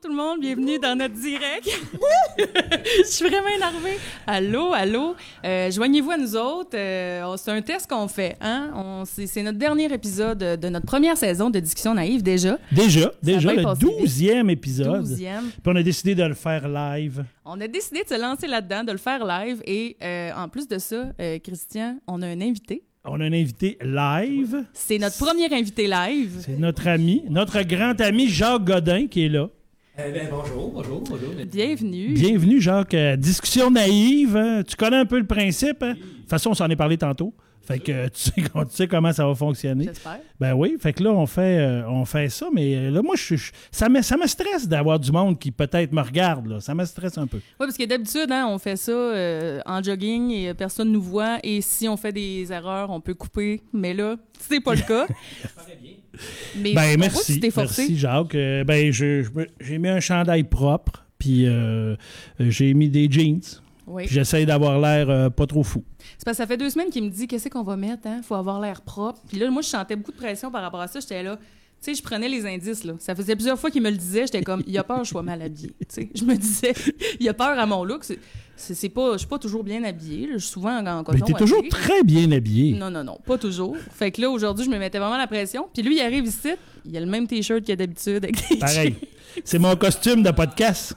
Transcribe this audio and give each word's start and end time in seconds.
Bonjour 0.00 0.02
tout 0.02 0.08
le 0.08 0.16
monde, 0.16 0.40
bienvenue 0.40 0.78
dans 0.78 0.96
notre 0.96 1.14
direct. 1.14 1.68
Je 2.38 3.06
suis 3.06 3.28
vraiment 3.28 3.48
énervée. 3.48 3.98
Allô, 4.26 4.72
allô? 4.72 5.14
Euh, 5.44 5.70
joignez-vous 5.70 6.10
à 6.10 6.16
nous 6.16 6.36
autres. 6.36 6.76
Euh, 6.76 7.36
c'est 7.36 7.50
un 7.50 7.62
test 7.62 7.88
qu'on 7.88 8.08
fait. 8.08 8.36
Hein? 8.40 9.04
c'est, 9.04 9.42
notre 9.42 9.58
dernier 9.58 9.92
épisode 9.92 10.38
de 10.38 10.68
notre 10.68 10.86
première 10.86 11.16
saison 11.16 11.50
de 11.50 11.60
Discussion 11.60 11.94
naïve 11.94 12.22
déjà. 12.22 12.58
Déjà, 12.72 13.12
déjà, 13.22 13.52
le 13.52 13.78
douzième 13.78 14.50
épisode. 14.50 15.00
Douzième. 15.00 15.50
Puis 15.50 15.62
on 15.66 15.76
a 15.76 15.82
décidé 15.82 16.14
de 16.14 16.24
le 16.24 16.34
faire 16.34 16.68
live. 16.68 17.24
On 17.44 17.60
a 17.60 17.68
décidé 17.68 18.02
de 18.02 18.08
se 18.08 18.20
lancer 18.20 18.46
là-dedans, 18.46 18.84
de 18.84 18.92
le 18.92 18.98
faire 18.98 19.24
live. 19.24 19.62
Et 19.64 19.96
euh, 20.02 20.30
en 20.36 20.48
plus 20.48 20.68
de 20.68 20.78
ça, 20.78 21.08
Christian, 21.42 21.98
on 22.06 22.22
a 22.22 22.26
un 22.26 22.40
invité. 22.40 22.84
On 23.04 23.20
a 23.20 23.24
un 23.24 23.32
invité 23.32 23.78
live. 23.82 24.64
C'est 24.72 24.98
notre 24.98 25.16
premier 25.18 25.52
invité 25.52 25.86
live. 25.86 26.42
C'est 26.44 26.58
notre 26.58 26.86
ami, 26.86 27.24
notre 27.28 27.62
grand 27.62 27.98
ami 28.00 28.28
Jacques 28.28 28.64
Godin 28.64 29.06
qui 29.06 29.24
est 29.24 29.28
là. 29.28 29.48
Eh 30.06 30.12
bien, 30.12 30.28
bonjour, 30.30 30.70
bonjour, 30.70 31.00
bonjour. 31.00 31.30
Bienvenue. 31.50 32.12
Bienvenue, 32.14 32.60
Jacques. 32.60 32.96
discussion 33.18 33.70
naïve. 33.70 34.36
Hein? 34.36 34.62
Tu 34.66 34.76
connais 34.76 34.96
un 34.96 35.04
peu 35.04 35.18
le 35.18 35.26
principe. 35.26 35.82
Hein? 35.82 35.94
De 35.94 35.98
toute 35.98 36.30
façon, 36.30 36.50
on 36.50 36.54
s'en 36.54 36.68
est 36.70 36.76
parlé 36.76 36.96
tantôt. 36.96 37.34
Fait 37.62 37.78
que 37.78 38.08
tu 38.08 38.30
sais, 38.70 38.88
comment 38.88 39.12
ça 39.12 39.26
va 39.26 39.34
fonctionner. 39.34 39.84
J'espère. 39.84 40.20
Ben 40.40 40.54
oui. 40.54 40.76
Fait 40.80 40.92
que 40.92 41.02
là, 41.04 41.12
on 41.12 41.26
fait, 41.26 41.58
euh, 41.58 41.88
on 41.88 42.04
fait 42.04 42.28
ça. 42.28 42.48
Mais 42.52 42.74
euh, 42.74 42.90
là, 42.90 43.02
moi, 43.02 43.14
je, 43.16 43.36
ça, 43.70 43.88
me, 43.88 44.00
ça 44.02 44.16
me 44.16 44.26
stresse 44.26 44.66
d'avoir 44.66 44.98
du 44.98 45.12
monde 45.12 45.38
qui 45.38 45.50
peut-être 45.50 45.92
me 45.92 46.00
regarde. 46.00 46.46
Là. 46.46 46.60
Ça 46.60 46.74
me 46.74 46.84
stresse 46.84 47.18
un 47.18 47.26
peu. 47.26 47.36
Oui, 47.36 47.42
parce 47.66 47.76
que 47.76 47.84
d'habitude, 47.84 48.30
hein, 48.32 48.46
on 48.48 48.58
fait 48.58 48.76
ça 48.76 48.92
euh, 48.92 49.60
en 49.66 49.82
jogging 49.82 50.30
et 50.30 50.54
personne 50.54 50.88
ne 50.88 50.94
nous 50.94 51.02
voit. 51.02 51.38
Et 51.44 51.60
si 51.60 51.88
on 51.88 51.96
fait 51.96 52.12
des 52.12 52.50
erreurs, 52.52 52.90
on 52.90 53.00
peut 53.00 53.14
couper. 53.14 53.60
Mais 53.72 53.92
là, 53.92 54.16
c'est 54.38 54.60
pas 54.60 54.74
le 54.74 54.80
cas. 54.82 55.06
mais 56.56 56.74
ben, 56.74 56.98
merci. 56.98 57.40
Merci, 57.56 57.96
Jacques. 57.98 58.32
ben, 58.32 58.92
j'ai 58.92 59.78
mis 59.78 59.88
un 59.88 60.00
chandail 60.00 60.44
propre. 60.44 61.04
Puis 61.18 61.46
j'ai 62.38 62.74
mis 62.74 62.88
des 62.88 63.10
jeans. 63.10 63.40
Oui. 63.86 64.04
J'essaye 64.08 64.46
d'avoir 64.46 64.78
l'air 64.78 65.32
pas 65.32 65.46
trop 65.46 65.64
fou. 65.64 65.84
C'est 66.16 66.24
parce 66.24 66.36
que 66.36 66.42
ça 66.42 66.46
fait 66.46 66.56
deux 66.56 66.70
semaines 66.70 66.90
qu'il 66.90 67.02
me 67.02 67.10
dit 67.10 67.26
qu'est-ce 67.26 67.48
qu'on 67.48 67.62
va 67.62 67.76
mettre, 67.76 68.06
hein? 68.06 68.20
Faut 68.22 68.34
avoir 68.34 68.60
l'air 68.60 68.82
propre. 68.82 69.20
Puis 69.28 69.38
là, 69.38 69.50
moi, 69.50 69.62
je 69.62 69.68
sentais 69.68 69.96
beaucoup 69.96 70.12
de 70.12 70.16
pression 70.16 70.50
par 70.50 70.62
rapport 70.62 70.80
à 70.80 70.88
ça. 70.88 71.00
J'étais 71.00 71.22
là. 71.22 71.36
Tu 71.36 71.86
sais, 71.86 71.94
je 71.94 72.02
prenais 72.02 72.28
les 72.28 72.44
indices, 72.44 72.84
là. 72.84 72.92
Ça 72.98 73.14
faisait 73.14 73.34
plusieurs 73.34 73.58
fois 73.58 73.70
qu'il 73.70 73.80
me 73.80 73.90
le 73.90 73.96
disait. 73.96 74.26
J'étais 74.26 74.42
comme, 74.42 74.62
il 74.66 74.76
a 74.76 74.84
peur 74.84 74.98
que 74.98 75.04
je 75.04 75.10
sois 75.10 75.22
mal 75.22 75.40
habillée. 75.40 75.74
Tu 75.80 75.86
sais, 75.88 76.10
je 76.14 76.24
me 76.24 76.36
disais, 76.36 76.74
il 77.20 77.26
a 77.28 77.32
peur 77.32 77.58
à 77.58 77.64
mon 77.64 77.84
look. 77.84 78.04
C'est 78.60 78.88
pas, 78.90 79.12
je 79.14 79.18
suis 79.18 79.26
pas 79.26 79.38
toujours 79.38 79.64
bien 79.64 79.82
habillée. 79.84 80.28
Je 80.32 80.38
suis 80.38 80.50
souvent 80.50 80.76
en, 80.84 81.02
coton. 81.02 81.18
Mais 81.18 81.32
t'es 81.32 81.38
toujours 81.38 81.62
très 81.70 82.02
bien 82.02 82.30
habillée. 82.30 82.76
Non, 82.76 82.90
non, 82.90 83.02
non, 83.02 83.18
pas 83.24 83.38
toujours. 83.38 83.76
Fait 83.92 84.10
que 84.10 84.20
là, 84.20 84.30
aujourd'hui, 84.30 84.64
je 84.64 84.70
me 84.70 84.78
mettais 84.78 84.98
vraiment 84.98 85.16
la 85.16 85.26
pression. 85.26 85.68
Puis 85.72 85.82
lui, 85.82 85.96
il 85.96 86.00
arrive 86.00 86.26
ici, 86.26 86.50
il 86.84 86.96
a 86.96 87.00
le 87.00 87.06
même 87.06 87.26
T-shirt 87.26 87.62
qu'il 87.62 87.72
a 87.72 87.76
d'habitude. 87.76 88.26
Pareil. 88.60 88.96
C'est 89.44 89.58
mon 89.58 89.74
costume 89.76 90.22
de 90.22 90.30
podcast. 90.30 90.94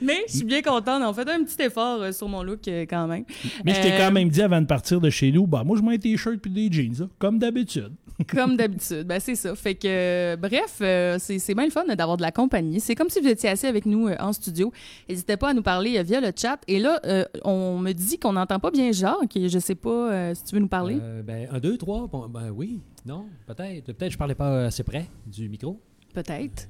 Mais 0.00 0.24
je 0.28 0.36
suis 0.36 0.44
bien 0.44 0.62
contente. 0.62 1.02
On 1.04 1.12
fait 1.12 1.28
un 1.28 1.42
petit 1.44 1.62
effort 1.62 2.02
euh, 2.02 2.12
sur 2.12 2.28
mon 2.28 2.42
look 2.42 2.66
euh, 2.68 2.86
quand 2.88 3.06
même. 3.06 3.24
Mais 3.64 3.74
je 3.74 3.82
t'ai 3.82 3.90
quand 3.90 4.08
euh, 4.08 4.10
même 4.10 4.28
dit 4.28 4.42
avant 4.42 4.60
de 4.60 4.66
partir 4.66 5.00
de 5.00 5.10
chez 5.10 5.32
nous, 5.32 5.46
bah 5.46 5.64
moi 5.64 5.76
je 5.76 5.82
mets 5.82 5.94
un 5.94 5.98
t-shirt 5.98 6.36
puis 6.36 6.50
des 6.50 6.70
jeans, 6.70 7.08
comme 7.18 7.38
d'habitude. 7.38 7.92
comme 8.28 8.56
d'habitude, 8.56 9.04
ben 9.04 9.20
c'est 9.20 9.34
ça. 9.34 9.54
Fait 9.54 9.74
que 9.74 10.36
bref, 10.36 10.76
c'est 11.18 11.54
bien 11.54 11.64
le 11.64 11.70
fun 11.70 11.84
d'avoir 11.84 12.16
de 12.16 12.22
la 12.22 12.32
compagnie. 12.32 12.80
C'est 12.80 12.94
comme 12.94 13.08
si 13.08 13.20
vous 13.20 13.28
étiez 13.28 13.50
assis 13.50 13.66
avec 13.66 13.86
nous 13.86 14.08
en 14.18 14.32
studio. 14.32 14.72
N'hésitez 15.08 15.36
pas 15.36 15.50
à 15.50 15.54
nous 15.54 15.62
parler 15.62 16.02
via 16.02 16.20
le 16.20 16.32
chat. 16.34 16.58
Et 16.66 16.78
là, 16.78 17.00
on 17.44 17.78
me 17.78 17.92
dit 17.92 18.18
qu'on 18.18 18.32
n'entend 18.32 18.58
pas 18.58 18.70
bien 18.70 18.90
Jacques. 18.92 19.36
Et 19.36 19.48
je 19.48 19.58
sais 19.58 19.74
pas 19.74 20.34
si 20.34 20.44
tu 20.44 20.54
veux 20.54 20.60
nous 20.60 20.68
parler. 20.68 20.98
ben 21.24 21.48
un, 21.50 21.58
deux, 21.58 21.76
trois. 21.76 22.08
ben 22.28 22.50
oui, 22.50 22.80
non, 23.06 23.26
peut-être. 23.46 23.92
Peut-être 23.92 24.12
je 24.12 24.18
parlais 24.18 24.34
pas 24.34 24.64
assez 24.66 24.82
près 24.82 25.06
du 25.26 25.48
micro. 25.48 25.80
Peut-être. 26.14 26.68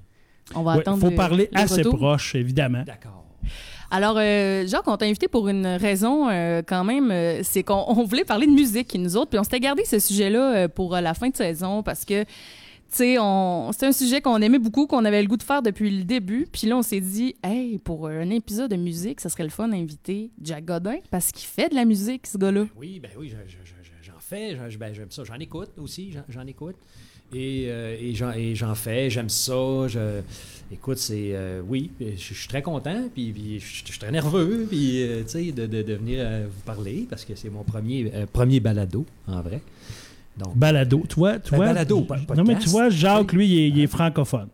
On 0.54 0.62
va 0.62 0.72
attendre. 0.72 0.98
Il 1.02 1.10
faut 1.10 1.16
parler 1.16 1.48
assez 1.54 1.82
proche, 1.82 2.34
évidemment. 2.34 2.82
D'accord. 2.84 3.24
Alors, 3.90 4.16
euh, 4.18 4.66
Jacques, 4.66 4.86
on 4.86 4.96
t'a 4.96 5.06
invité 5.06 5.28
pour 5.28 5.48
une 5.48 5.66
raison 5.66 6.28
euh, 6.28 6.60
quand 6.66 6.84
même, 6.84 7.10
euh, 7.10 7.40
c'est 7.42 7.62
qu'on 7.62 8.04
voulait 8.04 8.24
parler 8.24 8.46
de 8.46 8.52
musique, 8.52 8.94
nous 8.94 9.16
autres, 9.16 9.30
puis 9.30 9.38
on 9.38 9.44
s'était 9.44 9.60
gardé 9.60 9.84
ce 9.86 9.98
sujet-là 9.98 10.68
pour 10.68 10.94
la 10.94 11.14
fin 11.14 11.30
de 11.30 11.36
saison 11.36 11.82
parce 11.82 12.04
que, 12.04 12.24
c'est 12.90 13.18
un 13.18 13.92
sujet 13.92 14.22
qu'on 14.22 14.40
aimait 14.40 14.58
beaucoup, 14.58 14.86
qu'on 14.86 15.04
avait 15.04 15.20
le 15.20 15.28
goût 15.28 15.36
de 15.36 15.42
faire 15.42 15.60
depuis 15.60 15.90
le 15.90 16.04
début, 16.04 16.46
puis 16.50 16.66
là, 16.66 16.78
on 16.78 16.82
s'est 16.82 17.02
dit, 17.02 17.34
hey, 17.44 17.78
pour 17.78 18.08
un 18.08 18.30
épisode 18.30 18.70
de 18.70 18.76
musique, 18.76 19.20
ça 19.20 19.28
serait 19.28 19.44
le 19.44 19.50
fun 19.50 19.68
d'inviter 19.68 20.30
Jack 20.40 20.64
Godin 20.64 20.96
parce 21.10 21.30
qu'il 21.30 21.46
fait 21.46 21.68
de 21.68 21.74
la 21.74 21.84
musique, 21.84 22.26
ce 22.26 22.38
gars-là. 22.38 22.64
Oui, 22.76 22.98
ben 22.98 23.10
oui, 23.18 23.30
j'en 24.02 24.12
fais, 24.20 24.54
ben, 24.78 24.94
j'aime 24.94 25.10
ça, 25.10 25.24
j'en 25.24 25.38
écoute 25.38 25.72
aussi, 25.78 26.14
j'en 26.28 26.46
écoute. 26.46 26.76
Et, 27.32 27.66
euh, 27.68 27.96
et 27.98 28.54
j'en 28.54 28.74
fais, 28.74 29.10
j'aime 29.10 29.28
ça. 29.28 29.86
Je, 29.86 30.20
écoute, 30.72 30.98
c'est. 30.98 31.30
Euh, 31.32 31.60
oui, 31.66 31.90
je, 32.00 32.34
suis 32.34 32.48
très 32.48 32.62
content, 32.62 33.04
puis, 33.12 33.60
je, 33.60 33.90
suis 33.90 33.98
très 33.98 34.10
nerveux, 34.10 34.66
puis, 34.68 35.02
euh, 35.02 35.22
tu 35.22 35.28
sais, 35.28 35.52
de, 35.52 35.66
de, 35.66 35.94
venir 35.94 36.26
vous 36.50 36.62
parler, 36.64 37.06
parce 37.08 37.24
que 37.24 37.34
c'est 37.34 37.50
mon 37.50 37.64
premier, 37.64 38.10
premier 38.32 38.60
balado, 38.60 39.04
en 39.26 39.42
vrai. 39.42 39.60
Donc, 40.38 40.56
balado, 40.56 41.02
toi, 41.08 41.38
toi. 41.38 41.58
Ben, 41.58 41.66
balado, 41.66 42.06
Non, 42.36 42.44
mais 42.44 42.58
tu 42.58 42.68
vois, 42.68 42.88
Jacques, 42.88 43.32
lui, 43.32 43.68
il 43.68 43.80
est 43.80 43.86
francophone. 43.86 44.48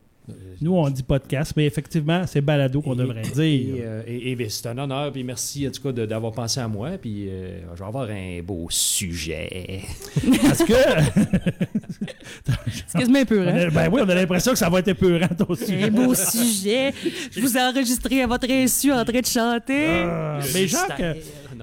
Nous, 0.60 0.72
on 0.72 0.88
dit 0.88 1.02
podcast, 1.02 1.52
mais 1.54 1.66
effectivement, 1.66 2.26
c'est 2.26 2.40
balado 2.40 2.80
qu'on 2.80 2.94
devrait 2.94 3.20
dire. 3.20 3.74
Euh, 3.78 4.02
et, 4.06 4.34
c'est 4.48 4.68
un 4.68 4.78
honneur, 4.78 5.12
puis 5.12 5.22
merci 5.22 5.68
en 5.68 5.70
tout 5.70 5.82
cas 5.82 5.92
d'avoir 6.06 6.32
pensé 6.32 6.60
à 6.60 6.68
moi, 6.68 6.92
puis 7.00 7.28
euh, 7.28 7.60
je 7.74 7.80
vais 7.80 7.86
avoir 7.86 8.08
un 8.08 8.40
beau 8.42 8.66
sujet. 8.70 9.82
Parce 10.42 10.64
que. 10.64 10.72
Excuse-moi 12.66 13.20
un 13.20 13.24
peu, 13.26 13.46
hein? 13.46 13.68
Ben 13.70 13.90
oui, 13.92 14.00
on 14.02 14.08
a 14.08 14.14
l'impression 14.14 14.52
que 14.52 14.58
ça 14.58 14.70
va 14.70 14.78
être 14.78 14.88
épeurant, 14.88 15.28
ton 15.28 15.54
sujet. 15.54 15.84
Un 15.84 15.90
beau 15.90 16.14
sujet. 16.14 16.94
Je 17.30 17.40
vous 17.40 17.56
ai 17.58 17.60
enregistré 17.60 18.22
à 18.22 18.26
votre 18.26 18.50
insu 18.50 18.92
en 18.92 19.04
train 19.04 19.20
de 19.20 19.26
chanter. 19.26 20.04
Ah, 20.06 20.38
mais 20.54 20.66
Jacques. 20.66 21.02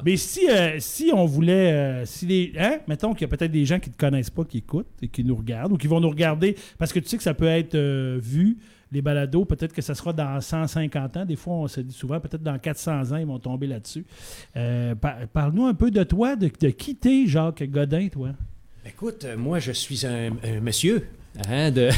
Mais 0.06 0.18
si, 0.18 0.50
euh, 0.50 0.78
si 0.80 1.12
on 1.14 1.26
voulait, 1.26 2.04
si 2.06 2.26
les, 2.26 2.54
hein, 2.58 2.80
mettons 2.88 3.14
qu'il 3.14 3.22
y 3.22 3.26
a 3.26 3.36
peut-être 3.36 3.52
des 3.52 3.66
gens 3.66 3.80
qui 3.80 3.90
ne 3.90 3.94
te 3.94 4.00
connaissent 4.00 4.30
pas, 4.30 4.44
qui 4.44 4.60
écoutent 4.60 4.88
et 5.02 5.08
qui 5.08 5.24
nous 5.24 5.36
regardent 5.36 5.74
ou 5.74 5.78
qui 5.78 5.88
vont 5.88 6.00
nous 6.00 6.10
regarder, 6.10 6.56
parce 6.78 6.92
que 6.94 7.00
tu 7.00 7.08
sais 7.08 7.18
que 7.18 7.24
ça 7.24 7.34
peut 7.34 7.46
être 7.46 7.78
vu 8.18 8.58
les 8.92 9.02
balados, 9.02 9.46
peut-être 9.46 9.74
que 9.74 9.82
ça 9.82 9.96
sera 9.96 10.12
dans 10.12 10.40
150 10.40 11.18
ans. 11.18 11.26
Des 11.26 11.36
fois, 11.36 11.54
on 11.54 11.68
se 11.68 11.82
dit 11.82 11.94
souvent, 11.94 12.20
peut-être 12.20 12.44
dans 12.44 12.58
400 12.60 13.12
ans, 13.14 13.18
ils 13.18 13.26
vont 13.26 13.40
tomber 13.40 13.68
là-dessus. 13.68 14.06
Euh, 14.58 14.96
parle-nous 15.32 15.66
un 15.66 15.74
peu 15.74 15.92
de 15.92 16.04
toi, 16.04 16.36
de, 16.36 16.50
de 16.60 16.70
qui 16.70 16.96
t'es, 16.96 17.26
Jacques 17.26 17.64
Godin, 17.64 18.10
toi? 18.10 18.30
Écoute, 18.86 19.26
moi, 19.38 19.60
je 19.60 19.72
suis 19.72 20.06
un, 20.06 20.32
monsieur 20.62 21.08
hein, 21.48 21.72
de 21.72 21.90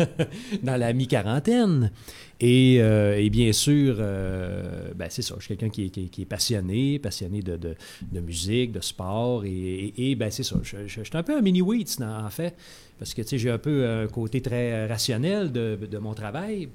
dans 0.62 0.76
la 0.76 0.92
mi-quarantaine. 0.92 1.90
Et, 2.40 2.76
euh, 2.80 3.28
bien 3.30 3.52
sûr, 3.52 3.96
euh, 3.98 4.92
ben, 4.94 5.08
c'est 5.10 5.22
ça, 5.22 5.34
je 5.38 5.44
suis 5.44 5.56
quelqu'un 5.56 5.70
qui, 5.70 6.10
est 6.18 6.24
passionné, 6.24 6.98
passionné 6.98 7.42
de, 7.42 7.76
musique, 8.20 8.72
de 8.72 8.80
sport. 8.80 9.44
Et, 9.44 10.14
ben, 10.16 10.30
c'est 10.30 10.44
ça, 10.44 10.56
je, 10.62 10.86
je, 10.86 11.02
suis 11.02 11.16
un 11.16 11.22
peu 11.22 11.36
un 11.36 11.40
mini-Wheats, 11.40 12.00
en 12.00 12.30
fait. 12.30 12.54
Parce 12.98 13.14
que, 13.14 13.22
j'ai 13.24 13.50
un 13.50 13.58
peu 13.58 13.88
un 13.88 14.06
côté 14.06 14.40
très 14.40 14.86
rationnel 14.86 15.52
de, 15.52 15.98
mon 15.98 16.14
travail. 16.14 16.68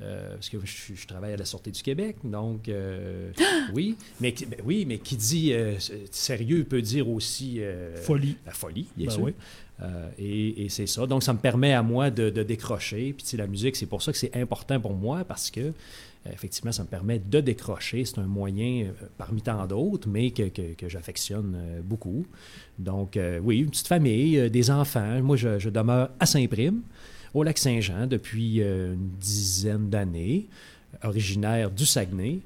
Euh, 0.00 0.34
parce 0.34 0.48
que 0.48 0.58
je, 0.64 1.06
travaille 1.08 1.32
à 1.32 1.36
la 1.36 1.44
Sûreté 1.44 1.72
du 1.72 1.82
Québec, 1.82 2.18
donc 2.22 2.68
euh, 2.68 3.32
oui, 3.74 3.96
mais 4.20 4.32
ben 4.46 4.60
oui, 4.64 4.84
mais 4.86 4.98
qui 4.98 5.16
dit 5.16 5.52
euh, 5.52 5.74
sérieux 6.12 6.62
peut 6.62 6.80
dire 6.80 7.08
aussi 7.08 7.60
folie, 7.96 8.36
la 8.46 8.52
folie, 8.52 8.86
bien 8.96 9.08
ben 9.08 9.12
sûr. 9.12 9.32
Et, 10.18 10.66
c'est 10.68 10.86
ça. 10.86 11.06
Donc 11.06 11.22
ça 11.22 11.32
me 11.32 11.38
permet 11.38 11.72
à 11.72 11.82
moi 11.82 12.10
de, 12.10 12.30
décrocher. 12.42 13.14
Puis 13.16 13.36
la 13.36 13.46
musique, 13.46 13.76
c'est 13.76 13.86
pour 13.86 14.02
ça 14.02 14.12
que 14.12 14.18
c'est 14.18 14.36
important 14.36 14.80
pour 14.80 14.94
moi 14.94 15.24
parce 15.24 15.50
que 15.50 15.72
effectivement, 16.32 16.72
ça 16.72 16.82
me 16.82 16.88
permet 16.88 17.18
de 17.18 17.40
décrocher. 17.40 18.04
C'est 18.04 18.18
un 18.18 18.26
moyen 18.26 18.86
euh, 18.86 19.06
parmi 19.16 19.42
tant 19.42 19.66
d'autres, 19.66 20.08
mais 20.08 20.30
que, 20.30 20.88
j'affectionne 20.88 21.54
euh, 21.56 21.80
beaucoup. 21.82 22.26
Donc, 22.78 23.16
euh, 23.16 23.38
oui, 23.42 23.58
une 23.58 23.70
petite 23.70 23.86
famille, 23.86 24.50
des 24.50 24.70
enfants. 24.70 25.22
Moi, 25.22 25.36
je, 25.36 25.68
demeure 25.68 26.10
à 26.18 26.26
Saint-Prime, 26.26 26.82
au 27.34 27.42
lac 27.42 27.58
Saint-Jean, 27.58 28.06
depuis 28.06 28.60
une 28.60 29.10
dizaine 29.20 29.88
d'années, 29.90 30.46
originaire 31.02 31.70
du 31.70 31.86
Saguenay. 31.86 32.40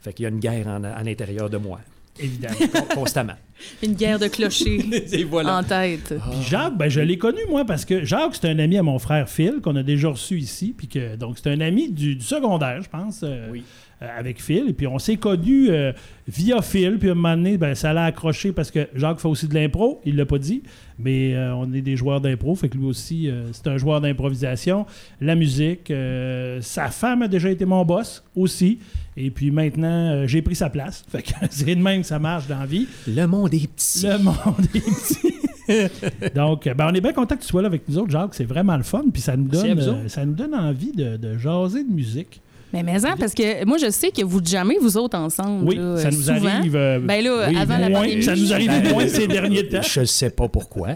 Fait 0.00 0.12
qu'il 0.12 0.22
y 0.24 0.26
a 0.26 0.30
une 0.30 0.40
guerre 0.40 0.68
à 0.68 1.02
l'intérieur 1.02 1.50
de 1.50 1.58
moi. 1.58 1.80
Évidemment. 2.22 2.56
Constamment. 2.94 3.34
Une 3.82 3.92
guerre 3.94 4.18
de 4.18 4.26
clochers 4.28 4.84
Et 5.12 5.24
voilà. 5.24 5.58
en 5.58 5.62
tête. 5.62 6.14
Puis 6.30 6.42
Jacques, 6.48 6.76
ben, 6.78 6.88
je 6.88 7.00
l'ai 7.00 7.18
connu, 7.18 7.40
moi, 7.48 7.64
parce 7.64 7.84
que 7.84 8.04
Jacques, 8.04 8.34
c'est 8.40 8.48
un 8.48 8.58
ami 8.58 8.78
à 8.78 8.82
mon 8.82 8.98
frère 8.98 9.28
Phil, 9.28 9.60
qu'on 9.62 9.76
a 9.76 9.82
déjà 9.82 10.08
reçu 10.08 10.38
ici. 10.38 10.74
Puis 10.76 10.88
que, 10.88 11.16
donc, 11.16 11.36
c'est 11.42 11.50
un 11.50 11.60
ami 11.60 11.90
du, 11.90 12.16
du 12.16 12.24
secondaire, 12.24 12.80
je 12.82 12.88
pense, 12.88 13.20
euh, 13.22 13.48
Oui. 13.52 13.62
euh, 14.02 14.06
avec 14.18 14.40
Phil. 14.42 14.64
Et 14.70 14.72
puis, 14.72 14.86
on 14.86 14.98
s'est 14.98 15.16
connus 15.18 15.68
euh, 15.70 15.92
via 16.26 16.62
Phil. 16.62 16.96
Puis, 16.98 17.08
à 17.10 17.12
un 17.12 17.14
moment 17.14 17.36
donné, 17.36 17.58
ben, 17.58 17.74
ça 17.74 17.92
l'a 17.92 18.04
accroché 18.06 18.52
parce 18.52 18.70
que 18.70 18.88
Jacques 18.94 19.20
fait 19.20 19.28
aussi 19.28 19.46
de 19.46 19.54
l'impro. 19.54 20.00
Il 20.06 20.16
l'a 20.16 20.24
pas 20.24 20.38
dit, 20.38 20.62
mais 20.98 21.34
euh, 21.34 21.54
on 21.54 21.70
est 21.74 21.82
des 21.82 21.96
joueurs 21.96 22.22
d'impro. 22.22 22.54
Fait 22.54 22.70
que 22.70 22.78
lui 22.78 22.86
aussi, 22.86 23.28
euh, 23.28 23.52
c'est 23.52 23.66
un 23.66 23.76
joueur 23.76 24.00
d'improvisation. 24.00 24.86
La 25.20 25.34
musique. 25.34 25.90
euh, 25.90 26.62
sa 26.62 26.88
femme 26.88 27.20
a 27.22 27.28
déjà 27.28 27.50
été 27.50 27.66
mon 27.66 27.84
boss 27.84 28.24
aussi. 28.34 28.78
Et 29.16 29.30
puis, 29.30 29.50
maintenant, 29.50 30.12
euh, 30.12 30.26
j'ai 30.26 30.40
pris 30.42 30.54
sa 30.54 30.70
place. 30.70 31.04
Fait 31.10 31.22
que 31.22 31.30
c'est 31.50 31.74
de 31.74 31.82
même 31.82 32.02
que 32.02 32.06
ça 32.06 32.18
marche 32.18 32.46
dans 32.46 32.60
la 32.60 32.66
vie. 32.66 32.86
Le 33.06 33.26
monde 33.26 33.52
est 33.54 33.66
petit. 33.70 34.06
Le 34.06 34.18
monde 34.18 34.66
est 34.74 34.80
petit. 34.80 35.34
Donc, 36.34 36.64
ben, 36.64 36.88
on 36.90 36.94
est 36.94 37.00
bien 37.00 37.12
content 37.12 37.36
que 37.36 37.42
tu 37.42 37.46
sois 37.48 37.62
là 37.62 37.68
avec 37.68 37.88
nous 37.88 37.98
autres, 37.98 38.10
Jacques. 38.10 38.34
C'est 38.34 38.44
vraiment 38.44 38.76
le 38.76 38.82
fun. 38.82 39.04
Puis 39.12 39.22
ça 39.22 39.36
nous 39.36 39.48
donne, 39.48 39.78
euh, 39.78 40.08
ça 40.08 40.24
nous 40.24 40.34
donne 40.34 40.54
envie 40.54 40.92
de, 40.92 41.16
de 41.16 41.38
jaser 41.38 41.84
de 41.84 41.92
musique. 41.92 42.40
Mais 42.72 42.82
mais 42.84 43.04
hein, 43.04 43.14
parce 43.18 43.34
que 43.34 43.64
moi, 43.64 43.78
je 43.78 43.90
sais 43.90 44.10
que 44.12 44.22
vous 44.24 44.40
jamais 44.44 44.76
vous 44.80 44.96
autres 44.96 45.18
ensemble. 45.18 45.64
Oui, 45.66 45.76
là, 45.76 45.96
ça 45.96 46.10
nous 46.10 46.22
souvent. 46.22 46.46
arrive. 46.46 46.76
euh, 46.76 47.00
Ben 47.00 47.22
là, 47.22 47.48
oui, 47.48 47.56
avant 47.56 47.78
la 47.78 47.90
pandémie. 47.90 48.22
Ça 48.22 48.36
nous 48.36 48.52
arrive 48.52 48.68
Ben, 48.70 48.92
moins 48.92 49.08
ces 49.08 49.26
derniers 49.26 49.68
temps. 49.68 49.82
Je 49.82 50.00
ne 50.00 50.04
sais 50.04 50.30
pas 50.30 50.48
pourquoi. 50.48 50.90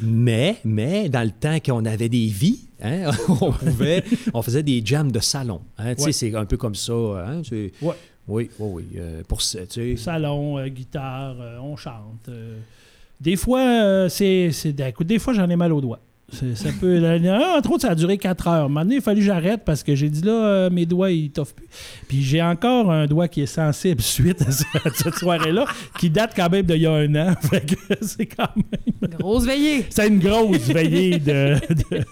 Mais, 0.00 0.56
mais 0.64 1.08
dans 1.08 1.22
le 1.24 1.30
temps 1.32 1.58
qu'on 1.64 1.84
avait 1.84 2.08
des 2.08 2.26
vies, 2.26 2.65
hein, 2.82 3.10
on 3.40 3.52
pouvait, 3.52 4.04
on 4.34 4.42
faisait 4.42 4.62
des 4.62 4.82
jams 4.84 5.10
de 5.12 5.20
salon. 5.20 5.60
hein? 5.78 5.94
Tu 5.94 6.00
sais, 6.00 6.06
Ouais. 6.06 6.12
c'est 6.12 6.34
un 6.34 6.44
peu 6.44 6.56
comme 6.56 6.74
ça. 6.74 6.92
hein, 6.92 7.42
Ouais. 7.52 7.94
Oui, 8.28 8.50
oui, 8.58 8.68
oui. 8.74 8.84
euh, 8.98 9.22
pour 9.28 9.40
ça, 9.42 9.60
tu 9.66 9.96
sais. 9.96 9.96
Salon, 10.02 10.58
euh, 10.58 10.66
guitare, 10.68 11.36
euh, 11.40 11.58
on 11.62 11.76
chante. 11.76 12.28
euh. 12.28 12.56
Des 13.20 13.36
fois, 13.36 13.60
euh, 13.60 14.08
c'est, 14.08 14.50
des 15.04 15.18
fois, 15.18 15.32
j'en 15.32 15.48
ai 15.48 15.56
mal 15.56 15.72
aux 15.72 15.80
doigts. 15.80 16.00
Ça 16.32 16.70
peut, 16.80 16.98
là, 16.98 17.56
entre 17.56 17.70
autres, 17.70 17.82
ça 17.82 17.90
a 17.90 17.94
duré 17.94 18.18
4 18.18 18.48
heures. 18.48 18.68
Donné, 18.68 18.96
il 18.96 18.98
a 18.98 19.00
fallu 19.00 19.20
que 19.20 19.26
j'arrête 19.26 19.62
parce 19.64 19.84
que 19.84 19.94
j'ai 19.94 20.08
dit 20.10 20.22
là, 20.22 20.32
euh, 20.32 20.70
mes 20.70 20.84
doigts, 20.84 21.12
ils 21.12 21.30
toffent 21.30 21.54
plus. 21.54 21.68
Puis 22.08 22.20
j'ai 22.20 22.42
encore 22.42 22.90
un 22.90 23.06
doigt 23.06 23.28
qui 23.28 23.42
est 23.42 23.46
sensible 23.46 24.00
suite 24.02 24.42
à, 24.42 24.50
ce- 24.50 24.64
à 24.84 24.90
cette 24.92 25.14
soirée-là, 25.14 25.66
qui 26.00 26.10
date 26.10 26.32
quand 26.34 26.50
même 26.50 26.66
d'il 26.66 26.78
y 26.82 26.86
a 26.86 26.92
un 26.92 27.14
an. 27.14 27.34
Fait 27.42 27.64
que 27.64 27.76
c'est 28.04 28.26
quand 28.26 28.48
même. 28.56 29.10
Grosse 29.20 29.46
veillée. 29.46 29.86
C'est 29.88 30.08
une 30.08 30.18
grosse 30.18 30.66
veillée 30.68 31.20
de, 31.20 31.54
de, 31.72 32.04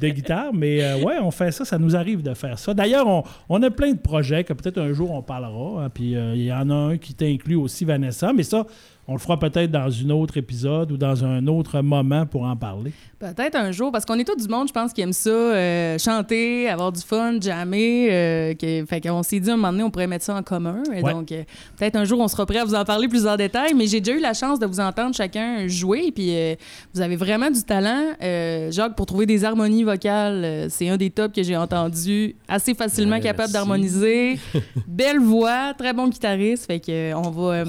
de 0.00 0.08
guitare, 0.08 0.52
mais 0.52 0.82
euh, 0.82 0.98
ouais, 1.02 1.16
on 1.20 1.30
fait 1.30 1.50
ça, 1.52 1.64
ça 1.64 1.78
nous 1.78 1.96
arrive 1.96 2.22
de 2.22 2.34
faire 2.34 2.58
ça. 2.58 2.74
D'ailleurs, 2.74 3.06
on, 3.06 3.22
on 3.48 3.62
a 3.62 3.70
plein 3.70 3.92
de 3.92 3.98
projets 3.98 4.44
que 4.44 4.52
peut-être 4.52 4.78
un 4.78 4.92
jour 4.92 5.10
on 5.12 5.22
parlera. 5.22 5.84
hein, 5.84 5.90
puis 5.92 6.16
euh, 6.16 6.34
il 6.34 6.44
y 6.44 6.52
en 6.52 6.70
a 6.70 6.74
un 6.74 6.98
qui 6.98 7.14
t'inclut 7.14 7.56
aussi, 7.56 7.84
Vanessa, 7.84 8.32
mais 8.32 8.42
ça, 8.42 8.66
on 9.08 9.12
le 9.14 9.18
fera 9.18 9.38
peut-être 9.38 9.70
dans 9.70 9.88
un 9.88 10.10
autre 10.10 10.36
épisode 10.36 10.90
ou 10.92 10.96
dans 10.96 11.24
un 11.24 11.46
autre 11.46 11.80
moment 11.80 12.26
pour 12.26 12.42
en 12.42 12.56
parler. 12.56 12.92
Peut-être 13.18 13.54
un 13.56 13.70
jour, 13.72 13.90
parce 13.92 14.04
qu'on 14.04 14.18
est 14.18 14.24
tout 14.24 14.36
du 14.36 14.48
monde, 14.48 14.68
je 14.68 14.72
pense, 14.72 14.92
qui 14.92 15.00
aime 15.00 15.12
ça, 15.12 15.30
euh, 15.30 15.96
chanter, 15.98 16.68
avoir 16.68 16.92
du 16.92 17.00
fun, 17.00 17.40
jammer. 17.40 18.08
euh, 18.10 18.54
que- 18.54 18.84
fait 18.84 19.00
qu'on 19.00 19.22
s'est 19.22 19.40
dit, 19.40 19.50
un 19.50 19.56
moment 19.56 19.70
donné, 19.72 19.84
on 19.84 19.90
pourrait 19.90 20.06
mettre 20.06 20.24
ça 20.24 20.34
en 20.34 20.42
commun. 20.42 20.82
Et 20.92 21.02
Ouais. 21.02 21.12
Donc, 21.12 21.32
euh, 21.32 21.42
peut-être 21.78 21.96
un 21.96 22.04
jour, 22.04 22.20
on 22.20 22.28
sera 22.28 22.44
prêt 22.46 22.58
à 22.58 22.64
vous 22.64 22.74
en 22.74 22.84
parler 22.84 23.08
plus 23.08 23.26
en 23.26 23.36
détail. 23.36 23.72
Mais 23.74 23.86
j'ai 23.86 24.00
déjà 24.00 24.16
eu 24.18 24.20
la 24.20 24.34
chance 24.34 24.58
de 24.58 24.66
vous 24.66 24.80
entendre 24.80 25.14
chacun 25.14 25.66
jouer. 25.66 26.10
Puis, 26.12 26.36
euh, 26.36 26.54
vous 26.92 27.00
avez 27.00 27.16
vraiment 27.16 27.50
du 27.50 27.62
talent. 27.62 28.02
Euh, 28.22 28.70
Jacques, 28.70 28.96
pour 28.96 29.06
trouver 29.06 29.24
des 29.26 29.44
harmonies 29.44 29.84
vocales, 29.84 30.66
c'est 30.68 30.88
un 30.88 30.96
des 30.96 31.10
tops 31.10 31.34
que 31.34 31.42
j'ai 31.42 31.56
entendu. 31.56 32.36
Assez 32.48 32.74
facilement 32.74 33.20
capable 33.20 33.52
d'harmoniser. 33.52 34.38
Belle 34.86 35.20
voix, 35.20 35.72
très 35.78 35.92
bon 35.92 36.08
guitariste. 36.08 36.66
Fait 36.66 36.80
que, 36.80 36.90
euh, 37.12 37.16
on 37.16 37.30
va. 37.30 37.52
euh, 37.54 37.64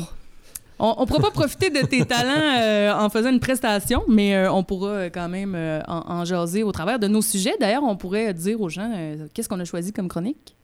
on 0.79 1.01
ne 1.01 1.05
pourra 1.05 1.19
pas 1.19 1.31
profiter 1.31 1.69
de 1.69 1.85
tes 1.85 2.05
talents 2.05 2.59
euh, 2.59 2.93
en 2.93 3.09
faisant 3.09 3.29
une 3.29 3.39
prestation, 3.39 4.03
mais 4.07 4.35
euh, 4.35 4.51
on 4.51 4.63
pourra 4.63 4.89
euh, 4.89 5.09
quand 5.11 5.29
même 5.29 5.55
en, 5.87 6.03
en 6.07 6.25
jaser 6.25 6.63
au 6.63 6.71
travers 6.71 6.99
de 6.99 7.07
nos 7.07 7.21
sujets. 7.21 7.55
D'ailleurs, 7.59 7.83
on 7.83 7.95
pourrait 7.95 8.33
dire 8.33 8.61
aux 8.61 8.69
gens 8.69 8.91
qu'est-ce 9.33 9.49
qu'on 9.49 9.59
a 9.59 9.65
choisi 9.65 9.93
comme 9.93 10.07
chronique? 10.07 10.56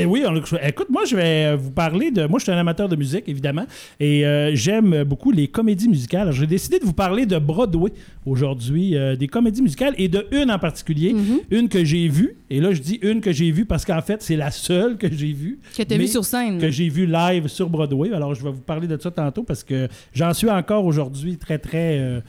Eh 0.00 0.04
oui, 0.06 0.24
on 0.26 0.34
écoute, 0.36 0.88
moi, 0.90 1.04
je 1.04 1.16
vais 1.16 1.56
vous 1.56 1.70
parler 1.70 2.10
de. 2.10 2.26
Moi, 2.26 2.38
je 2.38 2.44
suis 2.44 2.52
un 2.52 2.58
amateur 2.58 2.88
de 2.88 2.96
musique, 2.96 3.24
évidemment, 3.28 3.64
et 3.98 4.24
euh, 4.26 4.54
j'aime 4.54 5.02
beaucoup 5.04 5.30
les 5.30 5.48
comédies 5.48 5.88
musicales. 5.88 6.30
J'ai 6.32 6.46
décidé 6.46 6.78
de 6.78 6.84
vous 6.84 6.92
parler 6.92 7.26
de 7.26 7.38
Broadway 7.38 7.92
aujourd'hui, 8.26 8.96
euh, 8.96 9.16
des 9.16 9.26
comédies 9.28 9.62
musicales, 9.62 9.94
et 9.98 10.08
de 10.08 10.26
une 10.32 10.50
en 10.50 10.58
particulier, 10.58 11.12
Mhm. 11.14 11.38
une 11.50 11.68
que 11.68 11.84
j'ai 11.84 12.08
vue. 12.08 12.36
Et 12.50 12.60
là, 12.60 12.72
je 12.72 12.80
dis 12.80 12.98
une 13.02 13.20
que 13.20 13.32
j'ai 13.32 13.50
vue 13.50 13.64
parce 13.64 13.84
qu'en 13.84 14.00
fait, 14.02 14.22
c'est 14.22 14.36
la 14.36 14.50
seule 14.50 14.96
que 14.96 15.06
j'ai 15.12 15.32
vue. 15.32 15.58
Que 15.76 15.82
tu 15.82 15.94
as 15.94 15.96
Mais- 15.96 16.04
vu 16.04 16.08
sur 16.08 16.24
scène. 16.24 16.58
que 16.58 16.70
j'ai 16.70 16.88
vu 16.88 17.06
live 17.06 17.48
sur 17.48 17.68
Broadway. 17.68 18.12
Alors, 18.12 18.34
je 18.34 18.42
vais 18.42 18.50
vous 18.50 18.60
parler 18.60 18.86
de 18.86 18.96
ça 19.00 19.10
tantôt 19.10 19.42
parce 19.42 19.64
que 19.64 19.88
j'en 20.14 20.32
suis 20.34 20.48
encore 20.50 20.84
aujourd'hui 20.84 21.36
très, 21.36 21.58
très, 21.58 21.98
euh, 21.98 22.20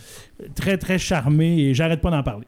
très, 0.55 0.77
très 0.77 0.97
charmé 0.97 1.59
et 1.59 1.73
j'arrête 1.73 2.01
pas 2.01 2.11
d'en 2.11 2.23
parler. 2.23 2.45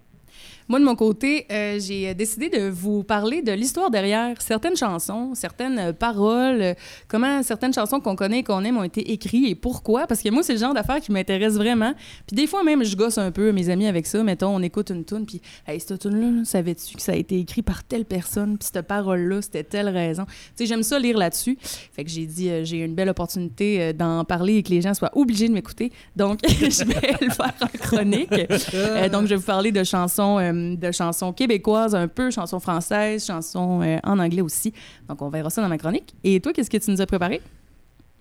Moi, 0.72 0.80
de 0.80 0.86
mon 0.86 0.96
côté, 0.96 1.48
euh, 1.52 1.80
j'ai 1.82 2.14
décidé 2.14 2.48
de 2.48 2.70
vous 2.70 3.04
parler 3.04 3.42
de 3.42 3.52
l'histoire 3.52 3.92
derrière 3.92 4.42
certaines 4.42 4.78
chansons, 4.78 5.36
certaines 5.36 5.78
euh, 5.78 5.92
paroles, 5.92 6.62
euh, 6.62 6.74
comment 7.10 7.44
certaines 7.44 7.74
chansons 7.74 8.00
qu'on 8.00 8.16
connaît 8.16 8.42
qu'on 8.42 8.64
aime 8.64 8.78
ont 8.78 8.86
été 8.86 9.12
écrites 9.12 9.50
et 9.50 9.56
pourquoi. 9.56 10.08
Parce 10.08 10.22
que 10.22 10.30
moi, 10.30 10.44
c'est 10.44 10.54
le 10.54 10.60
genre 10.60 10.74
d'affaires 10.74 11.02
qui 11.02 11.12
m'intéresse 11.12 11.56
vraiment. 11.56 11.94
Puis 12.26 12.38
des 12.38 12.48
fois 12.48 12.64
même, 12.64 12.86
je 12.86 12.96
gosse 12.96 13.18
un 13.18 13.32
peu 13.32 13.52
mes 13.52 13.68
amis 13.68 13.86
avec 13.86 14.08
ça. 14.08 14.24
Mettons, 14.24 14.56
on 14.56 14.62
écoute 14.62 14.92
une 14.92 15.04
tune, 15.04 15.26
puis 15.26 15.42
hey, 15.68 15.78
cette 15.78 16.00
tune-là, 16.00 16.32
là, 16.32 16.46
savais-tu 16.46 16.96
que 16.96 17.02
ça 17.02 17.12
a 17.12 17.16
été 17.16 17.38
écrit 17.38 17.64
par 17.64 17.84
telle 17.84 18.06
personne, 18.06 18.58
puis 18.58 18.70
cette 18.72 18.88
parole-là, 18.88 19.42
c'était 19.42 19.66
telle 19.66 19.90
raison? 19.90 20.24
Tu 20.26 20.32
sais, 20.56 20.66
j'aime 20.68 20.84
ça 20.84 20.98
lire 21.00 21.18
là-dessus. 21.18 21.58
Fait 21.62 22.06
que 22.06 22.10
j'ai 22.10 22.26
dit, 22.26 22.50
euh, 22.50 22.64
j'ai 22.64 22.78
une 22.78 22.96
belle 22.96 23.10
opportunité 23.10 23.82
euh, 23.82 23.92
d'en 23.92 24.24
parler 24.24 24.56
et 24.56 24.64
que 24.64 24.70
les 24.70 24.80
gens 24.80 24.94
soient 24.94 25.12
obligés 25.16 25.50
de 25.50 25.54
m'écouter. 25.54 25.92
Donc, 26.16 26.40
je 26.48 26.86
vais 26.86 27.16
le 27.20 27.30
faire 27.30 27.56
en 27.60 27.78
chronique. 27.78 28.32
Euh, 28.74 29.10
donc, 29.10 29.24
je 29.24 29.32
vais 29.32 29.36
vous 29.36 29.42
parler 29.42 29.74
de 29.74 29.84
chansons, 29.84 30.40
euh, 30.62 30.76
de 30.76 30.92
chansons 30.92 31.34
québécoises 31.34 31.96
un 31.96 32.08
peu, 32.08 32.32
chansons 32.32 32.60
françaises, 32.60 33.26
chansons 33.26 33.82
euh, 33.82 33.98
en 34.04 34.20
anglais 34.20 34.42
aussi. 34.42 34.74
Donc, 35.10 35.22
on 35.22 35.30
verra 35.30 35.50
ça 35.50 35.62
dans 35.62 35.70
ma 35.70 35.78
chronique. 35.78 36.14
Et 36.24 36.40
toi, 36.40 36.54
qu'est-ce 36.54 36.70
que 36.70 36.78
tu 36.78 36.92
nous 36.92 37.02
as 37.02 37.06
préparé? 37.06 37.42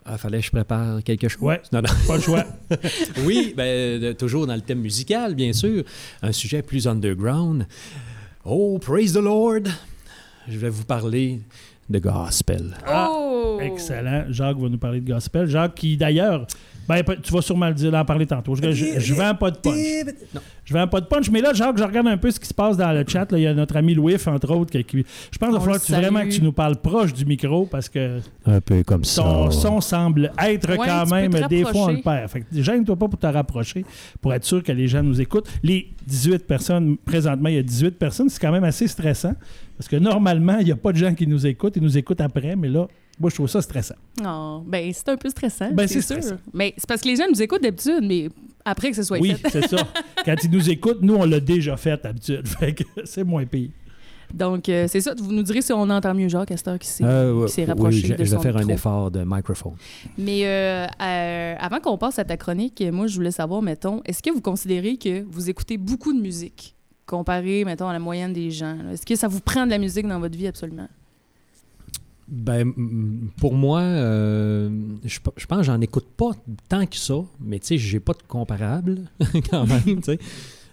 Ah, 0.04 0.16
fallait 0.16 0.38
que 0.40 0.46
je 0.46 0.50
prépare 0.50 1.02
quelque 1.04 1.28
chose. 1.28 1.42
Ouais. 1.42 1.60
Non, 1.72 1.82
non. 1.82 1.88
Pas 2.06 2.16
le 2.16 2.22
choix. 2.22 2.44
Oui, 3.24 3.52
ben, 3.56 4.00
de- 4.00 4.12
toujours 4.12 4.46
dans 4.46 4.54
le 4.54 4.60
thème 4.62 4.80
musical, 4.80 5.34
bien 5.34 5.52
sûr. 5.52 5.84
Un 6.22 6.32
sujet 6.32 6.62
plus 6.62 6.86
underground. 6.88 7.66
Oh, 8.44 8.78
praise 8.78 9.12
the 9.12 9.16
Lord! 9.18 9.64
Je 10.48 10.58
vais 10.58 10.70
vous 10.70 10.84
parler 10.84 11.40
de 11.90 11.98
gospel. 11.98 12.76
Ah, 12.86 13.08
oh! 13.12 13.58
Excellent. 13.60 14.24
Jacques 14.30 14.56
va 14.58 14.68
nous 14.68 14.78
parler 14.78 15.00
de 15.00 15.12
gospel. 15.12 15.46
Jacques, 15.46 15.74
qui 15.74 15.96
d'ailleurs, 15.98 16.46
ben, 16.90 17.16
tu 17.22 17.32
vas 17.32 17.40
sûrement 17.42 17.68
le 17.68 17.74
dire, 17.74 17.94
en 17.94 18.04
parler 18.04 18.26
tantôt. 18.26 18.54
Je, 18.56 18.72
je, 18.72 18.98
je 18.98 19.14
vends 19.14 19.34
pas 19.34 19.50
de 19.50 19.58
punch. 19.58 19.74
Non. 20.34 20.40
Je 20.64 20.74
vends 20.74 20.86
pas 20.88 21.00
de 21.00 21.06
punch, 21.06 21.30
mais 21.30 21.40
là, 21.40 21.52
Jacques, 21.52 21.78
je 21.78 21.82
regarde 21.84 22.06
un 22.08 22.16
peu 22.16 22.30
ce 22.30 22.38
qui 22.40 22.46
se 22.46 22.54
passe 22.54 22.76
dans 22.76 22.92
le 22.92 23.04
chat. 23.06 23.30
là. 23.32 23.38
Il 23.38 23.42
y 23.42 23.46
a 23.46 23.54
notre 23.54 23.76
ami 23.76 23.94
Louis, 23.94 24.16
entre 24.26 24.50
autres, 24.54 24.70
qui, 24.70 24.84
qui- 24.84 25.04
je 25.32 25.38
pense 25.38 25.48
qu'il 25.48 25.54
va 25.58 25.60
falloir 25.60 25.80
que 25.80 25.86
tu, 25.86 25.92
vraiment 25.92 26.20
que 26.22 26.28
tu 26.28 26.42
nous 26.42 26.52
parles 26.52 26.76
proche 26.76 27.12
du 27.12 27.24
micro 27.24 27.66
parce 27.66 27.88
que 27.88 28.18
Un 28.46 28.60
peu 28.60 28.82
comme 28.84 29.04
ça. 29.04 29.22
ton 29.22 29.50
son 29.50 29.80
semble 29.80 30.32
être 30.44 30.70
Ouais, 30.70 30.86
quand 30.86 31.06
même, 31.10 31.32
des 31.48 31.62
fois 31.62 31.72
on 31.74 31.88
le 31.92 32.02
perd. 32.02 32.28
Fait 32.30 32.40
que 32.42 32.46
gêne-toi 32.62 32.96
pas 32.96 33.08
pour 33.08 33.18
te 33.18 33.26
rapprocher, 33.26 33.84
pour 34.20 34.32
être 34.34 34.44
sûr 34.44 34.62
que 34.62 34.72
les 34.72 34.86
gens 34.88 35.02
nous 35.02 35.20
écoutent. 35.20 35.48
Les 35.62 35.88
18 36.06 36.46
personnes, 36.46 36.96
présentement, 36.98 37.48
il 37.48 37.56
y 37.56 37.58
a 37.58 37.62
18 37.62 37.98
personnes, 37.98 38.28
c'est 38.28 38.40
quand 38.40 38.52
même 38.52 38.64
assez 38.64 38.86
stressant 38.86 39.34
parce 39.76 39.88
que 39.88 39.96
normalement, 39.96 40.58
il 40.58 40.66
n'y 40.66 40.72
a 40.72 40.76
pas 40.76 40.92
de 40.92 40.98
gens 40.98 41.14
qui 41.14 41.26
nous 41.26 41.46
écoutent, 41.46 41.76
ils 41.76 41.82
nous 41.82 41.96
écoutent 41.98 42.20
après, 42.20 42.54
mais 42.56 42.68
là, 42.68 42.86
moi, 43.20 43.28
je 43.28 43.34
trouve 43.34 43.48
ça 43.48 43.60
stressant. 43.60 43.96
Oh, 44.24 44.62
ben, 44.66 44.90
c'est 44.94 45.10
un 45.10 45.16
peu 45.16 45.28
stressant. 45.28 45.70
Ben, 45.72 45.86
c'est 45.86 46.00
sûr. 46.00 46.16
Mais 46.54 46.72
c'est 46.78 46.88
parce 46.88 47.02
que 47.02 47.08
les 47.08 47.16
gens 47.16 47.24
nous 47.30 47.42
écoutent 47.42 47.62
d'habitude, 47.62 48.00
mais 48.02 48.30
après 48.64 48.90
que 48.90 48.96
ce 48.96 49.02
soit 49.02 49.18
Oui, 49.18 49.34
fait. 49.34 49.50
c'est 49.50 49.68
ça. 49.68 49.86
Quand 50.24 50.34
ils 50.42 50.50
nous 50.50 50.70
écoutent, 50.70 51.02
nous, 51.02 51.14
on 51.16 51.26
l'a 51.26 51.38
déjà 51.38 51.76
fait 51.76 52.02
d'habitude. 52.02 52.48
Fait 52.58 52.72
que 52.74 52.84
c'est 53.04 53.22
moins 53.22 53.44
pire. 53.44 53.68
Donc, 54.32 54.68
euh, 54.68 54.86
c'est 54.88 55.00
ça. 55.02 55.12
Vous 55.18 55.32
nous 55.32 55.42
direz 55.42 55.60
si 55.60 55.72
on 55.72 55.82
entend 55.90 56.14
mieux 56.14 56.28
Jacques 56.28 56.50
heure 56.66 56.78
qui 56.78 56.86
s'est 56.88 57.04
Euh, 57.04 57.46
s'est 57.48 57.62
oui, 57.62 57.66
rapproché 57.68 58.06
je, 58.06 58.14
de 58.14 58.24
je 58.24 58.36
vais 58.36 58.42
faire 58.42 58.56
un 58.56 58.68
effort 58.68 59.10
de 59.10 59.22
microphone. 59.26 59.72
Mais 60.16 60.46
euh, 60.46 60.86
euh, 61.02 61.54
avant 61.58 61.80
qu'on 61.80 61.98
passe 61.98 62.18
à 62.18 62.24
ta 62.24 62.36
chronique, 62.36 62.82
moi, 62.92 63.06
je 63.06 63.16
voulais 63.16 63.32
savoir, 63.32 63.60
mettons, 63.60 64.00
est-ce 64.06 64.22
que 64.22 64.30
vous 64.30 64.40
considérez 64.40 64.96
que 64.96 65.24
vous 65.28 65.50
écoutez 65.50 65.76
beaucoup 65.76 66.12
de 66.14 66.20
musique 66.20 66.76
comparé, 67.06 67.64
mettons, 67.64 67.88
à 67.88 67.92
la 67.92 67.98
moyenne 67.98 68.32
des 68.32 68.50
gens? 68.52 68.76
Est-ce 68.92 69.04
que 69.04 69.16
ça 69.16 69.26
vous 69.26 69.40
prend 69.40 69.66
de 69.66 69.70
la 69.70 69.78
musique 69.78 70.06
dans 70.06 70.20
votre 70.20 70.38
vie 70.38 70.46
absolument? 70.46 70.88
Ben, 72.30 72.72
pour 73.38 73.54
moi, 73.54 73.80
euh, 73.80 74.70
je, 75.04 75.18
pe- 75.20 75.30
je 75.36 75.46
pense 75.46 75.58
que 75.58 75.64
j'en 75.64 75.80
écoute 75.80 76.06
pas 76.16 76.30
tant 76.68 76.86
que 76.86 76.96
ça, 76.96 77.16
mais 77.40 77.58
tu 77.58 77.66
sais, 77.66 77.78
j'ai 77.78 77.98
pas 78.00 78.12
de 78.12 78.22
comparable 78.28 79.00
quand 79.50 79.66
même, 79.66 79.96
tu 79.96 80.02
sais. 80.04 80.18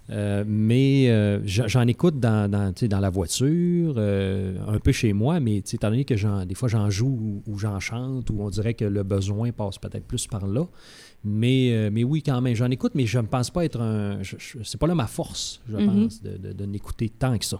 Euh, 0.09 0.45
mais 0.47 1.09
euh, 1.09 1.39
j'en 1.45 1.85
écoute 1.85 2.17
dans, 2.19 2.49
dans, 2.49 2.71
tu 2.71 2.81
sais, 2.81 2.87
dans 2.87 2.99
la 3.01 3.09
voiture, 3.09 3.95
euh, 3.97 4.55
un 4.67 4.79
peu 4.79 4.91
chez 4.93 5.11
moi, 5.11 5.39
mais 5.41 5.61
tu 5.61 5.71
sais, 5.71 5.75
étant 5.75 5.89
donné 5.89 6.05
que 6.05 6.15
j'en- 6.15 6.45
des 6.45 6.55
fois 6.55 6.69
j'en 6.69 6.89
joue 6.89 7.07
ou, 7.07 7.51
ou 7.51 7.57
j'en 7.57 7.79
chante, 7.81 8.29
ou 8.29 8.37
on 8.39 8.49
dirait 8.49 8.73
que 8.73 8.85
le 8.85 9.03
besoin 9.03 9.51
passe 9.51 9.77
peut-être 9.79 10.05
plus 10.05 10.25
par 10.27 10.47
là. 10.47 10.65
Mais, 11.25 11.71
euh, 11.73 11.89
mais 11.91 12.03
oui, 12.05 12.21
quand 12.23 12.39
même, 12.39 12.55
j'en 12.55 12.69
écoute, 12.69 12.93
mais 12.95 13.05
je 13.05 13.17
ne 13.19 13.25
pense 13.25 13.49
pas 13.49 13.65
être 13.65 13.81
un. 13.81 14.19
C'est 14.63 14.77
pas 14.79 14.87
là 14.87 14.95
ma 14.95 15.07
force, 15.07 15.59
je 15.67 15.75
Mhm. 15.75 15.85
pense, 16.03 16.21
de, 16.21 16.37
de, 16.37 16.53
de 16.53 16.65
n'écouter 16.65 17.09
tant 17.09 17.37
que 17.37 17.43
ça. 17.45 17.59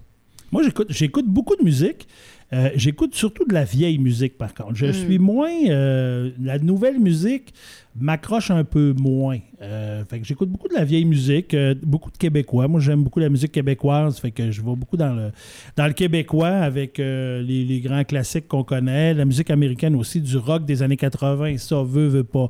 Moi, 0.49 0.63
j'écoute, 0.63 0.87
j'écoute 0.89 1.25
beaucoup 1.27 1.57
de 1.57 1.63
musique. 1.63 2.07
Euh, 2.53 2.69
j'écoute 2.75 3.13
surtout 3.13 3.45
de 3.45 3.53
la 3.53 3.65
vieille 3.65 3.97
musique, 3.97 4.37
par 4.37 4.53
contre. 4.53 4.75
Je 4.75 4.85
Mm. 4.87 4.93
suis 4.93 5.19
moins. 5.19 5.51
euh, 5.69 6.31
la 6.41 6.59
nouvelle 6.59 6.97
musique 6.99 7.53
m'accroche 7.99 8.51
un 8.51 8.63
peu 8.63 8.93
moins. 8.97 9.39
Euh, 9.61 10.05
fait 10.05 10.19
que 10.19 10.25
j'écoute 10.25 10.49
beaucoup 10.49 10.67
de 10.67 10.75
la 10.75 10.85
vieille 10.85 11.03
musique, 11.05 11.55
beaucoup 11.83 12.11
de 12.11 12.17
québécois. 12.17 12.67
Moi, 12.67 12.79
j'aime 12.79 13.03
beaucoup 13.03 13.19
la 13.19 13.27
musique 13.29 13.51
québécoise, 13.51 14.19
fait 14.19 14.29
que 14.31 14.51
je 14.51 14.61
vais 14.61 14.75
beaucoup 14.75 14.97
dans 14.97 15.13
le, 15.15 15.31
dans 15.75 15.87
le 15.87 15.93
québécois 15.93 16.49
avec 16.49 16.99
les, 16.99 17.41
les 17.65 17.79
grands 17.81 18.03
classiques 18.03 18.47
qu'on 18.47 18.63
connaît, 18.63 19.13
la 19.15 19.25
musique 19.25 19.49
américaine 19.49 19.95
aussi, 19.95 20.21
du 20.21 20.37
rock 20.37 20.63
des 20.65 20.83
années 20.83 20.95
80, 20.97 21.57
ça 21.57 21.81
veut, 21.83 22.07
veut 22.07 22.23
pas. 22.23 22.49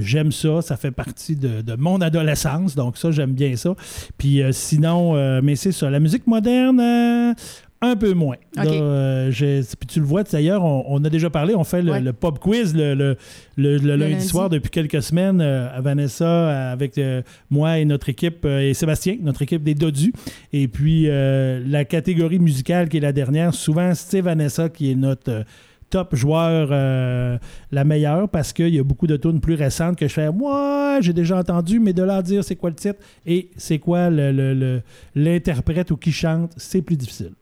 J'aime 0.00 0.32
ça, 0.32 0.60
ça 0.62 0.76
fait 0.76 0.90
partie 0.90 1.36
de, 1.36 1.62
de 1.62 1.74
mon 1.76 2.00
adolescence, 2.00 2.74
donc 2.74 2.98
ça, 2.98 3.12
j'aime 3.12 3.32
bien 3.34 3.54
ça. 3.56 3.74
Puis 4.18 4.40
sinon, 4.50 5.40
mais 5.42 5.54
c'est 5.54 5.72
ça, 5.72 5.88
la 5.90 6.00
musique 6.00 6.26
moderne, 6.26 7.34
un 7.82 7.94
peu 7.94 8.14
moins. 8.14 8.36
Là, 8.54 8.64
euh, 8.64 9.30
puis 9.32 9.86
tu 9.86 10.00
le 10.00 10.06
vois, 10.06 10.22
d'ailleurs, 10.22 10.64
on, 10.64 10.84
on 10.88 11.04
a 11.04 11.10
déjà 11.10 11.28
parlé, 11.30 11.54
on 11.54 11.62
fait 11.64 11.82
le, 11.82 11.92
Ouais. 11.92 12.00
le 12.00 12.12
pop 12.12 12.38
quiz 12.38 12.74
le, 12.74 12.94
le- 12.94 13.16
lundi, 13.56 14.12
lundi. 14.12 14.24
soir 14.26 14.48
depuis 14.48 14.70
quelques 14.70 15.02
semaines 15.02 15.40
euh, 15.40 15.68
à 15.76 15.80
Vanessa, 15.82 16.70
avec 16.72 16.96
euh, 16.98 17.22
moi 17.50 17.78
et 17.78 17.84
notre 17.84 18.08
équipe, 18.08 18.44
et 18.46 18.72
Sébastien, 18.74 19.16
notre 19.22 19.42
équipe 19.42 19.62
des 19.62 19.74
Dodus. 19.74 20.12
Et 20.52 20.68
puis 20.68 21.06
la 21.06 21.84
catégorie 21.84 22.38
musicale 22.38 22.88
qui 22.88 22.96
est 22.96 23.00
la 23.00 23.12
dernière, 23.12 23.54
souvent 23.54 23.92
c'est 23.94 24.20
Vanessa 24.22 24.68
qui 24.68 24.90
est 24.92 24.94
notre 24.94 25.44
top 25.90 26.14
joueur, 26.16 26.68
euh, 26.72 27.38
la 27.70 27.84
meilleure, 27.84 28.28
parce 28.28 28.52
qu'il 28.52 28.74
y 28.74 28.78
a 28.78 28.82
beaucoup 28.82 29.06
de 29.06 29.16
tunes 29.16 29.40
plus 29.40 29.54
récentes 29.54 29.96
que 29.96 30.08
je 30.08 30.12
fais, 30.12 30.30
moi, 30.32 30.98
j'ai 31.00 31.12
déjà 31.12 31.38
entendu, 31.38 31.78
mais 31.78 31.92
de 31.92 32.02
là 32.02 32.16
à 32.16 32.22
dire 32.22 32.42
c'est 32.44 32.56
quoi 32.56 32.70
le 32.70 32.76
titre 32.76 32.98
et 33.24 33.50
c'est 33.56 33.78
quoi 33.78 34.10
le- 34.10 34.32
le- 34.32 34.82
l'interprète 35.14 35.90
ou 35.90 35.96
qui 35.96 36.12
chante, 36.12 36.52
c'est 36.56 36.82
plus 36.82 36.96
difficile. 36.96 37.32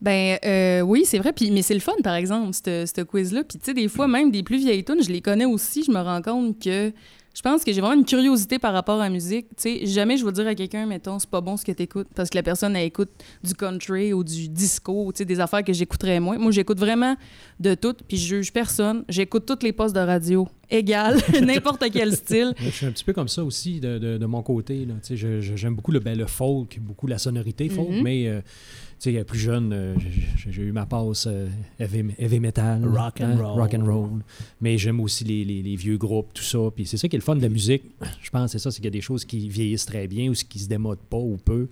Ben 0.00 0.38
euh, 0.44 0.80
oui, 0.82 1.04
c'est 1.06 1.18
vrai. 1.18 1.32
Puis, 1.32 1.50
mais 1.50 1.62
c'est 1.62 1.74
le 1.74 1.80
fun, 1.80 1.92
par 2.04 2.14
exemple, 2.14 2.52
ce 2.54 2.84
ce 2.86 3.02
quiz-là. 3.02 3.42
Puis 3.44 3.58
tu 3.58 3.64
sais, 3.64 3.74
des 3.74 3.88
fois, 3.88 4.06
même 4.06 4.30
des 4.30 4.42
plus 4.42 4.58
vieilles 4.58 4.84
tunes, 4.84 5.02
je 5.02 5.10
les 5.10 5.20
connais 5.20 5.44
aussi. 5.46 5.82
Je 5.84 5.90
me 5.90 5.98
rends 6.00 6.22
compte 6.22 6.62
que 6.62 6.92
je 7.36 7.42
pense 7.42 7.64
que 7.64 7.72
j'ai 7.72 7.82
vraiment 7.82 7.98
une 8.00 8.06
curiosité 8.06 8.58
par 8.58 8.72
rapport 8.72 8.98
à 8.98 9.04
la 9.04 9.10
musique. 9.10 9.46
Tu 9.56 9.80
sais, 9.80 9.86
jamais 9.86 10.16
je 10.16 10.24
vais 10.24 10.32
dire 10.32 10.46
à 10.46 10.54
quelqu'un, 10.54 10.86
mettons, 10.86 11.18
c'est 11.18 11.28
pas 11.28 11.42
bon 11.42 11.58
ce 11.58 11.66
que 11.66 11.72
t'écoutes, 11.72 12.08
parce 12.14 12.30
que 12.30 12.36
la 12.38 12.42
personne, 12.42 12.74
elle 12.74 12.86
écoute 12.86 13.10
du 13.44 13.52
country 13.52 14.14
ou 14.14 14.24
du 14.24 14.48
disco, 14.48 15.12
tu 15.12 15.18
sais, 15.18 15.24
des 15.26 15.38
affaires 15.38 15.62
que 15.62 15.74
j'écouterais 15.74 16.18
moins. 16.18 16.38
Moi, 16.38 16.50
j'écoute 16.50 16.78
vraiment 16.78 17.14
de 17.60 17.74
tout, 17.74 17.94
puis 18.08 18.16
je 18.16 18.36
juge 18.36 18.52
personne. 18.54 19.04
J'écoute 19.10 19.44
toutes 19.44 19.62
les 19.64 19.72
postes 19.72 19.94
de 19.94 20.00
radio 20.00 20.48
égales, 20.70 21.18
n'importe 21.42 21.84
quel 21.92 22.12
style. 22.16 22.54
Je 22.58 22.70
suis 22.70 22.86
un 22.86 22.90
petit 22.92 23.04
peu 23.04 23.12
comme 23.12 23.28
ça 23.28 23.44
aussi 23.44 23.80
de, 23.80 23.98
de- 23.98 24.16
de 24.16 24.26
mon 24.26 24.42
côté. 24.42 24.88
Tu 25.06 25.16
J'aime 25.16 25.74
beaucoup 25.74 25.92
le, 25.92 26.00
ben, 26.00 26.16
le 26.16 26.26
folk, 26.26 26.78
beaucoup 26.80 27.06
la 27.06 27.18
sonorité 27.18 27.68
folk, 27.68 27.90
Mhm. 27.90 28.02
mais 28.02 28.28
euh, 28.28 28.40
tu 28.98 29.12
sais, 29.12 29.24
plus 29.24 29.38
jeune, 29.38 29.72
euh, 29.72 29.94
j'ai- 30.36 30.62
eu 30.62 30.72
ma 30.72 30.86
passe 30.86 31.26
euh, 31.26 31.48
heavy, 31.78 32.04
heavy 32.18 32.40
metal, 32.40 32.84
Rock 32.86 33.20
and 33.20 33.36
roll. 33.36 33.60
rock 33.60 33.74
and 33.74 33.84
roll. 33.84 34.10
Mais 34.60 34.78
j'aime 34.78 35.00
aussi 35.00 35.24
les, 35.24 35.44
les- 35.44 35.62
les 35.62 35.76
vieux 35.76 35.98
groupes, 35.98 36.28
tout 36.32 36.42
ça. 36.42 36.58
Puis 36.74 36.86
c'est 36.86 36.96
ça 36.96 37.06
qui 37.08 37.16
est 37.16 37.18
le 37.18 37.24
fun 37.24 37.36
de 37.36 37.42
la 37.42 37.48
musique. 37.48 37.82
Je 38.22 38.30
pense 38.30 38.52
c'est 38.52 38.58
ça, 38.58 38.70
c'est 38.70 38.76
qu'il 38.76 38.86
y 38.86 38.88
a 38.88 38.90
des 38.90 39.00
choses 39.00 39.24
qui 39.24 39.48
vieillissent 39.48 39.86
très 39.86 40.06
bien 40.08 40.30
ou 40.30 40.34
qui 40.34 40.58
se 40.58 40.68
démodent 40.68 40.98
pas 41.10 41.18
ou 41.18 41.36
peu. 41.36 41.68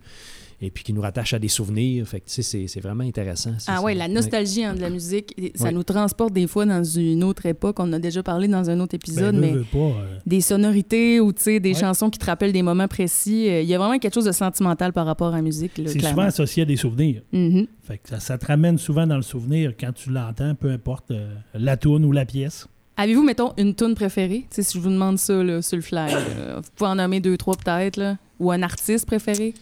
Et 0.60 0.70
puis 0.70 0.84
qui 0.84 0.92
nous 0.92 1.00
rattachent 1.00 1.34
à 1.34 1.38
des 1.38 1.48
souvenirs. 1.48 2.06
Fait 2.06 2.20
que 2.20 2.26
tu 2.26 2.32
sais, 2.32 2.42
c'est- 2.42 2.66
c'est 2.68 2.80
vraiment 2.80 3.04
intéressant. 3.04 3.52
Ah 3.66 3.82
ouais, 3.82 3.94
la 3.94 4.08
nostalgie 4.08 4.64
hein, 4.64 4.74
de 4.74 4.80
la 4.80 4.90
musique, 4.90 5.34
ça 5.54 5.64
Ouais. 5.64 5.72
nous 5.72 5.82
transporte 5.82 6.32
des 6.32 6.46
fois 6.46 6.64
dans 6.66 6.82
une 6.84 7.22
autre 7.24 7.46
époque. 7.46 7.78
On 7.80 7.84
en 7.84 7.92
a 7.94 7.98
déjà 7.98 8.22
parlé 8.22 8.48
dans 8.48 8.70
un 8.70 8.80
autre 8.80 8.94
épisode, 8.94 9.34
Ben, 9.34 9.40
mais 9.40 9.50
veux, 9.52 9.58
veux 9.58 9.64
pas, 9.64 9.78
euh, 9.78 10.16
des 10.26 10.40
sonorités 10.40 11.20
ou 11.20 11.32
tu 11.32 11.42
sais, 11.42 11.60
des 11.60 11.72
Ouais. 11.74 11.80
chansons 11.80 12.10
qui 12.10 12.18
te 12.18 12.26
rappellent 12.26 12.52
des 12.52 12.62
moments 12.62 12.88
précis. 12.88 13.48
Euh, 13.48 13.60
Il 13.62 13.68
y 13.68 13.74
a 13.74 13.78
vraiment 13.78 13.98
quelque 13.98 14.14
chose 14.14 14.24
de 14.24 14.32
sentimental 14.32 14.92
par 14.92 15.06
rapport 15.06 15.28
à 15.32 15.36
la 15.36 15.42
musique. 15.42 15.72
c'est 15.86 16.00
souvent 16.00 16.22
associé 16.22 16.62
à 16.62 16.66
des 16.66 16.76
souvenirs. 16.76 17.22
Mhm. 17.32 17.66
Fait 17.82 17.98
que 17.98 18.08
ça, 18.08 18.20
ça 18.20 18.38
te 18.38 18.46
ramène 18.46 18.78
souvent 18.78 19.06
dans 19.06 19.16
le 19.16 19.22
souvenir 19.22 19.72
quand 19.78 19.92
tu 19.92 20.10
l'entends, 20.10 20.54
peu 20.54 20.70
importe 20.70 21.10
euh, 21.10 21.34
la 21.54 21.76
toune 21.76 22.04
ou 22.04 22.12
la 22.12 22.24
pièce. 22.24 22.66
Avez-vous, 22.96 23.24
mettons, 23.24 23.52
une 23.58 23.74
tune 23.74 23.94
préférée? 23.94 24.46
Tu 24.50 24.56
sais, 24.56 24.62
si 24.62 24.78
je 24.78 24.82
vous 24.82 24.88
demande 24.90 25.18
ça 25.18 25.42
là, 25.42 25.60
sur 25.62 25.76
le 25.76 25.82
fly, 25.82 26.12
là, 26.12 26.60
vous 26.60 26.68
pouvez 26.76 26.90
en 26.90 26.94
nommer 26.94 27.18
deux, 27.20 27.36
trois 27.36 27.56
peut-être, 27.56 27.96
là. 27.96 28.16
ou 28.40 28.50
un 28.50 28.62
artiste 28.62 29.06
préféré? 29.06 29.52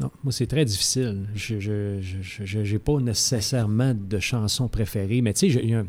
Non, 0.00 0.10
moi, 0.24 0.32
c'est 0.32 0.46
très 0.46 0.64
difficile. 0.64 1.26
Je 1.34 1.98
j'ai 2.00 2.78
pas 2.78 2.98
nécessairement 3.00 3.94
de 3.94 4.18
chansons 4.18 4.68
préférées, 4.68 5.20
mais 5.20 5.32
tu 5.34 5.50
sais, 5.50 5.60
il 5.62 5.70
y 5.70 5.74
a 5.74 5.84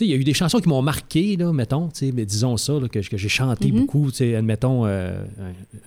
il 0.00 0.08
y 0.08 0.12
a 0.12 0.16
eu 0.16 0.24
des 0.24 0.34
chansons 0.34 0.58
qui 0.58 0.68
m'ont 0.68 0.82
marqué, 0.82 1.36
là, 1.36 1.52
mettons, 1.52 1.88
mais 2.14 2.26
disons 2.26 2.56
ça, 2.56 2.72
là, 2.80 2.88
que, 2.88 2.98
que 2.98 3.16
j'ai 3.16 3.28
chanté 3.28 3.70
Mhm. 3.70 3.78
beaucoup, 3.78 4.08
admettons, 4.36 4.86
euh, 4.86 5.24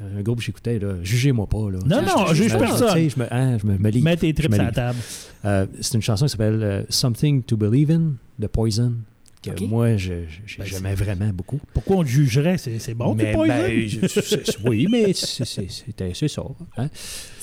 un, 0.01 0.17
un 0.20 0.22
groupe 0.22 0.38
que 0.38 0.46
j'écoutais, 0.46 0.79
jugez-moi 1.03 1.46
pas, 1.46 1.70
là. 1.70 1.79
Non, 1.86 2.01
non, 2.03 2.27
je- 2.29 2.36
juge 2.36 2.58
personne. 2.58 2.94
sais, 2.94 3.10
Je 3.10 3.20
me, 3.20 3.34
hein, 3.34 3.58
je 3.62 3.67
me, 3.67 3.77
me 3.77 3.89
lis. 3.89 4.01
Mets 4.01 4.15
tes 4.15 4.34
tripes 4.34 4.53
à 4.53 4.58
la 4.63 4.72
table. 4.72 4.98
Euh, 5.44 5.65
c'est 5.82 5.96
une 5.96 6.01
chanson 6.01 6.24
qui 6.25 6.32
s'appelle 6.32 6.63
euh, 6.63 6.84
Something 6.88 7.44
to 7.44 7.58
Believe 7.58 7.91
in, 7.91 8.13
de 8.39 8.48
Poison, 8.48 8.94
que 9.41 9.63
moi, 9.65 9.98
je, 9.98 10.13
Ben, 10.58 10.65
j'aimais 10.65 10.96
vraiment 10.96 11.29
beaucoup. 11.29 11.60
Pourquoi 11.74 11.98
on 11.98 12.03
te 12.03 12.10
jugerait? 12.10 12.58
C'est 12.58 12.94
bon, 12.94 13.15
mais, 13.15 13.34
pas 13.34 13.48
ben, 13.48 13.88
je- 13.88 14.58
oui, 14.67 14.88
mais 14.89 15.13
c'est, 15.13 15.46
c'est, 15.46 15.67
c'est- 15.70 16.13
c'est 16.13 16.27
ça. 16.27 16.44
hein. 16.77 16.88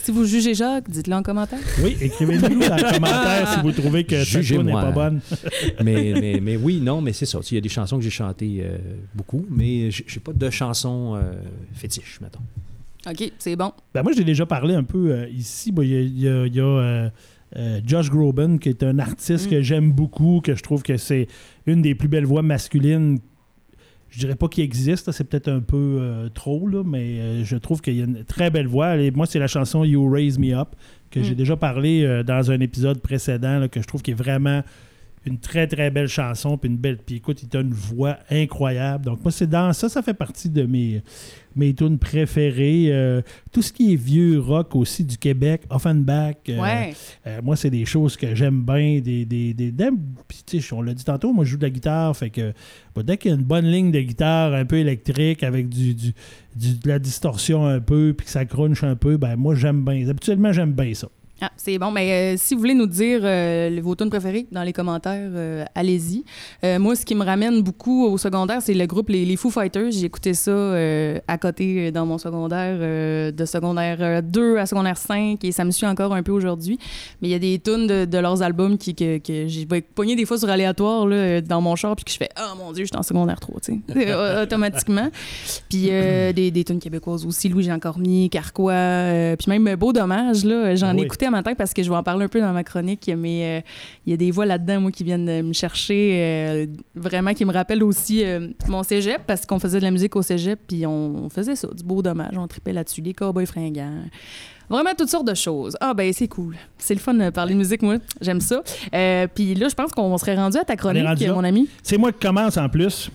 Si 0.02 0.10
vous 0.10 0.26
jugez 0.26 0.52
Jacques, 0.54 0.90
dites-le 0.90 1.14
en 1.14 1.22
commentaire. 1.22 1.58
Oui, 1.82 1.96
écrivez-nous 1.98 2.68
dans 2.68 2.76
les 2.76 2.82
commentaires 2.82 3.54
si 3.54 3.60
vous 3.62 3.72
trouvez 3.72 4.04
que 4.04 4.10
tune 4.24 4.36
n'est 4.36 4.42
Jugez-moi. 4.42 4.82
pas 4.82 4.90
bonne. 4.92 5.20
mais, 5.82 6.12
mais, 6.20 6.40
mais 6.42 6.56
oui, 6.58 6.80
non, 6.80 7.00
mais 7.00 7.14
c'est 7.14 7.24
ça. 7.24 7.40
Il 7.50 7.54
y 7.54 7.58
a 7.58 7.60
des 7.62 7.70
chansons 7.70 7.96
que 7.96 8.02
j'ai 8.04 8.10
chantées 8.10 8.58
euh, 8.62 8.76
beaucoup, 9.14 9.46
mais 9.48 9.90
j'ai 9.90 10.20
pas 10.20 10.34
de 10.34 10.50
chansons 10.50 11.14
euh, 11.16 11.32
fétiches, 11.72 12.20
mettons. 12.20 12.40
OK, 13.10 13.32
c'est 13.38 13.56
bon. 13.56 13.72
Ben, 13.94 14.02
moi, 14.02 14.12
j'ai 14.14 14.24
déjà 14.24 14.44
parlé 14.44 14.74
un 14.74 14.84
peu 14.84 15.10
euh, 15.12 15.28
ici. 15.28 15.72
Ben, 15.72 15.82
Il 15.84 15.90
y 15.90 15.96
a, 15.96 16.00
il 16.02 16.18
y 16.20 16.28
a- 16.28 16.46
y 16.48 16.60
a, 16.60 17.10
euh, 17.56 17.80
Josh 17.86 18.10
Groban, 18.10 18.58
qui 18.58 18.68
est 18.68 18.82
un 18.82 18.98
artiste 18.98 19.46
Mm. 19.46 19.50
que 19.50 19.62
j'aime 19.62 19.92
beaucoup, 19.92 20.40
que 20.42 20.54
je 20.56 20.62
trouve 20.62 20.82
que 20.82 20.96
c'est 20.96 21.26
une 21.66 21.82
des 21.82 21.94
plus 21.94 22.08
belles 22.08 22.24
voix 22.26 22.42
masculines. 22.42 23.18
Je 24.10 24.18
dirais 24.20 24.36
pas 24.36 24.48
qu'il 24.48 24.62
existe, 24.62 25.10
c'est 25.10 25.24
peut-être 25.24 25.48
un 25.48 25.60
peu 25.60 25.98
euh, 26.00 26.28
trop, 26.28 26.68
là, 26.68 26.82
mais 26.84 27.18
euh, 27.20 27.44
je 27.44 27.56
trouve 27.56 27.80
qu'il 27.80 27.94
y 27.96 28.00
a 28.00 28.04
une 28.04 28.24
très 28.24 28.50
belle 28.50 28.68
voix. 28.68 28.96
Et 28.96 29.10
moi, 29.10 29.26
c'est 29.26 29.38
la 29.40 29.48
chanson 29.48 29.84
You 29.84 30.08
Raise 30.08 30.38
Me 30.38 30.54
Up, 30.54 30.68
que 31.10 31.20
Mm. 31.20 31.24
j'ai 31.24 31.34
déjà 31.34 31.56
parlé 31.56 32.22
dans 32.24 32.50
un 32.50 32.60
épisode 32.60 33.00
précédent, 33.00 33.58
là, 33.58 33.68
que 33.68 33.80
je 33.80 33.86
trouve 33.86 34.02
qui 34.02 34.12
est 34.12 34.14
vraiment 34.14 34.62
une 35.30 35.38
très 35.38 35.66
très 35.66 35.90
belle 35.90 36.08
chanson 36.08 36.58
puis 36.58 36.68
une 36.70 36.76
belle 36.76 36.98
puis 36.98 37.16
écoute 37.16 37.42
il 37.42 37.56
a 37.56 37.60
une 37.60 37.72
voix 37.72 38.18
incroyable. 38.30 39.04
Donc 39.06 39.22
moi 39.22 39.30
c'est 39.32 39.48
dans 39.48 39.72
ça 39.72 39.88
ça 39.88 40.02
fait 40.02 40.14
partie 40.14 40.48
de 40.50 40.62
mes 40.64 41.02
mes 41.56 41.72
tunes 41.72 41.98
préférées. 41.98 42.86
Euh, 42.90 43.22
tout 43.52 43.62
ce 43.62 43.72
qui 43.72 43.92
est 43.92 43.96
vieux 43.96 44.40
rock 44.40 44.74
aussi 44.74 45.04
du 45.04 45.16
Québec 45.16 45.62
Offenbach 45.70 46.34
euh, 46.48 46.60
ouais. 46.60 46.94
euh, 47.26 47.40
moi 47.42 47.54
c'est 47.56 47.70
des 47.70 47.84
choses 47.84 48.16
que 48.16 48.34
j'aime 48.34 48.62
bien 48.62 49.00
des 49.00 49.24
des, 49.24 49.54
des, 49.54 49.72
on 50.72 50.82
l'a 50.82 50.94
dit 50.94 51.04
tantôt 51.04 51.32
moi 51.32 51.44
je 51.44 51.50
joue 51.52 51.56
de 51.58 51.62
la 51.62 51.70
guitare 51.70 52.16
fait 52.16 52.30
que 52.30 52.52
bah, 52.94 53.02
dès 53.02 53.16
qu'il 53.16 53.30
y 53.30 53.34
a 53.34 53.36
une 53.36 53.44
bonne 53.44 53.66
ligne 53.66 53.90
de 53.92 54.00
guitare 54.00 54.52
un 54.54 54.64
peu 54.64 54.76
électrique 54.78 55.42
avec 55.42 55.68
du, 55.68 55.94
du- 55.94 56.12
du- 56.56 56.74
de 56.78 56.88
la 56.88 56.98
distorsion 56.98 57.66
un 57.66 57.80
peu 57.80 58.14
puis 58.16 58.24
que 58.26 58.30
ça 58.30 58.44
crunche 58.44 58.82
un 58.84 58.96
peu 58.96 59.16
ben 59.16 59.36
moi 59.36 59.54
j'aime 59.54 59.84
bien 59.84 60.08
habituellement 60.08 60.52
j'aime 60.52 60.72
bien 60.72 60.92
ça 60.94 61.08
Ah, 61.46 61.50
c'est 61.56 61.76
bon. 61.78 61.90
Mais 61.90 62.34
euh, 62.34 62.36
si 62.38 62.54
vous 62.54 62.60
voulez 62.60 62.72
nous 62.74 62.86
dire 62.86 63.20
euh, 63.22 63.78
vos 63.82 63.94
tunes 63.94 64.08
préférées 64.08 64.46
dans 64.50 64.62
les 64.62 64.72
commentaires, 64.72 65.30
euh, 65.34 65.64
allez-y. 65.74 66.24
Moi, 66.78 66.96
ce 66.96 67.04
qui 67.04 67.14
me 67.14 67.22
ramène 67.24 67.60
beaucoup 67.62 68.06
au 68.06 68.16
secondaire, 68.16 68.62
c'est 68.62 68.72
le 68.72 68.86
groupe 68.86 69.10
Les, 69.10 69.26
les 69.26 69.36
Foo 69.36 69.50
Fighters. 69.50 69.90
J'ai 69.90 70.06
écouté 70.06 70.32
ça 70.32 70.52
à 71.28 71.38
côté 71.38 71.92
dans 71.92 72.06
mon 72.06 72.16
secondaire, 72.16 72.78
de 73.32 73.44
secondaire 73.44 73.98
euh, 74.00 74.22
2 74.22 74.56
à 74.56 74.64
secondaire 74.66 74.96
5, 74.96 75.44
et 75.44 75.52
ça 75.52 75.64
me 75.64 75.70
suit 75.70 75.86
encore 75.86 76.14
un 76.14 76.22
peu 76.22 76.32
aujourd'hui. 76.32 76.78
Mais 77.20 77.28
il 77.28 77.30
y 77.32 77.34
a 77.34 77.38
des 77.38 77.58
tunes 77.58 77.86
de, 77.86 78.04
de 78.06 78.18
leurs 78.18 78.40
albums 78.42 78.78
qui, 78.78 78.94
que, 78.94 79.18
que 79.18 79.46
j'ai 79.48 79.66
pogné 79.66 80.16
des 80.16 80.24
fois 80.24 80.38
sur 80.38 80.48
aléatoire 80.48 81.06
là, 81.06 81.40
dans 81.42 81.60
mon 81.60 81.76
char, 81.76 81.94
puis 81.96 82.04
que 82.06 82.10
je 82.10 82.16
fais 82.16 82.30
«Oh 82.38 82.56
mon 82.56 82.72
Dieu, 82.72 82.84
je 82.84 82.88
suis 82.88 82.96
en 82.98 83.02
secondaire 83.02 83.40
3», 83.40 83.60
tu 83.62 83.82
sais, 83.92 84.14
automatiquement. 84.42 85.10
Puis 85.68 85.82
des, 85.88 86.50
des 86.50 86.64
tunes 86.64 86.78
québécoises 86.80 87.26
aussi, 87.26 87.48
Louis-Jean 87.50 87.78
Cormier, 87.78 88.28
Carquois, 88.30 89.36
puis 89.38 89.48
même 89.48 89.74
Beau 89.76 89.92
Dommage, 89.92 90.38
j'en 90.76 90.88
Ah 90.88 90.92
ai 90.92 90.96
oui. 90.96 91.02
écouté 91.02 91.26
à 91.26 91.30
matin 91.34 91.54
parce 91.54 91.74
que 91.74 91.82
je 91.82 91.90
vais 91.90 91.96
en 91.96 92.02
parler 92.02 92.24
un 92.24 92.28
peu 92.28 92.40
dans 92.40 92.52
ma 92.52 92.64
chronique, 92.64 93.10
mais 93.16 93.58
euh, 93.58 93.60
il 94.06 94.10
y 94.10 94.14
a 94.14 94.16
des 94.16 94.30
voix 94.30 94.46
là-dedans, 94.46 94.80
moi, 94.80 94.90
qui 94.90 95.04
viennent 95.04 95.26
de 95.26 95.42
me 95.42 95.52
chercher, 95.52 96.12
euh, 96.14 96.66
vraiment, 96.94 97.34
qui 97.34 97.44
me 97.44 97.52
rappellent 97.52 97.82
aussi 97.82 98.24
euh, 98.24 98.48
mon 98.68 98.82
cégep, 98.82 99.22
parce 99.26 99.46
qu'on 99.46 99.58
faisait 99.58 99.78
de 99.78 99.84
la 99.84 99.90
musique 99.90 100.16
au 100.16 100.22
cégep, 100.22 100.58
puis 100.66 100.86
on, 100.86 101.24
on 101.24 101.28
faisait 101.28 101.56
ça, 101.56 101.68
du 101.68 101.84
beau 101.84 102.02
dommage, 102.02 102.36
on 102.36 102.46
tripait 102.46 102.72
là-dessus, 102.72 103.02
les 103.02 103.14
cowboys 103.14 103.46
fringants. 103.46 104.02
Vraiment 104.68 104.90
toutes 104.96 105.10
sortes 105.10 105.26
de 105.26 105.34
choses. 105.34 105.76
Ah 105.80 105.94
ben 105.94 106.12
c'est 106.12 106.28
cool. 106.28 106.56
C'est 106.78 106.94
le 106.94 107.00
fun 107.00 107.14
de 107.14 107.30
parler 107.30 107.52
de 107.52 107.58
musique, 107.58 107.82
moi. 107.82 107.96
J'aime 108.20 108.40
ça. 108.40 108.62
Euh, 108.94 109.26
puis 109.32 109.54
là, 109.54 109.68
je 109.68 109.74
pense 109.74 109.92
qu'on 109.92 110.16
serait 110.16 110.36
rendu 110.36 110.56
à 110.56 110.64
ta 110.64 110.76
chronique, 110.76 111.28
mon 111.28 111.44
ami. 111.44 111.68
C'est 111.82 111.98
moi 111.98 112.12
qui 112.12 112.20
commence 112.20 112.56
en 112.56 112.68
plus. 112.68 113.10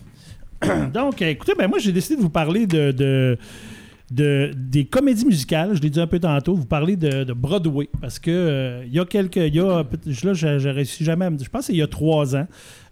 Donc, 0.93 1.21
euh, 1.21 1.29
écoutez, 1.29 1.53
ben 1.57 1.67
moi, 1.67 1.79
j'ai 1.79 1.91
décidé 1.91 2.17
de 2.17 2.21
vous 2.21 2.29
parler 2.29 2.67
de, 2.67 2.91
de, 2.91 3.37
de, 4.11 4.51
des 4.55 4.85
comédies 4.85 5.25
musicales. 5.25 5.75
Je 5.75 5.81
l'ai 5.81 5.89
dit 5.89 5.99
un 5.99 6.07
peu 6.07 6.19
tantôt. 6.19 6.55
Vous 6.55 6.65
parlez 6.65 6.95
de, 6.95 7.31
Broadway 7.33 7.89
parce 8.01 8.19
que 8.19 8.31
euh, 8.31 8.83
il 8.85 8.93
y 8.93 8.99
a 8.99 9.05
quelques. 9.05 9.37
Il 9.37 9.55
y 9.55 9.59
a, 9.59 9.83
là, 9.83 10.71
réussi 10.71 11.03
jamais 11.03 11.25
à 11.25 11.29
me 11.29 11.37
Je 11.37 11.49
pense 11.49 11.67
qu'il 11.67 11.75
y 11.75 11.81
a 11.81 11.87
trois 11.87 12.35
ans. 12.35 12.47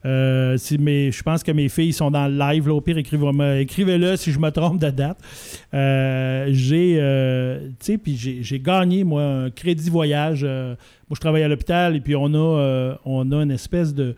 Euh, 0.05 0.57
je 0.57 1.23
pense 1.23 1.43
que 1.43 1.51
mes 1.51 1.69
filles 1.69 1.93
sont 1.93 2.11
dans 2.11 2.27
le 2.27 2.37
live. 2.37 2.67
Là, 2.67 2.73
au 2.75 2.81
pire, 2.81 2.97
écrivez-le 2.97 4.15
si 4.15 4.31
je 4.31 4.39
me 4.39 4.49
trompe 4.49 4.79
de 4.79 4.89
date. 4.89 5.17
Euh, 5.73 6.47
j'ai, 6.51 7.97
puis 7.97 8.15
j'ai, 8.15 8.59
gagné, 8.59 9.03
moi, 9.03 9.23
un 9.23 9.49
crédit 9.49 9.89
voyage. 9.89 10.43
moi, 10.43 10.75
je 11.13 11.19
travaille 11.19 11.43
à 11.43 11.47
l'hôpital 11.47 11.95
et 11.95 11.99
puis 11.99 12.15
on 12.15 12.33
a, 12.33 12.97
on 13.05 13.31
a 13.31 13.43
une 13.43 13.51
espèce 13.51 13.93
de 13.93 14.15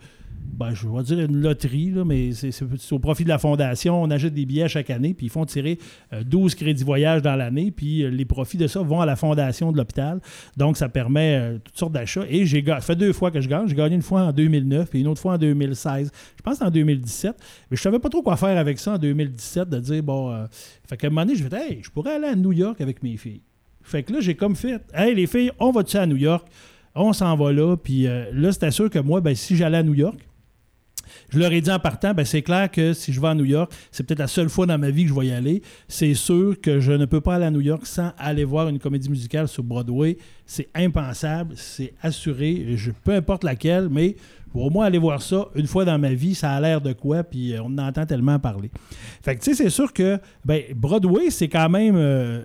ben, 0.52 0.74
je 0.74 0.88
vais 0.88 1.02
dire 1.02 1.20
une 1.20 1.40
loterie, 1.40 1.92
mais 2.04 2.32
c'est 2.32 2.92
au 2.92 2.98
profit 2.98 3.24
de 3.24 3.28
la 3.28 3.38
fondation. 3.38 4.02
On 4.02 4.10
achète 4.10 4.34
des 4.34 4.46
billets 4.46 4.68
chaque 4.68 4.90
année, 4.90 5.14
puis 5.14 5.26
ils 5.26 5.30
font 5.30 5.44
tirer 5.44 5.78
12 6.24 6.52
euh, 6.52 6.56
crédits 6.56 6.84
voyage 6.84 7.22
dans 7.22 7.36
l'année, 7.36 7.70
puis 7.70 8.02
euh, 8.02 8.08
les 8.08 8.24
profits 8.24 8.56
de 8.56 8.66
ça 8.66 8.80
vont 8.80 9.00
à 9.00 9.06
la 9.06 9.16
fondation 9.16 9.72
de 9.72 9.76
l'hôpital. 9.76 10.20
Donc, 10.56 10.76
ça 10.76 10.88
permet 10.88 11.36
euh, 11.38 11.58
toutes 11.62 11.76
sortes 11.76 11.92
d'achats. 11.92 12.24
Et 12.28 12.46
j'ai 12.46 12.64
fait 12.80 12.96
deux 12.96 13.12
fois 13.12 13.30
que 13.30 13.40
je 13.40 13.48
gagne. 13.48 13.68
J'ai 13.68 13.74
gagné 13.74 13.94
une 13.94 14.02
fois 14.02 14.22
en 14.22 14.32
2009, 14.32 14.90
puis 14.90 15.00
une 15.00 15.06
autre 15.06 15.20
fois 15.20 15.34
en 15.34 15.38
2016. 15.38 16.10
Je 16.36 16.42
pense 16.42 16.60
en 16.60 16.70
2017. 16.70 17.36
Mais 17.70 17.76
je 17.76 17.82
savais 17.82 17.98
pas 17.98 18.08
trop 18.08 18.22
quoi 18.22 18.36
faire 18.36 18.56
avec 18.58 18.78
ça 18.78 18.94
en 18.94 18.98
2017, 18.98 19.68
de 19.68 19.80
dire, 19.80 20.02
bon, 20.02 20.46
fait 20.88 20.96
qu'à 20.96 21.06
un 21.06 21.10
moment 21.10 21.22
donné, 21.22 21.36
je 21.36 21.44
me 21.44 21.54
hey, 21.54 21.80
je 21.82 21.90
pourrais 21.90 22.14
aller 22.14 22.28
à 22.28 22.36
New 22.36 22.52
York 22.52 22.80
avec 22.80 23.02
mes 23.02 23.16
filles. 23.16 23.42
Fait 23.82 24.02
que 24.02 24.12
là, 24.12 24.20
j'ai 24.20 24.34
comme 24.34 24.56
fait, 24.56 24.82
hey, 24.94 25.14
les 25.14 25.26
filles, 25.26 25.52
on 25.58 25.70
va-tu 25.70 25.96
à 25.96 26.06
New 26.06 26.16
York? 26.16 26.46
On 26.94 27.12
s'en 27.12 27.36
va 27.36 27.52
là, 27.52 27.76
puis 27.76 28.04
là, 28.04 28.52
c'était 28.52 28.70
sûr 28.70 28.90
que 28.90 28.98
moi, 28.98 29.20
ben, 29.20 29.34
si 29.34 29.56
j'allais 29.56 29.78
à 29.78 29.82
New 29.82 29.94
York, 29.94 30.18
je 31.30 31.38
leur 31.38 31.52
ai 31.52 31.60
dit 31.60 31.70
en 31.70 31.78
partant, 31.78 32.12
ben, 32.12 32.24
c'est 32.24 32.42
clair 32.42 32.70
que 32.70 32.92
si 32.92 33.12
je 33.12 33.20
vais 33.20 33.28
à 33.28 33.34
New 33.34 33.44
York, 33.44 33.72
c'est 33.90 34.04
peut-être 34.04 34.18
la 34.18 34.26
seule 34.26 34.48
fois 34.48 34.66
dans 34.66 34.78
ma 34.78 34.90
vie 34.90 35.04
que 35.04 35.10
je 35.10 35.14
vais 35.14 35.26
y 35.26 35.32
aller. 35.32 35.62
C'est 35.88 36.14
sûr 36.14 36.60
que 36.60 36.80
je 36.80 36.92
ne 36.92 37.04
peux 37.04 37.20
pas 37.20 37.36
aller 37.36 37.46
à 37.46 37.50
New 37.50 37.60
York 37.60 37.86
sans 37.86 38.12
aller 38.18 38.44
voir 38.44 38.68
une 38.68 38.78
comédie 38.78 39.08
musicale 39.08 39.48
sur 39.48 39.62
Broadway. 39.62 40.16
C'est 40.44 40.68
impensable, 40.74 41.54
c'est 41.56 41.94
assuré, 42.02 42.66
je, 42.74 42.90
peu 43.04 43.14
importe 43.14 43.44
laquelle, 43.44 43.88
mais 43.88 44.16
pour 44.52 44.64
au 44.64 44.70
moins 44.70 44.86
aller 44.86 44.98
voir 44.98 45.22
ça 45.22 45.46
une 45.54 45.66
fois 45.66 45.84
dans 45.84 45.98
ma 45.98 46.12
vie, 46.12 46.34
ça 46.34 46.52
a 46.52 46.60
l'air 46.60 46.80
de 46.80 46.92
quoi, 46.92 47.22
puis 47.22 47.54
euh, 47.54 47.62
on 47.62 47.78
en 47.78 47.88
entend 47.88 48.06
tellement 48.06 48.38
parler. 48.38 48.70
Fait 49.22 49.36
que, 49.36 49.42
tu 49.42 49.54
sais, 49.54 49.64
c'est 49.64 49.70
sûr 49.70 49.92
que 49.92 50.18
ben, 50.44 50.62
Broadway, 50.74 51.30
c'est 51.30 51.48
quand 51.48 51.68
même. 51.68 51.96
Euh, 51.96 52.40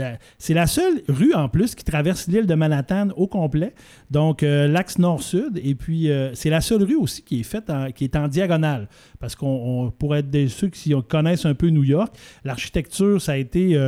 euh, 0.00 0.14
c'est 0.38 0.54
la 0.54 0.66
seule 0.66 1.02
rue 1.08 1.34
en 1.34 1.48
plus 1.48 1.74
qui 1.74 1.84
traverse 1.84 2.26
l'île 2.28 2.46
de 2.46 2.54
Manhattan 2.54 3.08
au 3.16 3.26
complet. 3.26 3.74
Donc, 4.10 4.42
l'axe 4.42 4.98
nord-sud. 4.98 5.60
Et 5.62 5.74
puis, 5.74 6.10
c'est 6.34 6.50
la 6.50 6.60
seule 6.60 6.82
rue 6.82 6.96
aussi 6.96 7.22
qui 7.22 7.40
est 7.40 7.44
faite 7.44 7.70
qui 7.94 8.04
est 8.04 8.16
en 8.16 8.28
diagonale. 8.28 8.88
Parce 9.18 9.34
qu'on 9.34 9.92
pourrait 9.98 10.20
être 10.20 10.30
des 10.30 10.48
ceux 10.48 10.68
qui 10.68 10.94
connaissent 11.08 11.46
un 11.46 11.54
peu 11.54 11.68
New 11.68 11.84
York. 11.84 12.14
L'architecture, 12.44 13.20
ça 13.20 13.32
a 13.32 13.36
été 13.36 13.78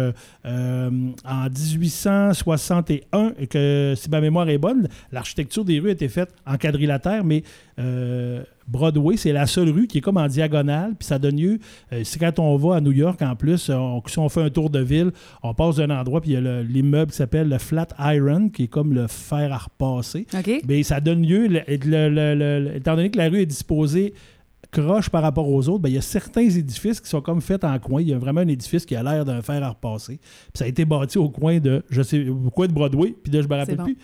en 0.45 0.91
1861, 1.49 3.33
et 3.39 3.47
que 3.47 3.95
si 3.97 4.11
ma 4.11 4.21
mémoire 4.21 4.49
est 4.49 4.59
bonne, 4.59 4.89
l'architecture 5.11 5.65
des 5.65 5.81
rues 5.81 5.91
été 5.91 6.09
faite 6.09 6.31
en 6.47 6.57
quadrilatère, 6.57 7.25
mais 7.25 7.43
euh, 7.79 8.43
Broadway, 8.69 9.17
c'est 9.17 9.33
la 9.33 9.47
seule 9.47 9.71
rue 9.71 9.87
qui 9.87 9.99
est 9.99 10.01
comme 10.01 10.17
en 10.17 10.27
diagonale, 10.27 10.95
puis 10.99 11.07
ça 11.07 11.19
donne 11.19 11.37
lieu. 11.37 11.59
Euh, 11.93 12.03
c'est 12.05 12.19
quand 12.19 12.39
on 12.39 12.57
va 12.57 12.77
à 12.77 12.81
New 12.81 12.93
York, 12.93 13.21
en 13.23 13.35
plus, 13.37 13.71
si 14.07 14.19
on 14.19 14.29
fait 14.29 14.43
un 14.43 14.51
tour 14.51 14.71
de 14.71 14.81
ville, 14.81 15.11
on 15.43 15.55
passe 15.55 15.77
d'un 15.77 15.91
endroit, 15.91 16.21
puis 16.21 16.33
il 16.33 16.35
y 16.35 16.49
a 16.49 16.63
l'immeuble 16.63 17.11
qui 17.11 17.17
s'appelle 17.17 17.49
le 17.49 17.59
Flat 17.59 17.89
Iron, 17.99 18.49
qui 18.49 18.65
est 18.65 18.69
comme 18.69 18.93
le 18.93 19.07
fer 19.07 19.53
à 19.53 19.59
repasser. 19.59 20.27
Mais 20.67 20.83
ça 20.83 21.01
donne 21.01 21.27
lieu, 21.27 21.49
étant 21.69 22.97
donné 22.97 23.11
que 23.11 23.19
la 23.19 23.29
rue 23.29 23.41
est 23.41 23.47
disposée 23.47 24.15
croche 24.73 25.11
par 25.11 25.23
rapport 25.23 25.49
aux 25.49 25.69
autres, 25.69 25.81
ben, 25.81 25.89
il 25.89 25.95
y 25.95 25.99
a 25.99 26.03
certains 26.03 26.49
édifices 26.49 27.01
qui 27.01 27.09
sont 27.09 27.21
comme 27.21 27.41
faits 27.41 27.63
en 27.65 27.79
coin. 27.79 28.01
Il 28.01 28.09
y 28.09 28.15
a 28.15 28.19
vraiment 28.19 28.41
un 28.41 28.49
édifice 28.49 28.85
qui 28.85 28.97
a 28.97 29.03
l'air 29.03 29.25
d'un 29.25 29.43
fer 29.43 29.63
à 29.63 29.69
repasser. 29.69 30.19
Puis 30.19 30.55
ça 30.55 30.65
a 30.65 30.69
été 30.69 30.85
bâti 30.85 31.19
au 31.19 31.29
coin 31.29 31.59
de, 31.59 31.83
je 31.91 32.03
sais, 32.03 32.29
au 32.29 32.51
coin 32.51 32.67
de 32.67 32.73
Broadway, 32.73 33.15
puis 33.23 33.33
là, 33.33 33.43
je 33.43 33.49
me 33.49 33.55
rappelle 33.55 33.77
plus. 33.77 33.97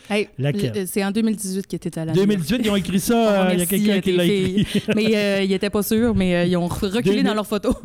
C'est 0.87 1.05
en 1.05 1.11
2018 1.11 1.67
qu'il 1.67 1.77
était 1.77 1.99
à 1.99 2.05
la 2.05 2.13
2018, 2.13 2.61
ils 2.65 2.71
ont 2.71 2.77
écrit 2.77 3.01
ça. 3.01 3.19
Euh, 3.29 3.51
il 3.53 3.59
y 3.59 3.63
a 3.63 3.67
quelqu'un 3.67 3.97
euh, 3.97 4.01
qui 4.01 4.13
l'a 4.13 4.25
écrit. 4.25 4.83
mais 4.97 5.17
euh, 5.17 5.43
ils 5.43 5.51
n'étaient 5.51 5.71
pas 5.71 5.83
sûrs, 5.83 6.15
mais 6.15 6.49
ils 6.49 6.57
ont 6.57 6.67
reculé 6.67 7.23
dans 7.23 7.35
leurs 7.35 7.47
photos. 7.47 7.75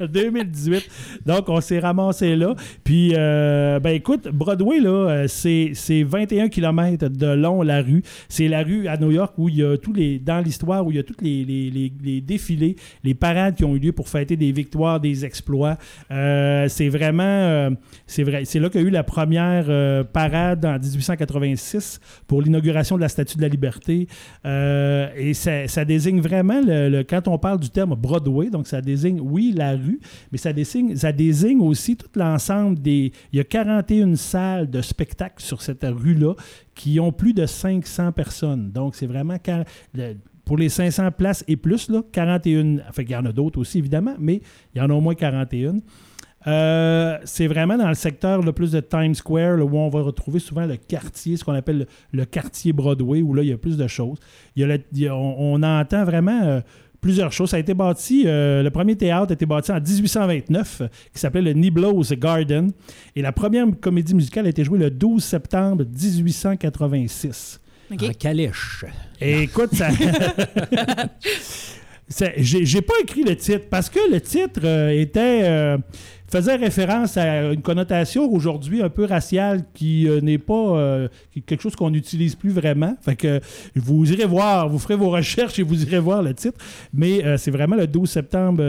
2018. 0.00 0.88
Donc, 1.26 1.48
on 1.48 1.60
s'est 1.60 1.78
ramassé 1.78 2.34
là. 2.34 2.54
Puis, 2.82 3.12
ben 3.12 3.88
écoute, 3.88 4.28
Broadway, 4.28 4.80
là, 4.80 5.26
c'est 5.28 6.02
21 6.02 6.48
km 6.48 7.08
de 7.08 7.26
long, 7.26 7.62
la 7.62 7.82
rue. 7.82 8.02
C'est 8.28 8.48
la 8.48 8.62
rue 8.62 8.88
à 8.88 8.96
New 8.96 9.10
York 9.10 9.34
où 9.36 9.48
il 9.48 9.56
y 9.56 9.64
a 9.64 9.76
tous 9.76 9.92
les, 9.92 10.18
dans 10.18 10.40
l'histoire, 10.40 10.86
où 10.86 10.90
il 10.90 10.96
y 10.96 11.00
a 11.00 11.02
toutes 11.02 11.22
les 11.22 11.32
les, 11.44 11.61
défilés, 11.70 12.76
les 13.04 13.14
parades 13.14 13.54
qui 13.54 13.64
ont 13.64 13.74
eu 13.76 13.78
lieu 13.78 13.92
pour 13.92 14.08
fêter 14.08 14.36
des 14.36 14.52
victoires, 14.52 15.00
des 15.00 15.24
exploits. 15.24 15.76
Euh, 16.10 16.66
c'est 16.68 16.88
vraiment, 16.88 17.22
euh, 17.22 17.70
c'est 18.06 18.22
vrai, 18.22 18.44
c'est 18.44 18.58
là 18.58 18.68
qu'il 18.68 18.80
y 18.80 18.84
a 18.84 18.86
eu 18.86 18.90
la 18.90 19.04
première 19.04 19.66
euh, 19.68 20.04
parade 20.04 20.64
en 20.64 20.78
1886 20.78 22.00
pour 22.26 22.42
l'inauguration 22.42 22.96
de 22.96 23.02
la 23.02 23.08
Statue 23.08 23.36
de 23.36 23.42
la 23.42 23.48
Liberté. 23.48 24.06
et 24.44 25.34
ça, 25.34 25.84
désigne 25.84 26.20
vraiment, 26.20 26.60
le, 26.64 27.02
quand 27.02 27.28
on 27.28 27.38
parle 27.38 27.60
du 27.60 27.70
terme 27.70 27.94
Broadway, 27.94 28.50
donc 28.50 28.66
ça 28.66 28.80
désigne, 28.80 29.20
oui, 29.20 29.52
la 29.56 29.72
rue, 29.72 30.00
mais 30.30 30.38
ça 30.38 30.52
désigne, 30.52 30.96
ça 30.96 31.12
désigne 31.12 31.60
aussi 31.60 31.96
tout 31.96 32.08
l'ensemble 32.16 32.80
des... 32.80 33.12
Il 33.32 33.38
y 33.38 33.40
a 33.40 33.44
41 33.44 34.16
salles 34.16 34.70
de 34.70 34.80
spectacle 34.80 35.42
sur 35.42 35.62
cette 35.62 35.84
rue-là 35.84 36.34
qui 36.74 37.00
ont 37.00 37.12
plus 37.12 37.34
de 37.34 37.46
500 37.46 38.12
personnes. 38.12 38.70
Donc, 38.70 38.94
c'est 38.94 39.06
vraiment 39.06 39.36
pour 40.44 40.56
les 40.56 40.68
500 40.68 41.10
places 41.12 41.44
et 41.48 41.56
plus, 41.56 41.88
là, 41.88 42.02
41. 42.12 42.78
Enfin, 42.88 43.02
il 43.02 43.10
y 43.10 43.16
en 43.16 43.24
a 43.24 43.32
d'autres 43.32 43.60
aussi, 43.60 43.78
évidemment, 43.78 44.14
mais 44.18 44.40
il 44.74 44.78
y 44.78 44.80
en 44.80 44.90
a 44.90 44.94
au 44.94 45.00
moins 45.00 45.14
41. 45.14 45.80
Euh, 46.46 47.18
c'est 47.24 47.46
vraiment 47.46 47.76
dans 47.76 47.88
le 47.88 47.94
secteur 47.94 48.42
le 48.42 48.52
plus 48.52 48.72
de 48.72 48.80
Times 48.80 49.14
Square 49.14 49.60
où 49.60 49.78
on 49.78 49.88
va 49.88 50.00
retrouver 50.00 50.40
souvent 50.40 50.66
le 50.66 50.76
quartier, 50.76 51.36
ce 51.36 51.44
qu'on 51.44 51.52
appelle 51.52 51.86
le, 52.12 52.24
quartier 52.24 52.72
Broadway, 52.72 53.22
où 53.22 53.34
là, 53.34 53.42
il 53.42 53.48
y 53.48 53.52
a 53.52 53.58
plus 53.58 53.76
de 53.76 53.86
choses. 53.86 54.18
On, 54.58 55.62
entend 55.62 56.04
vraiment 56.04 56.42
euh, 56.42 56.60
plusieurs 57.00 57.32
choses. 57.32 57.50
Ça 57.50 57.56
a 57.56 57.60
été 57.60 57.74
bâti, 57.74 58.24
euh, 58.26 58.62
le 58.62 58.70
premier 58.70 58.96
théâtre 58.96 59.30
a 59.30 59.34
été 59.34 59.46
bâti 59.46 59.70
en 59.70 59.80
1829, 59.80 60.82
qui 61.12 61.20
s'appelait 61.20 61.42
le 61.42 61.52
Niblo's 61.52 62.12
Garden. 62.12 62.72
Et 63.14 63.22
la 63.22 63.32
première 63.32 63.66
comédie 63.80 64.14
musicale 64.14 64.46
a 64.46 64.48
été 64.48 64.64
jouée 64.64 64.78
le 64.78 64.90
12 64.90 65.22
septembre 65.22 65.84
1886. 65.84 67.61
En 67.92 68.12
calèche. 68.12 68.84
écoute, 69.20 69.74
ça. 69.74 69.88
J'ai 72.36 72.82
pas 72.82 72.94
écrit 73.02 73.22
le 73.22 73.36
titre 73.36 73.66
parce 73.70 73.88
que 73.88 74.10
le 74.10 74.20
titre 74.20 74.60
euh, 74.64 74.90
était. 74.90 75.42
Euh, 75.44 75.78
faisait 76.32 76.56
référence 76.56 77.16
à 77.16 77.52
une 77.52 77.60
connotation 77.62 78.30
aujourd'hui 78.32 78.82
un 78.82 78.88
peu 78.88 79.04
raciale 79.04 79.64
qui 79.74 80.08
euh, 80.08 80.20
n'est 80.20 80.38
pas 80.38 80.52
quelque 81.46 81.60
chose 81.60 81.76
qu'on 81.76 81.90
n'utilise 81.90 82.34
plus 82.34 82.50
vraiment. 82.50 82.96
Fait 83.02 83.16
que 83.16 83.40
vous 83.76 84.10
irez 84.10 84.24
voir, 84.24 84.68
vous 84.68 84.78
ferez 84.78 84.96
vos 84.96 85.10
recherches 85.10 85.58
et 85.58 85.62
vous 85.62 85.82
irez 85.82 85.98
voir 85.98 86.22
le 86.22 86.32
titre. 86.34 86.58
Mais 86.92 87.22
c'est 87.36 87.50
vraiment 87.50 87.76
le 87.76 87.86
12 87.86 88.10
septembre 88.10 88.62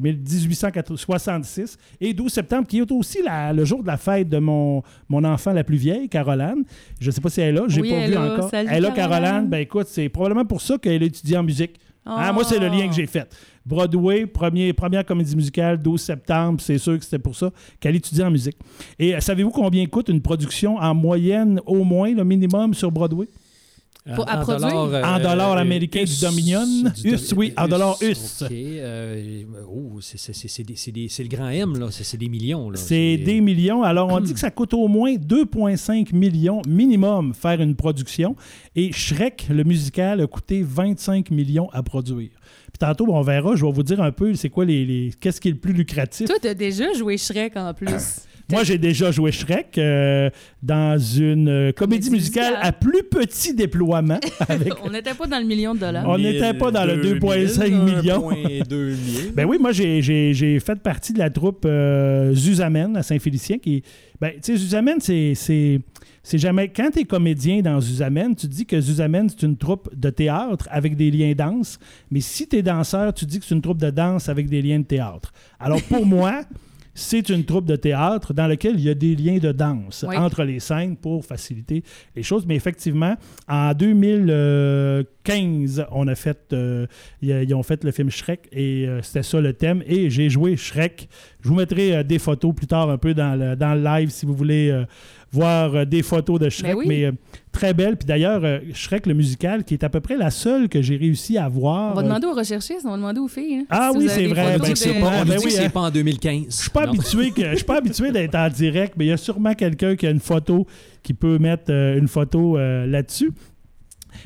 1866 0.00 1.78
et 2.00 2.12
12 2.12 2.32
septembre 2.32 2.66
qui 2.66 2.78
est 2.78 2.92
aussi 2.92 3.18
le 3.52 3.64
jour 3.64 3.82
de 3.82 3.86
la 3.86 3.96
fête 3.96 4.28
de 4.28 4.38
mon, 4.38 4.82
mon 5.08 5.24
enfant 5.24 5.52
la 5.52 5.64
plus 5.64 5.76
vieille, 5.76 6.08
Caroline. 6.08 6.64
Je 7.00 7.06
ne 7.06 7.10
sais 7.12 7.20
pas 7.20 7.30
si 7.30 7.40
elle 7.40 7.54
est 7.56 7.60
là, 7.60 7.64
j'ai 7.68 7.82
pas 7.82 8.06
vu 8.06 8.16
encore. 8.16 8.50
elle 8.52 8.68
est 8.68 8.80
là, 8.80 8.90
Caroline. 8.90 9.48
Ben 9.48 9.58
écoute, 9.58 9.86
c'est 9.88 10.08
probablement 10.08 10.44
pour 10.44 10.60
ça 10.60 10.78
qu'elle 10.78 11.02
étudie 11.02 11.36
en 11.36 11.42
musique. 11.42 11.78
Hein, 12.06 12.32
moi, 12.32 12.44
c'est 12.44 12.58
le 12.58 12.68
lien 12.68 12.86
que 12.88 12.94
j'ai 12.94 13.06
fait. 13.06 13.26
Broadway, 13.66 14.26
premier, 14.26 14.72
première 14.72 15.04
comédie 15.04 15.34
musicale, 15.34 15.80
12 15.80 16.00
septembre, 16.00 16.60
c'est 16.60 16.78
sûr 16.78 16.98
que 16.98 17.04
c'était 17.04 17.18
pour 17.18 17.34
ça 17.34 17.50
qu'elle 17.80 17.96
étudie 17.96 18.22
en 18.22 18.30
musique. 18.30 18.56
Et 18.98 19.14
euh, 19.14 19.20
savez-vous 19.20 19.50
combien 19.50 19.86
coûte 19.86 20.08
une 20.08 20.20
production 20.20 20.76
en 20.76 20.94
moyenne, 20.94 21.60
au 21.66 21.84
moins, 21.84 22.12
le 22.12 22.24
minimum 22.24 22.74
sur 22.74 22.90
Broadway? 22.90 23.28
Pour, 24.14 24.28
en, 24.30 24.44
dollars, 24.44 24.84
euh, 24.92 25.02
en 25.02 25.18
dollars 25.18 25.56
américains 25.56 26.04
du 26.04 26.20
Dominion. 26.20 26.66
US, 27.04 27.32
oui, 27.32 27.54
en 27.56 27.66
dollars 27.66 27.96
US. 28.02 28.42
OK. 28.42 28.50
Euh, 28.52 29.44
oh, 29.66 29.98
c'est 30.02 31.22
le 31.22 31.28
grand 31.28 31.48
M, 31.48 31.78
là. 31.78 31.86
C'est 31.90 32.18
des 32.18 32.28
millions. 32.28 32.70
C'est 32.74 33.16
des 33.16 33.40
millions. 33.40 33.82
Alors, 33.82 34.12
on 34.12 34.20
dit 34.20 34.34
que 34.34 34.38
ça 34.38 34.50
coûte 34.50 34.74
au 34.74 34.88
moins 34.88 35.14
2,5 35.14 36.14
millions 36.14 36.60
minimum 36.68 37.32
faire 37.32 37.62
une 37.62 37.74
production. 37.74 38.36
Et 38.76 38.92
Shrek, 38.92 39.46
le 39.48 39.64
musical, 39.64 40.20
a 40.20 40.26
coûté 40.26 40.62
25 40.62 41.30
millions 41.30 41.70
à 41.72 41.82
produire. 41.82 42.30
Puis 42.74 42.80
tantôt, 42.80 43.06
on 43.08 43.22
verra, 43.22 43.54
je 43.54 43.64
vais 43.64 43.70
vous 43.70 43.84
dire 43.84 44.02
un 44.02 44.10
peu 44.10 44.34
c'est 44.34 44.50
quoi 44.50 44.64
les, 44.64 44.84
les 44.84 45.12
qu'est-ce 45.20 45.40
qui 45.40 45.46
est 45.46 45.52
le 45.52 45.58
plus 45.58 45.72
lucratif? 45.72 46.26
Toi, 46.26 46.38
tu 46.42 46.48
as 46.48 46.54
déjà 46.54 46.92
joué 46.92 47.16
Shrek 47.16 47.56
en 47.56 47.72
plus. 47.72 48.22
Moi, 48.50 48.64
j'ai 48.64 48.78
déjà 48.78 49.12
joué 49.12 49.30
Shrek 49.30 49.78
euh, 49.78 50.28
dans 50.60 50.98
une 50.98 51.48
euh, 51.48 51.72
comédie 51.72 52.10
musicale 52.10 52.58
à 52.60 52.72
plus 52.72 53.04
petit 53.04 53.54
déploiement. 53.54 54.18
on 54.82 54.90
n'était 54.90 55.14
pas 55.14 55.26
dans 55.26 55.38
le 55.38 55.46
million 55.46 55.72
de 55.72 55.78
dollars. 55.78 56.04
On 56.06 56.18
n'était 56.18 56.52
pas 56.52 56.72
dans 56.72 56.84
le 56.84 56.96
2,5 56.96 57.70
millions. 57.70 58.28
ben 59.34 59.44
oui, 59.46 59.56
moi, 59.60 59.70
j'ai 59.70 60.58
fait 60.58 60.82
partie 60.82 61.12
de 61.12 61.20
la 61.20 61.30
troupe 61.30 61.64
euh, 61.64 62.34
Zuzamen 62.34 62.96
à 62.96 63.04
Saint-Félicien. 63.04 63.58
Qui, 63.58 63.84
ben, 64.20 64.32
tu 64.34 64.40
sais, 64.42 64.56
Zuzamen, 64.56 64.98
c'est 65.00 65.80
c'est 66.24 66.38
jamais. 66.38 66.70
Quand 66.70 66.90
tu 66.90 67.00
es 67.00 67.04
comédien 67.04 67.60
dans 67.60 67.80
Zuzamen, 67.80 68.34
tu 68.34 68.48
dis 68.48 68.64
que 68.64 68.80
Zuzamen, 68.80 69.28
c'est 69.28 69.42
une 69.42 69.58
troupe 69.58 69.94
de 69.94 70.08
théâtre 70.08 70.66
avec 70.70 70.96
des 70.96 71.10
liens 71.10 71.34
danse. 71.34 71.78
Mais 72.10 72.20
si 72.20 72.48
tu 72.48 72.56
es 72.56 72.62
danseur, 72.62 73.12
tu 73.12 73.26
dis 73.26 73.38
que 73.38 73.44
c'est 73.44 73.54
une 73.54 73.62
troupe 73.62 73.78
de 73.78 73.90
danse 73.90 74.30
avec 74.30 74.48
des 74.48 74.62
liens 74.62 74.80
de 74.80 74.84
théâtre. 74.84 75.32
Alors 75.60 75.82
pour 75.82 76.06
moi, 76.06 76.44
c'est 76.94 77.28
une 77.28 77.44
troupe 77.44 77.66
de 77.66 77.76
théâtre 77.76 78.32
dans 78.32 78.46
laquelle 78.46 78.76
il 78.76 78.84
y 78.84 78.88
a 78.88 78.94
des 78.94 79.14
liens 79.16 79.36
de 79.38 79.52
danse 79.52 80.04
entre 80.04 80.44
les 80.44 80.60
scènes 80.60 80.96
pour 80.96 81.26
faciliter 81.26 81.82
les 82.14 82.22
choses. 82.22 82.46
Mais 82.46 82.54
effectivement, 82.54 83.16
en 83.48 83.74
2015, 83.74 85.86
on 85.90 86.06
a 86.06 86.14
fait, 86.14 86.38
euh, 86.52 86.86
ils 87.20 87.52
ont 87.54 87.64
fait 87.64 87.82
le 87.84 87.90
film 87.90 88.10
Shrek 88.10 88.48
et 88.52 88.86
euh, 88.86 89.02
c'était 89.02 89.24
ça 89.24 89.40
le 89.40 89.52
thème. 89.52 89.82
Et 89.86 90.08
j'ai 90.08 90.30
joué 90.30 90.56
Shrek. 90.56 91.08
Je 91.42 91.48
vous 91.48 91.56
mettrai 91.56 91.96
euh, 91.96 92.04
des 92.04 92.20
photos 92.20 92.54
plus 92.54 92.68
tard 92.68 92.88
un 92.88 92.98
peu 92.98 93.12
dans 93.12 93.38
le, 93.38 93.56
dans 93.56 93.74
le 93.74 93.82
live 93.82 94.10
si 94.10 94.24
vous 94.24 94.34
voulez 94.34 94.84
voir 95.34 95.74
euh, 95.74 95.84
des 95.84 96.02
photos 96.02 96.38
de 96.38 96.48
Shrek, 96.48 96.76
ben 96.76 96.84
mais, 96.86 97.04
euh, 97.04 97.12
très 97.52 97.74
belle. 97.74 97.96
Puis 97.96 98.06
d'ailleurs, 98.06 98.42
euh, 98.44 98.60
Shrek 98.72 99.06
le 99.06 99.14
musical, 99.14 99.64
qui 99.64 99.74
est 99.74 99.84
à 99.84 99.88
peu 99.88 100.00
près 100.00 100.16
la 100.16 100.30
seule 100.30 100.68
que 100.68 100.80
j'ai 100.80 100.96
réussi 100.96 101.36
à 101.36 101.48
voir. 101.48 101.92
On 101.92 101.96
va 101.96 102.02
demander 102.02 102.26
aux 102.26 102.34
recherchistes, 102.34 102.84
on 102.84 102.90
va 102.90 102.96
demander 102.96 103.20
aux 103.20 103.28
filles. 103.28 103.56
Hein, 103.56 103.66
ah 103.70 103.90
oui, 103.94 104.06
c'est 104.08 104.26
vrai. 104.26 104.58
Ben, 104.58 104.74
c'est 104.74 105.00
pas, 105.00 105.24
ben 105.24 105.38
oui, 105.44 105.54
hein. 105.58 105.68
pas 105.70 105.80
en 105.80 105.90
2015. 105.90 106.44
Je 106.48 106.54
suis 106.54 106.70
pas 106.70 106.82
habitué 106.82 107.32
je 107.36 107.56
suis 107.56 107.64
pas 107.64 107.78
habitué 107.78 108.12
d'être 108.12 108.34
en 108.34 108.48
direct, 108.48 108.94
mais 108.96 109.06
il 109.06 109.08
y 109.08 109.12
a 109.12 109.16
sûrement 109.16 109.54
quelqu'un 109.54 109.96
qui 109.96 110.06
a 110.06 110.10
une 110.10 110.20
photo 110.20 110.66
qui 111.02 111.12
peut 111.12 111.38
mettre 111.38 111.70
une 111.70 112.08
photo 112.08 112.56
là-dessus. 112.56 113.32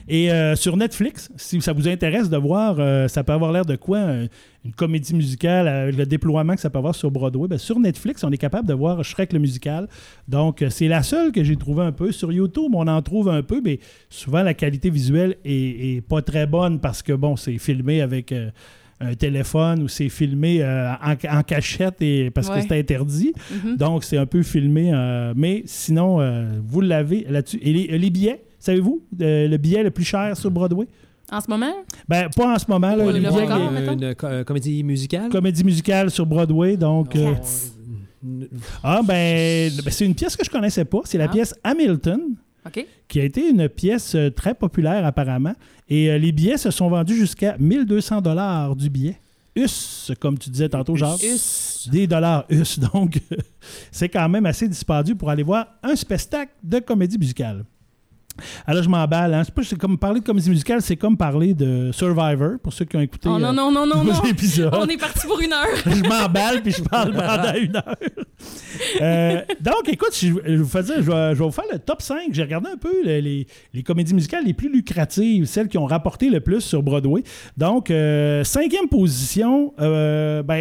Et 0.09 0.31
sur 0.55 0.77
Netflix, 0.77 1.31
si 1.37 1.61
ça 1.61 1.73
vous 1.73 1.89
intéresse 1.89 2.31
de 2.31 2.37
voir, 2.37 3.09
ça 3.09 3.25
peut 3.25 3.33
avoir 3.33 3.53
l'air 3.53 3.65
de 3.65 3.77
quoi 3.77 4.29
une 4.65 4.73
comédie 4.73 5.15
musicale, 5.15 5.69
avec 5.69 5.97
le 5.97 6.07
déploiement 6.07 6.55
que 6.55 6.61
ça 6.61 6.69
peut 6.69 6.79
avoir 6.79 6.95
sur 6.95 7.11
Broadway, 7.11 7.49
bien, 7.49 7.59
sur 7.59 7.79
Netflix, 7.79 8.25
on 8.25 8.31
est 8.31 8.39
capable 8.39 8.69
de 8.69 8.75
voir 8.75 9.03
Shrek 9.05 9.33
le 9.33 9.39
musical. 9.39 9.89
Donc, 10.27 10.63
euh, 10.63 10.71
c'est 10.71 10.89
la 10.89 11.03
seule 11.03 11.33
que 11.33 11.45
j'ai 11.45 11.57
trouvée 11.57 11.85
un 11.85 11.93
peu. 11.93 12.13
Sur 12.13 12.33
YouTube, 12.33 12.73
on 12.75 12.87
en 12.87 13.01
trouve 13.03 13.29
un 13.29 13.43
peu, 13.43 13.61
mais 13.65 13.79
souvent 14.11 14.43
la 14.43 14.55
qualité 14.55 14.91
visuelle 14.91 15.37
est, 15.45 16.05
pas 16.07 16.23
très 16.23 16.47
bonne 16.47 16.81
parce 16.81 17.03
que, 17.03 17.13
bon, 17.13 17.37
c'est 17.37 17.59
filmé 17.59 18.01
avec. 18.01 18.33
Euh, 18.33 18.51
un 19.01 19.15
téléphone 19.15 19.85
ou 19.85 19.87
c'est 19.87 20.09
filmé 20.09 20.61
euh, 20.61 20.91
en, 21.31 21.43
cachette 21.45 22.03
et 22.03 22.33
parce 22.33 22.51
que 22.51 22.61
c'est 22.61 22.77
interdit. 22.77 23.33
Mm-hmm. 23.33 23.77
Donc, 23.77 24.03
c'est 24.03 24.17
un 24.17 24.27
peu 24.27 24.43
filmé. 24.43 24.91
mais 25.37 25.63
sinon, 25.67 26.19
vous 26.67 26.81
l'avez 26.81 27.25
là-dessus. 27.29 27.61
Et 27.63 27.73
les, 27.73 27.97
les 27.97 28.11
billets, 28.11 28.41
savez-vous, 28.59 29.03
le 29.19 29.57
billet 29.57 29.83
le 29.83 29.91
plus 29.91 30.05
cher 30.05 30.37
sur 30.37 30.51
Broadway? 30.51 30.87
En 31.31 31.41
ce 31.41 31.51
moment? 31.51 31.73
Ben, 32.09 32.29
pas 32.35 32.55
en 32.55 32.59
ce 32.59 32.65
moment. 32.69 32.95
Là, 32.95 33.05
une, 33.11 33.17
une, 33.17 34.15
euh, 34.25 34.45
comédie 34.45 34.83
musicale? 34.83 35.29
Comédie 35.29 35.63
musicale 35.63 36.11
sur 36.11 36.25
Broadway, 36.25 36.77
donc... 36.77 37.15
Euh, 37.17 37.35
ah, 38.83 39.03
ben, 39.05 39.71
ben, 39.85 39.91
c'est 39.91 40.07
une 40.07 40.15
pièce 40.15 40.37
que 40.37 40.45
je 40.45 40.51
connaissais 40.51 40.87
pas. 40.87 41.01
C'est 41.05 41.19
la 41.19 41.25
ah. 41.25 41.29
pièce 41.29 41.55
Hamilton. 41.63 42.21
qui 43.09 43.21
a 43.21 43.25
été 43.25 43.51
une 43.51 43.69
pièce 43.69 44.15
euh, 44.15 44.31
très 44.31 44.55
populaire 44.55 45.05
apparemment. 45.05 45.55
Et 45.89 46.19
les 46.19 46.33
billets 46.33 46.59
se 46.59 46.71
sont 46.71 46.89
vendus 46.89 47.17
jusqu'à 47.17 47.57
1200 47.59 48.23
dollars 48.23 48.75
du 48.75 48.89
billet. 48.89 49.19
US, 49.55 50.13
comme 50.21 50.39
tu 50.39 50.51
disais 50.51 50.69
tantôt, 50.69 50.97
Jacques. 50.97 51.23
US. 51.23 51.89
Des 51.91 52.07
dollars 52.07 52.45
US. 52.49 52.79
Donc, 52.95 53.21
c'est 53.91 54.09
quand 54.09 54.29
même 54.29 54.47
assez 54.47 54.67
dispendieux 54.67 55.15
pour 55.15 55.29
aller 55.29 55.43
voir 55.43 55.67
un 55.83 55.95
spectacle 55.95 56.53
de 56.63 56.79
comédie 56.79 57.19
musicale. 57.19 57.65
Alors, 58.67 58.83
je 58.83 58.89
m'emballe. 58.89 59.35
Hein. 59.35 59.43
C'est 59.63 59.79
comme 59.79 59.99
parler 59.99 60.21
de 60.21 60.25
comédie 60.25 60.51
musicale, 60.51 60.83
c'est 60.83 60.97
comme 60.97 61.17
parler 61.17 61.55
de 61.55 61.91
Survivor, 61.93 62.59
pour 62.63 62.73
ceux 62.73 62.85
qui 62.85 62.97
ont 62.97 63.01
écouté 63.01 63.29
oh, 63.29 63.39
non, 63.39 63.49
euh, 63.49 63.53
non, 63.53 63.71
non, 63.71 63.87
non, 63.87 64.05
non. 64.05 64.23
épisodes. 64.25 64.73
On 64.73 64.87
est 64.87 64.97
parti 64.97 65.27
pour 65.27 65.41
une 65.41 65.53
heure. 65.53 65.67
je 65.87 66.09
m'emballe 66.09 66.63
puis 66.63 66.73
je 66.73 66.83
parle 66.83 67.13
pendant 67.13 67.55
une 67.61 67.77
heure. 67.77 67.97
Euh, 69.01 69.41
donc, 69.61 69.89
écoute, 69.89 70.17
je, 70.21 70.57
vous 70.57 70.69
fais 70.69 70.83
dire, 70.83 70.97
je, 70.99 71.11
vais, 71.11 71.35
vous 71.35 71.51
faire 71.51 71.65
le 71.73 71.79
top 71.79 72.03
5. 72.03 72.29
J'ai 72.33 72.43
regardé 72.43 72.71
un 72.71 72.77
peu 72.77 73.05
les, 73.05 73.47
les, 73.75 73.83
comédies 73.83 74.15
musicales 74.15 74.45
les 74.45 74.55
plus 74.55 74.73
lucratives, 74.73 75.47
celles 75.47 75.69
qui 75.69 75.79
ont 75.79 75.87
rapporté 75.87 76.31
le 76.31 76.41
plus 76.41 76.61
sur 76.61 76.83
Broadway. 76.83 77.23
Donc, 77.57 77.91
euh, 77.91 78.45
cinquième 78.45 78.89
position, 78.89 79.75
ben 79.79 80.45
ah, 80.49 80.57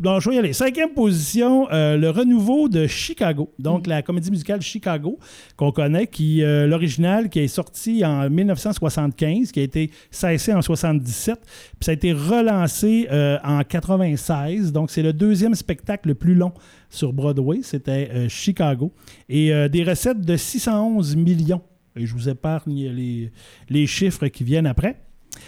donc, 0.00 0.20
je 0.20 0.30
vais 0.30 0.36
y 0.36 0.38
aller. 0.38 0.52
Cinquième 0.52 0.90
position, 0.90 1.68
euh, 1.70 1.96
le 1.96 2.10
renouveau 2.10 2.68
de 2.68 2.86
Chicago. 2.86 3.52
Donc, 3.58 3.86
la 3.86 4.02
comédie 4.02 4.30
musicale 4.30 4.60
Chicago, 4.62 5.18
qu'on 5.56 5.72
connaît, 5.72 6.06
qui 6.06 6.42
euh, 6.42 6.66
l'original, 6.66 7.28
qui 7.28 7.40
est 7.40 7.48
sorti 7.48 8.04
en 8.04 8.30
1975, 8.30 9.52
qui 9.52 9.60
a 9.60 9.62
été 9.62 9.90
cessé 10.10 10.52
en 10.52 10.62
77, 10.62 11.38
puis 11.44 11.76
ça 11.80 11.90
a 11.90 11.94
été 11.94 12.12
relancé 12.12 13.08
euh, 13.10 13.38
en 13.44 13.62
96. 13.62 14.72
Donc, 14.72 14.90
c'est 14.90 15.02
le 15.02 15.12
deuxième 15.12 15.54
spectacle 15.54 16.08
le 16.08 16.14
plus 16.14 16.34
long 16.34 16.52
sur 16.88 17.12
Broadway. 17.12 17.60
C'était 17.62 18.28
Chicago. 18.28 18.92
Et 19.28 19.52
des 19.68 19.82
recettes 19.82 20.20
de 20.20 20.36
611 20.36 21.16
millions. 21.16 21.62
Et 21.96 22.06
je 22.06 22.14
vous 22.14 22.28
épargne 22.28 22.88
les, 22.90 23.30
les 23.68 23.86
chiffres 23.86 24.26
qui 24.28 24.44
viennent 24.44 24.66
après. 24.66 24.96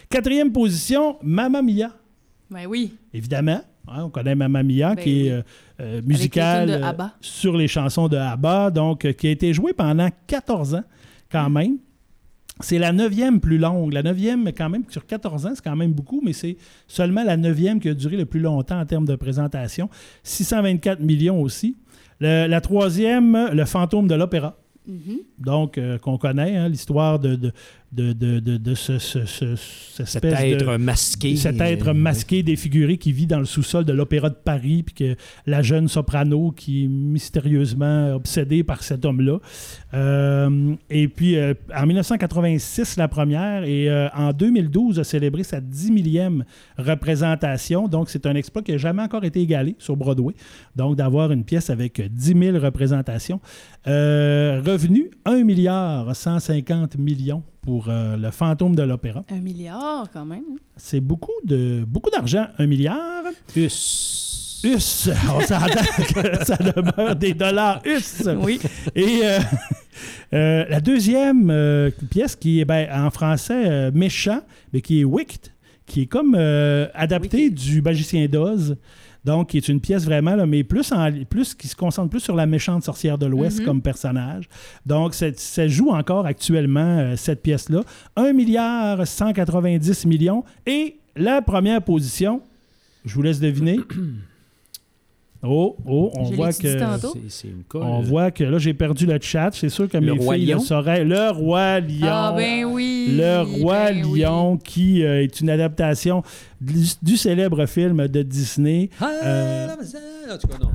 Quatrième 0.09 0.53
position, 0.53 1.17
Mamma 1.23 1.63
Mia. 1.63 1.93
Ben 2.51 2.67
oui. 2.67 2.95
Évidemment. 3.13 3.61
Hein, 3.89 4.05
on 4.05 4.11
connaît 4.11 4.35
Mamma 4.35 4.63
Mia, 4.63 4.95
ben 4.95 5.03
qui 5.03 5.27
est 5.27 5.33
euh, 5.33 5.43
euh, 5.81 6.03
musicale 6.05 6.71
euh, 6.71 7.05
sur 7.21 7.57
les 7.57 7.69
chansons 7.69 8.09
de 8.09 8.17
ABBA, 8.17 8.71
donc 8.71 9.13
qui 9.13 9.27
a 9.29 9.31
été 9.31 9.53
jouée 9.53 9.73
pendant 9.73 10.09
14 10.27 10.77
ans 10.77 10.85
quand 11.31 11.51
même. 11.51 11.79
C'est 12.61 12.79
la 12.79 12.93
neuvième 12.93 13.39
plus 13.39 13.59
longue. 13.59 13.93
La 13.93 14.03
neuvième, 14.03 14.51
quand 14.53 14.71
même, 14.71 14.85
sur 14.89 15.05
14 15.05 15.47
ans, 15.47 15.53
c'est 15.55 15.63
quand 15.63 15.77
même 15.77 15.93
beaucoup, 15.93 16.23
mais 16.25 16.33
c'est 16.33 16.57
seulement 16.89 17.23
la 17.23 17.37
neuvième 17.37 17.81
qui 17.81 17.91
a 17.91 17.95
duré 17.95 18.17
le 18.17 18.25
plus 18.25 18.41
longtemps 18.41 18.81
en 18.81 18.87
termes 18.87 19.05
de 19.05 19.15
présentation. 19.15 19.91
624 20.23 21.01
millions 21.01 21.43
aussi. 21.43 21.77
la 22.21 22.61
troisième, 22.63 23.51
Le 23.53 23.65
fantôme 23.67 24.09
de 24.09 24.15
l'opéra. 24.15 24.57
Mm-hmm. 24.89 25.19
Donc, 25.39 25.79
qu'on 26.01 26.17
connaît, 26.17 26.57
hein, 26.57 26.69
l'histoire 26.71 27.19
de, 27.19 27.35
de, 27.35 27.53
de, 27.93 28.13
de, 28.13 28.41
de 28.41 28.75
ce, 28.75 28.99
ce, 28.99 29.25
ce, 29.25 29.55
cet 30.05 30.25
être 30.25 30.77
masqué. 30.77 31.37
Cet 31.37 31.61
être 31.61 31.93
masqué, 31.93 32.43
défiguré, 32.43 32.99
qui 32.99 33.13
vit 33.13 33.27
dans 33.27 33.39
le 33.39 33.45
sous-sol 33.45 33.85
de 33.85 33.93
l'Opéra 33.93 34.29
de 34.29 34.35
Paris, 34.35 34.83
puis 34.83 34.95
que 34.95 35.17
la 35.47 35.63
jeune 35.63 35.89
soprano 35.89 36.51
qui 36.51 36.85
est 36.85 36.89
mystérieusement 36.89 38.15
obsédée 38.15 38.65
par 38.65 38.83
cet 38.83 39.05
homme-là. 39.05 39.39
Euh, 39.95 40.75
et 40.91 41.09
puis, 41.09 41.37
euh, 41.37 41.55
en 41.75 41.87
1986, 41.87 42.97
la 42.97 43.09
première, 43.09 43.65
et 43.65 43.89
euh, 43.89 44.09
en 44.15 44.33
2012, 44.33 44.99
a 44.99 45.05
célébré 45.05 45.45
sa 45.45 45.61
10 45.61 45.93
millième 45.93 46.45
représentation. 46.77 47.89
Donc, 47.89 48.11
c'est 48.11 48.27
un 48.27 48.35
exploit 48.35 48.63
qui 48.63 48.73
n'a 48.73 48.79
jamais 48.79 49.03
encore 49.03 49.25
été 49.25 49.41
égalé 49.41 49.77
sur 49.79 49.97
Broadway. 49.97 50.35
Donc, 50.75 50.97
d'avoir 50.97 51.31
une 51.33 51.45
pièce 51.45 51.71
avec 51.71 52.01
10 52.01 52.35
000 52.53 52.59
représentations. 52.59 53.41
revenu 53.87 55.11
1 55.25 55.45
milliard 55.45 56.15
150 56.15 56.99
millions 56.99 57.43
pour 57.67 57.89
euh, 57.89 58.17
le 58.17 58.31
fantôme 58.31 58.77
de 58.77 58.83
l'opéra. 58.85 59.25
Un 59.29 59.41
milliard, 59.41 60.09
quand 60.13 60.25
même. 60.25 60.45
C'est 60.77 61.01
beaucoup 61.01 61.33
de 61.45 61.85
beaucoup 61.87 62.11
d'argent, 62.11 62.47
un 62.59 62.67
milliard. 62.67 63.25
Us. 63.57 64.61
Us. 64.65 65.11
On 65.35 65.41
s'entend 65.41 65.67
que 66.15 66.45
ça 66.45 66.57
demeure 66.57 67.17
des 67.17 67.35
dollars 67.35 67.83
us. 67.85 68.23
Oui. 68.39 68.61
Et 68.95 69.21
euh, 69.25 69.41
euh, 70.33 70.65
la 70.69 70.81
deuxième 70.81 71.93
pièce 72.09 72.37
qui 72.37 72.61
est 72.61 72.65
ben, 72.65 72.89
en 72.93 73.11
français 73.11 73.91
méchant, 73.91 74.43
mais 74.73 74.81
qui 74.81 75.01
est 75.01 75.05
Wicked, 75.05 75.53
qui 75.87 76.03
est 76.03 76.07
comme 76.07 76.37
adapté 76.95 77.51
du 77.51 77.83
Magicien 77.83 78.27
d'Oz. 78.27 78.77
Donc, 79.27 79.49
qui 79.49 79.57
est 79.57 79.69
une 79.69 79.81
pièce 79.81 80.05
vraiment, 80.05 80.37
là, 80.37 80.47
mais 80.47 80.63
plus, 80.63 80.93
en, 80.93 81.11
plus 81.29 81.57
qui 81.57 81.67
se 81.67 81.75
concentre 81.75 82.11
plus 82.11 82.21
sur 82.21 82.37
la 82.37 82.47
méchante 82.47 82.85
sorcière 82.85 83.19
de 83.19 83.27
l'Ouest 83.27 83.59
mhm. 83.59 83.67
comme 83.67 83.83
personnage. 83.83 84.49
Donc, 84.87 85.15
ça 85.15 85.67
joue 85.67 85.91
encore 85.91 86.27
actuellement, 86.27 86.99
euh, 86.99 87.17
cette 87.17 87.43
pièce-là. 87.43 87.81
1 88.15 88.33
milliard 88.33 89.05
190 89.05 90.07
millions. 90.07 90.45
Et 90.65 90.99
la 91.17 91.43
première 91.43 91.83
position, 91.83 92.41
je 93.05 93.15
vous 93.17 93.23
laisse 93.23 93.41
deviner. 93.41 93.81
Oh, 95.49 95.77
oh, 95.87 96.11
on 96.15 96.25
voit 96.25 96.53
que. 96.53 97.77
on 97.77 98.01
voit 98.01 98.31
que 98.31 98.45
là, 98.45 98.59
j'ai 98.59 98.75
perdu 98.75 99.07
le 99.07 99.19
chat. 99.21 99.51
C'est 99.53 99.69
sûr 99.69 99.89
que 99.89 99.99
mes 99.99 100.19
filles 100.19 100.53
le 100.53 100.59
sauraient. 100.59 101.05
Le 101.05 101.31
Roi 101.31 101.81
Lion. 101.81 102.09
Ah, 102.09 102.35
ben 102.37 102.65
oui. 102.65 103.17
Le 103.17 103.43
Roi 103.43 103.93
ben 103.93 104.15
Lion, 104.15 104.57
qui 104.57 105.05
euh, 105.05 105.23
est 105.23 105.41
une 105.41 105.51
adaptation 105.51 106.23
du, 106.61 107.17
célèbre 107.17 107.67
film 107.67 108.09
de 108.09 108.23
Disney. 108.23 108.91
Ah, 109.01 109.11
euh, 109.25 109.69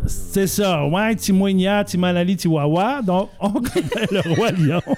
c'est 0.06 0.48
ça. 0.48 0.86
Ouais, 0.88 1.16
Timoigna, 1.16 1.84
Timalali, 1.84 2.38
Tiwawa. 2.38 3.02
Donc, 3.02 3.30
on 3.40 3.52
connaît 3.54 4.08
le 4.12 4.36
Roi 4.36 4.52
Lion. 4.52 4.82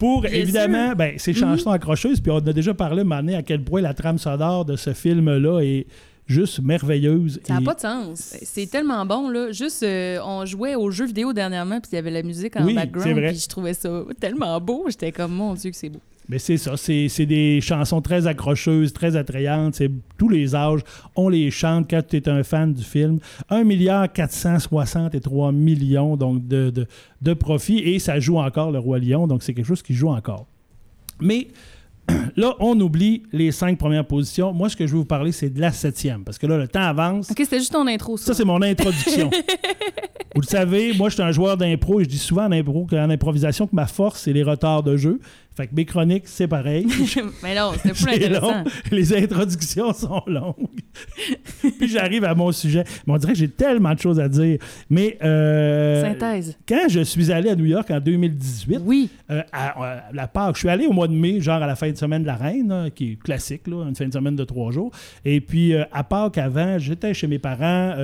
pour 0.00 0.24
évidemment 0.24 0.94
ben, 0.96 1.18
ces 1.18 1.34
chansons 1.34 1.70
mm-hmm. 1.70 1.74
accrocheuses. 1.74 2.20
Puis 2.20 2.32
on 2.32 2.38
a 2.38 2.52
déjà 2.52 2.72
parlé, 2.74 3.04
Mané, 3.04 3.36
à 3.36 3.42
quel 3.42 3.62
point 3.62 3.82
la 3.82 3.94
trame 3.94 4.18
sonore 4.18 4.64
de 4.64 4.74
ce 4.74 4.94
film-là 4.94 5.60
est 5.60 5.86
juste 6.30 6.62
merveilleuse. 6.62 7.40
Ça 7.44 7.54
n'a 7.54 7.60
pas 7.60 7.74
de 7.74 7.80
sens. 7.80 8.36
C'est 8.42 8.70
tellement 8.70 9.04
bon, 9.04 9.28
là. 9.28 9.52
Juste, 9.52 9.82
euh, 9.82 10.18
on 10.24 10.44
jouait 10.44 10.74
aux 10.74 10.90
jeux 10.90 11.06
vidéo 11.06 11.32
dernièrement, 11.32 11.80
puis 11.80 11.90
il 11.92 11.94
y 11.96 11.98
avait 11.98 12.10
la 12.10 12.22
musique 12.22 12.56
en 12.56 12.64
background, 12.64 13.16
puis 13.28 13.38
je 13.38 13.48
trouvais 13.48 13.74
ça 13.74 14.04
tellement 14.18 14.60
beau. 14.60 14.86
J'étais 14.88 15.12
comme, 15.12 15.32
mon 15.32 15.54
Dieu, 15.54 15.70
que 15.70 15.76
c'est 15.76 15.88
beau. 15.88 16.00
Mais 16.28 16.38
c'est 16.38 16.58
ça, 16.58 16.76
c'est 16.76 17.26
des 17.26 17.60
chansons 17.60 18.00
très 18.00 18.28
accrocheuses, 18.28 18.92
très 18.92 19.16
attrayantes. 19.16 19.74
C'est 19.74 19.90
tous 20.16 20.28
les 20.28 20.54
âges, 20.54 20.82
on 21.16 21.28
les 21.28 21.50
chante 21.50 21.90
quand 21.90 22.02
tu 22.06 22.18
es 22.18 22.28
un 22.28 22.44
fan 22.44 22.72
du 22.72 22.84
film. 22.84 23.18
1 23.48 23.64
milliard 23.64 24.12
463 24.12 25.50
millions 25.50 26.16
donc 26.16 26.46
de, 26.46 26.70
de, 26.70 26.86
de 27.20 27.34
profit 27.34 27.78
et 27.78 27.98
ça 27.98 28.20
joue 28.20 28.38
encore 28.38 28.70
le 28.70 28.78
Roi 28.78 29.00
Lion, 29.00 29.26
donc 29.26 29.42
c'est 29.42 29.54
quelque 29.54 29.66
chose 29.66 29.82
qui 29.82 29.92
joue 29.92 30.10
encore. 30.10 30.46
Mais 31.20 31.48
là, 32.36 32.54
on 32.60 32.78
oublie 32.80 33.22
les 33.32 33.52
cinq 33.52 33.78
premières 33.78 34.06
positions. 34.06 34.52
Moi, 34.52 34.68
ce 34.68 34.76
que 34.76 34.86
je 34.86 34.92
vais 34.92 34.98
vous 34.98 35.04
parler, 35.04 35.32
c'est 35.32 35.50
de 35.50 35.60
la 35.60 35.72
septième. 35.72 36.24
Parce 36.24 36.38
que 36.38 36.46
là, 36.46 36.58
le 36.58 36.68
temps 36.68 36.82
avance. 36.82 37.30
OK, 37.30 37.36
c'était 37.38 37.58
juste 37.58 37.72
ton 37.72 37.86
intro, 37.86 38.16
ça. 38.16 38.26
Ça, 38.26 38.34
c'est 38.34 38.44
mon 38.44 38.60
introduction. 38.62 39.30
vous 40.34 40.40
le 40.40 40.46
savez, 40.46 40.92
moi, 40.94 41.08
je 41.08 41.14
suis 41.14 41.22
un 41.22 41.32
joueur 41.32 41.56
d'impro 41.56 42.00
et 42.00 42.04
je 42.04 42.08
dis 42.08 42.18
souvent 42.18 42.44
en, 42.44 42.52
impro, 42.52 42.86
en 42.92 43.10
improvisation 43.10 43.66
que 43.66 43.74
ma 43.74 43.86
force, 43.86 44.22
c'est 44.22 44.32
les 44.32 44.42
retards 44.42 44.82
de 44.82 44.96
jeu. 44.96 45.20
Fait 45.56 45.66
que 45.66 45.74
mes 45.74 45.84
chroniques, 45.84 46.22
c'est 46.26 46.48
pareil. 46.48 46.86
mais 47.42 47.54
non, 47.54 47.72
c'était 47.74 47.90
plus 47.90 47.98
C'est 48.04 48.14
intéressant. 48.26 48.52
long. 48.58 48.64
Les 48.92 49.14
introductions 49.14 49.92
sont 49.92 50.22
longues. 50.26 50.54
Puis 51.78 51.88
j'arrive 51.88 52.24
à 52.24 52.34
mon 52.34 52.50
sujet. 52.52 52.84
Mais 53.06 53.12
on 53.14 53.16
dirait 53.18 53.32
que 53.32 53.38
j'ai 53.38 53.48
tellement 53.48 53.92
de 53.94 53.98
choses 53.98 54.18
à 54.20 54.28
dire. 54.28 54.58
Mais 54.88 55.18
euh, 55.22 56.02
Synthèse. 56.02 56.56
quand 56.66 56.86
je 56.88 57.00
suis 57.00 57.30
allé 57.30 57.50
à 57.50 57.56
New 57.56 57.66
York 57.66 57.90
en 57.90 58.00
2018, 58.00 58.80
Oui. 58.84 59.10
euh, 59.30 59.42
à, 59.52 59.68
à 59.82 60.02
la 60.12 60.26
Pâques, 60.28 60.54
je 60.54 60.60
suis 60.60 60.68
allé 60.68 60.86
au 60.86 60.92
mois 60.92 61.08
de 61.08 61.12
mai, 61.14 61.40
genre 61.40 61.62
à 61.62 61.66
la 61.66 61.76
fin 61.76 61.90
de 61.90 61.96
semaine 61.96 62.22
de 62.22 62.26
la 62.28 62.36
Reine, 62.36 62.90
qui 62.94 63.12
est 63.12 63.16
classique, 63.22 63.66
là, 63.66 63.84
une 63.86 63.94
fin 63.96 64.06
de 64.06 64.12
semaine 64.12 64.36
de 64.36 64.44
trois 64.44 64.70
jours. 64.72 64.90
Et 65.24 65.40
puis 65.40 65.74
euh, 65.74 65.84
à 65.92 66.04
Pâques 66.04 66.38
avant, 66.38 66.78
j'étais 66.78 67.12
chez 67.12 67.26
mes 67.26 67.38
parents, 67.38 67.94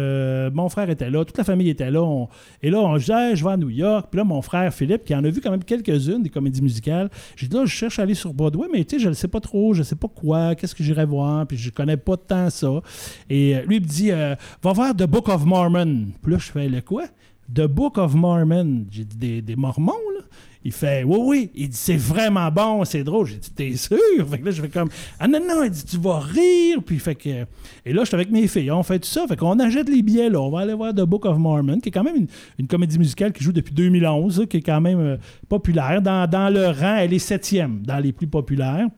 mon 0.52 0.68
frère 0.68 0.90
était 0.90 1.08
là, 1.10 1.24
toute 1.24 1.38
la 1.38 1.44
famille 1.44 1.70
était 1.70 1.90
là. 1.90 2.02
on- 2.02 2.28
et 2.62 2.70
là, 2.70 2.78
on 2.80 2.96
Hey, 2.98 3.36
je 3.36 3.44
vais 3.44 3.50
à 3.52 3.56
New 3.56 3.70
York. 3.70 4.08
Puis 4.10 4.18
là, 4.18 4.24
mon 4.24 4.42
frère 4.42 4.72
Philippe, 4.74 5.04
qui 5.04 5.14
en 5.14 5.22
a 5.24 5.28
vu 5.30 5.40
quand 5.40 5.50
même 5.50 5.62
quelques-unes 5.62 6.22
des 6.22 6.28
comédies 6.28 6.60
musicales, 6.62 7.08
dit 7.48 7.56
là, 7.56 7.64
je 7.64 7.70
cherche 7.70 7.98
à 7.98 8.02
aller 8.02 8.14
sur 8.14 8.32
Broadway, 8.32 8.68
mais 8.72 8.84
tu 8.84 8.96
sais, 8.96 9.02
je 9.02 9.08
ne 9.08 9.14
sais 9.14 9.28
pas 9.28 9.40
trop, 9.40 9.74
je 9.74 9.80
ne 9.80 9.84
sais 9.84 9.96
pas 9.96 10.08
quoi, 10.08 10.54
qu'est-ce 10.54 10.74
que 10.74 10.82
j'irai 10.82 11.04
voir, 11.04 11.46
puis 11.46 11.56
je 11.56 11.70
connais 11.70 11.96
pas 11.96 12.16
tant 12.16 12.50
ça. 12.50 12.80
Et 13.30 13.56
euh, 13.56 13.62
lui, 13.62 13.76
il 13.76 13.82
me 13.82 13.86
dit, 13.86 14.10
euh, 14.10 14.34
va 14.62 14.72
voir 14.72 14.94
The 14.94 15.04
Book 15.04 15.28
of 15.28 15.44
Mormon. 15.44 16.06
Puis 16.22 16.32
là, 16.32 16.38
je 16.38 16.50
fais 16.50 16.68
le 16.68 16.80
quoi? 16.80 17.06
The 17.52 17.66
Book 17.66 17.98
of 17.98 18.14
Mormon. 18.14 18.86
J'ai 18.90 19.04
dit 19.04 19.16
des, 19.16 19.42
des 19.42 19.56
Mormons, 19.56 19.92
là. 20.18 20.24
Il 20.66 20.72
fait 20.72 21.04
oui, 21.04 21.18
oui. 21.20 21.50
Il 21.54 21.68
dit 21.68 21.76
c'est 21.76 21.96
vraiment 21.96 22.50
bon, 22.50 22.84
c'est 22.84 23.04
drôle. 23.04 23.26
J'ai 23.28 23.36
dit 23.36 23.50
t'es 23.50 23.76
sûr? 23.76 23.96
Fait 24.28 24.38
que 24.40 24.44
là, 24.44 24.50
je 24.50 24.60
fais 24.60 24.68
comme 24.68 24.88
ah 25.20 25.28
non, 25.28 25.38
non. 25.40 25.62
Il 25.62 25.70
dit 25.70 25.84
tu 25.84 25.96
vas 25.96 26.18
rire. 26.18 26.78
Puis 26.84 26.98
fait 26.98 27.14
que. 27.14 27.28
Et 27.84 27.92
là, 27.92 28.00
je 28.02 28.06
suis 28.06 28.14
avec 28.16 28.30
mes 28.30 28.48
filles. 28.48 28.70
On 28.72 28.82
fait 28.82 28.98
tout 28.98 29.08
ça. 29.08 29.26
Fait 29.28 29.36
qu'on 29.36 29.58
achète 29.60 29.88
les 29.88 30.02
billets, 30.02 30.28
là. 30.28 30.40
On 30.40 30.50
va 30.50 30.60
aller 30.60 30.74
voir 30.74 30.92
The 30.92 31.02
Book 31.02 31.24
of 31.24 31.38
Mormon, 31.38 31.78
qui 31.78 31.90
est 31.90 31.92
quand 31.92 32.02
même 32.02 32.16
une, 32.16 32.26
une 32.58 32.66
comédie 32.66 32.98
musicale 32.98 33.32
qui 33.32 33.44
joue 33.44 33.52
depuis 33.52 33.72
2011, 33.74 34.40
là, 34.40 34.46
qui 34.46 34.56
est 34.56 34.62
quand 34.62 34.80
même 34.80 34.98
euh, 35.00 35.16
populaire. 35.48 36.02
Dans, 36.02 36.28
dans 36.28 36.52
le 36.52 36.66
rang, 36.66 36.96
elle 36.96 37.12
est 37.14 37.18
septième 37.20 37.82
dans 37.82 37.98
les 37.98 38.12
plus 38.12 38.26
populaires. 38.26 38.88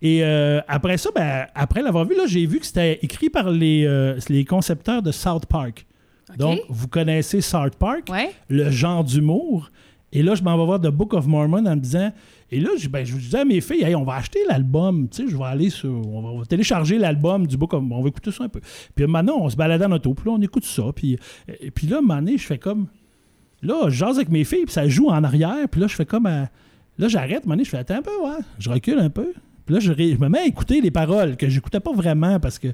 Et 0.00 0.24
euh, 0.24 0.60
après 0.68 0.96
ça, 0.98 1.10
ben, 1.14 1.46
après 1.54 1.82
l'avoir 1.82 2.04
vu, 2.04 2.16
là, 2.16 2.24
j'ai 2.26 2.44
vu 2.46 2.58
que 2.60 2.66
c'était 2.66 2.98
écrit 3.02 3.30
par 3.30 3.50
les, 3.50 3.84
euh, 3.86 4.18
les 4.28 4.44
concepteurs 4.44 5.02
de 5.02 5.12
South 5.12 5.46
Park. 5.46 5.86
Donc, 6.38 6.60
vous 6.70 6.88
connaissez 6.88 7.42
South 7.42 7.76
Park, 7.76 8.08
Ouais. 8.10 8.30
le 8.48 8.70
genre 8.70 9.04
d'humour? 9.04 9.70
Et 10.12 10.22
là, 10.22 10.34
je 10.34 10.42
m'en 10.42 10.56
vais 10.58 10.64
voir 10.66 10.80
The 10.80 10.88
Book 10.88 11.14
of 11.14 11.26
Mormon 11.26 11.64
en 11.64 11.76
me 11.76 11.80
disant. 11.80 12.12
Et 12.50 12.60
là, 12.60 12.70
je, 12.78 12.86
ben, 12.88 13.04
disais 13.04 13.38
à 13.38 13.44
mes 13.46 13.62
filles, 13.62 13.82
hey, 13.82 13.94
on 13.94 14.04
va 14.04 14.16
acheter 14.16 14.40
l'album. 14.46 15.08
Tu 15.08 15.22
sais, 15.22 15.30
je 15.30 15.36
vais 15.36 15.44
aller 15.44 15.70
sur. 15.70 15.90
On 15.90 16.38
va, 16.38 16.44
télécharger 16.44 16.98
l'album 16.98 17.46
du 17.46 17.56
Book 17.56 17.72
of 17.72 17.82
On 17.90 18.02
va 18.02 18.08
écouter 18.08 18.30
ça 18.30 18.44
un 18.44 18.48
peu. 18.48 18.60
Puis 18.94 19.06
maintenant, 19.06 19.38
on 19.40 19.48
se 19.48 19.56
baladait 19.56 19.86
en 19.86 19.92
auto. 19.92 20.12
Puis 20.12 20.28
là, 20.28 20.36
on 20.38 20.42
écoute 20.42 20.64
ça. 20.64 20.84
Puis, 20.94 21.18
puis 21.74 21.86
là, 21.86 22.00
un 22.06 22.26
je 22.26 22.36
fais 22.38 22.58
comme. 22.58 22.88
Là, 23.62 23.88
je 23.88 24.04
avec 24.04 24.28
mes 24.28 24.44
filles, 24.44 24.64
puis 24.64 24.72
ça 24.72 24.88
joue 24.88 25.08
en 25.08 25.22
arrière. 25.24 25.68
Puis 25.70 25.80
là, 25.80 25.86
je 25.86 25.94
fais 25.94 26.06
comme. 26.06 26.26
euh, 26.26 26.44
Là, 26.98 27.08
j'arrête. 27.08 27.44
Un 27.48 27.58
je 27.58 27.68
fais 27.68 27.78
attends 27.78 27.96
un 27.96 28.02
peu, 28.02 28.10
ouais. 28.22 28.38
Je 28.58 28.68
recule 28.68 28.98
un 28.98 29.10
peu. 29.10 29.32
Puis 29.64 29.74
là, 29.74 29.80
je 29.80 29.92
me 29.92 30.28
mets 30.28 30.40
à 30.40 30.46
écouter 30.46 30.80
les 30.80 30.90
paroles 30.90 31.36
que 31.36 31.48
j'écoutais 31.48 31.80
pas 31.80 31.92
vraiment 31.92 32.38
parce 32.38 32.58
que. 32.58 32.68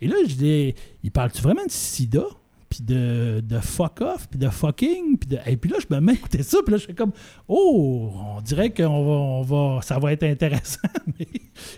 Et 0.00 0.08
là, 0.08 0.16
je 0.26 0.34
dis, 0.34 0.74
il 1.04 1.10
parle-tu 1.10 1.42
vraiment 1.42 1.64
de 1.64 1.70
sida? 1.70 2.24
Puis 2.70 2.84
de, 2.84 3.40
de 3.44 3.58
fuck 3.58 4.00
off, 4.00 4.28
puis 4.30 4.38
de 4.38 4.48
fucking, 4.48 5.18
puis 5.18 5.28
de... 5.28 5.38
Et 5.44 5.56
puis 5.56 5.68
là, 5.70 5.78
je 5.80 5.92
me 5.92 6.00
mets 6.00 6.12
à 6.12 6.14
écouter 6.14 6.42
ça, 6.44 6.58
puis 6.64 6.70
là, 6.72 6.78
je 6.78 6.86
fais 6.86 6.94
comme, 6.94 7.10
oh, 7.48 8.10
on 8.36 8.40
dirait 8.40 8.70
qu'on 8.70 9.04
va, 9.04 9.10
on 9.12 9.42
va, 9.42 9.82
ça 9.82 9.98
va 9.98 10.12
être 10.12 10.22
intéressant, 10.22 10.78
mais 11.18 11.26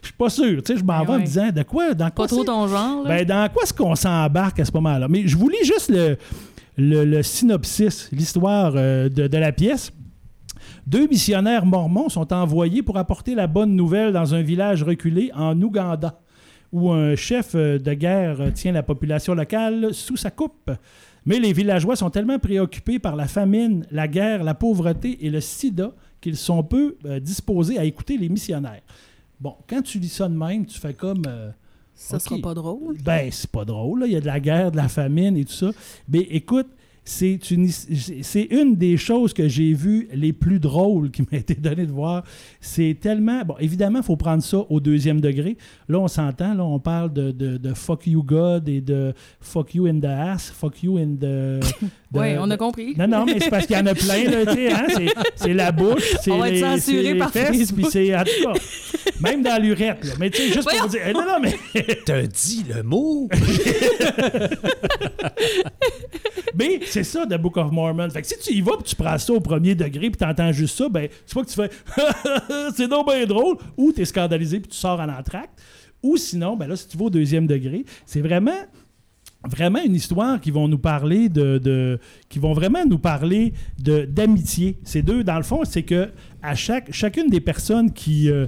je 0.02 0.06
suis 0.08 0.16
pas 0.18 0.28
sûr, 0.28 0.62
tu 0.62 0.74
sais, 0.74 0.78
je 0.78 0.84
m'en 0.84 1.02
vais 1.02 1.12
en 1.14 1.18
me 1.20 1.24
disant, 1.24 1.50
de 1.50 1.62
quoi, 1.62 1.94
dans 1.94 2.10
quoi 2.10 2.26
Pas 2.26 2.28
trop 2.28 2.44
ton 2.44 2.68
genre, 2.68 3.04
là. 3.04 3.08
ben, 3.08 3.24
dans 3.26 3.48
quoi 3.50 3.62
est-ce 3.62 3.72
qu'on 3.72 3.94
s'embarque 3.94 4.60
à 4.60 4.66
ce 4.66 4.72
moment-là? 4.72 5.08
Mais 5.08 5.26
je 5.26 5.36
vous 5.38 5.48
lis 5.48 5.64
juste 5.64 5.88
le, 5.88 6.18
le, 6.76 7.04
le 7.06 7.22
synopsis, 7.22 8.10
l'histoire 8.12 8.74
euh, 8.76 9.08
de, 9.08 9.26
de 9.28 9.38
la 9.38 9.52
pièce. 9.52 9.92
Deux 10.86 11.06
missionnaires 11.06 11.64
mormons 11.64 12.10
sont 12.10 12.32
envoyés 12.34 12.82
pour 12.82 12.98
apporter 12.98 13.34
la 13.34 13.46
bonne 13.46 13.74
nouvelle 13.76 14.12
dans 14.12 14.34
un 14.34 14.42
village 14.42 14.82
reculé 14.82 15.30
en 15.34 15.58
Ouganda, 15.62 16.20
où 16.72 16.90
un 16.90 17.14
chef 17.14 17.54
de 17.54 17.94
guerre 17.94 18.52
tient 18.54 18.72
la 18.72 18.82
population 18.82 19.34
locale 19.34 19.92
sous 19.92 20.16
sa 20.16 20.30
coupe. 20.30 20.70
Mais 21.24 21.38
les 21.38 21.52
villageois 21.52 21.96
sont 21.96 22.10
tellement 22.10 22.38
préoccupés 22.38 22.98
par 22.98 23.14
la 23.14 23.28
famine, 23.28 23.86
la 23.90 24.08
guerre, 24.08 24.42
la 24.42 24.54
pauvreté 24.54 25.24
et 25.24 25.30
le 25.30 25.40
sida 25.40 25.92
qu'ils 26.20 26.36
sont 26.36 26.62
peu 26.62 26.96
euh, 27.04 27.20
disposés 27.20 27.78
à 27.78 27.84
écouter 27.84 28.16
les 28.16 28.28
missionnaires. 28.28 28.82
Bon, 29.40 29.54
quand 29.68 29.82
tu 29.82 29.98
lis 29.98 30.08
ça 30.08 30.28
de 30.28 30.34
même, 30.34 30.66
tu 30.66 30.78
fais 30.78 30.94
comme... 30.94 31.24
euh, 31.26 31.50
ça 31.94 32.18
sera 32.18 32.38
pas 32.38 32.54
drôle. 32.54 32.96
ben, 33.04 33.28
c'est 33.30 33.50
pas 33.50 33.64
drôle, 33.64 34.00
là. 34.00 34.06
il 34.06 34.12
y 34.12 34.16
a 34.16 34.20
de 34.20 34.26
la 34.26 34.40
guerre, 34.40 34.72
de 34.72 34.76
la 34.76 34.88
famine 34.88 35.36
et 35.36 35.44
tout 35.44 35.52
ça. 35.52 35.70
Mais 36.08 36.20
écoute, 36.20 36.68
c'est 37.04 37.50
une, 37.50 37.68
c'est 37.68 38.44
une 38.50 38.76
des 38.76 38.96
choses 38.96 39.32
que 39.32 39.48
j'ai 39.48 39.72
vues 39.74 40.08
les 40.14 40.32
plus 40.32 40.60
drôles 40.60 41.10
qui 41.10 41.22
m'a 41.22 41.38
été 41.38 41.54
donné 41.54 41.84
de 41.84 41.90
voir. 41.92 42.22
C'est 42.60 42.96
tellement. 43.00 43.42
Bon, 43.44 43.54
évidemment, 43.58 43.98
il 44.00 44.04
faut 44.04 44.16
prendre 44.16 44.42
ça 44.42 44.58
au 44.70 44.78
deuxième 44.78 45.20
degré. 45.20 45.56
Là, 45.88 45.98
on 45.98 46.06
s'entend, 46.08 46.54
là, 46.54 46.64
on 46.64 46.78
parle 46.78 47.12
de, 47.12 47.32
de, 47.32 47.56
de 47.56 47.74
fuck 47.74 48.06
you 48.06 48.22
God 48.22 48.68
et 48.68 48.80
de 48.80 49.12
fuck 49.40 49.74
you 49.74 49.86
in 49.86 49.98
the 49.98 50.04
ass, 50.04 50.50
fuck 50.50 50.80
you 50.82 50.96
in 50.98 51.16
the. 51.16 51.20
de- 51.22 51.60
Oui, 52.14 52.36
on 52.38 52.48
a 52.50 52.56
compris. 52.56 52.94
non, 52.96 53.08
non, 53.08 53.24
mais 53.26 53.40
c'est 53.40 53.50
parce 53.50 53.66
qu'il 53.66 53.76
y 53.76 53.80
en 53.80 53.86
a 53.86 53.94
plein, 53.94 54.24
là, 54.30 54.46
tu 54.46 54.52
sais, 54.54 54.72
hein, 54.72 54.86
c'est- 54.88 55.14
c'est 55.34 55.54
la 55.54 55.72
bouche, 55.72 56.14
c'est 56.22 56.30
On 56.30 56.38
va 56.38 56.48
être 56.50 56.54
les, 56.54 56.60
censuré 56.60 57.02
c'est 57.04 57.12
les 57.14 57.18
par 57.18 57.30
fesses, 57.32 57.46
Facebook. 57.58 57.80
puis 57.80 57.88
c'est, 57.90 58.16
en 58.16 58.22
tout 58.22 58.30
cas, 58.52 58.52
même 59.20 59.42
dans 59.42 59.60
l'urette, 59.60 60.04
là. 60.04 60.12
Mais 60.20 60.30
tu 60.30 60.38
sais, 60.38 60.44
juste 60.52 60.62
pour 60.62 60.70
Voyons. 60.72 60.86
dire, 60.86 61.00
eh, 61.08 61.12
non, 61.12 61.22
non, 61.26 61.40
mais 61.40 61.54
T'as 62.04 62.22
dit 62.26 62.64
le 62.72 62.82
mot? 62.84 63.28
Mais 66.54 66.80
c'est 66.92 67.04
ça, 67.04 67.26
The 67.26 67.40
Book 67.40 67.56
of 67.56 67.70
Mormon. 67.72 68.08
Fait 68.10 68.22
que 68.22 68.28
si 68.28 68.38
tu 68.38 68.52
y 68.52 68.60
vas 68.60 68.72
puis 68.76 68.84
tu 68.84 68.96
prends 68.96 69.18
ça 69.18 69.32
au 69.32 69.40
premier 69.40 69.74
degré 69.74 70.10
puis 70.10 70.18
t'entends 70.18 70.52
juste 70.52 70.76
ça, 70.76 70.88
ben, 70.88 71.08
soit 71.26 71.44
que 71.44 71.50
tu 71.50 71.54
fais 71.54 71.70
c'est 72.76 72.88
donc 72.88 73.06
bien 73.06 73.24
drôle, 73.26 73.56
ou 73.76 73.92
t'es 73.92 74.04
scandalisé 74.04 74.60
puis 74.60 74.70
tu 74.70 74.76
sors 74.76 75.00
en 75.00 75.08
entracte. 75.08 75.60
Ou 76.02 76.16
sinon, 76.16 76.56
ben 76.56 76.66
là, 76.68 76.76
si 76.76 76.88
tu 76.88 76.96
vas 76.96 77.04
au 77.04 77.10
deuxième 77.10 77.46
degré, 77.46 77.84
c'est 78.06 78.20
vraiment 78.20 78.58
vraiment 79.48 79.82
une 79.82 79.94
histoire 79.94 80.40
qui 80.40 80.50
vont 80.52 80.68
nous 80.68 80.78
parler 80.78 81.28
de, 81.28 81.58
de- 81.58 81.98
qui 82.28 82.38
vont 82.38 82.52
vraiment 82.52 82.84
nous 82.84 82.98
parler 82.98 83.52
de 83.80 84.04
d'amitié. 84.04 84.78
Ces 84.84 85.02
deux, 85.02 85.24
dans 85.24 85.36
le 85.36 85.42
fond, 85.42 85.62
c'est 85.64 85.82
que 85.82 86.10
à 86.42 86.54
chaque 86.54 86.92
chacune 86.92 87.28
des 87.28 87.40
personnes 87.40 87.92
qui 87.92 88.30
euh, 88.30 88.46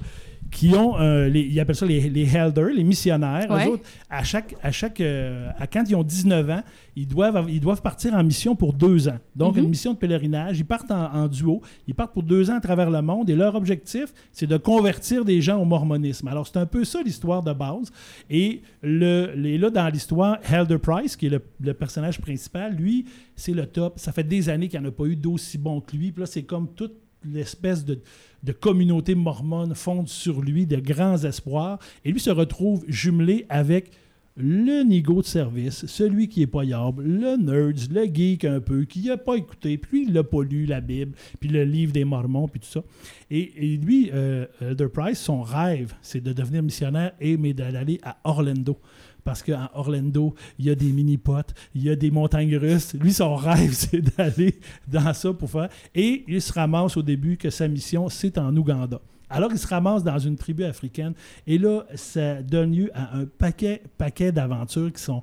qui 0.55 0.73
ont, 0.75 0.99
euh, 1.01 1.29
les, 1.29 1.41
ils 1.43 1.59
appellent 1.61 1.75
ça 1.75 1.85
les, 1.85 2.09
les 2.09 2.35
elders, 2.37 2.69
les 2.75 2.85
missionnaires. 2.85 3.47
Eux 3.51 3.55
Ouais. 3.55 3.67
autres, 3.67 3.83
à 4.09 4.23
chaque, 4.23 4.55
à 4.63 4.71
chaque, 4.71 5.01
euh, 5.01 5.51
à 5.59 5.67
quand 5.67 5.83
ils 5.89 5.97
ont 5.97 6.03
19 6.05 6.49
ans, 6.49 6.63
ils 6.97 7.09
doivent, 7.09 7.47
ils 7.51 7.59
doivent 7.61 7.83
partir 7.83 8.15
en 8.15 8.23
mission 8.23 8.55
pour 8.55 8.73
deux 8.73 9.09
ans. 9.09 9.19
Donc, 9.35 9.57
Mhm. 9.57 9.65
une 9.65 9.69
mission 9.71 9.93
de 9.95 9.99
pèlerinage. 9.99 10.59
Ils 10.61 10.65
partent 10.65 10.91
en, 10.93 11.13
en 11.13 11.27
duo. 11.29 11.61
Ils 11.89 11.95
partent 11.95 12.13
pour 12.13 12.23
deux 12.23 12.51
ans 12.51 12.57
à 12.57 12.61
travers 12.61 12.89
le 12.89 13.03
monde 13.03 13.29
et 13.29 13.35
leur 13.35 13.57
objectif, 13.57 14.15
c'est 14.33 14.47
de 14.47 14.57
convertir 14.57 15.25
des 15.25 15.41
gens 15.43 15.61
au 15.61 15.65
mormonisme. 15.65 16.29
Alors, 16.29 16.47
c'est 16.47 16.57
un 16.59 16.67
peu 16.67 16.85
ça 16.85 17.03
l'histoire 17.03 17.43
de 17.43 17.53
base. 17.53 17.91
Et 18.31 18.63
le, 18.83 19.33
les, 19.37 19.59
là, 19.59 19.71
dans 19.71 19.89
l'histoire, 19.89 20.39
Helder 20.49 20.79
Price, 20.79 21.17
qui 21.17 21.27
est 21.27 21.31
le, 21.31 21.43
le 21.61 21.75
personnage 21.75 22.21
principal, 22.21 22.75
lui, 22.77 23.07
c'est 23.35 23.53
le 23.55 23.67
top. 23.67 23.99
Ça 23.99 24.13
fait 24.13 24.23
des 24.25 24.49
années 24.49 24.69
qu'il 24.69 24.81
n'y 24.81 24.87
en 24.87 24.89
a 24.89 24.93
pas 24.93 25.07
eu 25.07 25.17
d'aussi 25.17 25.59
bon 25.59 25.81
que 25.81 25.97
lui. 25.97 26.13
Puis 26.13 26.21
là, 26.21 26.27
c'est 26.27 26.45
comme 26.45 26.69
toute 26.75 26.95
l'espèce 27.25 27.85
de, 27.85 28.01
de 28.43 28.53
communauté 28.53 29.15
mormone 29.15 29.75
fonde 29.75 30.09
sur 30.09 30.41
lui, 30.41 30.67
de 30.67 30.77
grands 30.77 31.25
espoirs. 31.25 31.79
Et 32.05 32.13
lui 32.13 32.21
se 32.21 32.31
retrouve 32.31 32.85
jumelé 32.89 33.47
avec 33.49 33.91
le 34.37 34.83
nigo 34.83 35.23
de 35.23 35.27
service, 35.27 35.87
celui 35.87 36.29
qui 36.29 36.43
est 36.43 36.49
payable, 36.49 37.05
le 37.05 37.37
nerd, 37.37 37.79
le 37.93 38.05
geek 38.13 38.45
un 38.45 38.61
peu, 38.61 38.85
qui 38.85 39.07
n'a 39.07 39.17
pas 39.17 39.37
écouté, 39.37 39.79
puis 39.79 40.07
il 40.09 40.13
n'a 40.13 40.25
pas 40.25 40.43
lu 40.43 40.67
la 40.67 40.81
Bible, 40.81 41.13
puis 41.39 41.49
le 41.49 41.63
livre 41.63 41.93
des 41.93 42.05
Mormons, 42.05 42.49
puis 42.49 42.59
tout 42.59 42.67
ça. 42.67 42.83
Et, 43.31 43.79
lui, 43.81 44.11
euh, 44.13 44.47
Elder 44.61 44.89
Price, 44.89 45.21
son 45.21 45.43
rêve, 45.43 45.95
c'est 46.03 46.21
de 46.21 46.33
devenir 46.33 46.63
missionnaire 46.65 47.13
et 47.21 47.37
d'aller 47.37 48.01
à 48.03 48.19
Orlando. 48.25 48.79
Parce 49.25 49.43
qu'à 49.43 49.71
Orlando, 49.75 50.35
il 50.59 50.67
y 50.67 50.71
a 50.71 50.75
des 50.75 50.93
mini-potes, 50.93 51.55
il 51.75 51.83
y 51.83 51.91
a 51.91 51.97
des 51.97 52.11
montagnes 52.11 52.57
russes. 52.57 52.95
Lui, 52.95 53.13
son 53.13 53.35
rêve, 53.37 53.73
c'est 53.73 54.03
d'aller 54.17 54.61
dans 54.87 55.13
ça 55.15 55.33
pour 55.33 55.51
faire. 55.51 55.69
Et 55.95 56.25
il 56.29 56.43
se 56.43 56.53
ramasse 56.53 56.97
au 56.97 57.03
début 57.03 57.37
que 57.37 57.51
sa 57.51 57.67
mission, 57.67 58.09
c'est 58.09 58.39
en 58.39 58.55
Ouganda. 58.57 59.01
Alors, 59.31 59.51
il 59.51 59.59
se 59.59 59.67
ramasse 59.67 60.05
dans 60.05 60.19
une 60.19 60.37
tribu 60.37 60.65
africaine. 60.65 61.15
Et 61.47 61.59
là, 61.59 61.85
ça 61.95 62.43
donne 62.43 62.73
lieu 62.73 62.91
à 62.95 63.17
un 63.17 63.25
paquet, 63.25 63.83
paquet 63.99 64.31
d'aventures 64.31 64.93
qui 64.93 65.03
sont 65.03 65.23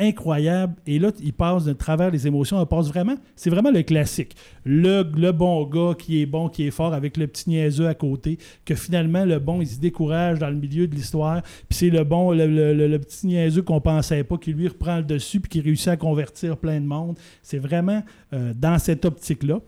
incroyables. 0.00 0.74
Et 0.86 0.98
là, 0.98 1.10
il 1.22 1.32
passe 1.32 1.64
de 1.64 1.72
travers 1.72 2.10
les 2.10 2.26
émotions. 2.26 2.58
On 2.58 2.66
passe 2.66 2.88
vraiment, 2.88 3.14
c'est 3.36 3.50
vraiment 3.50 3.70
le 3.70 3.82
classique. 3.82 4.34
Le, 4.64 5.04
le 5.16 5.32
bon 5.32 5.64
gars 5.66 5.94
qui 5.98 6.20
est 6.22 6.26
bon, 6.26 6.48
qui 6.48 6.66
est 6.66 6.70
fort, 6.70 6.94
avec 6.94 7.16
le 7.16 7.26
petit 7.26 7.48
niaiseux 7.50 7.86
à 7.86 7.94
côté, 7.94 8.38
que 8.64 8.74
finalement, 8.74 9.24
le 9.24 9.38
bon, 9.38 9.60
il 9.60 9.66
se 9.66 9.78
décourage 9.78 10.38
dans 10.38 10.50
le 10.50 10.56
milieu 10.56 10.86
de 10.88 10.94
l'histoire. 10.94 11.42
Puis 11.68 11.78
c'est 11.78 11.90
le 11.90 12.04
bon, 12.04 12.32
le, 12.32 12.46
le- 12.46 12.74
le- 12.74 12.88
le 12.88 12.98
petit 12.98 13.26
niaiseux 13.26 13.62
qu'on 13.62 13.80
pensait 13.80 14.24
pas, 14.24 14.36
qui 14.38 14.52
lui 14.52 14.68
reprend 14.68 14.96
le 14.96 15.04
dessus, 15.04 15.40
puis 15.40 15.48
qui 15.50 15.60
réussit 15.60 15.88
à 15.88 15.96
convertir 15.96 16.56
plein 16.56 16.80
de 16.80 16.86
monde. 16.86 17.16
C'est 17.42 17.58
vraiment 17.58 18.02
euh, 18.32 18.52
dans 18.56 18.78
cette 18.78 19.04
optique-là. 19.04 19.60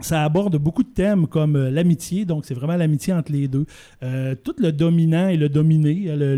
Ça 0.00 0.24
aborde 0.24 0.56
beaucoup 0.56 0.82
de 0.82 0.88
thèmes 0.88 1.26
comme 1.26 1.56
euh, 1.56 1.70
l'amitié, 1.70 2.24
donc 2.24 2.44
c'est 2.44 2.54
vraiment 2.54 2.76
l'amitié 2.76 3.12
entre 3.12 3.32
les 3.32 3.48
deux. 3.48 3.66
Euh, 4.02 4.34
tout 4.42 4.54
le 4.58 4.72
dominant 4.72 5.28
et 5.28 5.36
le 5.36 5.48
dominé, 5.48 6.16
le, 6.16 6.36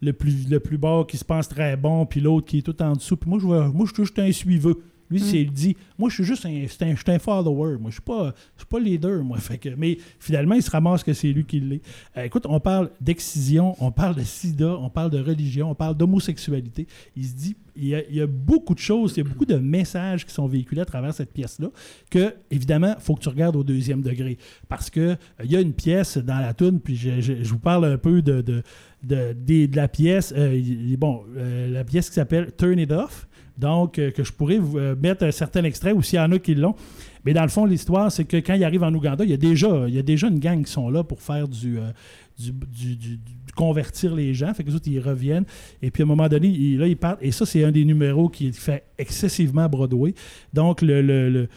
le, 0.00 0.12
plus, 0.12 0.48
le 0.48 0.58
bas 0.76 1.04
qui 1.06 1.16
se 1.16 1.24
pense 1.24 1.48
très 1.48 1.76
bon, 1.76 2.06
puis 2.06 2.20
l'autre 2.20 2.46
qui 2.46 2.58
est 2.58 2.62
tout 2.62 2.80
en 2.82 2.94
dessous. 2.94 3.16
Puis 3.16 3.28
moi, 3.28 3.38
je, 3.40 3.46
moi, 3.46 3.86
je 3.86 3.94
suis 3.94 4.04
juste 4.04 4.18
un 4.18 4.32
suiveux. 4.32 4.82
Lui, 5.10 5.20
c'est 5.20 5.38
mm. 5.38 5.40
il 5.40 5.52
dit 5.52 5.76
Moi, 5.98 6.08
je 6.10 6.14
suis 6.16 6.24
juste 6.24 6.46
un, 6.46 6.50
un, 6.50 6.94
je 6.94 7.10
un 7.10 7.18
follower. 7.18 7.78
Moi, 7.78 7.90
je 7.90 7.94
suis 7.94 8.02
pas, 8.02 8.34
je 8.54 8.60
suis 8.60 8.68
pas 8.68 8.78
leader, 8.78 9.22
moi. 9.22 9.38
Fait 9.38 9.58
que, 9.58 9.70
mais 9.76 9.98
finalement, 10.18 10.54
il 10.54 10.62
se 10.62 10.70
ramasse 10.70 11.02
que 11.02 11.12
c'est 11.12 11.32
lui 11.32 11.44
qui 11.44 11.60
l'est. 11.60 11.80
Euh, 12.16 12.24
écoute, 12.24 12.44
on 12.48 12.60
parle 12.60 12.90
d'excision, 13.00 13.74
on 13.80 13.90
parle 13.90 14.16
de 14.16 14.22
sida, 14.22 14.76
on 14.78 14.90
parle 14.90 15.10
de 15.10 15.20
religion, 15.20 15.70
on 15.70 15.74
parle 15.74 15.96
d'homosexualité. 15.96 16.86
Il 17.16 17.24
se 17.24 17.34
dit 17.34 17.56
il 17.80 17.86
y, 17.86 17.94
a, 17.94 18.02
il 18.08 18.16
y, 18.16 18.20
a, 18.20 18.26
beaucoup 18.26 18.74
de 18.74 18.80
choses, 18.80 19.12
il 19.16 19.18
y 19.18 19.20
a 19.20 19.28
beaucoup 19.28 19.46
de 19.46 19.54
messages 19.54 20.26
qui 20.26 20.34
sont 20.34 20.48
véhiculés 20.48 20.80
à 20.80 20.84
travers 20.84 21.14
cette 21.14 21.32
pièce-là 21.32 21.68
que, 22.10 22.34
évidemment, 22.50 22.94
il 22.98 23.00
faut 23.00 23.14
que 23.14 23.20
tu 23.20 23.28
regardes 23.28 23.54
au 23.54 23.62
deuxième 23.62 24.02
degré. 24.02 24.36
Parce 24.68 24.90
que 24.90 25.00
euh, 25.00 25.16
il 25.44 25.52
y 25.52 25.56
a 25.56 25.60
une 25.60 25.72
pièce 25.72 26.18
dans 26.18 26.40
la 26.40 26.54
toune, 26.54 26.80
puis 26.80 26.96
je, 26.96 27.20
je, 27.20 27.48
vous 27.48 27.60
parle 27.60 27.84
un 27.84 27.96
peu 27.96 28.20
de, 28.20 28.40
de, 28.40 28.62
de, 29.04 29.32
de 29.66 29.76
la 29.76 29.86
pièce. 29.86 30.34
Euh, 30.36 30.60
bon, 30.98 31.22
la 31.36 31.84
pièce 31.84 32.08
qui 32.08 32.16
s'appelle 32.16 32.50
Turn 32.56 32.80
It 32.80 32.90
Off. 32.90 33.27
Donc, 33.58 33.98
euh, 33.98 34.12
que 34.12 34.22
je 34.22 34.32
pourrais 34.32 34.58
vous 34.58 34.78
euh, 34.78 34.94
mettre 34.94 35.24
un 35.24 35.32
certain 35.32 35.64
extrait 35.64 35.92
ou 35.92 36.00
s'il 36.00 36.18
y 36.18 36.22
en 36.22 36.30
a 36.30 36.38
qui 36.38 36.54
l'ont. 36.54 36.76
Mais 37.24 37.32
dans 37.32 37.42
le 37.42 37.48
fond, 37.48 37.64
l'histoire, 37.64 38.10
c'est 38.12 38.24
que 38.24 38.36
quand 38.36 38.54
il 38.54 38.62
arrive 38.62 38.84
en 38.84 38.94
Ouganda, 38.94 39.24
il 39.24 39.30
y, 39.30 39.34
a 39.34 39.36
déjà, 39.36 39.84
il 39.88 39.94
y 39.94 39.98
a 39.98 40.02
déjà 40.02 40.28
une 40.28 40.38
gang 40.38 40.64
qui 40.64 40.70
sont 40.70 40.88
là 40.88 41.02
pour 41.02 41.20
faire 41.20 41.48
du, 41.48 41.78
euh, 41.78 41.90
du, 42.38 43.18
convertir 43.56 44.14
les 44.14 44.32
gens. 44.32 44.54
Fait 44.54 44.62
que 44.62 44.68
les 44.68 44.76
autres, 44.76 44.86
ils 44.86 45.00
reviennent. 45.00 45.44
Et 45.82 45.90
puis, 45.90 46.04
à 46.04 46.06
un 46.06 46.08
moment 46.08 46.28
donné, 46.28 46.76
là, 46.76 46.86
ils 46.86 46.96
partent. 46.96 47.18
Et 47.20 47.32
ça, 47.32 47.44
c'est 47.44 47.64
un 47.64 47.72
des 47.72 47.84
numéros 47.84 48.28
qui 48.28 48.52
fait 48.52 48.84
excessivement 48.96 49.68
Broadway. 49.68 50.14
Donc, 50.54 50.80
le, 50.80 51.02
le, 51.02 51.48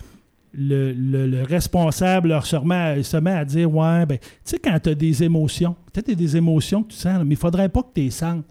le 0.54 1.44
responsable 1.44 2.30
leur 2.30 2.48
se 2.48 2.56
met, 2.56 3.04
se 3.04 3.18
met 3.18 3.32
à 3.32 3.46
dire 3.46 3.72
Ouais, 3.72 4.08
ben, 4.08 4.18
tu 4.18 4.28
sais, 4.44 4.58
quand 4.60 4.78
tu 4.80 4.90
as 4.90 4.96
des 4.96 5.24
émotions, 5.24 5.76
peut-être 5.94 6.18
des 6.18 6.36
émotions 6.36 6.82
que 6.82 6.90
tu 6.90 6.98
sens, 6.98 7.24
mais 7.24 7.36
il 7.36 7.38
faudrait 7.38 7.70
pas 7.70 7.84
que 7.84 7.94
tu 7.94 8.02
les 8.02 8.10
sentes. 8.10 8.46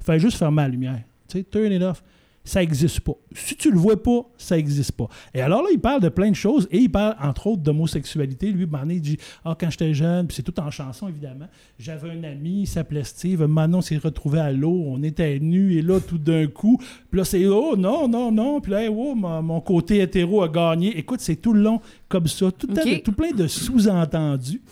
Fais 0.00 0.18
juste 0.18 0.36
fermer 0.36 0.62
la 0.62 0.68
lumière. 0.68 1.02
Tu 1.28 1.38
sais, 1.38 1.44
turn 1.44 1.70
it 1.70 1.82
off 1.82 2.02
ça 2.48 2.60
n'existe 2.60 3.00
pas. 3.00 3.12
Si 3.34 3.56
tu 3.56 3.70
le 3.70 3.76
vois 3.76 4.02
pas, 4.02 4.22
ça 4.38 4.56
n'existe 4.56 4.92
pas. 4.92 5.08
Et 5.34 5.42
alors 5.42 5.62
là, 5.62 5.68
il 5.70 5.78
parle 5.78 6.00
de 6.00 6.08
plein 6.08 6.30
de 6.30 6.36
choses 6.36 6.66
et 6.70 6.78
il 6.78 6.90
parle 6.90 7.14
entre 7.20 7.48
autres 7.48 7.62
d'homosexualité. 7.62 8.50
Lui, 8.50 8.64
Mané, 8.64 8.94
il 8.94 9.02
dit 9.02 9.18
Ah, 9.44 9.54
quand 9.58 9.68
j'étais 9.68 9.92
jeune, 9.92 10.26
puis 10.26 10.34
c'est 10.34 10.42
tout 10.42 10.58
en 10.58 10.70
chanson 10.70 11.08
évidemment, 11.08 11.46
j'avais 11.78 12.10
un 12.10 12.24
ami, 12.24 12.62
il 12.62 12.66
s'appelait 12.66 13.04
Steve. 13.04 13.44
Manon 13.44 13.82
s'est 13.82 13.98
retrouvé 13.98 14.40
à 14.40 14.50
l'eau, 14.50 14.82
on 14.86 15.02
était 15.02 15.38
nus 15.40 15.76
et 15.76 15.82
là, 15.82 16.00
tout 16.00 16.16
d'un 16.16 16.46
coup, 16.46 16.78
puis 17.10 17.18
là, 17.18 17.24
c'est 17.26 17.44
Oh, 17.46 17.76
non, 17.76 18.08
non, 18.08 18.32
non. 18.32 18.62
Puis 18.62 18.72
là, 18.72 18.90
oh, 18.90 19.14
mon, 19.14 19.60
côté 19.60 20.00
hétéro 20.00 20.42
a 20.42 20.48
gagné. 20.48 20.96
Écoute, 20.96 21.20
c'est 21.20 21.36
tout 21.36 21.52
le 21.52 21.60
long 21.60 21.82
comme 22.08 22.28
ça, 22.28 22.50
tout, 22.50 22.66
tout 23.04 23.12
plein 23.12 23.32
de 23.32 23.46
sous-entendus. 23.46 24.62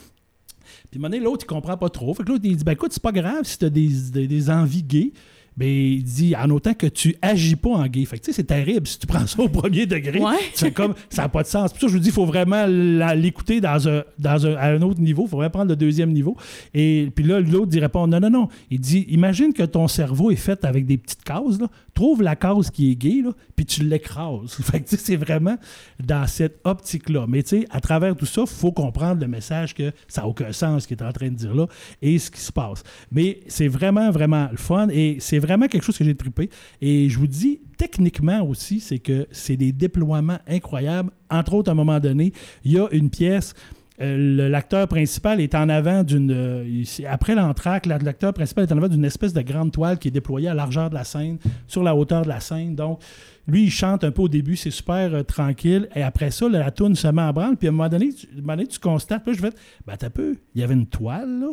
Puis, 0.90 1.04
à 1.04 1.08
l'autre, 1.18 1.44
il 1.44 1.46
comprend 1.46 1.76
pas 1.76 1.90
trop. 1.90 2.14
Fait 2.14 2.22
que 2.22 2.30
l'autre, 2.30 2.44
il 2.44 2.56
dit 2.56 2.64
ben, 2.64 2.72
écoute, 2.72 2.92
c'est 2.92 3.02
pas 3.02 3.12
grave 3.12 3.42
si 3.44 3.58
tu 3.58 3.66
as 3.66 3.70
des, 3.70 3.88
des, 4.12 4.26
des 4.26 4.50
envies 4.50 4.82
gays 4.82 5.12
ben, 5.56 5.68
il 5.68 6.04
dit 6.04 6.36
en 6.36 6.50
autant 6.50 6.74
que 6.74 6.86
tu 6.86 7.16
agis 7.22 7.56
pas 7.56 7.70
en 7.70 7.86
gay. 7.86 8.04
Fait 8.04 8.18
que, 8.18 8.32
c'est 8.32 8.44
terrible 8.44 8.86
si 8.86 8.98
tu 8.98 9.06
prends 9.06 9.26
ça 9.26 9.42
au 9.42 9.48
premier 9.48 9.86
degré. 9.86 10.20
C'est 10.54 10.72
comme, 10.72 10.94
ça 11.08 11.22
n'a 11.22 11.28
pas 11.28 11.42
de 11.42 11.48
sens. 11.48 11.72
Pour 11.72 11.80
ça, 11.80 11.86
je 11.88 11.92
vous 11.92 11.98
dis, 11.98 12.08
il 12.08 12.14
faut 12.14 12.26
vraiment 12.26 12.66
l'écouter 12.66 13.60
dans 13.60 13.88
un, 13.88 14.04
dans 14.18 14.46
un, 14.46 14.54
à 14.56 14.66
un 14.68 14.82
autre 14.82 15.00
niveau. 15.00 15.24
Il 15.24 15.28
faut 15.30 15.36
vraiment 15.36 15.50
prendre 15.50 15.70
le 15.70 15.76
deuxième 15.76 16.12
niveau. 16.12 16.36
Et 16.74 17.10
puis 17.14 17.24
là, 17.24 17.40
l'autre 17.40 17.68
dit 17.68 17.80
répond 17.80 18.06
non, 18.06 18.20
non, 18.20 18.30
non. 18.30 18.48
Il 18.70 18.80
dit, 18.80 19.06
imagine 19.08 19.52
que 19.52 19.62
ton 19.62 19.88
cerveau 19.88 20.30
est 20.30 20.36
fait 20.36 20.64
avec 20.64 20.84
des 20.86 20.98
petites 20.98 21.24
cases. 21.24 21.58
Là. 21.58 21.68
Trouve 21.94 22.22
la 22.22 22.36
case 22.36 22.70
qui 22.70 22.92
est 22.92 22.96
gay, 22.96 23.22
là, 23.24 23.30
puis 23.54 23.64
tu 23.64 23.82
l'écrases. 23.82 24.52
Fait 24.62 24.80
que, 24.80 24.96
c'est 24.96 25.16
vraiment 25.16 25.56
dans 26.04 26.26
cette 26.26 26.60
optique-là. 26.64 27.24
Mais 27.28 27.42
tu 27.42 27.60
sais, 27.60 27.66
à 27.70 27.80
travers 27.80 28.14
tout 28.14 28.26
ça, 28.26 28.42
il 28.42 28.46
faut 28.46 28.72
comprendre 28.72 29.22
le 29.22 29.28
message 29.28 29.74
que 29.74 29.92
ça 30.06 30.20
n'a 30.20 30.28
aucun 30.28 30.52
sens 30.52 30.82
ce 30.82 30.88
qu'il 30.88 30.98
est 30.98 31.02
en 31.02 31.12
train 31.12 31.28
de 31.28 31.34
dire 31.34 31.54
là 31.54 31.66
et 32.02 32.18
ce 32.18 32.30
qui 32.30 32.40
se 32.40 32.52
passe. 32.52 32.82
Mais 33.10 33.40
c'est 33.46 33.68
vraiment, 33.68 34.10
vraiment 34.10 34.48
le 34.50 34.58
fun 34.58 34.88
et 34.90 35.16
c'est 35.20 35.38
vraiment 35.46 35.68
quelque 35.68 35.84
chose 35.84 35.96
que 35.96 36.04
j'ai 36.04 36.14
trippé. 36.14 36.50
Et 36.80 37.08
je 37.08 37.18
vous 37.18 37.26
dis, 37.26 37.60
techniquement 37.78 38.42
aussi, 38.42 38.80
c'est 38.80 38.98
que 38.98 39.26
c'est 39.30 39.56
des 39.56 39.72
déploiements 39.72 40.38
incroyables. 40.46 41.10
Entre 41.30 41.54
autres, 41.54 41.70
à 41.70 41.72
un 41.72 41.76
moment 41.76 42.00
donné, 42.00 42.32
il 42.64 42.72
y 42.72 42.78
a 42.78 42.88
une 42.92 43.10
pièce. 43.10 43.54
Euh, 44.00 44.48
l'acteur 44.50 44.86
principal 44.88 45.40
est 45.40 45.54
en 45.54 45.68
avant 45.68 46.02
d'une. 46.02 46.30
Euh, 46.30 46.84
après 47.08 47.34
l'entraque, 47.34 47.86
l'acteur 47.86 48.34
principal 48.34 48.64
est 48.64 48.72
en 48.72 48.76
avant 48.76 48.88
d'une 48.88 49.04
espèce 49.04 49.32
de 49.32 49.40
grande 49.40 49.72
toile 49.72 49.98
qui 49.98 50.08
est 50.08 50.10
déployée 50.10 50.48
à 50.48 50.54
largeur 50.54 50.90
de 50.90 50.94
la 50.94 51.04
scène, 51.04 51.38
sur 51.66 51.82
la 51.82 51.94
hauteur 51.94 52.22
de 52.22 52.28
la 52.28 52.40
scène. 52.40 52.74
Donc, 52.74 53.00
lui, 53.46 53.64
il 53.64 53.70
chante 53.70 54.04
un 54.04 54.10
peu 54.10 54.22
au 54.22 54.28
début, 54.28 54.56
c'est 54.56 54.70
super 54.70 55.14
euh, 55.14 55.22
tranquille. 55.22 55.88
Et 55.94 56.02
après 56.02 56.30
ça, 56.30 56.48
la 56.48 56.70
toune 56.70 56.94
se 56.94 57.08
met 57.08 57.22
en 57.22 57.32
branle. 57.32 57.56
Puis 57.56 57.68
à 57.68 57.70
un 57.70 57.72
moment 57.72 57.88
donné, 57.88 58.12
tu, 58.12 58.26
tu 58.68 58.78
constates, 58.78 59.24
puis 59.24 59.34
je 59.34 59.42
vais 59.42 59.50
ben, 59.86 59.96
t'as 59.96 60.10
peu, 60.10 60.36
il 60.54 60.60
y 60.60 60.64
avait 60.64 60.74
une 60.74 60.86
toile, 60.86 61.40
là. 61.40 61.48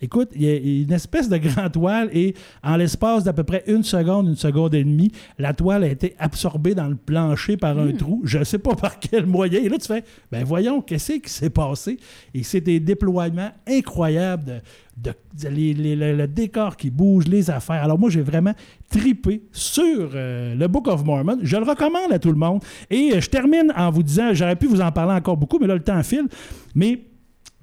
Écoute, 0.00 0.28
il 0.34 0.42
y 0.42 0.50
a 0.50 0.56
une 0.56 0.92
espèce 0.92 1.30
de 1.30 1.38
grande 1.38 1.72
toile 1.72 2.10
et 2.12 2.34
en 2.62 2.76
l'espace 2.76 3.24
d'à 3.24 3.32
peu 3.32 3.44
près 3.44 3.64
une 3.66 3.82
seconde, 3.82 4.28
une 4.28 4.36
seconde 4.36 4.74
et 4.74 4.84
demie, 4.84 5.10
la 5.38 5.54
toile 5.54 5.84
a 5.84 5.88
été 5.88 6.14
absorbée 6.18 6.74
dans 6.74 6.88
le 6.88 6.96
plancher 6.96 7.56
par 7.56 7.78
un 7.78 7.86
hmm. 7.86 7.96
trou. 7.96 8.20
Je 8.24 8.38
ne 8.38 8.44
sais 8.44 8.58
pas 8.58 8.74
par 8.80 8.98
quel 9.00 9.24
moyen. 9.24 9.58
Et 9.60 9.70
là, 9.70 9.78
tu 9.78 9.86
fais, 9.86 10.04
ben 10.30 10.44
voyons, 10.44 10.82
qu'est-ce 10.82 11.12
qui 11.12 11.30
s'est 11.30 11.48
passé? 11.48 11.98
Et 12.34 12.42
c'est 12.42 12.60
des 12.60 12.78
déploiements 12.78 13.50
incroyables 13.66 14.62
de, 14.98 15.12
le 15.42 16.26
décor 16.26 16.76
qui 16.76 16.90
bouge, 16.90 17.26
les 17.26 17.50
affaires. 17.50 17.82
Alors 17.82 17.98
moi, 17.98 18.10
j'ai 18.10 18.22
vraiment 18.22 18.54
tripé 18.90 19.42
sur 19.52 20.10
euh, 20.14 20.54
le 20.54 20.68
Book 20.68 20.88
of 20.88 21.04
Mormon. 21.04 21.38
Je 21.42 21.56
le 21.56 21.64
recommande 21.64 22.12
à 22.12 22.18
tout 22.18 22.30
le 22.30 22.38
monde. 22.38 22.62
Et 22.90 23.12
euh, 23.14 23.20
je 23.20 23.30
termine 23.30 23.72
en 23.74 23.90
vous 23.90 24.02
disant, 24.02 24.34
j'aurais 24.34 24.56
pu 24.56 24.66
vous 24.66 24.82
en 24.82 24.92
parler 24.92 25.14
encore 25.14 25.38
beaucoup, 25.38 25.58
mais 25.58 25.66
là, 25.66 25.74
le 25.74 25.82
temps 25.82 26.02
file. 26.02 26.28
Mais 26.74 27.00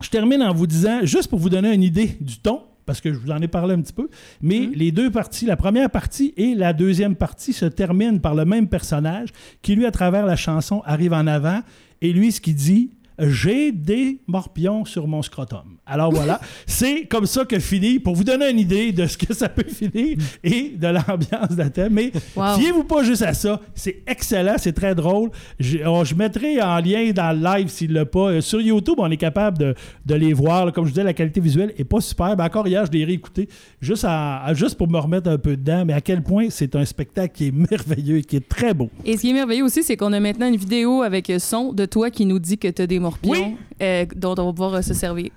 je 0.03 0.09
termine 0.09 0.43
en 0.43 0.53
vous 0.53 0.67
disant, 0.67 0.99
juste 1.03 1.29
pour 1.29 1.39
vous 1.39 1.49
donner 1.49 1.73
une 1.73 1.83
idée 1.83 2.17
du 2.19 2.37
ton, 2.37 2.61
parce 2.85 2.99
que 2.99 3.13
je 3.13 3.17
vous 3.17 3.31
en 3.31 3.41
ai 3.41 3.47
parlé 3.47 3.73
un 3.73 3.81
petit 3.81 3.93
peu, 3.93 4.09
mais 4.41 4.59
mhm. 4.59 4.73
les 4.75 4.91
deux 4.91 5.09
parties, 5.09 5.45
la 5.45 5.55
première 5.55 5.89
partie 5.89 6.33
et 6.37 6.53
la 6.55 6.73
deuxième 6.73 7.15
partie 7.15 7.53
se 7.53 7.65
terminent 7.65 8.19
par 8.19 8.35
le 8.35 8.45
même 8.45 8.67
personnage 8.67 9.29
qui, 9.61 9.75
lui, 9.75 9.85
à 9.85 9.91
travers 9.91 10.25
la 10.25 10.35
chanson, 10.35 10.81
arrive 10.85 11.13
en 11.13 11.25
avant. 11.27 11.61
Et 12.01 12.11
lui, 12.11 12.31
ce 12.31 12.41
qu'il 12.41 12.55
dit, 12.55 12.91
j'ai 13.19 13.71
des 13.71 14.19
morpions 14.27 14.85
sur 14.85 15.07
mon 15.07 15.21
scrotum. 15.21 15.77
Alors 15.85 16.11
voilà, 16.11 16.39
c'est 16.65 17.05
comme 17.05 17.25
ça 17.25 17.45
que 17.45 17.59
finit, 17.59 17.99
pour 17.99 18.15
vous 18.15 18.23
donner 18.23 18.49
une 18.49 18.59
idée 18.59 18.91
de 18.91 19.05
ce 19.05 19.17
que 19.17 19.33
ça 19.33 19.49
peut 19.49 19.67
finir 19.67 20.17
et 20.43 20.73
de 20.77 20.87
l'ambiance 20.87 21.49
de 21.51 21.57
la 21.57 21.69
thème. 21.69 21.93
Mais 21.93 22.11
fiez-vous 22.57 22.83
pas 22.83 23.03
juste 23.03 23.21
à 23.21 23.33
ça, 23.33 23.59
c'est 23.75 24.03
excellent, 24.07 24.55
c'est 24.57 24.73
très 24.73 24.95
drôle. 24.95 25.29
Je, 25.59 25.79
oh, 25.85 26.03
je, 26.03 26.15
mettrai 26.15 26.61
en 26.61 26.79
lien 26.79 27.11
dans 27.11 27.37
le 27.37 27.43
live 27.43 27.67
s'il 27.67 27.93
l'a 27.93 28.05
pas. 28.05 28.31
Euh, 28.31 28.41
sur 28.41 28.61
YouTube, 28.61 28.95
on 28.97 29.09
est 29.11 29.17
capable 29.17 29.57
de, 29.57 29.75
de 30.05 30.15
les 30.15 30.33
voir. 30.33 30.71
Comme 30.71 30.85
je 30.85 30.91
disais, 30.91 31.03
la 31.03 31.13
qualité 31.13 31.39
visuelle 31.39 31.73
est 31.77 31.83
pas 31.83 32.01
super. 32.01 32.35
Ben, 32.35 32.45
encore 32.45 32.67
hier, 32.67 32.85
je 32.85 32.91
l'ai 32.91 33.05
réécouté 33.05 33.49
juste, 33.81 34.07
juste 34.53 34.75
pour 34.77 34.89
me 34.89 34.97
remettre 34.97 35.29
un 35.29 35.37
peu 35.37 35.57
dedans. 35.57 35.83
Mais 35.85 35.93
à 35.93 36.01
quel 36.01 36.23
point 36.23 36.47
c'est 36.49 36.75
un 36.75 36.85
spectacle 36.85 37.33
qui 37.33 37.47
est 37.47 37.51
merveilleux 37.51 38.17
et 38.17 38.23
qui 38.23 38.37
est 38.37 38.47
très 38.47 38.73
beau. 38.73 38.89
Et 39.05 39.17
ce 39.17 39.21
qui 39.21 39.29
est 39.29 39.33
merveilleux 39.33 39.65
aussi, 39.65 39.83
c'est 39.83 39.97
qu'on 39.97 40.13
a 40.13 40.19
maintenant 40.19 40.47
une 40.47 40.57
vidéo 40.57 41.01
avec 41.01 41.31
son 41.39 41.73
de 41.73 41.85
toi 41.85 42.09
qui 42.09 42.25
nous 42.25 42.39
dit 42.39 42.57
que 42.57 42.67
tu 42.67 42.81
as 42.81 42.87
des 42.87 42.99
morpions 43.03 43.57
euh, 43.83 44.05
dont 44.15 44.35
on 44.37 44.45
va 44.45 44.53
pouvoir 44.53 44.73
euh, 44.75 44.81
se 44.81 44.93
servir. 44.93 45.29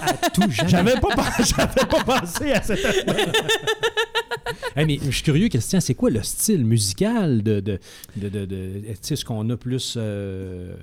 à 0.00 0.30
tout 0.30 0.42
J'avais 0.66 0.94
pas, 0.94 1.14
pas 1.16 2.04
pensé 2.04 2.52
à 2.52 2.62
cette 2.62 2.84
mais 4.76 4.98
je 5.02 5.10
suis 5.10 5.22
curieux, 5.22 5.48
Christian, 5.48 5.80
c'est 5.80 5.94
quoi 5.94 6.10
le 6.10 6.22
style 6.22 6.64
musical 6.64 7.42
de. 7.42 7.60
de, 7.60 7.78
de, 8.16 8.28
de, 8.44 8.82
est-ce 8.88 9.24
qu'on 9.24 9.48
a 9.50 9.56
plus 9.56 9.94
euh, 9.96 10.74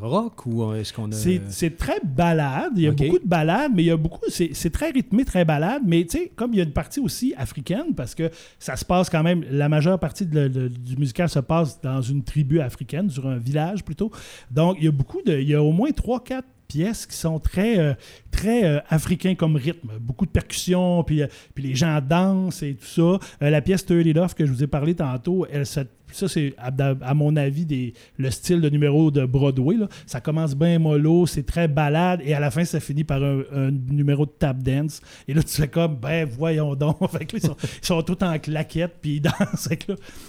rock 0.00 0.46
ou 0.46 0.72
est-ce 0.74 0.92
qu'on 0.92 1.10
a. 1.10 1.14
C'est 1.14 1.76
très 1.76 2.00
balade. 2.02 2.72
Il 2.76 2.82
y 2.82 2.86
a 2.86 2.92
beaucoup 2.92 3.18
de 3.18 3.26
balades, 3.26 3.72
mais 3.74 3.82
il 3.82 3.86
y 3.86 3.90
a 3.90 3.96
beaucoup. 3.96 4.20
C'est 4.28 4.70
très 4.70 4.90
rythmé, 4.90 5.24
très 5.24 5.44
balade. 5.44 5.82
Mais 5.86 6.04
tu 6.04 6.18
sais, 6.18 6.32
comme 6.34 6.52
il 6.52 6.58
y 6.58 6.60
a 6.60 6.64
une 6.64 6.72
partie 6.72 7.00
aussi 7.00 7.34
africaine, 7.36 7.94
parce 7.96 8.14
que 8.14 8.30
ça 8.58 8.76
se 8.76 8.84
passe 8.84 9.10
quand 9.10 9.22
même. 9.22 9.44
La 9.50 9.68
majeure 9.68 9.98
partie 9.98 10.26
du 10.26 10.96
musical 10.96 11.28
se 11.28 11.40
passe 11.40 11.80
dans 11.80 12.02
une 12.02 12.22
tribu 12.22 12.60
africaine, 12.60 13.10
sur 13.10 13.26
un 13.26 13.38
village 13.38 13.84
plutôt. 13.84 14.10
Donc, 14.50 14.76
il 14.78 14.84
y 14.84 14.88
a 14.88 14.92
beaucoup 14.92 15.22
de. 15.22 15.38
Il 15.38 15.48
y 15.48 15.54
a 15.54 15.62
au 15.62 15.72
moins 15.72 15.90
trois, 15.92 16.22
quatre 16.22 16.48
pièces 16.68 17.06
qui 17.06 17.16
sont 17.16 17.38
très, 17.38 17.78
euh, 17.78 17.94
très 18.30 18.64
euh, 18.64 18.80
africains 18.88 19.34
comme 19.34 19.56
rythme. 19.56 19.90
Beaucoup 20.00 20.26
de 20.26 20.30
percussions, 20.30 21.02
puis, 21.04 21.22
euh, 21.22 21.26
puis 21.54 21.64
les 21.64 21.74
gens 21.74 22.00
dansent 22.00 22.62
et 22.62 22.74
tout 22.74 22.86
ça. 22.86 23.18
la 23.40 23.60
pièce 23.60 23.84
Turtle 23.84 24.18
Off 24.18 24.34
que 24.34 24.46
je 24.46 24.52
vous 24.52 24.62
ai 24.62 24.66
parlé 24.66 24.94
tantôt, 24.94 25.46
elle 25.50 25.66
se 25.66 25.80
ça, 26.12 26.28
c'est, 26.28 26.54
à, 26.58 27.14
mon 27.14 27.34
avis, 27.36 27.92
le 28.18 28.30
style 28.30 28.60
de 28.60 28.68
numéro 28.68 29.10
de 29.10 29.24
Broadway. 29.26 29.76
Ça 30.06 30.20
commence 30.20 30.54
bien 30.54 30.78
mollo, 30.78 31.26
c'est 31.26 31.42
très 31.42 31.66
balade, 31.66 32.20
et 32.24 32.34
à 32.34 32.40
la 32.40 32.50
fin, 32.50 32.64
ça 32.64 32.80
finit 32.80 33.04
par 33.04 33.22
un, 33.22 33.70
numéro 33.70 34.24
de 34.26 34.30
tap 34.30 34.62
dance. 34.62 35.00
Et 35.26 35.34
là, 35.34 35.42
tu 35.42 35.60
fais 35.60 35.68
comme, 35.68 35.96
ben, 35.96 36.28
voyons 36.28 36.74
donc. 36.74 36.98
ils, 37.32 37.40
sont, 37.40 37.56
ils, 37.82 37.86
sont, 37.86 38.02
tous 38.02 38.24
en 38.24 38.38
claquette, 38.38 38.96
puis 39.00 39.16
ils 39.16 39.20
dansent. 39.20 39.68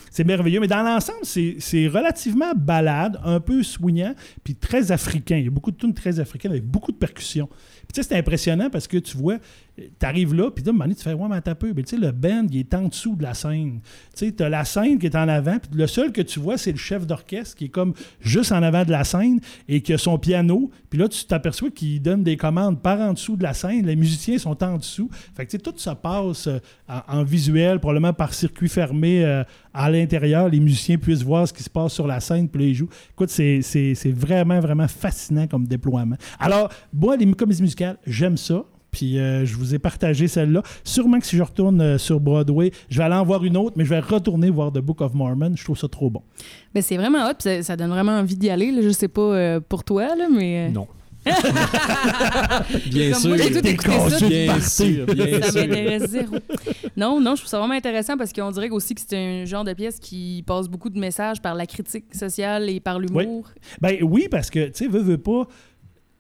c'est 0.10 0.24
merveilleux. 0.24 0.60
Mais 0.60 0.68
dans 0.68 0.82
l'ensemble, 0.84 1.24
c'est, 1.24 1.88
relativement 1.88 2.54
balade, 2.56 3.20
un 3.24 3.40
peu 3.40 3.62
swingant, 3.62 4.16
puis 4.44 4.56
très 4.56 4.92
africain. 4.92 5.38
Il 5.38 5.46
y 5.46 5.48
a 5.48 5.52
beaucoup 5.52 5.72
de 5.72 5.78
tunes 5.78 5.94
très 5.94 6.20
africaines 6.20 6.52
avec 6.52 6.66
beaucoup 6.66 6.92
de 6.92 6.98
percussions. 6.98 7.50
Tu 7.94 8.04
c'est 8.04 8.18
impressionnant 8.18 8.70
parce 8.70 8.88
que 8.88 8.98
tu 8.98 9.18
vois, 9.18 9.38
tu 9.78 10.06
arrives 10.06 10.34
là, 10.34 10.52
puis 10.52 10.64
là, 10.64 10.72
à 10.80 10.84
un 10.84 10.90
tu 10.90 11.04
fais, 11.04 11.14
ouais, 11.14 11.28
mais 11.30 11.42
t'as. 11.42 11.56
Mais 11.76 11.84
tu 11.84 12.00
le 12.00 12.12
band, 12.12 12.48
il 12.52 12.60
est 12.60 12.74
en 12.74 12.88
dessous 12.88 13.16
de 13.16 13.24
la 13.24 13.34
scène. 13.34 13.82
Tu 14.16 14.34
sais, 14.38 14.50
la 14.50 14.64
scène 14.66 15.00
qui 15.00 15.08
est 15.08 15.16
en 15.16 15.28
avant, 15.28 15.58
puis 15.60 15.78
le 15.78 15.88
seul 15.88 16.12
que 16.12 16.22
tu 16.22 16.40
vois, 16.40 16.58
c'est 16.58 16.72
le 16.72 16.78
chef 16.78 17.06
d'orchestre 17.06 17.56
qui 17.56 17.66
est 17.66 17.70
comme 17.70 17.94
juste 18.20 18.52
en 18.52 18.62
avant 18.64 18.86
de 18.86 18.92
la 18.92 19.04
scène 19.04 19.40
et 19.68 19.82
qui 19.82 19.94
a 19.94 19.98
son 19.98 20.18
piano. 20.18 20.70
Puis 20.90 21.00
là, 21.00 21.10
tu 21.10 21.26
t'aperçois 21.26 21.72
qu'il 21.72 22.02
donne 22.02 22.24
des 22.24 22.38
commandes 22.38 22.82
par 22.82 23.00
en 23.02 23.14
dessous 23.14 23.36
de 23.36 23.44
la 23.44 23.54
scène. 23.54 23.86
Les 23.86 23.96
musiciens 23.96 24.38
sont 24.38 24.64
en 24.64 24.78
dessous. 24.78 25.10
Fait 25.36 25.46
que, 25.46 25.52
tu 25.52 25.58
sais, 25.58 25.64
tout 25.64 25.74
ça 25.78 25.96
passe 25.96 26.48
euh, 26.48 26.60
en, 26.88 27.24
visuel, 27.24 27.80
probablement 27.80 28.14
par 28.14 28.34
circuit 28.34 28.70
fermé 28.70 29.26
euh, 29.26 29.44
à 29.76 29.90
l'intérieur. 29.90 30.50
Les 30.50 30.60
musiciens 30.60 30.98
puissent 30.98 31.24
voir 31.24 31.48
ce 31.48 31.54
qui 31.54 31.64
se 31.64 31.70
passe 31.70 31.94
sur 31.94 32.08
la 32.08 32.20
scène, 32.20 32.48
puis 32.48 32.64
là, 32.64 32.70
ils 32.70 32.74
jouent. 32.74 32.90
Écoute, 33.12 33.30
c'est 33.30 33.62
vraiment, 34.16 34.60
vraiment 34.60 34.88
fascinant 34.88 35.48
comme 35.48 35.68
déploiement. 35.68 36.16
Alors, 36.40 36.70
moi, 36.94 37.18
les 37.18 37.32
comédies 37.34 37.62
musicales, 37.62 37.98
j'aime 38.08 38.38
ça. 38.38 38.64
Puis 38.92 39.20
euh, 39.20 39.46
je 39.46 39.58
vous 39.58 39.76
ai 39.76 39.80
partagé 39.80 40.30
celle-là. 40.30 40.64
Sûrement 40.86 41.20
que 41.20 41.26
si 41.26 41.36
je 41.36 41.44
retourne 41.44 41.82
euh, 41.82 41.98
sur 41.98 42.22
Broadway, 42.22 42.72
je 42.88 42.98
vais 42.98 43.04
aller 43.04 43.16
en 43.16 43.26
voir 43.26 43.44
une 43.44 43.58
autre, 43.58 43.74
mais 43.76 43.84
je 43.84 43.90
vais 43.90 44.00
retourner 44.00 44.50
voir 44.50 44.72
The 44.72 44.80
Book 44.80 45.02
of 45.02 45.14
Mormon. 45.14 45.52
Je 45.58 45.66
trouve 45.66 45.78
ça 45.78 45.90
trop 45.90 46.10
bon. 46.10 46.22
Mais 46.74 46.82
c'est 46.82 46.96
vraiment 46.96 47.30
hot, 47.30 47.34
ça, 47.40 47.62
ça, 47.62 47.76
donne 47.76 47.90
vraiment 47.90 48.14
envie 48.14 48.38
d'y 48.38 48.50
aller. 48.50 48.74
Je 48.82 48.90
sais 48.92 49.10
pas 49.10 49.22
euh, 49.22 49.60
pour 49.60 49.84
toi, 49.84 50.16
là, 50.16 50.28
mais. 50.32 50.70
Non. 50.70 50.88
bien 52.92 53.14
sûr. 53.14 53.30
Moi, 53.30 53.38
tout 53.38 53.54
ça. 54.10 54.28
Bien 54.28 54.60
sûr, 54.60 55.06
bien 55.08 55.42
ça 55.42 55.60
m'intéresse 55.60 56.10
zéro. 56.10 56.36
Non, 56.96 57.20
non, 57.20 57.36
je 57.36 57.42
trouve 57.42 57.50
ça 57.50 57.60
vraiment 57.60 57.74
intéressant 57.74 58.18
parce 58.18 58.32
qu'on 58.32 58.52
dirait 58.52 58.70
aussi 58.70 58.96
que 58.96 59.02
c'est 59.06 59.18
un 59.18 59.46
genre 59.46 59.64
de 59.64 59.74
pièce 59.74 60.00
qui 60.00 60.44
passe 60.46 60.68
beaucoup 60.68 60.90
de 60.90 61.00
messages 61.00 61.42
par 61.42 61.56
la 61.56 61.66
critique 61.66 62.14
sociale 62.14 62.70
et 62.70 62.80
par 62.80 63.00
l'humour. 63.00 63.46
Oui. 63.48 63.62
Ben 63.82 63.98
oui, 64.04 64.28
parce 64.30 64.50
que, 64.50 64.68
tu 64.68 64.86
sais, 64.86 64.88
veux, 64.88 65.02
veux 65.02 65.18
pas 65.18 65.48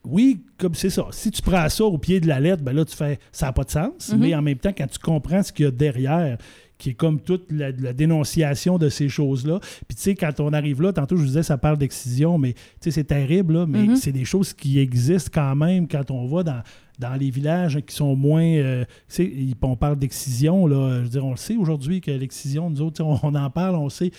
oui, 0.07 0.41
comme 0.57 0.75
c'est 0.75 0.89
ça. 0.89 1.07
Si 1.11 1.31
tu 1.31 1.41
prends 1.41 1.67
ça 1.69 1.83
au 1.83 1.97
pied 1.97 2.19
de 2.19 2.27
la 2.27 2.39
lettre, 2.39 2.63
ben 2.63 2.73
là, 2.73 2.85
tu 2.85 2.95
fais 2.95 3.19
ça 3.31 3.47
n'a 3.47 3.53
pas 3.53 3.63
de 3.63 3.71
sens. 3.71 4.09
Mhm. 4.09 4.19
Mais 4.19 4.35
en 4.35 4.41
même 4.41 4.57
temps, 4.57 4.73
quand 4.75 4.87
tu 4.87 4.99
comprends 4.99 5.43
ce 5.43 5.51
qu'il 5.51 5.65
y 5.65 5.67
a 5.67 5.71
derrière, 5.71 6.37
qui 6.77 6.91
est 6.91 6.93
comme 6.93 7.21
toute 7.21 7.51
la, 7.51 7.71
dénonciation 7.71 8.77
de 8.77 8.89
ces 8.89 9.09
choses-là. 9.09 9.59
Puis 9.87 9.95
tu 9.95 10.01
sais, 10.01 10.15
quand 10.15 10.39
on 10.39 10.53
arrive 10.53 10.81
là, 10.81 10.93
tantôt 10.93 11.15
je 11.15 11.21
vous 11.21 11.27
disais, 11.27 11.43
ça 11.43 11.57
parle 11.57 11.77
d'excision, 11.77 12.37
mais 12.37 12.53
tu 12.53 12.59
sais, 12.81 12.91
c'est 12.91 13.05
terrible, 13.05 13.53
là, 13.53 13.65
mais 13.65 13.83
mhm. 13.83 13.95
c'est 13.95 14.11
des 14.11 14.25
choses 14.25 14.53
qui 14.53 14.79
existent 14.79 15.31
quand 15.33 15.55
même 15.55 15.87
quand 15.87 16.11
on 16.11 16.25
va 16.25 16.43
dans, 16.43 16.61
dans 16.99 17.13
les 17.15 17.29
villages 17.29 17.79
qui 17.85 17.95
sont 17.95 18.15
moins. 18.15 18.43
Euh, 18.43 18.83
tu 19.09 19.15
sais, 19.15 19.31
on 19.61 19.75
parle 19.75 19.97
d'excision, 19.97 20.67
là. 20.67 20.97
Je 20.99 21.03
veux 21.03 21.09
dire, 21.09 21.25
on 21.25 21.31
le 21.31 21.37
sait 21.37 21.55
aujourd'hui 21.55 22.01
que 22.01 22.11
l'excision, 22.11 22.69
nous 22.69 22.81
autres, 22.81 23.03
on, 23.03 23.35
en 23.35 23.49
parle, 23.49 23.75
on 23.75 23.89
sait 23.89 24.11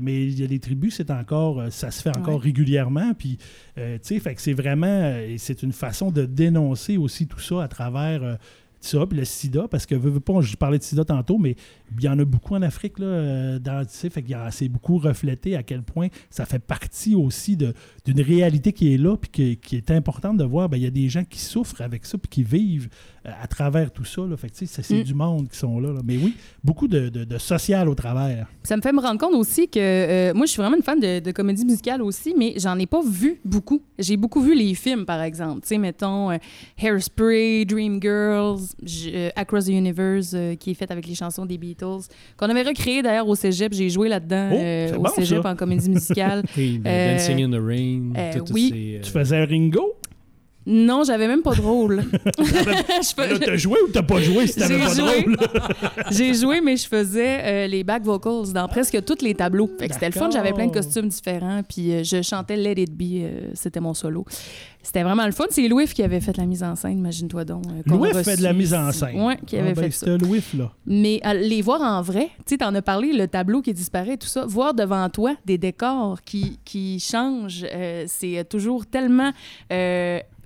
mais 0.00 0.24
il 0.24 0.40
y 0.40 0.44
a 0.44 0.46
des 0.46 0.58
tribus, 0.58 0.96
c'est 0.96 1.10
encore, 1.10 1.60
euh, 1.60 1.70
ça 1.70 1.90
se 1.90 2.02
fait 2.02 2.16
encore 2.16 2.40
régulièrement. 2.40 3.14
Puis, 3.14 3.38
euh, 3.78 3.96
tu 3.98 4.14
sais, 4.14 4.20
fait 4.20 4.34
que 4.34 4.40
c'est 4.40 4.52
vraiment, 4.52 4.86
euh, 4.86 5.34
c'est 5.38 5.62
une 5.62 5.72
façon 5.72 6.10
de 6.10 6.24
dénoncer 6.24 6.96
aussi 6.96 7.26
tout 7.26 7.40
ça 7.40 7.62
à 7.62 7.68
travers 7.68 8.38
ça, 8.84 9.06
puis 9.06 9.18
le 9.18 9.24
sida, 9.24 9.66
parce 9.68 9.86
que, 9.86 9.94
je 9.96 10.56
parlais 10.56 10.78
de 10.78 10.82
sida 10.82 11.04
tantôt, 11.04 11.38
mais 11.38 11.56
il 11.96 12.04
y 12.04 12.08
en 12.08 12.18
a 12.18 12.24
beaucoup 12.24 12.54
en 12.54 12.62
Afrique, 12.62 12.98
là, 12.98 13.58
dans, 13.58 13.84
fait 13.88 14.22
que 14.22 14.32
c'est 14.50 14.68
beaucoup 14.68 14.98
reflété 14.98 15.56
à 15.56 15.62
quel 15.62 15.82
point 15.82 16.08
ça 16.30 16.46
fait 16.46 16.58
partie 16.58 17.14
aussi 17.14 17.56
d'une 17.56 18.20
réalité 18.20 18.72
qui 18.72 18.94
est 18.94 18.98
là, 18.98 19.16
puis 19.16 19.58
qui, 19.58 19.76
est 19.76 19.90
importante 19.90 20.36
de 20.36 20.44
voir, 20.44 20.68
ben, 20.68 20.76
il 20.76 20.82
y 20.82 20.86
a 20.86 20.90
des 20.90 21.08
gens 21.08 21.24
qui 21.24 21.40
souffrent 21.40 21.82
avec 21.82 22.06
ça, 22.06 22.18
puis 22.18 22.28
qui 22.28 22.42
vivent 22.42 22.88
euh, 22.88 23.13
à 23.24 23.46
travers 23.46 23.90
tout 23.90 24.04
ça. 24.04 24.22
Là. 24.22 24.36
Fait 24.36 24.48
c'est 24.52 24.90
mm. 24.90 25.02
du 25.02 25.14
monde 25.14 25.48
qui 25.48 25.56
sont 25.56 25.80
là, 25.80 25.90
Mais 26.04 26.16
oui, 26.16 26.34
beaucoup 26.62 26.88
de, 26.88 27.08
de, 27.08 27.38
social 27.38 27.88
au 27.88 27.94
travers. 27.94 28.46
Ça 28.62 28.76
me 28.76 28.82
fait 28.82 28.92
me 28.92 29.00
rendre 29.00 29.18
compte 29.18 29.34
aussi 29.34 29.68
que 29.68 29.78
euh, 29.80 30.34
moi, 30.34 30.46
je 30.46 30.52
suis 30.52 30.60
vraiment 30.60 30.76
une 30.76 30.82
fan 30.82 31.00
de, 31.00 31.20
de 31.20 31.32
comédie 31.32 31.64
musicale 31.64 32.02
aussi, 32.02 32.34
mais 32.36 32.54
j'en 32.56 32.78
ai 32.78 32.86
pas 32.86 33.02
vu 33.02 33.40
beaucoup. 33.44 33.82
J'ai 33.98 34.16
beaucoup 34.16 34.40
vu 34.40 34.54
les 34.54 34.74
films, 34.74 35.04
par 35.04 35.22
exemple. 35.22 35.62
Tu 35.62 35.68
sais, 35.68 35.78
mettons 35.78 36.30
euh, 36.30 36.36
Hairspray, 36.78 37.64
Dreamgirls, 37.64 38.60
Across 39.36 39.66
the 39.66 39.70
Universe, 39.70 40.36
qui 40.60 40.70
est 40.70 40.74
fait 40.74 40.90
avec 40.90 41.06
les 41.06 41.14
chansons 41.14 41.46
des 41.46 41.58
Beatles, 41.58 42.08
qu'on 42.36 42.50
avait 42.50 42.62
recréé 42.62 43.02
d'ailleurs 43.02 43.28
au 43.28 43.34
cégep. 43.34 43.72
J'ai 43.72 43.90
joué 43.90 44.08
là-dedans 44.08 44.50
oh, 44.98 45.04
au 45.04 45.08
cégep 45.08 45.44
en 45.44 45.56
comédie 45.56 45.90
musicale. 45.90 46.42
Dancing 46.56 47.42
in 47.42 47.50
the 47.50 47.62
Rain. 47.62 48.12
oui. 48.52 49.00
Tu 49.02 49.10
faisais 49.10 49.44
Ringo? 49.44 49.94
Non, 50.66 51.02
j'avais 51.04 51.28
même 51.28 51.42
pas 51.42 51.54
de 51.54 51.60
rôle. 51.60 52.04
T'as 53.44 53.56
joué 53.56 53.78
ou 53.86 53.92
t'as 53.92 54.02
pas 54.02 54.20
joué 54.20 54.46
si 54.46 54.58
t'avais 54.58 54.78
pas 54.78 54.94
de 54.94 55.02
rôle? 55.02 55.36
J'ai 56.10 56.32
joué, 56.34 56.60
mais 56.60 56.76
je 56.76 56.88
faisais 56.88 57.40
euh, 57.42 57.66
les 57.66 57.84
back 57.84 58.02
vocals 58.02 58.52
dans 58.52 58.66
presque 58.68 59.04
tous 59.04 59.22
les 59.22 59.34
tableaux. 59.34 59.70
c'était 59.78 60.06
le 60.06 60.12
fun, 60.12 60.30
j'avais 60.30 60.52
plein 60.52 60.66
de 60.66 60.72
costumes 60.72 61.08
différents, 61.08 61.62
puis 61.62 61.92
euh, 61.92 62.02
je 62.02 62.22
chantais 62.22 62.56
Let 62.56 62.82
It 62.82 62.96
Be, 62.96 63.02
euh, 63.02 63.50
c'était 63.54 63.80
mon 63.80 63.94
solo. 63.94 64.24
C'était 64.82 65.02
vraiment 65.02 65.24
le 65.24 65.32
fun. 65.32 65.44
C'est 65.50 65.66
Louis 65.66 65.86
qui 65.86 66.02
avait 66.02 66.20
fait 66.20 66.36
la 66.36 66.44
mise 66.44 66.62
en 66.62 66.76
scène, 66.76 66.98
imagine-toi 66.98 67.44
donc. 67.44 67.64
Louis 67.86 68.12
fait 68.22 68.36
de 68.36 68.42
la 68.42 68.52
mise 68.52 68.74
en 68.74 68.90
scène. 68.92 69.20
Oui, 69.20 69.34
qui 69.46 69.56
avait 69.56 69.70
ah, 69.70 69.74
ben, 69.74 69.84
fait 69.84 69.90
ça. 69.90 70.16
Louis, 70.16 70.42
là. 70.56 70.72
Mais 70.86 71.20
les 71.34 71.62
voir 71.62 71.80
en 71.80 72.02
vrai, 72.02 72.30
tu 72.38 72.54
sais, 72.54 72.58
t'en 72.58 72.74
as 72.74 72.82
parlé, 72.82 73.12
le 73.12 73.28
tableau 73.28 73.62
qui 73.62 73.72
disparaît, 73.72 74.16
tout 74.16 74.26
ça, 74.26 74.44
voir 74.46 74.74
devant 74.74 75.08
toi 75.10 75.34
des 75.44 75.58
décors 75.58 76.22
qui, 76.22 76.58
qui 76.64 77.00
changent, 77.00 77.66
c'est 78.06 78.46
toujours 78.48 78.86
tellement 78.86 79.32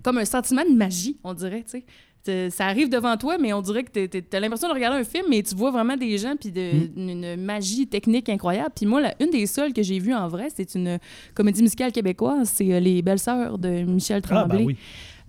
comme 0.09 0.17
un 0.17 0.25
sentiment 0.25 0.65
de 0.65 0.75
magie, 0.75 1.19
on 1.23 1.35
dirait, 1.35 1.63
tu 1.71 1.83
sais. 2.25 2.51
Ça 2.51 2.67
arrive 2.67 2.89
devant 2.89 3.17
toi, 3.19 3.37
mais 3.39 3.53
on 3.53 3.61
dirait 3.61 3.85
que 3.85 4.07
tu 4.07 4.23
as 4.33 4.41
l'impression 4.41 4.69
de 4.69 4.73
regarder 4.73 4.99
un 4.99 5.05
film, 5.05 5.27
mais 5.29 5.43
tu 5.43 5.55
vois 5.55 5.71
vraiment 5.71 5.97
des 5.97 6.17
gens, 6.17 6.35
puis 6.39 6.51
de, 6.51 6.89
mm. 6.97 7.09
une 7.09 7.37
magie 7.37 7.87
technique 7.87 8.31
incroyable. 8.31 8.71
Puis 8.75 8.87
moi, 8.87 9.03
une 9.21 9.31
des 9.31 9.47
seules 9.47 9.75
que 9.75 9.83
j'ai 9.83 9.99
vues 9.99 10.15
en 10.15 10.29
vrai, 10.29 10.49
c'est 10.55 10.75
une 10.75 10.99
comédie 11.35 11.63
musicale 11.63 11.93
québécoise, 11.93 12.51
c'est 12.55 12.73
euh, 12.73 12.81
Les 12.81 13.03
Belles-Sœurs 13.03 13.59
de 13.59 13.83
Michel 13.83 14.23
ah, 14.31 14.45
ben 14.45 14.57
Tremblay. 14.57 14.77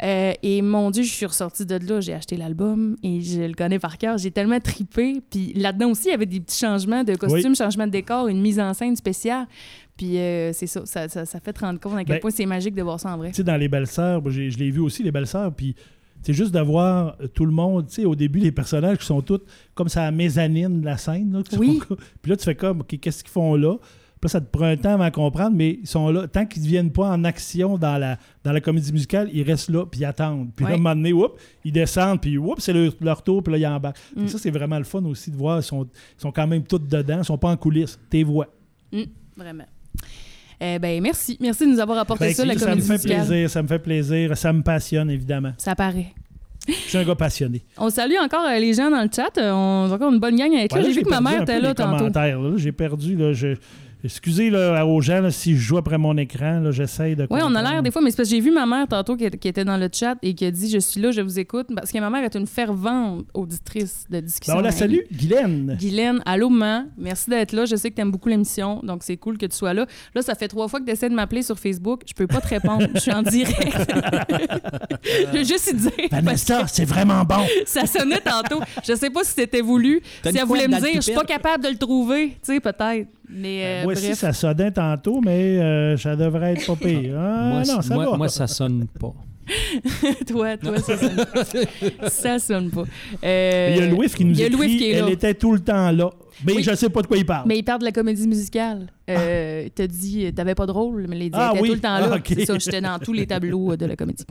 Euh, 0.02 0.32
et 0.44 0.62
mon 0.62 0.92
Dieu, 0.92 1.04
je 1.04 1.12
suis 1.12 1.26
ressortie 1.26 1.66
de 1.66 1.76
là, 1.76 2.00
j'ai 2.00 2.14
acheté 2.14 2.38
l'album 2.38 2.96
et 3.04 3.20
je 3.20 3.42
le 3.42 3.54
connais 3.54 3.80
par 3.80 3.98
cœur. 3.98 4.18
J'ai 4.18 4.32
tellement 4.32 4.60
tripé. 4.62 5.22
Puis 5.30 5.52
là-dedans 5.56 5.92
aussi, 5.92 6.08
il 6.08 6.12
y 6.12 6.14
avait 6.14 6.26
des 6.26 6.40
petits 6.40 6.60
changements 6.60 7.04
de 7.04 7.16
costumes, 7.16 7.56
changements 7.56 7.88
de 7.88 7.92
décor, 7.92 8.30
une 8.30 8.42
mise 8.42 8.60
en 8.60 8.74
scène 8.74 8.96
spéciale. 8.96 9.46
Puis 10.00 10.18
euh, 10.18 10.54
c'est 10.54 10.66
ça 10.66 10.86
ça, 10.86 11.10
ça, 11.10 11.40
fait 11.42 11.52
te 11.52 11.60
rendre 11.60 11.78
compte 11.78 11.96
à 11.96 12.06
quel 12.06 12.16
ben, 12.16 12.20
point 12.22 12.32
c'est 12.32 12.46
magique 12.46 12.74
de 12.74 12.82
voir 12.82 12.98
ça 12.98 13.14
en 13.14 13.18
vrai. 13.18 13.32
Tu 13.32 13.36
sais, 13.36 13.44
dans 13.44 13.58
Les 13.58 13.68
Belles-Sœurs, 13.68 14.22
je 14.30 14.58
l'ai 14.58 14.72
vu 14.72 14.80
aussi, 14.80 15.04
Les 15.04 15.12
Belles-Sœurs, 15.12 15.54
puis 15.54 15.76
c'est 16.22 16.32
juste 16.32 16.54
de 16.54 16.60
voir 16.62 17.18
euh, 17.20 17.28
tout 17.28 17.46
le 17.46 17.52
monde, 17.52 17.88
tu 17.88 17.96
sais, 17.96 18.06
au 18.06 18.16
début, 18.16 18.40
les 18.40 18.54
personnages 18.54 19.00
qui 19.00 19.06
sont 19.06 19.22
tous 19.22 19.42
comme 19.74 19.90
ça 19.90 20.04
à 20.04 20.06
la 20.06 20.12
mezzanine 20.12 20.80
de 20.80 20.86
la 20.86 20.96
scène. 20.98 21.34
Là, 21.34 21.42
oui. 21.58 21.82
puis 22.22 22.30
là, 22.30 22.38
tu 22.38 22.46
fais 22.46 22.56
comme, 22.56 22.80
OK, 22.80 22.98
qu'est-ce 22.98 23.26
qu'ils 23.26 23.32
font 23.32 23.56
là? 23.56 23.76
Puis 23.76 24.28
là, 24.28 24.30
ça 24.30 24.40
te 24.40 24.46
prend 24.46 24.68
un 24.68 24.78
temps 24.78 25.02
à 25.02 25.12
comprendre, 25.12 25.58
mais 25.58 25.80
ils 25.82 25.88
sont 25.88 26.10
là. 26.10 26.30
Tant 26.30 26.46
qu'ils 26.46 26.64
ne 26.64 26.68
viennent 26.70 26.92
pas 26.94 27.10
en 27.10 27.26
action 27.26 27.78
dans 27.78 27.98
la, 27.98 28.18
dans 28.46 28.54
la 28.54 28.62
comédie 28.62 28.94
musicale, 28.94 29.30
ils 29.34 29.44
restent 29.44 29.70
là, 29.70 29.86
puis 29.86 30.00
ils 30.00 30.06
attendent. 30.06 30.54
Puis 30.56 30.64
là, 30.64 30.72
à 30.72 30.74
un 30.76 30.78
moment 30.78 30.96
donné, 30.96 31.14
ils 31.66 31.74
descendent, 31.74 32.22
puis 32.22 32.40
c'est 32.60 32.74
leur, 33.02 33.22
tour, 33.22 33.44
puis 33.44 33.52
là, 33.52 33.58
ils 33.58 33.68
embarquent. 33.68 33.98
Mm. 34.16 34.28
Ça, 34.28 34.38
c'est 34.38 34.52
vraiment 34.52 34.78
le 34.78 34.86
fun 34.86 35.04
aussi 35.04 35.30
de 35.30 35.36
voir. 35.36 35.60
Ils 35.60 35.64
sont, 35.64 35.86
sont 36.18 36.32
quand 36.32 36.48
même 36.48 36.64
tous 36.64 36.80
dedans, 36.80 37.18
ils 37.18 37.26
sont 37.26 37.38
pas 37.38 37.50
en 37.50 37.58
coulisses. 37.58 38.00
Tes 38.10 38.24
voix. 38.24 38.48
Mm, 38.94 39.04
vraiment. 39.36 39.66
Eh 40.62 40.80
ben, 40.80 41.02
merci. 41.02 41.38
Merci 41.40 41.66
de 41.66 41.72
nous 41.72 41.80
avoir 41.80 42.00
apporté 42.00 42.26
ben, 42.26 42.34
ça, 42.34 42.46
la 42.46 42.56
comédie 42.56 42.82
Ça 42.82 42.94
me 42.94 42.98
fait 42.98 43.08
plaisir, 43.08 43.50
ça 43.50 43.64
me 43.64 43.68
fait 43.68 43.80
plaisir. 43.80 44.38
Ça 44.38 44.54
me 44.54 44.62
passionne, 44.62 45.10
évidemment. 45.10 45.54
Ça 45.58 45.76
paraît. 45.76 46.14
Je 46.68 46.74
suis 46.74 46.98
un 46.98 47.04
gars 47.04 47.16
passionné. 47.16 47.64
On 47.78 47.90
salue 47.90 48.18
encore 48.22 48.46
euh, 48.46 48.60
les 48.60 48.74
gens 48.74 48.92
dans 48.92 49.02
le 49.02 49.10
chat. 49.14 49.32
On 49.38 49.90
a 49.90 49.94
encore 49.94 50.12
une 50.12 50.20
bonne 50.20 50.36
gang 50.36 50.54
avec 50.54 50.76
eux. 50.76 50.82
J'ai 50.84 50.92
vu 50.92 51.04
que 51.04 51.10
ma 51.10 51.22
mère 51.22 51.42
était 51.42 51.60
là 51.60 51.74
tantôt. 51.74 52.10
J'ai 52.58 52.72
perdu. 52.72 53.16
Là, 53.16 53.34
je, 53.34 53.56
Excusez 54.02 54.50
là, 54.50 54.86
aux 54.86 55.02
gens, 55.02 55.30
si 55.30 55.56
je 55.56 55.60
joue 55.60 55.78
après 55.78 55.98
mon 55.98 56.16
écran, 56.16 56.72
j'essaye 56.72 57.18
de. 57.18 57.28
Oui, 57.30 57.42
on 57.44 57.54
a 57.54 57.62
l'air 57.62 57.84
des 57.84 57.92
fois, 57.92 58.02
mais 58.02 58.12
c'est 58.12 58.18
parce 58.18 58.30
que 58.30 58.36
j'ai 58.36 58.42
vu 58.42 58.50
ma 58.50 58.66
mère 58.66 58.88
tantôt 58.88 59.18
qui, 59.18 59.26
était 59.26 59.66
dans 59.66 59.76
le 59.76 59.90
chat 59.92 60.16
et 60.22 60.34
qui 60.34 60.46
a 60.46 60.52
dit 60.52 60.70
Je 60.70 60.80
suis 60.80 61.02
là, 61.02 61.12
je 61.12 61.20
vous 61.20 61.38
écoute. 61.38 61.68
Parce 61.76 61.92
que 61.92 62.00
ma 62.00 62.10
mère 62.10 62.24
est 62.24 62.36
une 62.36 62.48
fervente 62.48 63.26
auditrice 63.34 64.06
de 64.10 64.22
discussion. 64.22 64.54
Ben, 64.54 64.60
on 64.62 64.64
la 64.64 64.72
salue, 64.72 65.00
Guylaine. 65.12 65.76
Guylaine, 65.78 66.22
allô, 66.26 66.50
maman. 66.50 66.86
Merci 66.98 67.30
d'être 67.30 67.52
là. 67.52 67.66
Je 67.66 67.76
sais 67.76 67.90
que 67.90 67.96
tu 67.96 68.02
aimes 68.02 68.12
beaucoup 68.12 68.30
l'émission, 68.30 68.80
donc 68.84 69.04
c'est 69.04 69.18
cool 69.18 69.38
que 69.38 69.46
tu 69.46 69.58
sois 69.58 69.74
là. 69.74 69.86
Là, 70.16 70.22
ça 70.22 70.34
fait 70.34 70.48
trois 70.48 70.70
fois 70.70 70.80
que 70.80 70.86
tu 70.86 70.92
essaies 70.92 71.10
de 71.10 71.16
m'appeler 71.16 71.42
sur 71.42 71.60
Facebook. 71.60 72.04
Je 72.08 72.14
peux 72.14 72.28
pas 72.28 72.40
te 72.40 72.48
répondre. 72.48 72.88
je 72.94 73.00
suis 73.00 73.12
en 73.12 73.22
direct. 73.22 73.58
je 75.04 75.38
veux 75.38 75.44
juste 75.44 75.72
y 75.74 75.76
dire. 75.76 76.10
Vanessa, 76.10 76.66
c'est 76.68 76.86
vraiment 76.86 77.26
bon. 77.26 77.46
ça 77.66 77.86
sonnait 77.86 78.22
tantôt. 78.22 78.62
Je 78.88 78.96
sais 78.96 79.10
pas 79.10 79.26
si 79.26 79.34
c'était 79.34 79.62
voulu. 79.62 80.02
Si 80.24 80.38
elle 80.38 80.46
voulait 80.46 80.70
me 80.70 80.80
dire 80.80 80.96
Je 80.96 81.02
suis 81.02 81.14
pas 81.14 81.26
capable 81.26 81.66
de 81.66 81.70
le 81.70 81.78
trouver, 81.78 82.38
tu 82.42 82.54
sais, 82.54 82.60
peut-être. 82.62 83.10
Mais, 83.30 83.60
ben, 83.60 83.66
euh, 83.66 83.84
moi 83.84 83.94
aussi, 83.94 84.16
ça 84.16 84.34
sonnait 84.34 84.72
tantôt, 84.72 85.22
mais 85.22 85.60
euh, 85.60 85.98
ça 85.98 86.16
devrait 86.16 86.54
être 86.54 86.66
pas 86.66 86.76
pire. 86.88 87.16
Ah, 87.18 87.50
moi, 87.50 87.64
non, 87.64 87.82
ça 87.82 87.94
moi, 87.94 88.18
moi, 88.18 88.28
ça 88.30 88.48
sonne 88.48 88.88
pas. 89.00 89.14
toi, 90.28 90.58
toi, 90.58 90.80
ça 90.80 90.98
sonne 90.98 91.26
pas. 91.26 91.44
ça 92.10 92.40
sonne 92.40 92.70
pas. 92.72 92.84
Euh, 93.24 93.74
il 93.76 93.82
y 93.82 93.84
a 93.84 93.88
Louis 93.88 94.10
qui 94.10 94.26
nous 94.26 94.40
écrit, 94.40 94.78
qui 94.78 94.90
elle 94.90 95.10
était 95.10 95.34
tout 95.34 95.54
le 95.54 95.60
temps 95.60 95.92
là. 95.92 96.10
Mais 96.46 96.62
je 96.64 96.72
ne 96.72 96.76
sais 96.76 96.90
pas 96.90 97.02
de 97.02 97.08
quoi 97.08 97.18
il 97.18 97.26
parle. 97.26 97.48
Mais 97.48 97.58
il 97.58 97.64
parle 97.64 97.80
de 97.80 97.86
la 97.86 97.92
comédie 97.92 98.28
musicale. 98.28 98.88
Euh, 99.10 99.64
Il 99.66 99.72
t'a 99.72 99.88
dit, 99.88 100.32
t'avais 100.34 100.56
pas 100.56 100.66
de 100.66 100.72
rôle, 100.72 101.06
mais 101.10 101.18
il 101.18 101.24
était 101.24 101.38
ah 101.38 101.54
tout 101.58 101.64
le 101.66 101.80
temps 101.80 102.00
là. 102.00 102.10
Ah, 102.14 102.18
c'est 102.26 102.46
ça, 102.46 102.58
j'étais 102.58 102.82
dans 102.82 103.00
tous 103.00 103.14
les 103.14 103.28
tableaux 103.28 103.76
de 103.76 103.86
la 103.86 103.96
comédie. 103.96 104.26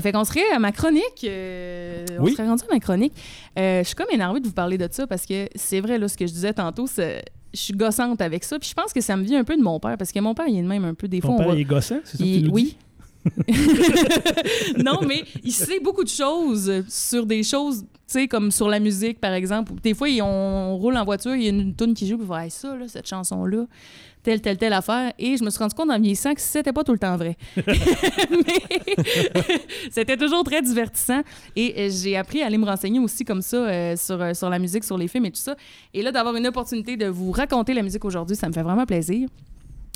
fait 0.00 0.12
qu'on 0.12 0.24
serait 0.24 0.48
à 0.54 0.58
ma 0.58 0.72
chronique. 0.72 1.24
Euh, 1.24 2.04
on 2.18 2.26
serait 2.26 2.46
rendu 2.46 2.62
à 2.68 2.74
ma 2.74 2.80
chronique. 2.80 3.14
Euh, 3.58 3.80
je 3.82 3.86
suis 3.86 3.96
comme 3.96 4.10
énervée 4.12 4.40
de 4.40 4.46
vous 4.46 4.52
parler 4.52 4.78
de 4.78 4.88
ça 4.90 5.06
parce 5.06 5.26
que 5.26 5.48
c'est 5.54 5.80
vrai, 5.80 5.98
là, 5.98 6.08
ce 6.08 6.16
que 6.16 6.26
je 6.26 6.32
disais 6.32 6.52
tantôt, 6.52 6.86
je 7.52 7.58
suis 7.58 7.74
gossante 7.74 8.20
avec 8.20 8.44
ça. 8.44 8.58
Puis 8.58 8.68
je 8.68 8.74
pense 8.74 8.92
que 8.92 9.00
ça 9.00 9.16
me 9.16 9.22
vient 9.22 9.40
un 9.40 9.44
peu 9.44 9.56
de 9.56 9.62
mon 9.62 9.78
père, 9.80 9.96
parce 9.96 10.12
que 10.12 10.20
mon 10.20 10.34
père, 10.34 10.46
il 10.48 10.58
est 10.58 10.62
de 10.62 10.68
même 10.68 10.84
un 10.84 10.94
peu. 10.94 11.08
Des 11.08 11.20
Ton 11.20 11.36
fois, 11.36 11.44
père, 11.46 11.54
il 11.54 11.60
est 11.60 11.64
gossant, 11.64 12.00
c'est 12.04 12.18
ça 12.18 12.24
que 12.24 12.40
tu 12.40 12.48
Oui. 12.50 12.76
non, 14.78 15.00
mais 15.06 15.24
il 15.44 15.52
sait 15.52 15.78
beaucoup 15.78 16.04
de 16.04 16.08
choses 16.08 16.82
sur 16.88 17.26
des 17.26 17.42
choses, 17.42 17.82
tu 17.82 17.88
sais, 18.06 18.28
comme 18.28 18.50
sur 18.50 18.68
la 18.68 18.80
musique, 18.80 19.20
par 19.20 19.34
exemple. 19.34 19.72
Des 19.82 19.92
fois, 19.92 20.08
on 20.22 20.78
roule 20.78 20.96
en 20.96 21.04
voiture, 21.04 21.34
il 21.34 21.42
y 21.42 21.46
a 21.46 21.50
une 21.50 21.74
tune 21.74 21.92
qui 21.92 22.06
joue, 22.06 22.16
puis 22.16 22.26
il 22.44 22.50
ça, 22.50 22.74
là, 22.76 22.88
cette 22.88 23.06
chanson-là 23.06 23.66
telle, 24.22 24.40
telle, 24.40 24.58
telle 24.58 24.72
affaire. 24.72 25.12
Et 25.18 25.36
je 25.36 25.44
me 25.44 25.50
suis 25.50 25.58
rendu 25.58 25.74
compte 25.74 25.90
en 25.90 25.98
vieillissant 25.98 26.34
que 26.34 26.40
c'était 26.40 26.72
pas 26.72 26.84
tout 26.84 26.92
le 26.92 26.98
temps 26.98 27.16
vrai. 27.16 27.36
Mais 27.56 28.96
c'était 29.90 30.16
toujours 30.16 30.44
très 30.44 30.62
divertissant. 30.62 31.22
Et 31.56 31.74
euh, 31.76 31.90
j'ai 31.90 32.16
appris 32.16 32.42
à 32.42 32.46
aller 32.46 32.58
me 32.58 32.66
renseigner 32.66 32.98
aussi 32.98 33.24
comme 33.24 33.42
ça 33.42 33.56
euh, 33.56 33.96
sur, 33.96 34.20
euh, 34.20 34.34
sur 34.34 34.50
la 34.50 34.58
musique, 34.58 34.84
sur 34.84 34.98
les 34.98 35.08
films 35.08 35.26
et 35.26 35.30
tout 35.30 35.40
ça. 35.40 35.56
Et 35.94 36.02
là, 36.02 36.12
d'avoir 36.12 36.34
une 36.36 36.46
opportunité 36.46 36.96
de 36.96 37.06
vous 37.06 37.30
raconter 37.30 37.74
la 37.74 37.82
musique 37.82 38.04
aujourd'hui, 38.04 38.36
ça 38.36 38.48
me 38.48 38.52
fait 38.52 38.62
vraiment 38.62 38.86
plaisir. 38.86 39.28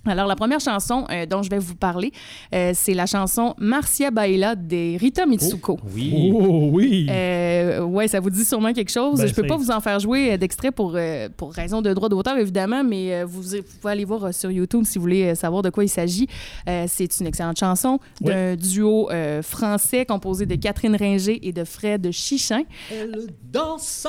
Alors, 0.07 0.27
la 0.27 0.37
première 0.37 0.61
chanson 0.61 1.07
euh, 1.11 1.25
dont 1.27 1.43
je 1.43 1.51
vais 1.51 1.59
vous 1.59 1.75
parler, 1.75 2.13
euh, 2.55 2.73
c'est 2.75 2.95
la 2.95 3.07
chanson 3.07 3.55
Marcia 3.59 4.11
Baila 4.11 4.55
de 4.55 4.99
Rita 4.99 5.25
Mitsuko. 5.25 5.79
Oh, 5.83 5.89
oui. 5.95 6.31
Oh, 6.35 6.69
oui. 6.73 7.07
Euh, 7.09 7.81
ouais, 7.81 8.09
ça 8.09 8.21
vous 8.21 8.31
dit 8.31 8.45
sûrement 8.45 8.73
quelque 8.73 8.91
chose. 8.91 9.19
Ben, 9.19 9.27
je 9.27 9.35
peux 9.35 9.47
pas 9.47 9.57
vous 9.57 9.71
en 9.71 9.81
faire 9.81 9.99
jouer 10.01 10.37
d'extrait 10.37 10.73
pour, 10.73 10.99
pour 11.37 11.53
raison 11.53 11.81
de 11.81 11.93
droit 11.93 12.09
d'auteur, 12.09 12.37
évidemment, 12.37 12.85
mais 12.85 13.25
vous, 13.25 13.43
pouvez 13.81 13.93
aller 13.93 14.05
voir 14.05 14.33
sur 14.35 14.51
YouTube 14.51 14.85
si 14.85 14.99
vous 14.99 15.03
voulez 15.03 15.35
savoir 15.35 15.63
de 15.63 15.71
quoi 15.71 15.85
il 15.85 15.89
s'agit. 15.89 16.29
c'est 16.67 17.21
une 17.21 17.27
excellente 17.27 17.59
chanson 17.59 17.99
d'un 18.21 18.57
duo 18.57 19.09
français 19.43 20.05
composé 20.05 20.47
de 20.47 20.55
Catherine 20.57 20.97
Ringer 20.97 21.47
et 21.47 21.53
de 21.53 21.65
Fred 21.65 22.11
Chichin. 22.11 22.63
Elle 22.91 23.27
danse! 23.43 24.07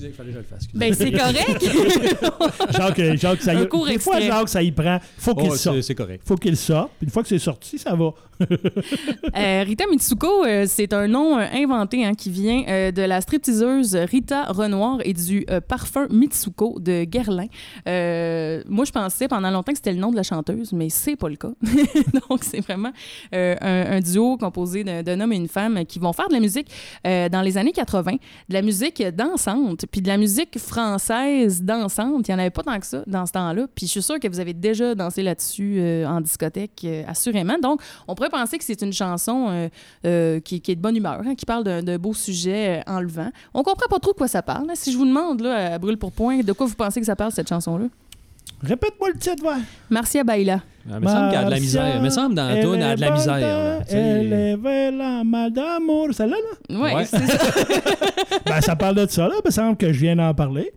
Il 0.00 0.12
fallait 0.12 0.30
que 0.30 0.34
je 0.34 0.38
le 0.38 0.44
fasse. 0.44 0.66
Ben, 0.74 0.92
c'est 0.94 1.12
correct. 1.12 1.64
Jacques, 2.70 3.16
Jacques, 3.16 3.42
ça 3.42 3.54
y... 3.54 3.68
Des 3.92 3.98
fois, 3.98 4.20
Jacques, 4.20 4.48
ça 4.48 4.62
y 4.62 4.72
prend 4.72 4.98
faut 5.22 5.34
qu'il 5.34 5.50
oh, 5.50 5.56
sorte. 5.56 5.80
C'est 5.82 5.94
correct. 5.94 6.22
faut 6.26 6.36
qu'il 6.36 6.56
sorte. 6.56 6.90
Une 7.00 7.10
fois 7.10 7.22
que 7.22 7.28
c'est 7.28 7.38
sorti, 7.38 7.78
ça 7.78 7.94
va. 7.94 8.12
Euh, 9.36 9.62
Rita 9.64 9.84
Mitsuko, 9.90 10.44
euh, 10.44 10.64
c'est 10.68 10.92
un 10.92 11.08
nom 11.08 11.38
euh, 11.38 11.46
inventé 11.54 12.04
hein, 12.04 12.14
qui 12.14 12.30
vient 12.30 12.62
de 12.92 13.02
la 13.02 13.20
stripteaseuse 13.20 13.94
Rita 13.94 14.44
Renoir 14.44 14.98
et 15.04 15.14
du 15.14 15.46
parfum 15.68 16.06
Mitsuko 16.10 16.78
de 16.80 17.04
Guerlain. 17.04 17.46
moi, 18.68 18.84
je 18.84 18.92
pensais 18.92 19.28
pendant 19.28 19.50
longtemps 19.50 19.72
que 19.72 19.78
c'était 19.78 19.92
le 19.92 19.98
nom 19.98 20.10
de 20.10 20.16
la 20.16 20.22
chanteuse, 20.22 20.72
mais 20.72 20.88
c'est 20.90 21.16
pas 21.16 21.28
le 21.28 21.36
cas. 21.36 21.52
Donc, 22.28 22.44
c'est 22.44 22.60
vraiment 22.60 22.92
un, 23.32 24.00
duo 24.00 24.36
composé 24.36 24.84
d'un 24.84 25.20
homme 25.20 25.32
et 25.32 25.36
une 25.36 25.48
femme 25.48 25.84
qui 25.86 25.98
vont 25.98 26.12
faire 26.12 26.28
de 26.28 26.34
la 26.34 26.40
musique 26.40 26.68
dans 27.04 27.42
les 27.42 27.58
années 27.58 27.72
80, 27.72 28.12
de 28.12 28.18
la 28.54 28.62
musique 28.62 29.02
dansante, 29.02 29.86
puis 29.90 30.02
de 30.02 30.08
la 30.08 30.18
musique 30.18 30.58
française 30.58 31.62
dansante. 31.62 32.28
Il 32.28 32.30
n'y 32.30 32.34
en 32.34 32.38
avait 32.38 32.50
pas 32.50 32.62
tant 32.62 32.78
que 32.78 32.86
ça 32.86 33.02
dans 33.06 33.26
ce 33.26 33.32
temps-là. 33.32 33.66
Puis 33.74 33.86
je 33.86 33.92
suis 33.92 34.02
sûre 34.02 34.18
que 34.20 34.28
vous 34.28 34.40
avez 34.40 34.54
déjà 34.54 34.94
dansé 34.94 35.22
là-dessus 35.22 35.80
en 36.06 36.20
discothèque, 36.20 36.86
assurément. 37.06 37.58
Donc, 37.58 37.80
on 38.08 38.14
pourrait 38.14 38.30
penser 38.32 38.58
que 38.58 38.64
c'est 38.64 38.82
une 38.82 38.92
chanson 38.92 39.46
euh, 39.48 39.68
euh, 40.04 40.40
qui, 40.40 40.56
est 40.56 40.74
de 40.74 40.80
bonne 40.80 40.96
humeur, 40.96 41.20
hein, 41.24 41.34
qui 41.34 41.46
parle 41.46 41.64
d'un 41.64 41.98
beau 41.98 42.14
sujet 42.14 42.80
euh, 42.80 42.92
enlevant. 42.92 43.30
On 43.54 43.62
comprend 43.62 43.86
pas 43.88 43.98
trop 43.98 44.12
de 44.12 44.16
quoi 44.16 44.28
ça 44.28 44.42
parle. 44.42 44.68
Hein. 44.70 44.74
Si 44.74 44.92
je 44.92 44.98
vous 44.98 45.06
demande, 45.06 45.40
là, 45.40 45.74
à 45.74 45.78
brûle 45.78 45.98
pour 45.98 46.12
point, 46.12 46.40
de 46.40 46.52
quoi 46.52 46.66
vous 46.66 46.74
pensez 46.74 47.00
que 47.00 47.06
ça 47.06 47.16
parle, 47.16 47.32
cette 47.32 47.48
chanson-là? 47.48 47.86
Répète-moi 48.62 49.10
le 49.10 49.18
titre, 49.18 49.44
ouais. 49.44 49.60
Marcia 49.90 50.22
Baila. 50.22 50.60
Il 50.86 50.94
me 50.98 51.06
semble 51.06 51.30
qu'il 51.30 51.38
y 51.38 51.42
a 51.42 51.44
de 51.44 51.50
la 51.50 51.60
misère. 51.60 51.96
Il 51.96 52.02
me 52.02 52.10
semble 52.10 52.34
dans 52.34 52.48
la 52.48 52.52
a 52.52 52.96
de 52.96 53.00
la 53.00 53.10
misère. 53.10 53.84
Elle 53.88 54.32
est 54.32 54.90
la 54.90 55.24
mal 55.24 55.52
d'amour. 55.52 56.08
Celle-là, 56.12 56.36
là? 56.36 56.76
Oui, 56.80 56.94
ouais. 56.94 57.04
c'est 57.04 57.26
ça. 57.26 57.38
ben, 58.46 58.60
ça 58.60 58.76
parle 58.76 58.96
de 58.96 59.06
ça, 59.08 59.28
là. 59.28 59.34
Il 59.42 59.46
me 59.46 59.50
semble 59.50 59.76
que 59.76 59.92
je 59.92 59.98
viens 59.98 60.16
d'en 60.16 60.32
parler. 60.34 60.72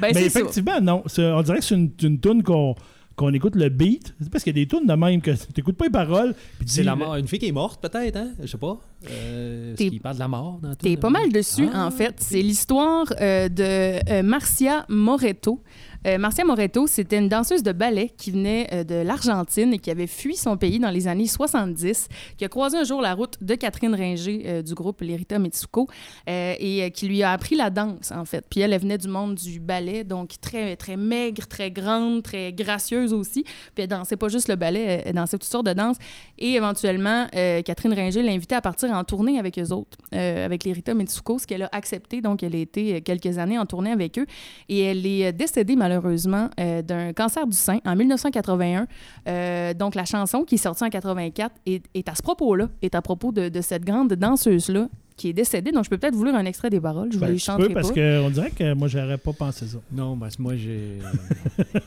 Ben, 0.00 0.12
Mais 0.14 0.26
effectivement, 0.26 0.80
non. 0.80 1.02
On 1.18 1.42
dirait 1.42 1.58
que 1.58 1.64
c'est 1.64 1.74
une, 1.74 1.90
une 2.02 2.20
tune 2.20 2.42
qu'on 2.42 2.74
qu'on 3.16 3.32
écoute 3.32 3.56
le 3.56 3.70
beat. 3.70 4.14
C'est 4.20 4.30
parce 4.30 4.44
qu'il 4.44 4.56
y 4.56 4.60
a 4.60 4.64
des 4.64 4.68
tunes 4.68 4.86
de 4.86 4.92
même 4.92 5.20
que 5.22 5.30
tu 5.30 5.38
n'écoutes 5.56 5.76
pas 5.76 5.86
les 5.86 5.90
paroles. 5.90 6.34
C'est 6.66 6.82
la 6.82 6.94
mort. 6.94 7.16
Une 7.16 7.26
fille 7.26 7.38
qui 7.38 7.48
est 7.48 7.52
morte, 7.52 7.80
peut-être, 7.80 8.16
hein? 8.16 8.28
Je 8.40 8.46
sais 8.46 8.58
pas. 8.58 8.78
Euh, 9.10 9.74
qui 9.74 9.98
parle 9.98 10.16
de 10.16 10.20
la 10.20 10.28
mort 10.28 10.58
dans 10.62 10.74
T'es 10.74 10.96
pas 10.96 11.10
mal 11.10 11.32
dessus, 11.32 11.68
ah. 11.72 11.86
en 11.86 11.90
fait. 11.90 12.16
C'est 12.18 12.42
l'histoire 12.42 13.06
euh, 13.20 13.48
de 13.48 13.98
euh, 14.10 14.22
Marcia 14.22 14.84
Moreto. 14.88 15.62
Euh, 16.06 16.18
Marcia 16.18 16.44
Moreto, 16.44 16.86
c'était 16.86 17.18
une 17.18 17.28
danseuse 17.28 17.62
de 17.62 17.72
ballet 17.72 18.12
qui 18.16 18.30
venait 18.30 18.68
euh, 18.72 18.84
de 18.84 18.94
l'Argentine 18.94 19.74
et 19.74 19.78
qui 19.78 19.90
avait 19.90 20.06
fui 20.06 20.36
son 20.36 20.56
pays 20.56 20.78
dans 20.78 20.90
les 20.90 21.08
années 21.08 21.26
70, 21.26 22.08
qui 22.36 22.44
a 22.44 22.48
croisé 22.48 22.78
un 22.78 22.84
jour 22.84 23.00
la 23.00 23.14
route 23.14 23.36
de 23.40 23.54
Catherine 23.54 23.94
Ringer 23.94 24.42
euh, 24.46 24.62
du 24.62 24.74
groupe 24.74 25.00
Lerita 25.00 25.38
Mitsuko 25.38 25.88
et 26.26 26.90
qui 26.94 27.08
lui 27.08 27.22
a 27.22 27.32
appris 27.32 27.56
la 27.56 27.70
danse, 27.70 28.12
en 28.12 28.24
fait. 28.24 28.44
Puis 28.48 28.60
elle, 28.60 28.72
elle 28.72 28.80
venait 28.80 28.98
du 28.98 29.08
monde 29.08 29.34
du 29.34 29.60
ballet, 29.60 30.04
donc 30.04 30.32
très, 30.40 30.76
très 30.76 30.96
maigre, 30.96 31.46
très 31.46 31.70
grande, 31.70 32.22
très 32.22 32.52
gracieuse 32.52 33.12
aussi. 33.12 33.42
Puis 33.42 33.84
elle 33.84 33.88
dansait 33.88 34.16
pas 34.16 34.28
juste 34.28 34.48
le 34.48 34.56
ballet, 34.56 35.02
elle 35.04 35.14
dansait 35.14 35.38
toutes 35.38 35.50
sortes 35.50 35.66
de 35.66 35.72
danses. 35.72 35.96
Et 36.38 36.52
éventuellement, 36.54 37.26
Catherine 37.64 37.92
Ringer 37.92 38.22
l'a 38.22 38.32
invitée 38.32 38.54
à 38.54 38.60
partir 38.60 38.90
en 38.90 39.04
tournée 39.04 39.38
avec 39.38 39.58
eux 39.58 39.72
autres, 39.72 39.98
avec 40.12 40.64
Lerita 40.64 40.94
Mitsuko, 40.94 41.38
ce 41.38 41.46
qu'elle 41.46 41.62
a 41.62 41.68
accepté. 41.72 42.20
Donc, 42.20 42.42
elle 42.42 42.54
a 42.54 42.58
été 42.58 43.00
quelques 43.02 43.38
années 43.38 43.58
en 43.58 43.66
tournée 43.66 43.92
avec 43.92 44.18
eux. 44.18 44.26
Et 44.68 44.80
elle 44.80 45.06
est 45.06 45.32
décédée 45.32 45.76
malheureusement 45.76 45.95
malheureusement, 45.96 46.50
euh, 46.60 46.82
d'un 46.82 47.12
cancer 47.12 47.46
du 47.46 47.56
sein 47.56 47.78
en 47.84 47.96
1981. 47.96 48.86
Euh, 49.28 49.74
donc, 49.74 49.94
la 49.94 50.04
chanson 50.04 50.44
qui 50.44 50.56
est 50.56 50.58
sortie 50.58 50.84
en 50.84 50.90
84 50.90 51.54
est, 51.66 51.84
est 51.94 52.08
à 52.08 52.14
ce 52.14 52.22
propos-là, 52.22 52.68
est 52.82 52.94
à 52.94 53.02
propos 53.02 53.32
de, 53.32 53.48
de 53.48 53.60
cette 53.60 53.84
grande 53.84 54.12
danseuse-là 54.12 54.88
qui 55.16 55.30
est 55.30 55.32
décédée. 55.32 55.72
Donc, 55.72 55.84
je 55.84 55.90
peux 55.90 55.96
peut-être 55.96 56.14
vous 56.14 56.24
lire 56.24 56.34
un 56.34 56.44
extrait 56.44 56.70
des 56.70 56.80
paroles. 56.80 57.08
Je 57.10 57.16
vous 57.16 57.24
ben, 57.24 57.32
les 57.32 57.38
chanterai 57.38 57.72
parce 57.72 57.90
qu'on 57.90 58.30
dirait 58.30 58.50
que 58.50 58.74
moi, 58.74 58.86
j'aurais 58.88 59.18
pas 59.18 59.32
pensé 59.32 59.66
ça. 59.66 59.78
Non, 59.90 60.16
parce 60.16 60.36
que 60.36 60.42
moi, 60.42 60.54
j'ai... 60.56 60.98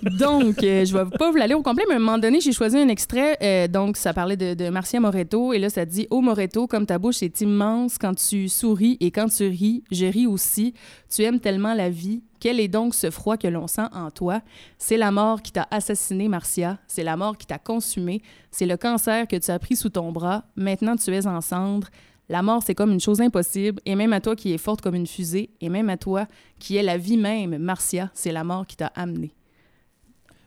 donc, 0.17 0.63
euh, 0.63 0.83
je 0.83 0.97
vais 0.97 1.05
pas 1.17 1.29
vous 1.29 1.37
l'aller 1.37 1.53
au 1.53 1.61
complet, 1.61 1.83
mais 1.87 1.93
à 1.93 1.97
un 1.97 1.99
moment 1.99 2.17
donné, 2.17 2.41
j'ai 2.41 2.51
choisi 2.51 2.77
un 2.77 2.87
extrait. 2.87 3.37
Euh, 3.41 3.67
donc, 3.67 3.97
ça 3.97 4.13
parlait 4.13 4.37
de, 4.37 4.55
de, 4.55 4.69
Marcia 4.69 4.99
Moreto. 4.99 5.53
Et 5.53 5.59
là, 5.59 5.69
ça 5.69 5.85
dit 5.85 6.07
«Oh, 6.09 6.21
Moreto, 6.21 6.65
comme 6.65 6.85
ta 6.85 6.97
bouche 6.97 7.21
est 7.21 7.41
immense 7.41 7.97
quand 7.99 8.15
tu 8.15 8.49
souris 8.49 8.97
et 8.99 9.11
quand 9.11 9.27
tu 9.27 9.47
ris, 9.47 9.83
je 9.91 10.05
ris 10.05 10.25
aussi. 10.25 10.73
Tu 11.13 11.21
aimes 11.23 11.39
tellement 11.39 11.75
la 11.75 11.89
vie. 11.89 12.21
Quel 12.39 12.59
est 12.59 12.67
donc 12.67 12.95
ce 12.95 13.11
froid 13.11 13.37
que 13.37 13.47
l'on 13.47 13.67
sent 13.67 13.87
en 13.91 14.11
toi? 14.11 14.41
C'est 14.77 14.97
la 14.97 15.11
mort 15.11 15.41
qui 15.41 15.51
t'a 15.51 15.67
assassiné, 15.71 16.27
Marcia. 16.27 16.77
C'est 16.87 17.03
la 17.03 17.17
mort 17.17 17.37
qui 17.37 17.45
t'a 17.45 17.59
consumé. 17.59 18.21
C'est 18.51 18.65
le 18.65 18.77
cancer 18.77 19.27
que 19.27 19.35
tu 19.35 19.51
as 19.51 19.59
pris 19.59 19.75
sous 19.75 19.89
ton 19.89 20.11
bras. 20.11 20.43
Maintenant, 20.55 20.95
tu 20.95 21.13
es 21.13 21.27
en 21.27 21.41
cendres. 21.41 21.89
La 22.29 22.41
mort, 22.43 22.61
c'est 22.63 22.75
comme 22.75 22.91
une 22.91 22.99
chose 22.99 23.21
impossible, 23.21 23.81
et 23.85 23.95
même 23.95 24.13
à 24.13 24.21
toi 24.21 24.35
qui 24.35 24.53
es 24.53 24.59
forte 24.59 24.81
comme 24.81 24.93
une 24.93 25.07
fusée, 25.07 25.49
et 25.61 25.69
même 25.69 25.89
à 25.89 25.97
toi 25.97 26.27
qui 26.59 26.77
es 26.77 26.83
la 26.83 26.95
vie 26.95 27.17
même, 27.17 27.57
Marcia, 27.57 28.11
c'est 28.13 28.31
la 28.31 28.43
mort 28.43 28.67
qui 28.67 28.77
t'a 28.77 28.87
amené. 28.87 29.33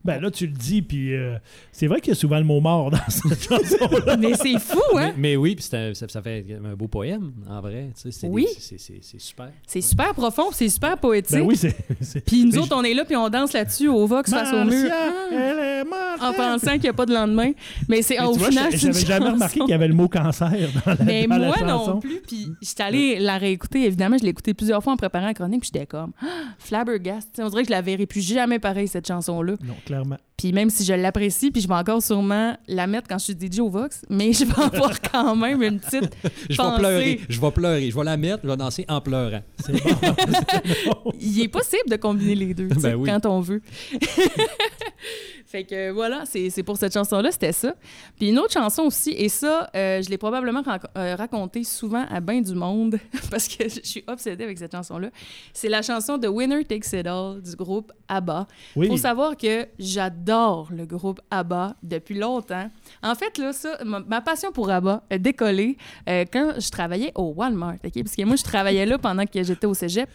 Ben 0.05 0.21
là, 0.21 0.31
tu 0.31 0.47
le 0.47 0.53
dis, 0.53 0.83
puis 0.83 1.15
euh, 1.15 1.37
c'est 1.71 1.87
vrai 1.87 2.01
qu'il 2.01 2.13
y 2.13 2.17
a 2.17 2.19
souvent 2.19 2.39
le 2.39 2.45
mot 2.45 2.61
mort 2.61 2.91
dans 2.91 2.99
cette 3.09 3.43
chanson-là. 3.49 4.17
mais 4.17 4.35
c'est 4.35 4.59
fou, 4.59 4.81
hein? 4.97 5.13
Mais, 5.17 5.37
oui, 5.37 5.55
puis 5.55 5.65
ça, 5.65 5.95
ça, 5.95 6.23
fait 6.23 6.45
un 6.65 6.75
beau 6.75 6.89
poème, 6.89 7.33
en 7.49 7.61
vrai. 7.61 7.91
oui. 8.25 8.47
C'est 8.59 8.79
super. 9.19 9.51
C'est 9.67 9.81
super 9.81 10.15
profond, 10.15 10.51
c'est 10.53 10.69
super 10.69 10.99
poétique. 10.99 11.37
Ben 11.37 11.43
oui, 11.43 11.57
c'est. 11.57 12.25
Puis 12.25 12.45
nous 12.45 12.59
autres, 12.59 12.77
on 12.77 12.83
est 12.83 12.95
là, 12.95 13.05
puis 13.05 13.17
on 13.17 13.29
danse 13.29 13.53
là-dessus 13.53 13.89
au 13.89 14.07
Vox 14.07 14.31
face 14.31 14.53
au 14.53 14.65
mur. 14.65 14.91
Ah, 14.93 16.29
en 16.29 16.33
pensant 16.33 16.73
qu'il 16.73 16.83
n'y 16.83 16.89
a 16.89 16.93
pas 16.93 17.07
de 17.07 17.15
lendemain. 17.15 17.53
Mais 17.89 18.03
c'est 18.03 18.21
au 18.21 18.35
final. 18.35 18.75
J'avais 18.75 19.01
jamais 19.01 19.31
remarqué 19.31 19.61
qu'il 19.61 19.69
y 19.69 19.73
avait 19.73 19.89
le 19.89 19.95
mot 19.95 20.09
cancer 20.09 20.51
dans 20.85 20.93
la, 20.93 21.05
mais 21.05 21.27
moi 21.27 21.57
non 21.65 22.01
plus. 22.01 22.21
Puis 22.27 22.49
j'étais 22.61 22.83
allée 22.83 23.19
la 23.19 23.39
réécouter, 23.39 23.85
évidemment. 23.85 24.17
Je 24.19 24.25
l'ai 24.25 24.31
écoutée 24.31 24.55
plusieurs 24.55 24.83
fois 24.83 24.93
en 24.93 24.97
préparant 24.97 25.27
la 25.27 25.35
chronique, 25.35 25.61
puis 25.61 25.71
j'étais 25.73 25.87
comme 25.87 26.13
ah, 26.21 26.27
Flabbergast. 26.59 27.41
On 27.41 27.49
dirait 27.49 27.63
que 27.63 27.69
je 27.69 27.73
la 27.73 27.83
verrai 27.83 28.07
plus 28.07 28.21
jamais 28.21 28.59
pareil, 28.59 28.89
cette 28.89 29.07
chanson-là. 29.07 29.55
Clairement. 29.93 30.17
Puis 30.39 30.53
même 30.53 30.71
si 30.71 30.87
je 30.87 30.95
l'apprécie, 30.95 31.51
puis 31.51 31.61
je 31.61 31.69
vais 31.69 31.75
encore 31.75 32.03
sûrement 32.03 32.57
la 32.67 32.87
mettre 32.87 33.09
quand 33.09 33.19
je 33.19 33.25
suis 33.25 33.35
DJ 33.35 33.59
au 33.59 33.69
Vox, 33.69 34.07
mais 34.09 34.33
je 34.33 34.47
vais 34.47 34.63
avoir 34.75 35.03
quand 35.13 35.37
même 35.37 35.63
une 35.63 35.81
petite 35.81 36.17
Je 36.49 36.57
vais 36.57 36.77
pleurer, 36.79 37.21
je 37.29 37.39
vais 37.39 37.51
pleurer, 37.51 37.91
je 37.91 37.95
vais 37.99 38.05
la 38.05 38.17
mettre, 38.17 38.41
je 38.43 38.49
vais 38.49 38.57
danser 38.57 38.87
en 38.89 39.03
pleurant. 39.03 39.43
C'est 39.63 39.73
bon. 39.75 41.13
Il 41.21 41.43
est 41.43 41.49
possible 41.49 41.91
de 41.91 41.97
combiner 41.97 42.35
les 42.35 42.55
deux, 42.55 42.69
ben 42.69 43.05
quand 43.05 43.27
on 43.27 43.41
veut. 43.41 43.61
Fait 45.53 45.65
que 45.65 45.91
voilà, 45.91 46.25
c'est 46.25 46.63
pour 46.63 46.79
cette 46.79 46.95
chanson-là, 46.95 47.31
c'était 47.31 47.53
ça. 47.53 47.75
Puis 48.17 48.31
une 48.31 48.39
autre 48.39 48.55
chanson 48.55 48.85
aussi, 48.85 49.11
et 49.11 49.29
ça, 49.29 49.69
euh, 49.77 50.01
je 50.01 50.09
l'ai 50.09 50.17
probablement 50.17 50.63
euh, 50.97 51.15
raconté 51.15 51.63
souvent 51.63 52.07
à 52.11 52.21
bien 52.21 52.41
du 52.41 52.55
monde 52.55 52.99
parce 53.31 53.49
que 53.49 53.69
je 53.69 53.81
suis 53.83 54.03
obsédée 54.07 54.45
avec 54.45 54.57
cette 54.57 54.73
chanson-là. 54.73 55.11
C'est 55.53 55.69
la 55.69 55.83
chanson 55.83 56.17
de 56.17 56.27
Winner 56.27 56.65
Takes 56.65 56.95
It 56.95 57.07
All 57.07 57.43
du 57.43 57.55
groupe 57.55 57.93
ABBA. 58.09 58.47
Il 58.77 58.87
faut 58.87 58.97
savoir 58.97 59.37
que 59.37 59.67
j'adore 59.79 60.71
le 60.75 60.87
groupe 60.87 61.21
ABBA 61.31 61.77
depuis 61.83 62.19
longtemps. 62.19 62.71
En 63.03 63.15
fait, 63.15 63.37
là, 63.37 63.53
ça, 63.53 63.77
ma, 63.85 64.23
passion 64.23 64.53
pour 64.53 64.71
ABBA 64.71 65.03
a 65.11 65.19
décollé 65.19 65.77
euh, 66.09 66.25
quand 66.33 66.55
je 66.59 66.71
travaillais 66.71 67.13
au 67.15 67.35
Walmart, 67.37 67.77
OK? 67.85 68.03
Parce 68.03 68.17
que 68.17 68.25
moi, 68.25 68.37
je 68.37 68.43
travaillais 68.43 68.87
là 68.87 68.97
pendant 68.97 69.27
que 69.27 69.43
j'étais 69.43 69.67
au 69.67 69.75
cégep. 69.75 70.09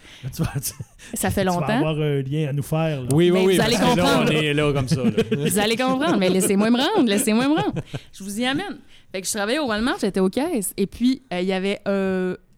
ça 1.13 1.29
fait 1.29 1.43
longtemps. 1.43 1.61
Tu 1.61 1.83
vas 1.83 1.89
avoir 1.89 1.99
un 1.99 2.21
lien 2.23 2.47
à 2.49 2.53
nous 2.53 2.63
faire. 2.63 3.03
Oui, 3.13 3.29
oui, 3.29 3.43
oui. 3.45 3.55
Vous 3.57 3.61
allez 3.61 3.75
comprendre. 3.75 4.25
on 4.25 4.31
est 4.31 4.53
là 4.55 4.73
comme 4.73 4.87
ça. 4.87 5.03
Vous 5.35 5.59
allez 5.59 5.75
comprendre, 5.75 6.17
mais 6.17 6.29
laissez-moi 6.29 6.69
me 6.69 6.77
rendre, 6.77 7.09
laissez-moi 7.09 7.47
me 7.47 7.53
rendre. 7.55 7.81
Je 8.13 8.23
vous 8.23 8.39
y 8.39 8.45
amène. 8.45 8.77
Fait 9.11 9.21
que 9.21 9.27
je 9.27 9.33
travaillais 9.33 9.59
au 9.59 9.67
Walmart, 9.67 9.97
j'étais 9.99 10.19
aux 10.19 10.29
caisses, 10.29 10.73
et 10.75 10.85
puis 10.85 11.21
euh, 11.33 11.41
il 11.41 11.47
y 11.47 11.53
avait 11.53 11.79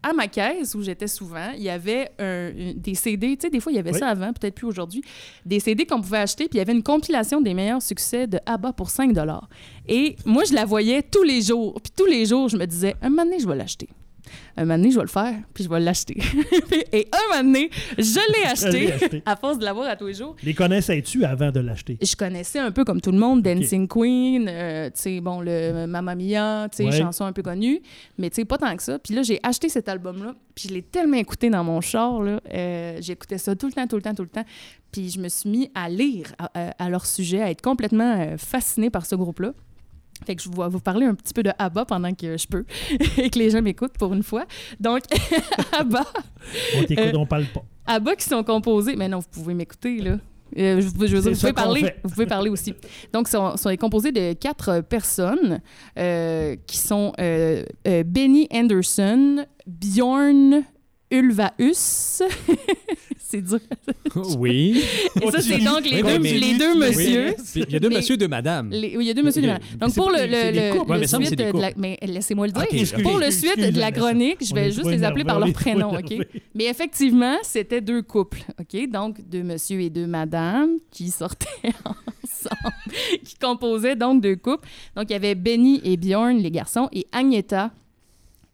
à 0.02 0.12
ma 0.14 0.28
caisse 0.28 0.74
où 0.74 0.82
j'étais 0.82 1.06
souvent, 1.06 1.50
il 1.54 1.62
y 1.62 1.68
avait 1.68 2.10
des 2.76 2.94
CD. 2.94 3.36
Tu 3.36 3.42
sais, 3.42 3.50
des 3.50 3.60
fois, 3.60 3.70
il 3.72 3.76
y 3.76 3.78
avait 3.78 3.92
Oui. 3.92 3.98
ça 3.98 4.08
avant, 4.08 4.32
peut-être 4.32 4.54
plus 4.54 4.66
aujourd'hui. 4.66 5.02
Des 5.44 5.60
CD 5.60 5.84
qu'on 5.84 6.00
pouvait 6.00 6.18
acheter, 6.18 6.44
puis 6.48 6.56
il 6.56 6.58
y 6.58 6.62
avait 6.62 6.72
une 6.72 6.82
compilation 6.82 7.40
des 7.40 7.54
meilleurs 7.54 7.82
succès 7.82 8.26
de 8.26 8.38
ABBA 8.46 8.72
pour 8.72 8.90
5 8.90 9.12
Et 9.88 10.16
moi, 10.24 10.44
je 10.44 10.54
la 10.54 10.64
voyais 10.64 11.02
tous 11.02 11.22
les 11.22 11.42
jours. 11.42 11.80
Puis 11.82 11.92
tous 11.96 12.06
les 12.06 12.24
jours, 12.24 12.48
je 12.48 12.56
me 12.56 12.66
disais, 12.66 12.96
un 13.02 13.10
moment 13.10 13.24
donné, 13.24 13.40
je 13.40 13.46
vais 13.46 13.56
l'acheter. 13.56 13.88
Un 14.56 14.62
moment 14.64 14.76
donné, 14.78 14.90
je 14.90 14.96
vais 14.96 15.02
le 15.02 15.08
faire, 15.08 15.34
puis 15.54 15.64
je 15.64 15.68
vais 15.68 15.80
l'acheter. 15.80 16.16
Et 16.92 17.08
un 17.12 17.36
moment 17.36 17.52
donné, 17.52 17.70
je 17.98 18.32
l'ai 18.32 18.44
acheté, 18.46 18.92
acheté. 18.92 19.22
à 19.26 19.36
force 19.36 19.58
de 19.58 19.64
l'avoir 19.64 19.88
à 19.88 19.96
tous 19.96 20.06
les 20.08 20.14
jours. 20.14 20.36
Les 20.42 20.54
connaissais-tu 20.54 21.24
avant 21.24 21.50
de 21.50 21.60
l'acheter? 21.60 21.98
Je 22.02 22.16
connaissais 22.16 22.58
un 22.58 22.70
peu 22.70 22.84
comme 22.84 23.00
tout 23.00 23.12
le 23.12 23.18
monde 23.18 23.42
Dancing 23.42 23.88
Queen, 23.88 24.46
euh, 24.48 24.86
tu 24.90 25.00
sais, 25.00 25.20
bon, 25.20 25.40
le 25.40 25.86
Mamma 25.86 26.14
Mia, 26.14 26.68
tu 26.70 26.76
sais, 26.78 26.84
Ouais. 26.84 26.92
chanson 26.98 27.24
un 27.24 27.32
peu 27.32 27.42
connue, 27.42 27.80
mais 28.18 28.30
tu 28.30 28.36
sais, 28.36 28.44
pas 28.44 28.58
tant 28.58 28.74
que 28.76 28.82
ça. 28.82 28.98
Puis 28.98 29.14
là, 29.14 29.22
j'ai 29.22 29.38
acheté 29.42 29.68
cet 29.68 29.88
album-là, 29.88 30.34
puis 30.54 30.68
je 30.68 30.74
l'ai 30.74 30.82
tellement 30.82 31.16
écouté 31.18 31.48
dans 31.50 31.64
mon 31.64 31.80
char, 31.80 32.22
là. 32.22 32.40
euh, 32.52 32.98
J'écoutais 33.00 33.38
ça 33.38 33.54
tout 33.56 33.66
le 33.66 33.72
temps, 33.72 33.86
tout 33.86 33.96
le 33.96 34.02
temps, 34.02 34.14
tout 34.14 34.22
le 34.22 34.28
temps. 34.28 34.44
Puis 34.92 35.10
je 35.10 35.20
me 35.20 35.28
suis 35.28 35.48
mis 35.48 35.70
à 35.74 35.88
lire 35.88 36.26
à, 36.38 36.50
à- 36.54 36.84
à 36.84 36.88
leur 36.90 37.06
sujet, 37.06 37.40
à 37.42 37.50
être 37.50 37.62
complètement 37.62 38.16
euh, 38.18 38.36
fascinée 38.36 38.90
par 38.90 39.06
ce 39.06 39.14
groupe-là. 39.14 39.52
Fait 40.26 40.36
que 40.36 40.42
je 40.42 40.48
vais 40.48 40.68
vous 40.68 40.80
parler 40.80 41.06
un 41.06 41.14
petit 41.14 41.32
peu 41.32 41.42
de 41.42 41.50
ABBA 41.58 41.84
pendant 41.86 42.12
que 42.14 42.36
je 42.36 42.46
peux 42.46 42.64
et 43.18 43.30
que 43.30 43.38
les 43.38 43.50
gens 43.50 43.62
m'écoutent 43.62 43.96
pour 43.98 44.12
une 44.12 44.22
fois. 44.22 44.44
Donc, 44.78 45.02
ABBA, 45.78 46.04
On 46.76 46.84
t'écoute, 46.84 47.06
Euh, 47.06 47.18
on 47.18 47.26
parle 47.26 47.46
pas. 47.46 47.62
ABBA 47.86 48.16
qui 48.16 48.24
sont 48.28 48.42
composés. 48.44 48.96
Mais 48.96 49.08
non, 49.08 49.18
vous 49.18 49.28
pouvez 49.30 49.54
m'écouter, 49.54 49.98
là. 50.00 50.18
Euh, 50.58 50.80
je, 50.80 50.88
je 51.06 51.16
veux 51.16 51.22
dire, 51.22 51.32
vous 51.32 51.38
pouvez 51.40 51.52
parler. 51.52 51.94
Vous 52.02 52.10
pouvez 52.10 52.26
parler 52.26 52.50
aussi. 52.50 52.74
Donc, 53.12 53.28
ils 53.28 53.30
sont, 53.32 53.56
sont 53.56 53.74
composés 53.76 54.12
de 54.12 54.32
quatre 54.32 54.80
personnes 54.80 55.60
euh, 55.98 56.56
qui 56.66 56.76
sont 56.76 57.12
Benny 57.18 58.48
Anderson, 58.52 59.46
Bjorn 59.66 60.64
Ulvaeus. 61.10 62.22
c'est 63.30 63.42
dur. 63.42 63.58
Oui. 64.38 64.82
Et 65.22 65.30
ça, 65.30 65.40
c'est 65.40 65.58
donc 65.58 65.84
les, 65.88 66.02
Oui, 66.02 66.12
deux, 66.12 66.18
mais- 66.18 66.32
les 66.32 66.58
deux 66.58 66.74
Oui. 66.74 67.34
Il 67.54 67.72
y 67.72 67.76
a 67.76 67.78
deux 67.78 67.88
Mais- 67.88 67.94
monsieur, 67.96 68.16
deux 68.16 68.26
madame. 68.28 68.70
Les- 68.70 68.96
oui, 68.96 69.04
il 69.04 69.06
y 69.06 69.10
a 69.10 69.14
deux 69.14 69.22
et 69.24 69.28
a- 69.28 69.40
deux 69.40 69.46
madame. 69.46 69.62
Donc, 69.80 69.94
pour 69.94 70.10
le, 70.10 70.16
le, 70.26 71.06
suite 71.06 71.38
de 71.38 71.58
la... 71.60 71.70
Mais 71.76 71.98
laissez-moi 72.02 72.46
le 72.48 72.52
dire. 72.52 72.66
Pour 73.02 73.18
le 73.18 73.26
excuse- 73.26 73.50
suite 73.52 73.72
de 73.74 73.78
la 73.78 73.92
chronique, 73.92 74.38
je 74.44 74.54
vais 74.54 74.70
juste 74.72 74.86
les 74.90 75.04
appeler 75.04 75.24
par 75.24 75.38
leur 75.38 75.52
prénom, 75.52 75.92
OK? 75.96 76.14
Mais 76.54 76.64
effectivement, 76.66 77.36
c'était 77.42 77.80
deux 77.80 78.02
couples, 78.02 78.42
OK? 78.60 78.88
Donc, 78.90 79.16
deux 79.28 79.42
monsieur 79.44 79.80
et 79.80 79.90
deux 79.90 80.06
madame 80.06 80.70
qui 80.90 81.10
sortaient 81.10 81.46
ensemble, 81.84 82.74
qui 83.24 83.36
composaient 83.36 83.96
donc 83.96 84.22
deux 84.22 84.36
couples. 84.36 84.68
Donc, 84.96 85.06
il 85.08 85.12
y 85.12 85.16
avait 85.16 85.34
Benny 85.36 85.80
et 85.84 85.96
Bjorn, 85.96 86.36
les 86.38 86.50
garçons, 86.50 86.88
et 86.92 87.06
Agneta 87.12 87.70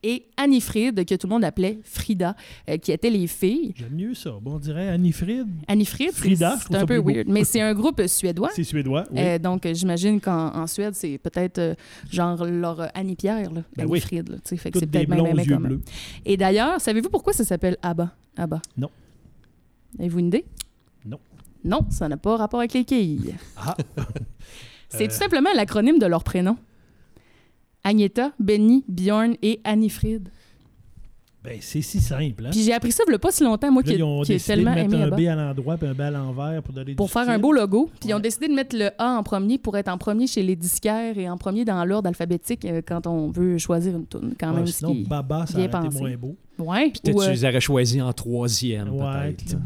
et 0.07 0.26
Annifrid, 0.36 1.04
que 1.04 1.14
tout 1.16 1.26
le 1.26 1.32
monde 1.32 1.44
appelait 1.44 1.80
Frida, 1.82 2.36
euh, 2.70 2.76
qui 2.76 2.92
étaient 2.92 3.11
les 3.11 3.26
filles. 3.26 3.74
J'aime 3.76 3.94
mieux 3.94 4.14
ça. 4.14 4.30
Bon, 4.40 4.54
on 4.54 4.59
dirait 4.61 4.88
Annifrid. 4.88 5.48
Annifrid, 5.66 6.11
c'est 6.12 6.18
Frida, 6.18 6.57
c'est 6.62 6.76
un 6.76 6.86
peu 6.86 7.00
beau. 7.00 7.11
weird, 7.11 7.28
mais 7.28 7.42
c'est 7.42 7.61
un 7.61 7.74
groupe 7.74 8.00
suédois. 8.07 8.50
C'est 8.54 8.62
suédois, 8.62 9.04
oui. 9.11 9.18
Euh, 9.20 9.38
donc, 9.40 9.66
j'imagine 9.72 10.20
qu'en 10.20 10.54
en 10.54 10.68
Suède, 10.68 10.94
c'est 10.94 11.18
peut-être 11.18 11.59
euh, 11.59 11.74
genre 12.09 12.44
leur 12.44 12.88
Annie 12.96 13.16
Pierre, 13.16 13.52
là, 13.52 13.62
Ben 13.76 13.88
là, 13.92 14.00
fait 14.00 14.22
que 14.22 14.22
Toutes 14.22 14.46
c'est 14.46 14.70
des 14.86 14.86
peut-être 14.86 15.09
même 15.09 15.26
aimé 15.26 15.42
yeux 15.44 15.57
bleus. 15.57 15.80
Et 16.24 16.36
d'ailleurs, 16.36 16.80
savez-vous 16.80 17.11
pourquoi 17.11 17.32
ça 17.32 17.44
s'appelle 17.44 17.76
ABBA? 17.82 18.12
ABBA? 18.36 18.62
Non. 18.76 18.90
Avez-vous 19.98 20.20
une 20.20 20.28
idée? 20.28 20.44
Non. 21.04 21.18
Non, 21.64 21.80
ça 21.90 22.09
n'a 22.09 22.16
pas 22.16 22.36
rapport 22.36 22.61
avec 22.61 22.74
les 22.74 22.84
quilles. 22.84 23.34
Ah. 23.57 23.76
C'est 24.88 25.09
tout 25.09 25.14
simplement 25.14 25.50
l'acronyme 25.54 25.98
de 25.98 26.07
leur 26.07 26.22
prénom. 26.22 26.57
Agneta, 27.87 28.32
Benny, 28.41 28.84
Bjorn 28.89 29.34
et 29.43 29.61
Annie 29.64 29.91
Fried. 29.91 30.28
Ben, 31.45 31.59
c'est 31.61 31.80
si 31.80 32.01
simple. 32.01 32.47
Hein? 32.47 32.51
Puis 32.51 32.64
j'ai 32.64 32.72
appris 32.72 32.91
ça 32.91 33.05
il 33.07 33.12
y 33.12 33.14
a 33.14 33.20
pas 33.20 33.30
si 33.30 33.45
longtemps, 33.45 33.70
moi, 33.70 33.80
Là, 33.87 33.89
qui, 33.93 33.97
ils 33.97 34.03
ont 34.03 34.22
qui 34.22 34.32
de 34.32 34.64
mettre 34.64 34.78
aimé 34.93 34.97
un. 35.05 35.11
B 35.11 35.20
à 35.28 35.37
l'endroit 35.37 35.76
puis 35.76 35.87
un 35.87 35.95
B 35.95 36.01
à 36.01 36.11
l'envers 36.11 36.61
pour 36.61 36.74
donner 36.74 36.97
Pour 36.97 37.07
du 37.07 37.12
faire 37.12 37.28
un 37.30 37.39
beau 37.39 37.53
logo. 37.53 37.89
Puis 38.01 38.09
ils 38.11 38.14
ont 38.14 38.18
décidé 38.18 38.49
de 38.49 38.53
mettre 38.53 38.76
le 38.76 38.91
A 38.99 39.16
en 39.16 39.22
premier 39.22 39.57
pour 39.57 39.76
être 39.76 39.87
en 39.87 39.97
premier 39.97 40.26
chez 40.26 40.43
les 40.43 40.57
disquaires 40.57 41.16
et 41.16 41.30
en 41.30 41.37
premier 41.37 41.64
dans 41.64 41.84
l'ordre 41.84 42.09
alphabétique 42.09 42.64
euh, 42.64 42.82
quand 42.84 43.07
on 43.07 43.30
veut 43.30 43.59
choisir 43.59 43.95
une 43.95 44.09
tune. 44.09 44.34
Quand 44.41 44.51
Ouais, 44.51 44.57
même, 44.57 44.66
ce 44.66 44.72
sinon, 44.78 44.93
qui- 44.93 45.05
Baba, 45.05 45.47
ça 45.47 45.55
aurait 45.59 45.66
été 45.68 45.78
pensé. 45.78 45.99
moins 46.01 46.16
beau. 46.16 46.37
Ouais. 46.59 46.91
Peut-être 46.91 47.14
ou, 47.14 47.20
tu 47.22 47.28
euh, 47.28 47.30
les 47.30 47.45
aurais 47.45 47.61
choisis 47.61 48.03
en 48.03 48.12
troisième, 48.12 48.89
Ouais. 48.91 49.37
peut-être. 49.37 49.57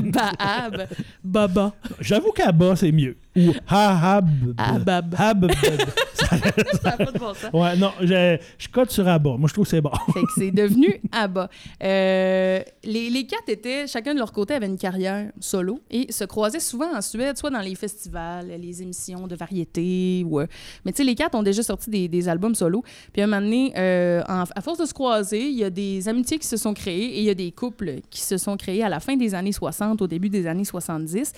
été. 0.10 0.86
Baba. 1.22 1.74
J'avoue 2.00 2.30
qu'Abba, 2.32 2.74
c'est 2.76 2.92
mieux. 2.92 3.16
Ou 3.36 3.52
Hahab. 3.68 4.28
Abab. 4.58 5.14
Hab. 5.18 5.50
Ça 5.54 6.36
n'a 6.36 6.92
pas 6.96 7.04
de 7.12 7.18
bon 7.18 7.34
sens. 7.34 7.50
Ouais, 7.52 7.76
non, 7.76 7.92
je, 8.00 8.38
je 8.58 8.68
cote 8.68 8.90
sur 8.90 9.06
Abba. 9.08 9.36
Moi, 9.38 9.48
je 9.48 9.52
trouve 9.54 9.64
que 9.64 9.70
c'est 9.70 9.80
bon. 9.80 9.90
Fait 10.12 10.20
que 10.22 10.26
c'est 10.36 10.50
devenu 10.50 11.00
ABBA. 11.12 11.48
Euh, 11.82 12.60
les, 12.84 13.10
les 13.10 13.26
quatre 13.26 13.48
étaient, 13.48 13.86
chacun 13.86 14.14
de 14.14 14.18
leur 14.18 14.32
côté, 14.32 14.54
avait 14.54 14.66
une 14.66 14.78
carrière 14.78 15.30
solo 15.40 15.80
et 15.90 16.10
se 16.12 16.24
croisaient 16.24 16.60
souvent 16.60 16.94
en 16.94 17.00
Suède, 17.00 17.36
soit 17.38 17.50
dans 17.50 17.60
les 17.60 17.74
festivals, 17.74 18.46
les 18.60 18.82
émissions 18.82 19.26
de 19.26 19.34
variété. 19.34 20.24
Ou, 20.28 20.40
euh, 20.40 20.46
mais 20.84 20.92
tu 20.92 20.98
sais, 20.98 21.04
les 21.04 21.14
quatre 21.14 21.34
ont 21.34 21.42
déjà 21.42 21.62
sorti 21.62 21.90
des, 21.90 22.08
des 22.08 22.28
albums 22.28 22.54
solo. 22.54 22.82
Puis 23.12 23.22
à 23.22 23.24
un 23.24 23.28
moment 23.28 23.42
donné, 23.42 23.72
euh, 23.76 24.22
en- 24.28 24.44
à 24.54 24.60
force 24.60 24.78
de 24.78 24.86
se 24.86 24.94
croiser, 24.94 25.48
il 25.48 25.58
y 25.58 25.64
a 25.64 25.70
des 25.70 26.08
amitiés 26.08 26.38
qui 26.38 26.46
se 26.46 26.56
sont 26.56 26.74
créées 26.74 27.16
et 27.16 27.18
il 27.20 27.24
y 27.24 27.30
a 27.30 27.34
des 27.34 27.50
couples 27.52 27.96
qui 28.10 28.20
se 28.20 28.36
sont 28.36 28.56
créés 28.56 28.82
à 28.84 28.88
la 28.88 29.00
fin 29.00 29.16
des 29.16 29.34
années 29.34 29.52
60, 29.52 30.02
au 30.02 30.06
début 30.06 30.28
des 30.28 30.46
années 30.46 30.64
70. 30.64 31.32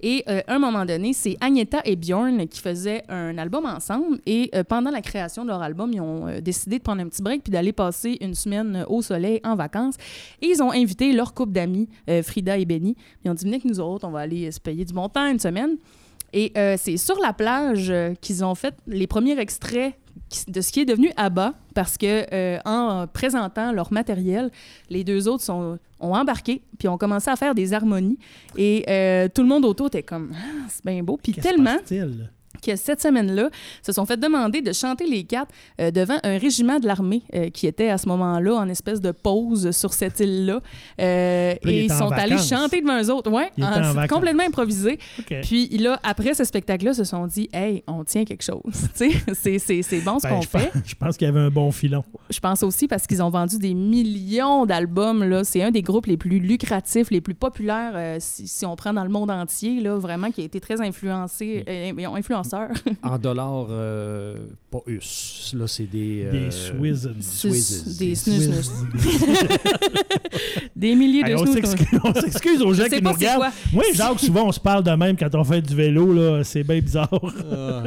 Et 0.00 0.24
euh, 0.28 0.40
à 0.46 0.54
un 0.54 0.58
moment 0.58 0.84
donné, 0.84 1.12
c'est 1.12 1.36
Agneta 1.40 1.80
et 1.84 1.96
Bjorn 1.96 2.46
qui 2.46 2.60
faisaient 2.60 3.02
un 3.08 3.36
album 3.38 3.66
ensemble. 3.66 4.18
Et 4.26 4.50
euh, 4.54 4.64
pendant 4.64 4.90
la 4.90 5.00
création 5.00 5.44
de 5.44 5.48
leur 5.48 5.62
album, 5.62 5.92
ils 5.92 6.00
ont 6.00 6.28
euh, 6.28 6.40
décidé 6.40 6.78
de 6.78 6.82
prendre 6.82 7.02
un 7.02 7.08
petit 7.08 7.22
break 7.22 7.42
puis 7.42 7.50
d'aller 7.50 7.72
passer 7.72 8.18
une 8.20 8.34
semaine 8.34 8.76
euh, 8.76 8.84
au 8.88 9.02
soleil 9.02 9.40
en 9.44 9.56
vacances. 9.56 9.96
Et 10.42 10.46
ils 10.46 10.62
ont 10.62 10.70
invité 10.70 11.12
leur 11.12 11.34
couple 11.34 11.52
d'amis, 11.52 11.88
Frida 12.22 12.58
et 12.58 12.64
Benny. 12.64 12.96
Ils 13.24 13.30
ont 13.30 13.34
dit 13.34 13.44
Venez 13.44 13.56
avec 13.56 13.64
nous 13.64 13.80
autres, 13.80 14.06
on 14.06 14.10
va 14.10 14.20
aller 14.20 14.50
se 14.50 14.60
payer 14.60 14.84
du 14.84 14.92
bon 14.92 15.08
temps 15.08 15.26
une 15.26 15.38
semaine. 15.38 15.76
Et 16.32 16.52
c'est 16.76 16.96
sur 16.96 17.18
la 17.20 17.32
plage 17.32 17.92
qu'ils 18.20 18.44
ont 18.44 18.54
fait 18.54 18.74
les 18.86 19.06
premiers 19.06 19.38
extraits 19.38 19.94
de 20.48 20.60
ce 20.60 20.72
qui 20.72 20.80
est 20.80 20.84
devenu 20.84 21.10
ABBA, 21.16 21.54
parce 21.74 21.96
que 21.96 22.26
euh, 22.32 22.58
en 22.64 23.06
présentant 23.06 23.72
leur 23.72 23.92
matériel, 23.92 24.50
les 24.88 25.04
deux 25.04 25.28
autres 25.28 25.42
sont, 25.42 25.78
ont 25.98 26.14
embarqué, 26.14 26.62
puis 26.78 26.88
ont 26.88 26.98
commencé 26.98 27.30
à 27.30 27.36
faire 27.36 27.54
des 27.54 27.72
harmonies. 27.72 28.18
Et 28.56 28.84
euh, 28.88 29.28
tout 29.32 29.42
le 29.42 29.48
monde 29.48 29.64
autour 29.64 29.88
était 29.88 30.02
comme 30.02 30.32
Ah, 30.34 30.66
c'est 30.68 30.84
bien 30.84 31.02
beau. 31.02 31.18
Puis 31.22 31.32
tellement? 31.34 31.76
Que 32.60 32.76
cette 32.76 33.00
semaine-là, 33.00 33.48
se 33.82 33.92
sont 33.92 34.06
fait 34.06 34.16
demander 34.18 34.62
de 34.62 34.72
chanter 34.72 35.06
les 35.06 35.24
quatre 35.24 35.50
euh, 35.80 35.90
devant 35.90 36.18
un 36.22 36.38
régiment 36.38 36.78
de 36.78 36.86
l'armée 36.86 37.22
euh, 37.34 37.50
qui 37.50 37.66
était 37.66 37.88
à 37.90 37.98
ce 37.98 38.08
moment-là 38.08 38.54
en 38.54 38.68
espèce 38.68 39.00
de 39.00 39.10
pause 39.12 39.70
sur 39.72 39.92
cette 39.92 40.20
île-là. 40.20 40.60
Euh, 41.00 41.54
il 41.64 41.70
et 41.70 41.84
ils 41.84 41.92
sont 41.92 42.10
allés 42.10 42.38
chanter 42.38 42.80
devant 42.80 43.00
eux 43.02 43.10
autres. 43.10 43.30
Ouais, 43.30 43.50
en- 43.60 43.98
en 44.02 44.06
complètement 44.06 44.42
improvisé. 44.44 44.98
OK. 45.18 45.34
Puis 45.42 45.68
là, 45.78 45.98
après 46.02 46.34
ce 46.34 46.44
spectacle-là, 46.44 46.94
se 46.94 47.04
sont 47.04 47.26
dit, 47.26 47.48
hey, 47.52 47.82
on 47.86 48.04
tient 48.04 48.24
quelque 48.24 48.42
chose. 48.44 48.60
C'est- 48.94 49.58
c'est 49.58 49.82
c'est 49.82 50.00
bon 50.00 50.18
ce 50.18 50.24
Ben, 50.28 50.34
qu'on 50.36 50.42
fait. 50.42 50.70
pense, 50.72 50.82
je 50.86 50.94
pense 50.94 51.16
qu'il 51.16 51.26
y 51.26 51.30
avait 51.30 51.40
un 51.40 51.50
bon 51.50 51.70
filon. 51.70 52.04
Je 52.28 52.40
pense 52.40 52.62
aussi 52.62 52.86
parce 52.88 53.06
qu'ils 53.06 53.22
ont 53.22 53.30
vendu 53.30 53.58
des 53.58 53.74
millions 53.74 54.66
d'albums. 54.66 55.24
là. 55.24 55.44
C'est 55.44 55.62
un 55.62 55.70
des 55.70 55.82
groupes 55.82 56.06
les 56.06 56.16
plus 56.16 56.38
lucratifs, 56.38 57.10
les 57.10 57.20
plus 57.20 57.34
populaires, 57.34 58.16
si, 58.20 58.46
si 58.48 58.66
on 58.66 58.76
prend 58.76 58.92
dans 58.92 59.04
le 59.04 59.10
monde 59.10 59.30
entier, 59.30 59.80
là, 59.80 59.96
vraiment, 59.96 60.30
qui 60.30 60.40
a 60.42 60.44
été 60.44 60.60
très 60.60 60.80
influencé, 60.80 61.64
euh, 61.68 61.90
euh, 61.90 61.92
En 63.02 63.18
dollars, 63.18 63.66
euh, 63.70 64.36
pas 64.70 64.80
US. 64.86 65.54
Là, 65.56 65.66
c'est 65.66 65.84
des... 65.84 66.24
Des 66.30 66.38
euh, 66.38 66.50
Swizzes. 66.50 67.10
Swizzes. 67.20 67.96
Des 67.98 68.14
snus 68.14 68.48
Des 70.76 70.94
milliers 70.94 71.22
de 71.24 71.36
snus. 71.36 71.54
s'excuse- 71.54 72.00
on 72.04 72.14
s'excuse 72.14 72.62
aux 72.62 72.72
gens 72.74 72.84
qui 72.84 73.02
nous 73.02 73.10
c'est 73.10 73.14
regardent. 73.16 73.52
Moi 73.72 73.84
Jacques, 73.94 74.20
souvent, 74.20 74.46
on 74.48 74.52
se 74.52 74.60
parle 74.60 74.82
de 74.84 74.90
même 74.92 75.16
quand 75.16 75.34
on 75.34 75.44
fait 75.44 75.60
du 75.62 75.74
vélo. 75.74 76.12
là. 76.12 76.44
C'est 76.44 76.64
bien 76.64 76.80
bizarre. 76.80 77.10
Ah, 77.52 77.82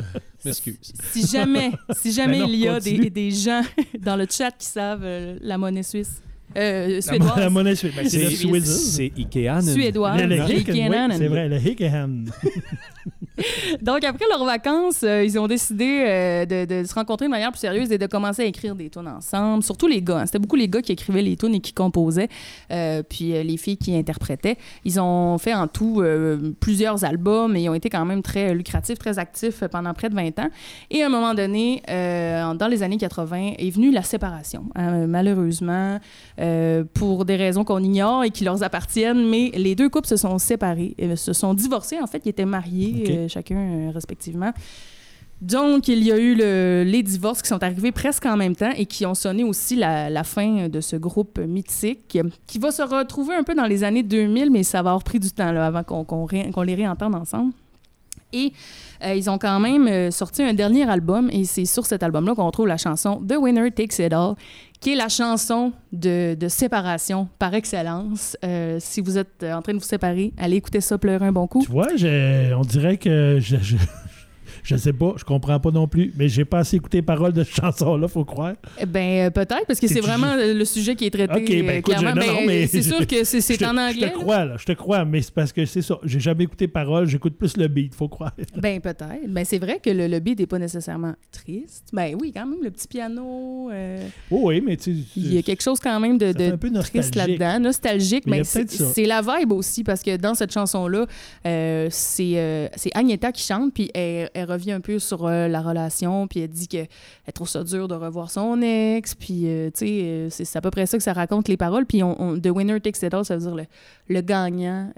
m'excuse. 0.46 0.76
Si 1.12 1.26
jamais, 1.26 1.72
si 1.96 2.12
jamais 2.12 2.40
Ben 2.40 2.48
non, 2.48 2.50
il 2.50 2.60
y 2.60 2.68
a 2.68 2.80
des, 2.80 3.10
des 3.10 3.32
gens 3.32 3.62
dans 4.00 4.16
le 4.18 4.26
chat 4.30 4.52
qui 4.52 4.66
savent 4.68 5.04
euh, 5.04 5.38
la 5.42 5.58
monnaie 5.58 5.84
suisse, 5.84 6.22
euh, 6.58 6.96
La, 6.96 7.02
suédoise, 7.02 7.38
la 7.38 7.50
monnaie. 7.50 7.74
Ben, 7.74 7.76
c'est 7.76 8.24
le 8.24 8.30
C'est- 8.30 8.30
Swizzes. 8.36 8.96
C'est 8.96 9.12
Ikea. 9.18 9.62
suédoise, 9.62 10.22
Le- 10.22 10.28
le 10.28 10.36
Hicken- 10.38 10.60
Ikenan. 10.76 11.08
oui, 11.10 11.16
C'est 11.18 11.28
vrai, 11.28 11.50
le 11.50 11.58
Hickenham. 11.58 12.26
Donc, 13.82 14.04
après 14.04 14.26
leurs 14.30 14.46
vacances, 14.46 15.02
euh, 15.04 15.24
ils 15.26 15.40
ont 15.40 15.48
décidé 15.48 16.04
euh, 16.08 16.46
de, 16.46 16.66
de 16.66 16.88
se 16.88 16.94
rencontrer 16.94 17.26
de 17.26 17.32
manière 17.32 17.52
plus 17.52 17.60
sérieuse 17.60 17.92
et 17.92 17.98
de 17.98 18.06
commencer 18.06 18.44
à 18.44 18.46
écrire 18.46 18.76
des 18.76 18.90
tunes 18.92 19.08
ensemble. 19.08 19.64
Surtout 19.64 19.88
les 19.88 20.02
gars. 20.04 20.20
hein. 20.20 20.26
C'était 20.28 20.38
beaucoup 20.40 20.56
les 20.56 20.68
gars 20.70 20.82
qui 20.84 20.92
écrivaient 20.92 21.24
les 21.24 21.36
tunes 21.36 21.56
et 21.56 21.60
qui 21.60 21.74
composaient, 21.74 22.30
euh, 22.72 23.02
puis 23.02 23.36
euh, 23.36 23.42
les 23.44 23.58
filles 23.58 23.78
qui 23.78 23.96
interprétaient. 23.96 24.58
Ils 24.86 25.00
ont 25.00 25.38
fait 25.40 25.54
en 25.56 25.68
tout 25.68 26.02
euh, 26.02 26.54
plusieurs 26.60 27.04
albums 27.04 27.56
et 27.56 27.64
ils 27.64 27.70
ont 27.70 27.74
été 27.74 27.90
quand 27.90 28.06
même 28.06 28.22
très 28.22 28.54
lucratifs, 28.54 29.00
très 29.00 29.18
actifs 29.18 29.64
pendant 29.72 29.94
près 29.96 30.10
de 30.10 30.16
20 30.16 30.38
ans. 30.40 30.50
Et 30.92 31.02
à 31.02 31.08
un 31.08 31.10
moment 31.10 31.34
donné, 31.34 31.82
euh, 31.90 32.54
dans 32.54 32.68
les 32.68 32.84
années 32.84 32.98
80, 32.98 33.54
est 33.58 33.70
venue 33.72 33.92
la 33.92 34.04
séparation. 34.04 34.66
hein, 34.76 35.08
malheureusement, 35.08 36.00
euh, 36.44 36.84
pour 36.94 37.26
des 37.26 37.36
raisons 37.38 37.64
qu'on 37.64 37.82
ignore 37.82 38.24
et 38.26 38.30
qui 38.30 38.44
leur 38.44 38.62
appartiennent, 38.62 39.28
mais 39.30 39.52
les 39.56 39.76
deux 39.76 39.90
couples 39.90 40.08
se 40.08 40.18
sont 40.18 40.38
séparés, 40.38 40.96
euh, 41.02 41.16
se 41.16 41.32
sont 41.34 41.54
divorcés. 41.54 41.98
En 42.02 42.08
fait, 42.08 42.22
ils 42.26 42.30
étaient 42.30 42.46
mariés, 42.46 43.06
euh, 43.10 43.28
chacun 43.28 43.92
respectivement. 43.94 44.52
Donc, 45.42 45.90
il 45.90 46.02
y 46.04 46.12
a 46.12 46.18
eu 46.18 46.36
le- 46.36 46.84
les 46.86 47.04
divorces 47.04 47.42
qui 47.42 47.50
sont 47.50 47.62
arrivés 47.64 47.92
presque 47.92 48.26
en 48.26 48.38
même 48.38 48.56
temps 48.56 48.72
et 48.78 48.86
qui 48.86 49.06
ont 49.06 49.14
sonné 49.16 49.44
aussi 49.44 49.76
la, 49.76 50.10
la 50.10 50.24
fin 50.24 50.70
de 50.70 50.80
ce 50.80 50.96
groupe 50.96 51.38
mythique 51.40 52.18
qui 52.48 52.60
va 52.60 52.72
se 52.72 52.82
retrouver 52.82 53.36
un 53.36 53.44
peu 53.44 53.54
dans 53.54 53.66
les 53.66 53.84
années 53.84 54.04
2000, 54.04 54.52
mais 54.52 54.64
ça 54.64 54.82
va 54.82 54.92
avoir 54.92 55.04
pris 55.04 55.20
du 55.20 55.32
temps 55.32 55.52
là, 55.52 55.66
avant 55.66 55.84
qu'on 55.84 56.26
ré- 56.26 56.50
les 56.66 56.76
réentende 56.76 57.16
ensemble. 57.16 57.52
Et 58.32 58.54
euh, 59.04 59.14
ils 59.14 59.30
ont 59.30 59.38
quand 59.38 59.60
même 59.60 60.10
sorti 60.12 60.42
un 60.44 60.54
dernier 60.54 60.90
album 60.90 61.30
et 61.32 61.44
c'est 61.44 61.66
sur 61.66 61.86
cet 61.86 62.02
album-là 62.04 62.34
qu'on 62.36 62.46
retrouve 62.46 62.68
la 62.68 62.78
chanson 62.78 63.22
The 63.28 63.36
Winner 63.38 63.70
Takes 63.70 64.00
It 64.00 64.14
All, 64.14 64.36
qui 64.84 64.92
est 64.92 64.96
la 64.96 65.08
chanson 65.08 65.72
de, 65.94 66.36
séparation 66.50 67.30
par 67.40 67.54
excellence. 67.54 68.36
Euh, 68.44 68.80
si 68.82 69.00
vous 69.00 69.18
êtes 69.18 69.42
en 69.42 69.62
train 69.62 69.72
de 69.72 69.78
vous 69.78 69.86
séparer, 69.86 70.34
allez 70.38 70.58
écouter 70.58 70.82
ça, 70.82 70.98
pleurer 70.98 71.26
un 71.26 71.32
bon 71.32 71.48
coup. 71.48 71.64
Tu 71.64 71.72
vois, 71.72 71.88
on 71.90 72.62
dirait 72.64 72.98
que 72.98 73.38
je, 73.40 73.56
je 74.64 74.76
sais 74.78 74.94
pas, 74.94 75.14
je 75.18 75.24
comprends 75.24 75.60
pas 75.60 75.72
non 75.72 75.88
plus, 75.88 76.12
mais 76.18 76.30
j'ai 76.30 76.46
pas 76.46 76.60
assez 76.60 76.78
écouté 76.78 76.98
les 77.00 77.02
paroles 77.04 77.34
de 77.34 77.44
cette 77.44 77.56
chanson-là, 77.56 78.08
faut 78.08 78.26
croire. 78.26 78.54
Eh 78.80 78.86
Ben 78.86 79.28
euh, 79.28 79.30
peut-être 79.30 79.66
parce 79.68 79.80
que 79.80 79.88
c'est 79.88 80.00
vraiment 80.02 80.36
le 80.38 80.64
sujet 80.66 80.96
qui 80.96 81.06
est 81.06 81.10
traité 81.12 81.34
Ok, 81.36 81.48
ben, 81.50 81.70
euh, 81.70 81.78
écoute, 81.78 81.96
clairement. 81.96 82.22
je- 82.22 82.28
non, 82.28 82.34
Ben, 82.38 82.46
mais 82.48 82.68
c'est 82.68 82.82
je- 82.82 82.90
sûr 82.90 83.06
que 83.08 83.24
c'est 83.24 83.42
Je 83.60 83.66
en 83.66 83.74
Je 83.74 83.80
anglais. 83.92 84.10
te 84.12 84.18
crois, 84.18 84.46
là, 84.46 84.56
je 84.58 84.66
te 84.66 84.72
crois, 84.72 85.06
mais 85.06 85.22
c'est 85.22 85.34
parce 85.34 85.52
que 85.54 85.66
c'est 85.66 85.82
ça. 85.82 85.98
J'ai 86.04 86.20
jamais 86.20 86.44
écouté 86.46 86.68
paroles, 86.68 87.08
j'écoute 87.08 87.38
plus 87.38 87.58
le 87.58 87.68
beat, 87.68 87.94
faut 87.94 88.08
croire. 88.08 88.34
Ben 88.56 88.80
peut-être. 88.80 89.28
Ben 89.28 89.46
c'est 89.46 89.60
vrai 89.60 89.80
que 89.84 89.90
le, 89.90 90.08
le 90.08 90.20
beat 90.20 90.40
n'est 90.40 90.46
pas 90.48 90.60
nécessairement 90.60 91.14
triste. 91.32 91.90
Ben 91.94 92.16
oui, 92.20 92.32
quand 92.36 92.46
même 92.46 92.64
le 92.64 92.72
petit 92.72 92.88
piano. 92.88 93.70
euh, 93.72 94.08
Oh 94.32 94.42
oui, 94.46 94.62
mais 94.66 94.78
tu 94.78 94.92
il 95.16 95.34
y 95.34 95.38
a 95.38 95.42
quelque 95.42 95.62
chose 95.64 95.80
quand 95.80 96.00
même 96.00 96.18
de, 96.18 96.32
de 96.32 96.52
un 96.54 96.58
peu 96.58 96.72
triste 96.72 97.16
là-dedans, 97.16 97.60
nostalgique. 97.60 98.24
Mais 98.28 98.44
c'est 98.44 99.06
la 99.06 99.22
vibe 99.22 99.52
aussi 99.52 99.84
parce 99.84 100.02
que 100.02 100.16
dans 100.18 100.34
cette 100.36 100.52
chanson-là, 100.54 101.06
euh, 101.46 101.88
c'est 101.92 102.34
euh, 102.36 102.68
c'est 102.76 102.92
Agneta 102.96 103.32
qui 103.32 103.44
chante 103.44 103.74
puis 103.74 103.90
elle, 103.94 104.30
elle 104.34 104.46
revient 104.54 104.72
un 104.72 104.80
peu 104.82 104.98
sur 105.00 105.26
euh, 105.26 105.48
la 105.48 105.62
relation 105.62 106.28
puis 106.28 106.40
elle 106.42 106.50
dit 106.50 106.68
que 106.68 106.78
elle 106.78 107.34
trouve 107.34 107.50
ça 107.50 107.64
dur 107.64 107.88
de 107.88 107.96
revoir 107.96 108.32
son 108.32 108.62
ex 108.62 109.14
puis 109.16 109.44
euh, 109.48 109.70
tu 109.72 109.86
sais 109.86 110.02
euh, 110.04 110.28
c'est 110.30 110.56
à 110.58 110.62
peu 110.62 110.72
près 110.72 110.86
ça 110.86 110.98
que 110.98 111.04
ça 111.04 111.14
raconte 111.14 111.48
les 111.48 111.58
paroles. 111.58 111.86
Puis 111.86 112.02
on, 112.04 112.20
on- 112.22 112.40
the 112.40 112.48
winner 112.48 112.80
takes 112.80 113.02
it 113.04 113.14
all 113.14 113.26
ça 113.26 113.36
veut 113.38 113.42
dire 113.46 113.56
le, 113.56 113.66
le 114.08 114.22
gagnant 114.22 114.92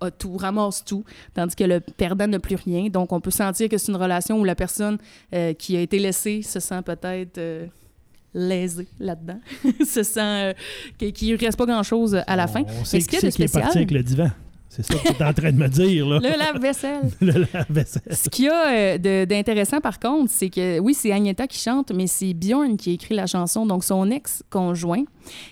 a 0.00 0.10
tout 0.10 0.36
ramasse 0.36 0.84
tout 0.84 1.04
tandis 1.34 1.54
que 1.54 1.64
le 1.64 1.80
perdant 1.80 2.26
n'a 2.26 2.38
plus 2.38 2.56
rien. 2.56 2.88
Donc 2.88 3.12
on 3.12 3.20
peut 3.20 3.30
sentir 3.30 3.68
que 3.68 3.78
c'est 3.78 3.92
une 3.92 3.96
relation 3.98 4.40
où 4.40 4.44
la 4.44 4.54
personne 4.54 4.98
qui 5.58 5.76
a 5.76 5.80
été 5.80 5.98
laissée 5.98 6.42
se 6.42 6.60
sent 6.60 6.82
peut-être 6.82 7.38
lésée 8.34 8.88
là-dedans 8.98 9.38
se 9.86 10.02
sent 10.02 10.20
euh, 10.20 10.52
qu'il 10.96 11.32
ne 11.32 11.38
reste 11.38 11.58
pas 11.58 11.66
grand-chose 11.66 12.18
à 12.26 12.34
la 12.36 12.46
fin. 12.46 12.62
On 12.80 12.84
sait 12.84 13.00
ce 13.00 13.06
qu'il 13.08 13.16
y 13.16 13.18
a 13.18 13.20
de 13.26 13.30
c'est 13.30 13.36
qui 13.36 13.42
est 13.42 13.52
parti 13.52 13.68
spécial- 13.68 13.76
avec 13.76 13.90
le 13.90 14.02
divan. 14.02 14.30
C'est 14.74 14.82
ça 14.84 14.94
que 14.94 15.08
tu 15.08 15.22
es 15.22 15.22
en 15.22 15.34
train 15.34 15.52
de 15.52 15.58
me 15.58 15.68
dire, 15.68 16.06
là. 16.06 16.18
le 16.18 16.30
lave-vaisselle 16.30 17.10
Le 17.20 17.44
lave-vaisselle. 17.52 18.02
Ce 18.10 18.30
qu'il 18.30 18.46
y 18.46 18.48
a 18.48 18.72
euh, 18.72 19.26
d'intéressant, 19.26 19.82
par 19.82 20.00
contre, 20.00 20.30
c'est 20.30 20.48
que 20.48 20.78
oui, 20.78 20.94
c'est 20.94 21.12
Agneta 21.12 21.46
qui 21.46 21.58
chante, 21.58 21.92
mais 21.92 22.06
c'est 22.06 22.32
Bjorn 22.32 22.78
qui 22.78 22.92
écrit 22.92 23.14
la 23.14 23.26
chanson, 23.26 23.66
donc 23.66 23.84
son 23.84 24.10
ex-conjoint. 24.10 25.04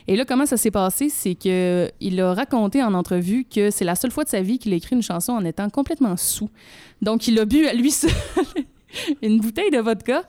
Et 0.09 0.17
là, 0.17 0.25
comment 0.25 0.47
ça 0.47 0.57
s'est 0.57 0.71
passé? 0.71 1.11
C'est 1.11 1.35
que 1.35 1.91
il 2.01 2.19
a 2.19 2.33
raconté 2.33 2.83
en 2.83 2.95
entrevue 2.95 3.45
que 3.45 3.71
c'est 3.71 3.85
la 3.85 3.95
seule 3.95 4.11
fois 4.11 4.25
de 4.25 4.31
sa 4.31 4.41
vie 4.41 4.59
qu'il 4.59 4.73
a 4.73 4.77
écrit 4.77 4.97
une 4.97 5.03
chanson 5.03 5.33
en 5.33 5.45
étant 5.45 5.69
complètement 5.69 6.17
sous. 6.17 6.49
Donc, 7.03 7.29
il 7.29 7.39
a 7.39 7.45
bu 7.45 7.67
à 7.67 7.75
lui 7.75 7.91
seul 7.91 8.11
une 9.21 9.39
bouteille 9.39 9.71
de 9.71 9.81
vodka. 9.81 10.23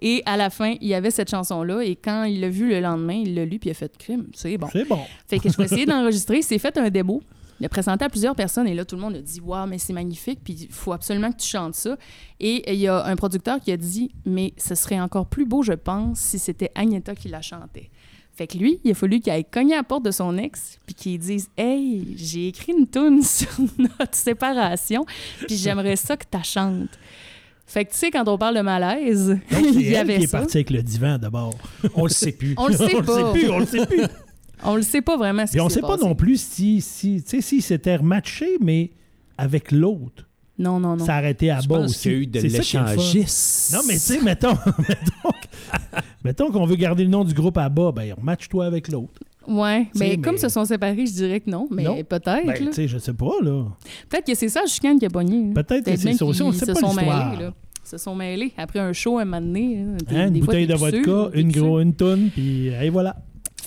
Et 0.00 0.22
à 0.24 0.38
la 0.38 0.48
fin, 0.48 0.74
il 0.80 0.88
y 0.88 0.94
avait 0.94 1.10
cette 1.10 1.30
chanson-là. 1.30 1.82
Et 1.82 1.96
quand 1.96 2.24
il 2.24 2.40
l'a 2.40 2.48
vu 2.48 2.68
le 2.70 2.80
lendemain, 2.80 3.20
il 3.24 3.34
l'a 3.34 3.44
lu 3.44 3.58
puis 3.58 3.68
il 3.68 3.72
a 3.72 3.74
fait 3.74 3.94
crime. 3.98 4.28
C'est 4.32 4.56
bon. 4.56 4.68
C'est 4.72 4.88
bon. 4.88 5.00
Fait 5.26 5.38
que 5.38 5.50
je 5.50 5.56
vais 5.58 5.64
essayer 5.64 5.84
d'enregistrer. 5.86 6.38
Il 6.38 6.42
s'est 6.44 6.58
fait 6.58 6.78
un 6.78 6.88
démo. 6.88 7.20
Il 7.60 7.66
a 7.66 7.68
présenté 7.68 8.04
à 8.04 8.08
plusieurs 8.08 8.34
personnes 8.36 8.68
et 8.68 8.74
là, 8.74 8.84
tout 8.84 8.94
le 8.96 9.02
monde 9.02 9.16
a 9.16 9.20
dit 9.20 9.40
Waouh, 9.40 9.66
mais 9.66 9.78
c'est 9.78 9.92
magnifique, 9.92 10.40
puis 10.44 10.54
il 10.54 10.72
faut 10.72 10.92
absolument 10.92 11.32
que 11.32 11.38
tu 11.38 11.48
chantes 11.48 11.74
ça. 11.74 11.96
Et 12.40 12.72
il 12.72 12.78
y 12.78 12.86
a 12.88 13.04
un 13.04 13.16
producteur 13.16 13.60
qui 13.60 13.72
a 13.72 13.76
dit 13.76 14.10
Mais 14.24 14.52
ce 14.56 14.74
serait 14.74 15.00
encore 15.00 15.26
plus 15.26 15.44
beau, 15.46 15.62
je 15.62 15.72
pense, 15.72 16.18
si 16.20 16.38
c'était 16.38 16.70
Agneta 16.74 17.14
qui 17.14 17.28
la 17.28 17.42
chantait. 17.42 17.90
Fait 18.32 18.46
que 18.46 18.56
lui, 18.56 18.78
il 18.84 18.92
a 18.92 18.94
fallu 18.94 19.18
qu'il 19.18 19.32
aille 19.32 19.44
cogner 19.44 19.74
à 19.74 19.78
la 19.78 19.82
porte 19.82 20.04
de 20.04 20.12
son 20.12 20.38
ex, 20.38 20.78
puis 20.86 20.94
qu'il 20.94 21.18
dise 21.18 21.48
Hey, 21.56 22.14
j'ai 22.16 22.48
écrit 22.48 22.72
une 22.72 22.86
tune 22.86 23.22
sur 23.24 23.48
notre 23.76 24.14
séparation, 24.14 25.04
puis 25.46 25.56
j'aimerais 25.56 25.96
ça 25.96 26.16
que 26.16 26.24
tu 26.30 26.44
chantes. 26.44 26.96
Fait 27.66 27.84
que 27.84 27.90
tu 27.90 27.98
sais, 27.98 28.10
quand 28.10 28.26
on 28.28 28.38
parle 28.38 28.56
de 28.56 28.62
malaise, 28.62 29.28
Donc, 29.50 29.64
il 29.74 29.82
y 29.82 29.88
elle 29.88 29.96
avait 29.96 30.18
qui 30.18 30.24
est 30.24 30.26
ça. 30.28 30.38
partie 30.38 30.56
avec 30.56 30.70
le 30.70 30.82
divan 30.82 31.18
d'abord. 31.18 31.54
On 31.94 32.04
le 32.04 32.10
sait 32.10 32.32
plus. 32.32 32.54
On 32.56 32.68
le 32.68 32.74
sait 32.76 32.94
on 32.94 33.00
le 33.00 33.06
sait 33.06 33.32
plus, 33.32 33.50
on 33.50 33.58
le 33.58 33.66
sait 33.66 33.86
plus. 33.86 34.04
On 34.64 34.76
le 34.76 34.82
sait 34.82 35.02
pas 35.02 35.16
vraiment 35.16 35.46
ce 35.46 35.52
Et 35.52 35.58
qui 35.58 35.60
on 35.60 35.68
sait 35.68 35.80
pas 35.80 35.96
non 35.96 36.14
plus 36.14 36.40
si, 36.40 36.80
si 36.80 37.22
tu 37.22 37.28
sais, 37.28 37.40
s'il 37.40 37.62
s'était 37.62 37.96
rematché, 37.96 38.46
mais 38.60 38.90
avec 39.36 39.70
l'autre. 39.72 40.24
Non, 40.58 40.80
non, 40.80 40.96
non. 40.96 41.04
Ça 41.04 41.14
a 41.14 41.18
arrêté 41.18 41.50
à 41.50 41.60
bas 41.62 41.78
aussi. 41.80 42.00
qu'il 42.00 42.12
y 42.12 42.14
a 42.14 42.18
eu 42.18 42.26
de 42.26 42.40
l'échangisme. 42.40 43.76
Non, 43.76 43.82
mais 43.86 43.94
tu 43.94 44.00
sais, 44.00 44.20
mettons, 44.20 44.54
mettons, 46.24 46.50
qu'on 46.50 46.66
veut 46.66 46.74
garder 46.76 47.04
le 47.04 47.10
nom 47.10 47.24
du 47.24 47.32
groupe 47.34 47.56
à 47.58 47.68
bas, 47.68 47.92
ben, 47.92 48.14
match-toi 48.20 48.66
avec 48.66 48.88
l'autre. 48.88 49.20
Sais, 49.46 49.86
mais 49.94 50.16
comme 50.18 50.32
mais- 50.34 50.38
se 50.40 50.48
sont 50.48 50.64
séparés, 50.64 51.06
je 51.06 51.12
dirais 51.12 51.40
que 51.40 51.48
non, 51.48 51.68
mais 51.70 52.04
peut-être. 52.04 52.44
Ben, 52.46 52.54
tu 52.54 52.72
sais, 52.72 52.88
je 52.88 52.98
sais 52.98 53.14
pas, 53.14 53.36
là. 53.42 53.64
peut-être 54.08 54.26
que 54.26 54.34
c'est 54.34 54.48
ça, 54.48 54.62
chicane 54.66 54.98
qui 54.98 55.06
a 55.06 55.10
pogné. 55.10 55.54
Peut-être 55.54 55.84
que 55.84 55.96
c'est 55.96 56.12
ça 56.14 56.24
aussi, 56.26 56.42
on 56.42 56.52
sait 56.52 56.66
se 56.66 56.72
pas 56.72 56.80
sont 56.80 56.88
l'histoire. 56.88 57.30
mêlés. 57.30 57.42
là. 57.44 57.54
Ils 57.84 57.88
se 57.88 57.96
sont 57.98 58.14
mêlés 58.14 58.52
après 58.58 58.80
un 58.80 58.92
show 58.92 59.18
un 59.18 59.24
moment 59.24 59.40
donné. 59.40 59.82
Des- 60.06 60.16
Hein, 60.16 60.26
une 60.26 60.34
des 60.34 60.40
bouteille 60.40 60.66
de 60.66 60.74
vodka, 60.74 61.30
une, 61.32 61.50
gros, 61.50 61.80
une 61.80 61.94
tonne, 61.94 62.28
puis 62.30 62.66
et 62.68 62.90
voilà. 62.90 63.16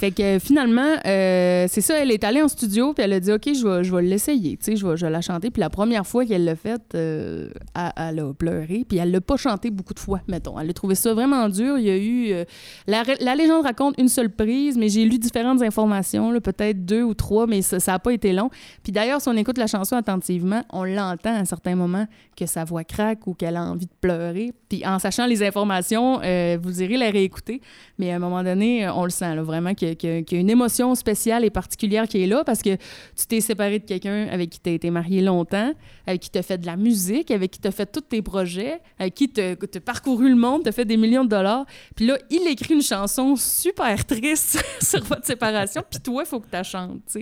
Fait 0.01 0.09
que 0.09 0.39
finalement, 0.39 0.95
euh, 1.05 1.67
c'est 1.69 1.81
ça, 1.81 1.99
elle 2.01 2.09
est 2.09 2.23
allée 2.23 2.41
en 2.41 2.47
studio, 2.47 2.91
puis 2.91 3.03
elle 3.03 3.13
a 3.13 3.19
dit 3.19 3.31
OK, 3.31 3.43
je 3.53 3.67
vais, 3.67 3.83
je 3.83 3.95
vais 3.95 4.01
l'essayer, 4.01 4.57
tu 4.57 4.63
sais, 4.63 4.75
je 4.75 4.83
vais, 4.83 4.97
je 4.97 5.05
vais 5.05 5.11
la 5.11 5.21
chanter. 5.21 5.51
Puis 5.51 5.59
la 5.59 5.69
première 5.69 6.07
fois 6.07 6.25
qu'elle 6.25 6.43
l'a 6.43 6.55
faite, 6.55 6.95
euh, 6.95 7.51
elle, 7.75 8.19
a 8.19 8.33
pleuré, 8.33 8.83
puis 8.89 8.97
elle 8.97 9.11
l'a 9.11 9.21
pas 9.21 9.37
chanté 9.37 9.69
beaucoup 9.69 9.93
de 9.93 9.99
fois, 9.99 10.21
mettons. 10.27 10.59
Elle 10.59 10.71
a 10.71 10.73
trouvé 10.73 10.95
ça 10.95 11.13
vraiment 11.13 11.47
dur. 11.49 11.77
Il 11.77 11.85
y 11.85 11.91
a 11.91 11.97
eu. 11.97 12.31
euh, 12.33 12.45
la, 12.87 13.35
légende 13.35 13.63
raconte 13.63 13.93
une 13.99 14.07
seule 14.07 14.31
prise, 14.31 14.75
mais 14.75 14.89
j'ai 14.89 15.05
lu 15.05 15.19
différentes 15.19 15.61
informations, 15.61 16.31
peut-être 16.41 16.83
deux 16.83 17.03
ou 17.03 17.13
trois, 17.13 17.45
mais 17.45 17.61
ça 17.61 17.77
n'a 17.85 17.99
pas 17.99 18.11
été 18.11 18.33
long. 18.33 18.49
Puis 18.81 18.91
d'ailleurs, 18.91 19.21
si 19.21 19.29
on 19.29 19.37
écoute 19.37 19.59
la 19.59 19.67
chanson 19.67 19.97
attentivement, 19.97 20.63
on 20.73 20.83
l'entend 20.83 21.35
à 21.35 21.41
un 21.41 21.45
certain 21.45 21.75
moment 21.75 22.07
que 22.35 22.47
sa 22.47 22.63
voix 22.63 22.83
craque 22.83 23.27
ou 23.27 23.35
qu'elle 23.35 23.55
a 23.55 23.61
envie 23.65 23.85
de 23.85 23.91
pleurer. 24.01 24.51
Puis 24.67 24.83
en 24.83 24.97
sachant 24.97 25.27
les 25.27 25.43
informations, 25.43 26.21
vous 26.59 26.81
irez 26.81 26.97
la 26.97 27.11
réécouter. 27.11 27.61
Mais 27.99 28.11
à 28.11 28.15
un 28.15 28.19
moment 28.19 28.43
donné, 28.43 28.89
on 28.89 29.03
le 29.03 29.11
sent 29.11 29.35
vraiment 29.35 29.69
a- 29.69 29.90
qu'il 29.95 30.09
y 30.09 30.17
a- 30.17 30.21
qu'il 30.23 30.37
y 30.37 30.39
a 30.39 30.41
une 30.41 30.49
émotion 30.49 30.93
spéciale 30.95 31.43
et 31.45 31.49
particulière 31.49 32.07
qui 32.07 32.21
est 32.21 32.27
là 32.27 32.43
parce 32.43 32.61
que 32.61 32.75
tu 32.75 33.25
t'es 33.27 33.41
séparé 33.41 33.79
de 33.79 33.85
quelqu'un 33.85 34.27
avec 34.29 34.49
qui 34.49 34.59
tu 34.59 34.69
as 34.69 34.73
été 34.73 34.89
marié 34.91 35.21
longtemps, 35.21 35.73
avec 36.07 36.21
qui 36.21 36.29
tu 36.29 36.37
as 36.37 36.43
fait 36.43 36.57
de 36.57 36.65
la 36.65 36.75
musique, 36.77 37.31
avec 37.31 37.51
qui 37.51 37.59
tu 37.59 37.67
as 37.67 37.71
fait 37.71 37.85
tous 37.91 38.01
tes 38.01 38.21
projets, 38.21 38.79
avec 38.99 39.13
qui 39.15 39.29
tu 39.29 39.41
as 39.41 39.55
parcouru 39.83 40.29
le 40.29 40.35
monde, 40.35 40.63
tu 40.63 40.69
as 40.69 40.71
fait 40.71 40.85
des 40.85 40.97
millions 40.97 41.23
de 41.23 41.29
dollars. 41.29 41.65
Puis 41.95 42.05
là, 42.05 42.17
il 42.29 42.47
écrit 42.47 42.73
une 42.73 42.81
chanson 42.81 43.35
super 43.35 44.05
triste 44.05 44.63
sur 44.81 45.03
votre 45.03 45.25
séparation, 45.25 45.81
puis 45.89 45.99
toi, 45.99 46.23
il 46.25 46.27
faut 46.27 46.39
que 46.39 46.45
tu 46.47 46.53
la 46.53 46.63
chantes. 46.63 47.17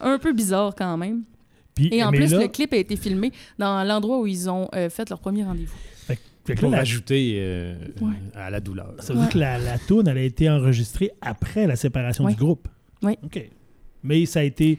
Un 0.00 0.18
peu 0.18 0.32
bizarre 0.32 0.74
quand 0.76 0.96
même. 0.96 1.22
Et 1.92 2.02
en 2.02 2.10
plus, 2.10 2.32
là, 2.32 2.38
le 2.44 2.48
clip 2.48 2.72
a 2.72 2.76
été 2.78 2.96
filmé 2.96 3.32
dans 3.58 3.84
l'endroit 3.84 4.18
où 4.20 4.26
ils 4.26 4.48
ont 4.48 4.66
euh, 4.74 4.88
fait 4.88 5.08
leur 5.10 5.20
premier 5.20 5.44
rendez-vous. 5.44 5.76
Fait 6.46 6.54
que 6.54 6.60
Pour 6.60 6.70
la- 6.70 6.78
ajouter 6.78 7.34
euh, 7.38 7.74
Ouais. 8.00 8.12
à 8.34 8.50
la 8.50 8.60
douleur. 8.60 8.94
ça 9.00 9.12
veut 9.12 9.20
dire 9.20 9.28
que 9.28 9.38
la, 9.38 9.58
la 9.58 9.78
toune, 9.78 10.08
elle 10.08 10.18
a 10.18 10.22
été 10.22 10.48
enregistrée 10.48 11.10
après 11.20 11.66
la 11.66 11.76
séparation 11.76 12.26
du 12.26 12.34
groupe. 12.34 12.68
Oui. 13.02 13.16
OK. 13.24 13.50
Mais 14.02 14.24
ça 14.26 14.40
a 14.40 14.42
été 14.42 14.78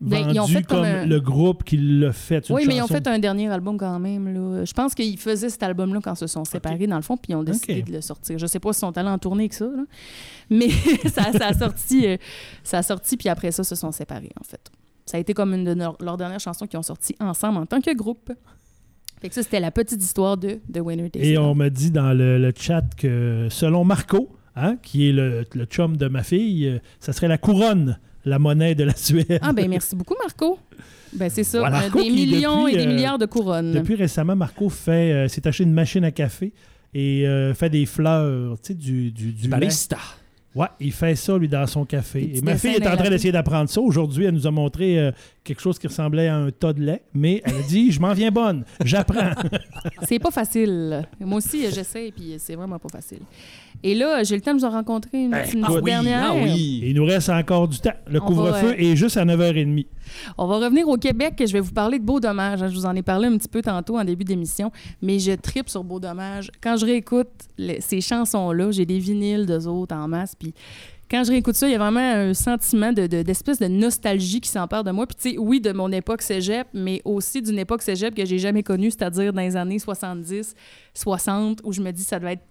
Ben, 0.00 0.22
vendu 0.22 0.34
ils 0.34 0.40
ont 0.40 0.46
fait 0.46 0.62
comme, 0.66 0.78
comme 0.78 0.84
un- 0.86 1.06
le 1.06 1.20
groupe 1.20 1.62
qui 1.64 1.76
l'a 1.76 2.12
fait. 2.12 2.48
une 2.48 2.56
Oui, 2.56 2.64
mais 2.66 2.76
ils 2.76 2.82
ont 2.82 2.86
fait 2.86 3.06
un 3.06 3.18
dernier 3.18 3.48
album 3.48 3.76
quand 3.78 3.98
même. 3.98 4.28
Là. 4.32 4.64
Je 4.64 4.72
pense 4.72 4.94
qu'ils 4.94 5.18
faisaient 5.18 5.48
cet 5.50 5.62
album-là 5.62 6.00
quand 6.02 6.14
ils 6.14 6.16
se 6.18 6.26
sont 6.26 6.44
séparés, 6.44 6.86
dans 6.86 6.96
le 6.96 7.02
fond, 7.02 7.16
puis 7.16 7.32
ils 7.32 7.36
ont 7.36 7.42
décidé 7.44 7.82
de 7.82 7.92
le 7.92 8.00
sortir. 8.00 8.38
Je 8.38 8.46
sais 8.46 8.58
pas 8.58 8.72
s'ils 8.72 8.80
sont 8.80 8.96
allés 8.98 9.08
en 9.08 9.18
tournée 9.18 9.48
que 9.48 9.54
ça, 9.54 9.66
là. 9.66 9.84
mais 10.50 10.68
ça, 11.08 11.32
ça 11.32 11.46
a 11.48 11.54
sorti, 11.54 12.06
euh, 12.06 12.16
ça 12.62 12.78
a 12.78 12.82
sorti, 12.82 13.16
puis 13.16 13.28
après 13.28 13.50
ça, 13.52 13.62
ils 13.62 13.66
se 13.66 13.74
sont 13.76 13.92
séparés, 13.92 14.32
en 14.40 14.44
fait. 14.44 14.60
Ça 15.06 15.18
a 15.18 15.20
été 15.20 15.34
comme 15.34 15.52
une 15.54 15.64
de 15.64 15.74
leur- 15.74 15.96
leurs 16.00 16.16
dernières 16.16 16.40
chansons 16.40 16.66
qu'ils 16.66 16.78
ont 16.78 16.82
sorties 16.82 17.14
ensemble 17.20 17.58
en 17.58 17.66
tant 17.66 17.80
que 17.80 17.94
groupe. 17.94 18.32
Fait 19.24 19.30
que 19.30 19.34
ça, 19.36 19.42
c'était 19.42 19.58
la 19.58 19.70
petite 19.70 20.02
histoire 20.02 20.36
de 20.36 20.58
The 20.70 20.80
Winner 20.82 21.08
Takes 21.08 21.22
Et 21.24 21.30
It 21.32 21.38
All. 21.38 21.44
on 21.44 21.54
me 21.54 21.70
dit 21.70 21.90
dans 21.90 22.12
le, 22.12 22.36
le 22.36 22.52
chat 22.54 22.82
que 22.94 23.46
selon 23.48 23.82
Marco, 23.82 24.28
hein, 24.54 24.76
qui 24.82 25.08
est 25.08 25.12
le, 25.12 25.46
le 25.54 25.64
chum 25.64 25.96
de 25.96 26.08
ma 26.08 26.22
fille, 26.22 26.68
euh, 26.68 26.78
ça 27.00 27.14
serait 27.14 27.28
la 27.28 27.38
couronne, 27.38 27.98
la 28.26 28.38
monnaie 28.38 28.74
de 28.74 28.84
la 28.84 28.94
Suède. 28.94 29.38
Ah, 29.40 29.54
ben 29.54 29.66
merci 29.70 29.96
beaucoup, 29.96 30.12
Marco. 30.22 30.58
Ben 31.14 31.30
c'est 31.30 31.42
ça, 31.42 31.60
Voilà. 31.60 31.78
euh, 31.78 31.80
Marco 31.84 32.02
des 32.02 32.10
millions 32.10 32.64
depuis, 32.66 32.74
et 32.74 32.76
des 32.76 32.84
euh, 32.84 32.94
milliards 32.94 33.16
de 33.16 33.24
couronnes. 33.24 33.72
Depuis 33.72 33.94
récemment, 33.94 34.36
Marco 34.36 34.68
fait, 34.68 35.12
euh, 35.14 35.28
s'est 35.28 35.46
acheté 35.48 35.64
une 35.64 35.72
machine 35.72 36.04
à 36.04 36.10
café 36.10 36.52
et 36.92 37.26
euh, 37.26 37.54
fait 37.54 37.70
des 37.70 37.86
fleurs, 37.86 38.60
tu 38.60 38.66
sais, 38.66 38.74
du, 38.74 39.10
du, 39.10 39.32
du. 39.32 39.48
Barista. 39.48 39.96
Ouais, 40.54 40.68
il 40.78 40.92
fait 40.92 41.16
ça, 41.16 41.36
lui, 41.36 41.48
dans 41.48 41.66
son 41.66 41.84
café. 41.84 42.36
Et 42.36 42.40
ma 42.40 42.56
fille 42.56 42.76
est 42.76 42.86
en 42.86 42.96
train 42.96 43.10
d'essayer 43.10 43.32
d'apprendre 43.32 43.68
ça. 43.68 43.80
Aujourd'hui, 43.80 44.26
elle 44.26 44.34
nous 44.34 44.46
a 44.46 44.52
montré 44.52 44.98
euh, 44.98 45.10
quelque 45.42 45.60
chose 45.60 45.78
qui 45.78 45.88
ressemblait 45.88 46.28
à 46.28 46.36
un 46.36 46.50
tas 46.52 46.72
de 46.72 46.80
lait, 46.80 47.02
mais 47.12 47.42
elle 47.44 47.56
a 47.56 47.62
dit 47.62 47.90
Je 47.90 48.00
m'en 48.00 48.12
viens 48.12 48.30
bonne, 48.30 48.64
j'apprends. 48.84 49.32
C'est 50.02 50.20
pas 50.20 50.30
facile. 50.30 51.06
Moi 51.18 51.38
aussi, 51.38 51.68
j'essaie, 51.72 52.12
puis 52.14 52.36
c'est 52.38 52.54
vraiment 52.54 52.78
pas 52.78 52.88
facile. 52.88 53.20
Et 53.86 53.94
là, 53.94 54.22
j'ai 54.22 54.34
le 54.34 54.40
temps 54.40 54.54
de 54.54 54.60
vous 54.60 54.64
en 54.64 54.70
rencontrer 54.70 55.24
une, 55.24 55.30
Ben, 55.30 55.46
une 55.52 55.62
ah 55.62 55.72
oui, 55.74 55.82
dernière. 55.82 56.30
Ah 56.32 56.34
oui. 56.34 56.80
il 56.86 56.94
nous 56.94 57.04
reste 57.04 57.28
encore 57.28 57.68
du 57.68 57.78
temps. 57.78 57.92
Le 58.10 58.18
couvre-feu 58.18 58.68
va, 58.68 58.72
euh, 58.72 58.78
est 58.78 58.96
juste 58.96 59.18
à 59.18 59.26
9h30. 59.26 59.86
On 60.38 60.46
va 60.46 60.56
revenir 60.56 60.88
au 60.88 60.96
Québec. 60.96 61.34
Je 61.46 61.52
vais 61.52 61.60
vous 61.60 61.72
parler 61.72 61.98
de 61.98 62.04
Beau 62.04 62.18
Dommage. 62.18 62.60
Je 62.60 62.74
vous 62.74 62.86
en 62.86 62.96
ai 62.96 63.02
parlé 63.02 63.28
un 63.28 63.36
petit 63.36 63.48
peu 63.48 63.60
tantôt 63.60 63.98
en 63.98 64.04
début 64.04 64.24
d'émission, 64.24 64.72
mais 65.02 65.18
je 65.18 65.32
tripe 65.32 65.68
sur 65.68 65.84
Beau 65.84 66.00
Dommage. 66.00 66.50
Quand 66.62 66.78
je 66.78 66.86
réécoute 66.86 67.28
ces 67.80 68.00
chansons-là, 68.00 68.70
j'ai 68.70 68.86
des 68.86 68.98
vinyles 68.98 69.44
d'eux 69.44 69.66
autres 69.66 69.94
en 69.94 70.08
masse, 70.08 70.34
puis 70.34 70.54
quand 71.10 71.22
je 71.22 71.32
réécoute 71.32 71.54
ça, 71.54 71.68
il 71.68 71.72
y 71.72 71.74
a 71.74 71.78
vraiment 71.78 72.00
un 72.00 72.32
sentiment 72.32 72.90
de, 72.90 73.06
d'espèce 73.06 73.58
de, 73.58 73.66
nostalgie 73.66 74.40
qui 74.40 74.48
s'empare 74.48 74.82
de 74.82 74.92
moi. 74.92 75.06
Puis, 75.06 75.16
tu 75.16 75.30
sais, 75.32 75.38
oui, 75.38 75.60
de 75.60 75.72
mon 75.72 75.92
époque 75.92 76.22
cégep, 76.22 76.66
mais 76.72 77.02
aussi 77.04 77.42
d'une 77.42 77.58
époque 77.58 77.82
cégep 77.82 78.14
que 78.14 78.24
j'ai 78.24 78.38
jamais 78.38 78.62
connue, 78.62 78.90
c'est-à-dire 78.90 79.34
dans 79.34 79.42
les 79.42 79.56
années 79.56 79.78
70, 79.78 80.54
60, 80.94 81.60
où 81.64 81.72
je 81.72 81.82
me 81.82 81.90
dis, 81.90 82.02
ça 82.02 82.18
doit 82.18 82.32
être 82.32 82.46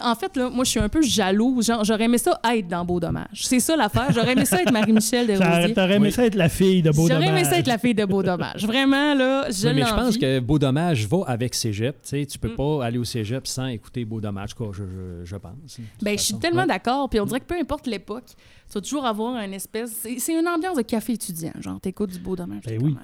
en 0.00 0.14
fait, 0.14 0.36
là, 0.36 0.48
moi, 0.50 0.64
je 0.64 0.70
suis 0.70 0.80
un 0.80 0.88
peu 0.88 1.02
jaloux. 1.02 1.60
j'aurais 1.82 2.04
aimé 2.04 2.18
ça 2.18 2.38
être 2.52 2.68
dans 2.68 2.84
Beau 2.84 3.00
Dommage. 3.00 3.26
C'est 3.34 3.58
ça 3.58 3.74
l'affaire. 3.74 4.12
J'aurais 4.12 4.32
aimé 4.32 4.44
ça 4.44 4.62
être 4.62 4.72
Marie-Michel 4.72 5.26
de 5.26 5.32
Rosier. 5.42 5.74
T'aurais 5.74 5.96
aimé 5.96 6.10
ça 6.12 6.26
être 6.26 6.36
la 6.36 6.48
fille 6.48 6.82
de 6.82 6.90
Beau 6.90 7.08
Dommage. 7.08 7.24
J'aurais 7.24 7.38
aimé 7.38 7.44
ça 7.44 7.58
être 7.58 7.66
la 7.66 7.78
fille 7.78 7.94
de 7.94 8.04
Beau 8.04 8.22
Dommage. 8.22 8.64
Vraiment, 8.64 9.14
là, 9.14 9.50
je 9.50 9.68
Mais 9.68 9.82
je 9.82 9.94
pense 9.94 10.16
que 10.16 10.38
Beau 10.38 10.58
Dommage 10.58 11.06
va 11.06 11.22
avec 11.26 11.54
Cégep. 11.54 11.96
Tu 12.02 12.08
sais, 12.08 12.26
tu 12.26 12.38
peux 12.38 12.50
mm. 12.50 12.56
pas 12.56 12.84
aller 12.84 12.98
au 12.98 13.04
Cégep 13.04 13.46
sans 13.46 13.66
écouter 13.66 14.04
Beau 14.04 14.20
Dommage, 14.20 14.54
quoi, 14.54 14.70
je, 14.72 14.84
je, 15.24 15.36
pense. 15.36 15.78
Ben, 16.00 16.16
je 16.16 16.22
suis 16.22 16.38
tellement 16.38 16.66
d'accord. 16.66 17.08
Puis 17.08 17.18
on 17.18 17.26
dirait 17.26 17.40
que 17.40 17.46
peu 17.46 17.58
importe 17.58 17.86
l'époque, 17.88 18.24
tu 18.70 18.74
vas 18.74 18.80
toujours 18.80 19.04
avoir 19.04 19.34
un 19.34 19.50
espèce... 19.50 20.06
C'est 20.18 20.32
une 20.32 20.46
ambiance 20.46 20.76
de 20.76 20.82
café 20.82 21.14
étudiant. 21.14 21.52
Genre, 21.58 21.80
t'écoutes 21.80 22.10
du 22.10 22.20
Beau 22.20 22.36
Dommage. 22.36 22.62
Ben 22.66 22.80
oui. 22.80 22.94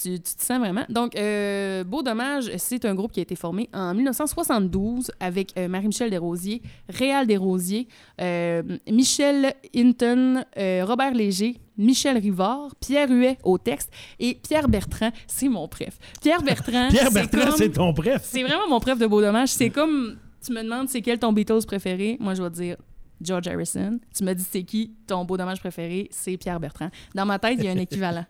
Tu, 0.00 0.20
te 0.20 0.28
sens 0.42 0.58
vraiment. 0.58 0.84
Donc, 0.90 1.16
euh, 1.16 1.82
Beau 1.84 2.02
Dommage, 2.02 2.50
c'est 2.58 2.84
un 2.84 2.94
groupe 2.94 3.12
qui 3.12 3.20
a 3.20 3.22
été 3.22 3.34
formé 3.34 3.70
en 3.72 3.94
1972 3.94 5.10
avec 5.18 5.52
euh, 5.58 5.68
Marie-Michel 5.68 6.10
Desrosiers, 6.10 6.60
Réal 6.90 7.26
Desrosiers, 7.26 7.88
euh, 8.20 8.62
Michel 8.90 9.54
Hinton, 9.74 10.44
Robert 10.56 11.14
Léger, 11.14 11.56
Michel 11.78 12.18
Rivard, 12.18 12.74
Pierre 12.80 13.10
Huet 13.10 13.38
au 13.44 13.56
texte 13.56 13.90
et 14.20 14.38
Pierre 14.46 14.68
Bertrand, 14.68 15.10
c'est 15.26 15.48
mon 15.48 15.68
préf. 15.68 15.98
Pierre 16.20 16.42
Bertrand. 16.42 16.88
Pierre 16.90 17.10
Bertrand, 17.10 17.56
c'est 17.56 17.70
ton 17.70 17.94
préf. 17.94 18.20
C'est 18.24 18.42
vraiment 18.42 18.68
mon 18.68 18.80
préf 18.80 18.98
de 18.98 19.06
Beau 19.06 19.22
Dommage. 19.22 19.48
C'est 19.48 19.70
comme. 19.70 20.18
Tu 20.44 20.52
me 20.52 20.62
demandes 20.62 20.88
c'est 20.88 21.02
quel 21.02 21.18
ton 21.18 21.32
Beatles 21.32 21.64
préféré. 21.66 22.16
Moi, 22.18 22.34
je 22.34 22.42
vais 22.42 22.50
te 22.50 22.54
dire 22.54 22.76
George 23.22 23.48
Harrison. 23.48 23.98
Tu 24.16 24.24
me 24.24 24.34
dis 24.34 24.44
c'est 24.48 24.62
qui 24.62 24.92
ton 25.06 25.24
beau 25.24 25.36
dommage 25.36 25.60
préféré, 25.60 26.08
c'est 26.10 26.36
Pierre 26.36 26.60
Bertrand. 26.60 26.90
Dans 27.14 27.26
ma 27.26 27.38
tête, 27.38 27.56
il 27.58 27.64
y 27.64 27.68
a 27.68 27.72
un 27.72 27.78
équivalent. 27.78 28.26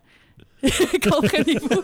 Comprenez-vous? 1.03 1.83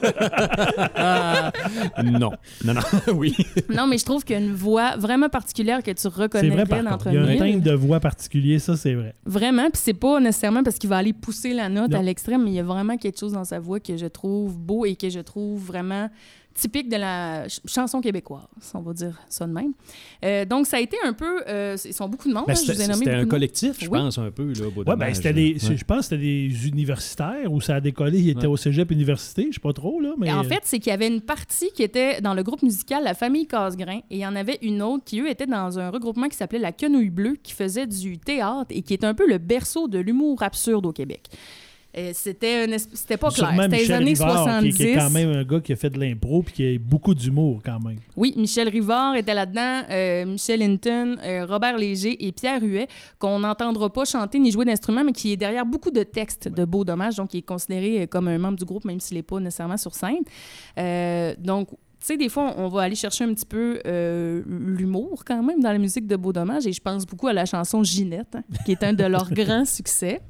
non. 2.03 2.32
Non, 2.64 2.74
non, 2.74 2.82
oui. 3.14 3.36
Non, 3.70 3.88
mais 3.88 3.97
je 3.97 4.05
trouve 4.05 4.24
qu'il 4.24 4.38
y 4.38 4.39
a 4.39 4.41
une 4.41 4.53
voix 4.53 4.95
vraiment 4.95 5.28
particulière 5.28 5.84
que 5.84 5.91
tu 5.91 6.07
reconnais 6.07 6.49
vrai, 6.49 6.64
bien 6.64 6.86
entre 6.86 7.07
Il 7.07 7.16
y 7.16 7.18
a 7.18 7.24
un 7.24 7.38
timbre 7.38 7.64
de 7.64 7.74
voix 7.74 7.99
particulier, 7.99 8.57
ça, 8.60 8.78
c'est 8.78 8.93
vrai. 8.93 9.16
Vraiment, 9.26 9.70
puis 9.70 9.82
c'est 9.84 9.93
pas 9.93 10.22
nécessairement 10.22 10.64
parce 10.64 10.78
qu'il 10.78 10.89
va 10.89 10.97
aller 10.97 11.14
pousser 11.14 11.53
la 11.53 11.68
note 11.68 11.93
à 11.93 12.01
l'extrême, 12.01 12.43
mais 12.43 12.51
il 12.51 12.55
y 12.55 12.60
a 12.60 12.64
vraiment 12.64 12.95
quelque 12.97 13.20
chose 13.20 13.34
dans 13.34 13.43
sa 13.43 13.60
voix 13.60 13.82
que 13.82 13.97
je 13.97 14.05
trouve 14.05 14.57
beau 14.57 14.86
et 14.86 14.95
que 14.95 15.10
je 15.10 15.20
trouve 15.20 15.62
vraiment 15.62 16.10
typique 16.60 16.89
de 16.89 16.97
la 16.97 17.47
chanson 17.66 18.01
québécoise, 18.01 18.43
on 18.74 18.82
va 18.82 18.93
dire 18.93 19.18
ça 19.30 19.47
de 19.47 19.53
même. 19.53 19.74
Euh, 20.26 20.45
donc, 20.45 20.68
ça 20.68 20.78
a 20.78 20.80
été 20.80 20.97
un 21.03 21.14
peu... 21.14 21.41
Euh, 21.47 21.78
ils 21.86 21.93
sont 21.93 22.10
beaucoup 22.10 22.28
de 22.28 22.34
monde. 22.34 22.45
Ben, 22.47 22.55
c'était 22.55 23.12
un 23.12 23.26
collectif, 23.26 23.78
je 23.80 23.88
pense, 23.88 24.18
un 24.18 24.32
peu. 24.32 24.53
Là, 24.53 24.66
ouais, 24.76 24.95
ben, 24.95 25.14
c'était 25.14 25.34
des, 25.34 25.57
Je 25.57 25.84
pense 25.84 25.99
que 25.99 26.03
c'était 26.16 26.18
des 26.22 26.68
universitaires 26.68 27.51
où 27.51 27.62
ça 27.62 27.76
a 27.76 27.82
décollé. 27.82 28.20
Ils 28.20 28.30
étaient 28.30 28.47
au 28.47 28.57
cégep 28.57 28.91
université, 28.91 29.47
je 29.49 29.55
sais 29.55 29.62
pas 29.62 29.74
trop. 29.74 29.99
Là, 29.99 30.14
mais... 30.18 30.32
En 30.32 30.43
fait, 30.43 30.62
c'est 30.64 30.80
qu'il 30.80 30.91
y 30.91 30.93
avait 30.93 31.07
une 31.07 31.22
partie 31.22 31.72
qui 31.74 31.84
était 31.84 32.22
dans 32.22 32.34
le 32.34 32.43
groupe 32.43 32.62
musical 32.62 33.03
La 33.03 33.14
Famille 33.14 33.47
Casgrain 33.47 33.99
et 34.10 34.18
il 34.18 34.20
y 34.20 34.26
en 34.26 34.36
avait 34.36 34.60
une 34.62 34.82
autre 34.82 35.03
qui, 35.05 35.20
eux, 35.22 35.30
était 35.30 35.47
dans 35.47 35.80
un 35.80 35.89
regroupement 35.89 36.28
qui 36.28 36.38
s'appelait 36.38 36.60
La 36.60 36.72
Quenouille 36.72 37.10
Bleue 37.10 37.38
qui 37.41 37.53
faisait 37.53 37.88
du 37.88 38.18
théâtre 38.18 38.68
et 38.70 38.82
qui 38.82 38.93
est 38.93 39.03
un 39.03 39.14
peu 39.14 39.28
le 39.28 39.38
berceau 39.38 39.88
de 39.88 39.99
l'humour 39.99 40.43
absurde 40.43 40.86
au 40.86 40.91
Québec. 40.91 41.30
C'était 42.13 42.67
c'était 42.93 43.17
pas 43.17 43.31
clair. 43.31 43.51
C'était 43.63 43.77
les 43.77 43.91
années 43.91 44.15
70. 44.15 44.75
Qui, 44.75 44.83
est 44.83 44.95
quand 44.95 45.09
même 45.09 45.31
un 45.31 45.43
gars 45.43 45.59
qui 45.59 45.73
a 45.73 45.75
fait 45.75 45.89
de 45.89 45.99
l'impro 45.99 46.43
puis 46.43 46.53
qui 46.53 46.75
a 46.75 46.77
beaucoup 46.79 47.15
d'humour 47.15 47.61
quand 47.65 47.79
même. 47.79 47.97
Oui, 48.15 48.33
Michel 48.37 48.69
Rivard 48.69 49.15
était 49.15 49.33
là-dedans, 49.33 49.81
euh, 49.89 50.25
Michel 50.25 50.61
Hinton, 50.61 51.17
euh, 51.23 51.45
Robert 51.47 51.77
Léger 51.77 52.27
et 52.27 52.31
Pierre 52.31 52.61
Huet, 52.61 52.87
qu'on 53.17 53.39
n'entendra 53.39 53.91
pas 53.91 54.05
chanter 54.05 54.37
ni 54.37 54.51
jouer 54.51 54.65
d'instruments, 54.65 55.03
mais 55.03 55.13
qui 55.13 55.33
est 55.33 55.37
derrière 55.37 55.65
beaucoup 55.65 55.89
de 55.89 56.03
textes 56.03 56.47
de 56.47 56.63
Beau 56.63 56.85
Dommage, 56.85 57.15
donc 57.15 57.29
qui 57.29 57.39
est 57.39 57.43
considéré 57.43 58.07
comme 58.07 58.27
un 58.27 58.37
membre 58.37 58.59
du 58.59 58.65
groupe, 58.65 58.85
même 58.85 58.99
s'il 58.99 59.17
n'est 59.17 59.23
pas 59.23 59.39
nécessairement 59.39 59.77
sur 59.77 59.95
scène. 59.95 60.23
Euh, 60.77 61.33
donc, 61.39 61.69
tu 61.71 61.77
sais, 62.01 62.17
des 62.17 62.29
fois, 62.29 62.53
on 62.57 62.67
va 62.67 62.83
aller 62.83 62.95
chercher 62.95 63.23
un 63.23 63.33
petit 63.33 63.47
peu 63.47 63.81
l'humour 64.45 65.23
quand 65.25 65.41
même 65.41 65.59
dans 65.59 65.71
la 65.71 65.79
musique 65.79 66.05
de 66.05 66.15
Beau 66.15 66.31
Dommage, 66.31 66.67
et 66.67 66.71
je 66.71 66.81
pense 66.81 67.05
beaucoup 67.07 67.27
à 67.27 67.33
la 67.33 67.45
chanson 67.45 67.83
Ginette, 67.83 68.35
hein, 68.35 68.43
qui 68.63 68.73
est 68.73 68.83
un 68.83 68.93
de 68.93 69.05
leurs 69.05 69.31
grands 69.33 69.65
succès. 69.65 70.21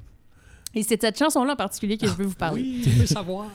Et 0.75 0.83
c'est 0.83 1.01
cette 1.01 1.17
chanson-là 1.17 1.53
en 1.53 1.55
particulier 1.55 1.97
que 1.97 2.05
je 2.05 2.13
veux 2.13 2.25
vous 2.25 2.35
parler. 2.35 2.61
Oui, 2.61 2.81
tu 2.83 2.89
veux 2.91 3.07
savoir. 3.07 3.47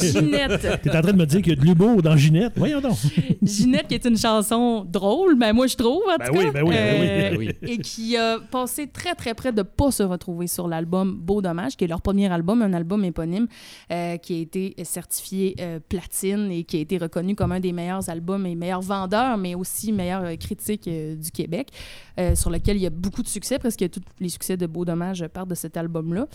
Ginette. 0.00 0.80
Tu 0.82 0.88
es 0.88 0.96
en 0.96 1.02
train 1.02 1.12
de 1.12 1.18
me 1.18 1.26
dire 1.26 1.42
qu'il 1.42 1.52
y 1.52 1.56
a 1.56 1.60
de 1.60 1.64
l'humour 1.64 2.02
dans 2.02 2.16
Ginette? 2.16 2.54
Voyons 2.56 2.80
donc. 2.80 2.96
Ginette, 3.42 3.88
qui 3.88 3.94
est 3.94 4.04
une 4.06 4.16
chanson 4.16 4.82
drôle, 4.84 5.36
ben 5.38 5.52
moi 5.52 5.66
je 5.66 5.76
trouve, 5.76 6.02
en 6.08 6.16
ben 6.18 6.26
tout 6.26 6.38
oui, 6.38 6.44
cas. 6.44 6.52
Ben 6.52 6.62
oui, 6.64 6.74
ben 6.74 7.36
oui. 7.36 7.50
Et 7.60 7.76
qui 7.78 8.16
a 8.16 8.38
passé 8.38 8.86
très, 8.86 9.14
très 9.14 9.34
près 9.34 9.52
de 9.52 9.58
ne 9.58 9.62
pas 9.64 9.90
se 9.90 10.02
retrouver 10.02 10.46
sur 10.46 10.66
l'album 10.66 11.14
Beau 11.14 11.42
Dommage, 11.42 11.76
qui 11.76 11.84
est 11.84 11.88
leur 11.88 12.00
premier 12.00 12.32
album, 12.32 12.62
un 12.62 12.72
album 12.72 13.04
éponyme, 13.04 13.48
euh, 13.92 14.16
qui 14.16 14.34
a 14.34 14.38
été 14.38 14.74
certifié 14.82 15.56
euh, 15.60 15.78
platine 15.86 16.50
et 16.50 16.64
qui 16.64 16.78
a 16.78 16.80
été 16.80 16.96
reconnu 16.96 17.34
comme 17.34 17.52
un 17.52 17.60
des 17.60 17.72
meilleurs 17.72 18.08
albums 18.08 18.46
et 18.46 18.54
meilleurs 18.54 18.80
vendeurs, 18.80 19.36
mais 19.36 19.54
aussi 19.54 19.92
meilleur 19.92 20.24
euh, 20.24 20.36
critique 20.36 20.88
du 20.88 21.30
Québec, 21.30 21.68
sur 22.34 22.48
lequel 22.48 22.76
il 22.76 22.82
y 22.82 22.86
a 22.86 22.90
beaucoup 22.90 23.22
de 23.22 23.28
succès. 23.28 23.58
Presque 23.58 23.90
tous 23.90 24.00
les 24.20 24.30
succès 24.30 24.56
de 24.56 24.66
Beau 24.66 24.86
Dommage 24.86 25.26
partent 25.28 25.50
de 25.50 25.54
cet 25.54 25.76
album-là. 25.76 26.26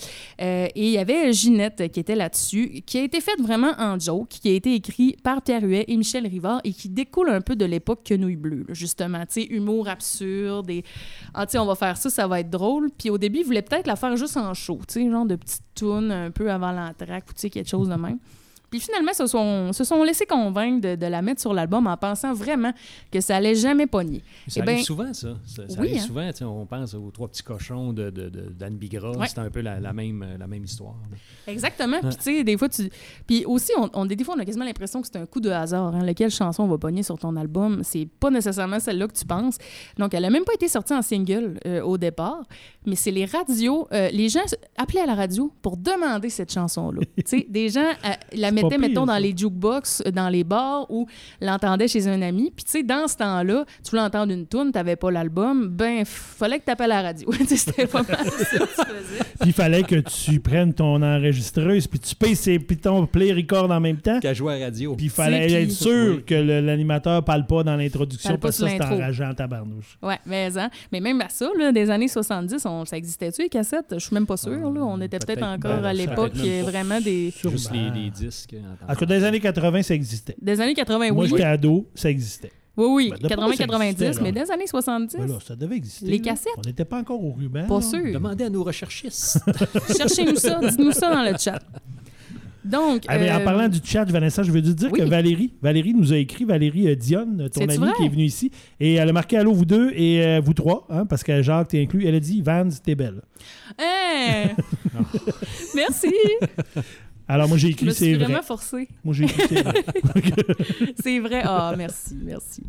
Euh, 0.42 0.68
et 0.76 0.88
il 0.88 0.92
y 0.92 0.98
avait 0.98 1.32
Ginette 1.34 1.92
qui 1.92 2.00
était 2.00 2.16
là-dessus, 2.16 2.82
qui 2.86 2.98
a 2.98 3.04
été 3.04 3.22
faite 3.22 3.40
vraiment 3.42 3.74
en 3.78 4.00
joke, 4.00 4.30
qui 4.30 4.50
a 4.50 4.54
été 4.54 4.74
écrit 4.74 5.16
par 5.24 5.42
Pierre 5.42 5.64
Huet 5.64 5.86
et 5.88 5.98
Michel 5.98 6.28
Rivard 6.28 6.62
et 6.64 6.74
qui 6.74 6.90
découle 6.90 7.30
un 7.30 7.42
peu 7.42 7.56
de 7.56 7.66
l'époque 7.66 8.02
Quenouille 8.04 8.36
Bleue, 8.36 8.66
justement. 8.70 9.22
Tu 9.26 9.42
sais, 9.42 9.44
humour 9.46 9.88
absurde 9.88 10.70
et 10.70 10.84
ah, 11.34 11.46
on 11.56 11.66
va 11.66 11.76
faire 11.76 11.98
ça, 11.98 12.10
ça 12.10 12.28
va 12.28 12.40
être 12.40 12.50
drôle. 12.50 12.90
Puis 12.98 13.10
au 13.10 13.18
début, 13.18 13.40
il 13.40 13.46
voulait 13.46 13.62
peut-être 13.62 13.88
la 13.88 13.96
faire 13.96 14.16
juste 14.16 14.38
en 14.38 14.54
show, 14.54 14.80
tu 14.88 14.94
sais, 14.94 15.10
genre 15.10 15.26
de 15.26 15.36
petites 15.36 15.64
tunes 15.76 16.12
un 16.12 16.32
peu 16.32 16.52
avant 16.52 16.72
l'entraque 16.72 17.30
ou 17.30 17.34
tu 17.34 17.42
sais, 17.42 17.50
quelque 17.50 17.70
chose 17.70 17.90
de 17.90 17.96
même. 17.96 18.20
Puis 18.72 18.80
finalement, 18.80 19.14
se 19.14 19.28
sont, 19.28 19.74
se 19.74 19.84
sont 19.84 20.02
laissés 20.02 20.26
convaincre 20.26 20.80
de, 20.80 20.96
de, 20.96 21.06
la 21.06 21.22
mettre 21.22 21.42
sur 21.42 21.54
l'album 21.54 21.88
en 21.88 21.98
pensant 21.98 22.34
vraiment 22.34 22.72
que 23.12 23.20
ça 23.20 23.36
allait 23.36 23.54
jamais 23.54 23.86
pogner. 23.86 24.24
Ça 24.48 24.62
eh 24.66 24.70
arrive 24.70 24.86
souvent, 24.86 25.14
ça. 25.14 25.36
Ça, 25.46 25.64
arrive 25.78 25.98
hein? 25.98 26.32
souvent. 26.32 26.62
On 26.62 26.66
pense 26.66 26.94
aux 26.94 27.12
trois 27.12 27.28
petits 27.28 27.44
cochons 27.44 27.92
d'Anne 27.92 28.12
de, 28.12 28.30
de, 28.30 28.70
Bigra. 28.70 29.12
C'est 29.28 29.40
un 29.40 29.50
peu 29.50 29.60
la, 29.60 29.82
la, 29.82 29.92
même, 29.92 30.26
la 30.40 30.48
même 30.48 30.64
histoire. 30.64 30.96
Exactement. 31.48 32.00
Puis 32.00 32.16
tu 32.16 32.22
sais, 32.22 32.44
des 32.46 32.58
fois, 32.58 32.70
tu... 32.70 32.90
Puis 33.28 33.44
aussi, 33.44 33.74
on, 33.78 33.90
on, 33.94 34.06
des 34.06 34.24
fois, 34.24 34.36
on 34.38 34.40
a 34.40 34.46
quasiment 34.46 34.64
l'impression 34.64 35.02
que 35.02 35.08
c'est 35.12 35.20
un 35.20 35.26
coup 35.26 35.42
de 35.42 35.50
hasard. 35.50 35.94
Hein. 35.94 36.06
Lequel 36.06 36.32
chanson 36.32 36.66
va 36.66 36.78
pogner 36.78 37.04
sur 37.04 37.20
ton 37.20 37.36
album? 37.36 37.82
C'est 37.84 38.08
pas 38.22 38.30
nécessairement 38.30 38.80
celle-là 38.80 39.10
que 39.10 39.18
tu 39.18 39.26
penses. 39.26 39.58
Donc, 39.98 40.14
elle 40.14 40.24
a 40.24 40.30
même 40.30 40.46
pas 40.46 40.54
été 40.54 40.70
sortie 40.70 40.94
en 40.94 41.02
single 41.02 41.60
euh, 41.66 41.82
au 41.82 41.98
départ, 41.98 42.44
mais 42.86 42.96
c'est 42.96 43.12
les 43.12 43.26
radios... 43.26 43.90
Euh, 43.92 44.08
les 44.14 44.30
gens 44.30 44.40
appelaient 44.78 45.02
à 45.02 45.06
la 45.06 45.16
radio 45.16 45.52
pour 45.62 45.76
demander 45.76 46.30
cette 46.30 46.54
chanson-là. 46.54 47.02
tu 47.18 47.24
sais, 47.26 47.46
des 47.50 47.68
gens 47.68 47.82
euh, 47.82 48.12
la 48.32 48.61
mettait, 48.64 48.78
mettons, 48.78 49.06
dans 49.06 49.18
les 49.18 49.34
jukebox, 49.36 50.04
euh, 50.06 50.12
dans 50.12 50.30
les 50.30 50.44
bars, 50.44 50.86
ou 50.90 51.08
l'entendait 51.42 51.88
chez 51.88 52.08
un 52.08 52.22
ami. 52.22 52.52
Puis, 52.56 52.66
tu 52.66 52.72
sais, 52.72 52.84
dans 52.84 53.08
ce 53.08 53.18
temps-là, 53.18 53.66
tu 53.84 53.92
voulais 53.92 54.04
entendre 54.04 54.32
une 54.34 54.48
tune, 54.48 54.72
t'avais 54.72 54.96
pas 54.96 55.12
l'album, 55.12 55.68
ben, 55.68 56.04
fallait 56.06 56.60
que 56.60 56.66
t'appelles 56.66 56.92
à 56.92 57.02
la 57.02 57.10
radio. 57.10 57.32
C'était 57.48 57.88
pas 57.88 58.04
mal 58.04 58.18
ça 58.18 58.58
que 58.58 58.64
tu 58.64 58.66
faisais. 58.66 59.24
Puis, 59.40 59.50
il 59.50 59.54
fallait 59.54 59.84
que 59.84 59.96
tu 59.96 60.40
prennes 60.40 60.74
ton 60.74 61.02
enregistreuse, 61.02 61.88
puis 61.88 62.00
tu 62.00 62.16
payes 62.16 62.36
ses, 62.36 62.60
puis 62.60 62.78
ton 62.78 63.06
play 63.06 63.34
record 63.34 63.70
en 63.72 63.80
même 63.80 63.98
temps. 63.98 64.20
Qu'à 64.20 64.34
jouer 64.34 64.62
à 64.62 64.66
radio. 64.66 64.96
Puis, 64.96 65.06
il 65.06 65.12
fallait 65.12 65.64
être 65.64 65.72
sûr 65.72 66.26
que 66.26 66.36
l'animateur 66.36 67.24
parle 67.24 67.46
pas 67.46 67.64
dans 67.64 67.76
l'introduction, 67.76 68.38
parce 68.38 68.60
que 68.60 68.68
ça, 68.68 68.78
c'est 68.78 68.84
enrageant 68.84 69.34
tabarnouche. 69.34 69.98
Ouais, 70.02 70.20
mais, 70.26 70.58
hein, 70.58 70.70
mais 70.92 71.00
même 71.00 71.22
à 71.22 71.30
ça, 71.30 71.50
là, 71.58 71.72
des 71.72 71.90
années 71.90 72.08
70, 72.08 72.66
on, 72.66 72.86
ça 72.86 72.98
existait-tu, 72.98 73.44
les 73.44 73.50
cassettes? 73.50 73.94
Je 73.94 74.00
suis 74.00 74.14
même 74.14 74.26
pas 74.26 74.38
sûr. 74.38 74.72
Là. 74.72 74.82
On 74.82 75.00
était 75.02 75.20
peut-être 75.20 75.44
encore 75.44 75.86
à 75.86 75.94
l'époque 75.94 76.34
vraiment 76.64 77.00
des... 77.00 77.34
Juste 77.42 77.72
les, 77.72 77.90
les 77.90 78.10
disques. 78.10 78.51
En 78.58 78.94
tout 78.94 79.00
cas, 79.00 79.06
dans 79.06 79.16
les 79.16 79.24
années 79.24 79.40
80, 79.40 79.84
ça 79.84 79.96
existait. 79.96 80.36
Des 80.42 80.60
années 80.60 80.74
80, 80.74 81.00
oui. 81.00 81.12
Moi, 81.12 81.26
j'étais 81.28 81.44
ado, 81.44 81.88
ça 81.96 82.10
existait. 82.10 82.52
Oui, 82.78 83.12
oui, 83.12 83.14
80-90, 83.22 83.98
ben, 83.98 84.16
mais 84.22 84.32
des 84.32 84.50
années 84.50 84.68
70. 84.68 85.18
Ben 85.18 85.28
là, 85.28 85.40
ça 85.46 85.56
devait 85.56 85.76
exister. 85.76 86.06
Les 86.06 86.22
cassettes. 86.22 86.54
On 86.58 86.62
n'était 86.62 86.86
pas 86.86 87.00
encore 87.00 87.24
au 87.24 87.32
ruban. 87.32 87.66
Pas 87.68 87.82
sûr. 87.82 88.14
Demandez 88.14 88.46
à 88.46 88.50
nos 88.50 88.64
recherchistes. 88.64 89.40
Cherchez-nous 89.98 90.38
ça, 90.38 90.60
dites-nous 90.62 90.94
ça 90.94 91.14
dans 91.14 91.30
le 91.30 91.38
chat. 91.38 91.62
Donc, 92.64 93.04
ah, 93.08 93.18
en 93.38 93.44
parlant 93.44 93.68
du 93.68 93.80
chat, 93.84 94.06
Vanessa, 94.06 94.44
je 94.44 94.52
veux 94.52 94.64
juste 94.64 94.78
dire 94.78 94.92
que 94.92 95.02
Valérie, 95.02 95.52
Valérie 95.62 95.96
nous 95.96 96.14
a 96.14 96.18
écrit, 96.18 96.46
Valérie 96.46 96.88
euh, 96.90 96.96
Dionne, 96.96 97.50
ton 97.50 97.68
amie 97.68 97.92
qui 97.98 98.06
est 98.06 98.10
venue 98.10 98.24
ici, 98.24 98.52
et 98.80 98.94
elle 98.94 99.10
a 99.10 99.14
marqué 99.14 99.38
Allô, 99.38 99.52
vous 99.52 99.66
deux 99.66 99.92
et 99.96 100.24
euh, 100.24 100.42
vous 100.44 100.54
trois, 100.54 100.86
hein, 100.90 101.06
parce 101.08 101.24
que 101.24 101.42
Jacques 101.42 101.70
t'es 101.70 101.82
inclus. 101.82 102.06
Elle 102.06 102.16
a 102.16 102.20
dit 102.20 102.42
Vans, 102.42 102.70
t'es 102.84 102.94
belle. 102.94 103.22
Hey! 103.80 104.52
Merci! 105.76 106.14
Alors, 107.28 107.48
moi, 107.48 107.58
j'ai 107.58 107.70
écrit 107.70 107.94
c'est 107.94 108.14
vrai. 108.16 108.26
vraiment 108.26 108.42
forcée. 108.42 108.88
Moi, 109.04 109.14
j'ai 109.14 109.24
écrit 109.26 109.42
c'est 109.50 109.62
vrai. 109.64 109.84
C'est 111.04 111.20
vrai. 111.20 111.42
Ah, 111.46 111.74
merci, 111.78 112.16
merci. 112.22 112.62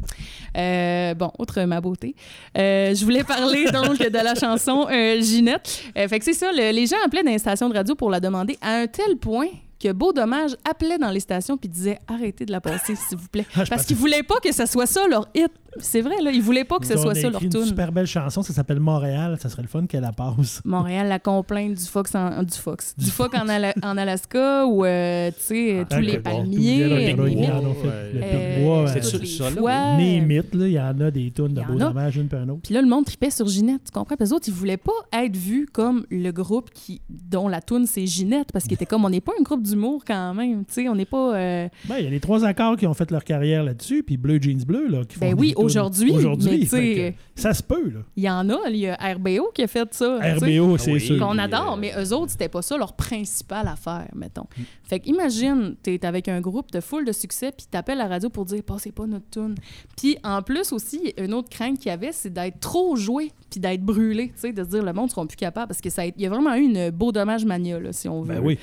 Euh, 0.56 1.14
bon, 1.14 1.30
outre 1.38 1.60
ma 1.62 1.80
beauté, 1.80 2.14
euh, 2.56 2.94
je 2.94 3.04
voulais 3.04 3.24
parler 3.24 3.64
donc 3.72 3.98
de 3.98 4.12
la 4.24 4.34
chanson 4.34 4.86
euh, 4.90 5.20
Ginette. 5.20 5.82
Fait 5.94 6.18
que 6.18 6.24
c'est 6.24 6.32
ça, 6.32 6.50
le- 6.52 6.72
les 6.72 6.86
gens 6.86 6.96
appelaient 7.04 7.22
dans 7.22 7.30
les 7.30 7.38
stations 7.38 7.68
de 7.68 7.74
radio 7.74 7.94
pour 7.94 8.10
la 8.10 8.20
demander 8.20 8.56
à 8.60 8.76
un 8.76 8.86
tel 8.86 9.16
point 9.16 9.48
que 9.82 9.90
Beau 9.92 10.12
Dommage 10.12 10.52
appelait 10.68 10.98
dans 10.98 11.10
les 11.10 11.18
stations 11.20 11.56
puis 11.56 11.68
disait 11.68 11.98
arrêtez 12.06 12.46
de 12.46 12.52
la 12.52 12.60
passer 12.60 12.94
s'il 12.94 13.18
vous 13.18 13.26
plaît 13.28 13.46
Ah, 13.56 13.64
parce 13.68 13.84
qu'ils 13.84 13.96
voulaient 13.96 14.22
pas 14.22 14.38
que 14.42 14.52
ça 14.52 14.66
soit 14.66 14.86
ça 14.86 15.06
leur 15.08 15.28
hit. 15.34 15.50
C'est 15.78 16.00
vrai 16.02 16.16
là, 16.22 16.30
ils 16.30 16.42
voulaient 16.42 16.64
pas 16.64 16.78
que 16.78 16.86
ce 16.86 16.96
soit 16.96 17.14
ça 17.14 17.22
leur 17.30 17.34
écrit 17.36 17.46
une 17.46 17.50
tune. 17.52 17.64
super 17.64 17.92
belle 17.92 18.06
chanson, 18.06 18.42
ça 18.42 18.52
s'appelle 18.52 18.80
Montréal. 18.80 19.36
Ça 19.40 19.48
serait 19.48 19.62
le 19.62 19.68
fun 19.68 19.86
qu'elle 19.86 20.02
la 20.02 20.12
passe. 20.12 20.60
Montréal, 20.64 21.08
la 21.08 21.18
complainte 21.18 21.74
du 21.74 21.84
Fox 21.84 22.14
en, 22.14 22.42
du 22.42 22.54
Fox, 22.56 22.94
du 22.98 23.10
Fox 23.10 23.36
en, 23.38 23.48
Ala- 23.48 23.74
en 23.82 23.96
Alaska 23.96 24.66
ou 24.66 24.84
euh, 24.84 25.30
tu 25.30 25.36
sais 25.38 25.78
Ah, 25.90 25.94
tous 25.96 26.00
les 26.02 26.16
bon, 26.18 26.22
palmiers, 26.22 26.84
le. 26.88 27.22
Le 28.12 28.20
euh, 28.22 28.56
Pic-Bois, 28.56 28.86
c'est 28.88 29.14
euh, 29.14 29.50
là, 29.62 29.96
euh, 29.98 30.20
mythes, 30.26 30.54
là, 30.54 30.66
il 30.66 30.72
y 30.72 30.80
en 30.80 31.00
a 31.00 31.10
des 31.10 31.30
tunes 31.30 31.48
de 31.48 31.60
Il 31.60 31.62
y 31.62 31.64
en 31.64 31.66
beau 31.68 31.74
a. 31.74 31.88
dommage, 31.88 32.16
une 32.16 32.28
par 32.28 32.42
une 32.42 32.50
autre. 32.50 32.60
Puis 32.62 32.74
là, 32.74 32.82
le 32.82 32.88
monde 32.88 33.04
tripait 33.04 33.30
sur 33.30 33.46
Ginette, 33.48 33.82
tu 33.84 33.90
comprends? 33.90 34.16
Puis 34.16 34.24
les 34.26 34.32
autres, 34.32 34.48
ils 34.48 34.54
voulaient 34.54 34.76
pas 34.76 34.92
être 35.12 35.36
vus 35.36 35.66
comme 35.72 36.04
le 36.10 36.30
groupe 36.30 36.70
qui, 36.70 37.00
dont 37.08 37.48
la 37.48 37.60
toune 37.60 37.86
c'est 37.86 38.06
Ginette, 38.06 38.52
parce 38.52 38.64
qu'ils 38.64 38.74
étaient 38.74 38.86
comme, 38.86 39.04
on 39.04 39.10
n'est 39.10 39.20
pas 39.20 39.32
un 39.38 39.42
groupe 39.42 39.62
d'humour 39.62 40.02
quand 40.06 40.34
même, 40.34 40.64
tu 40.64 40.74
sais, 40.74 40.88
on 40.88 40.94
n'est 40.94 41.04
pas... 41.06 41.34
euh, 41.36 41.68
Ben, 41.88 41.96
il 41.98 42.04
y 42.04 42.06
a 42.06 42.10
les 42.10 42.20
trois 42.20 42.44
accords 42.44 42.76
qui 42.76 42.86
ont 42.86 42.94
fait 42.94 43.10
leur 43.10 43.24
carrière 43.24 43.62
là-dessus, 43.64 44.02
puis 44.02 44.16
Bleu 44.16 44.38
Jeans 44.40 44.62
Bleu, 44.66 44.88
là, 44.88 45.04
qui 45.04 45.16
font 45.18 45.26
Ben 45.26 45.34
oui, 45.38 45.54
aujourd'hui, 45.64 46.12
mais 46.12 47.14
ça 47.34 47.54
se 47.54 47.62
peut, 47.62 47.88
là. 47.90 48.00
il 48.16 48.22
y 48.24 48.30
en 48.30 48.48
a, 48.50 48.58
il 48.68 48.76
y 48.76 48.88
a 48.88 48.94
RBO 48.96 49.50
qui 49.54 49.62
a 49.62 49.66
fait 49.66 49.92
ça. 49.94 50.18
RBO, 50.36 50.76
c'est 50.78 50.92
oui. 50.92 51.00
sûr. 51.00 51.18
qu'on 51.18 51.38
adore, 51.38 51.76
mais 51.76 51.92
eux 51.98 52.12
autres, 52.12 52.32
c'était 52.32 52.48
pas 52.48 52.62
ça 52.62 52.76
leur 52.76 52.92
principale 52.94 53.68
affaire, 53.68 54.08
mettons. 54.14 54.46
Mm. 54.56 54.62
Fait 54.84 55.00
que 55.00 55.08
imagine, 55.08 55.74
t'es 55.82 56.04
avec 56.04 56.28
un 56.28 56.40
groupe 56.40 56.70
de 56.72 56.80
full 56.80 57.04
de 57.04 57.12
succès, 57.12 57.52
puis 57.56 57.66
t'appelles 57.70 57.98
la 57.98 58.08
radio 58.08 58.28
pour 58.28 58.44
dire 58.44 58.62
«passez 58.66 58.92
pas 58.92 59.06
notre 59.06 59.28
tune». 59.30 59.54
Puis 59.96 60.18
en 60.24 60.42
plus 60.42 60.72
aussi, 60.72 61.14
une 61.18 61.34
autre 61.34 61.48
crainte 61.48 61.78
qu'il 61.78 61.88
y 61.88 61.92
avait, 61.92 62.12
c'est 62.12 62.32
d'être 62.32 62.60
trop 62.60 62.96
joué, 62.96 63.32
puis 63.50 63.60
d'être 63.60 63.82
brûlé, 63.82 64.28
tu 64.28 64.40
sais, 64.40 64.52
de 64.52 64.62
se 64.62 64.68
dire 64.68 64.82
«le 64.84 64.92
monde 64.92 65.10
seront 65.10 65.26
plus 65.26 65.36
capables», 65.36 65.68
parce 65.68 65.80
que 65.80 65.90
ça 65.90 66.02
a- 66.02 66.06
il 66.06 66.20
y 66.20 66.26
a 66.26 66.28
vraiment 66.30 66.54
eu 66.54 66.62
une 66.62 66.90
beau 66.90 67.12
dommage 67.12 67.44
mania, 67.44 67.80
là, 67.80 67.92
si 67.92 68.08
on 68.08 68.22
veut, 68.22 68.34
Ben 68.34 68.42
oui. 68.44 68.58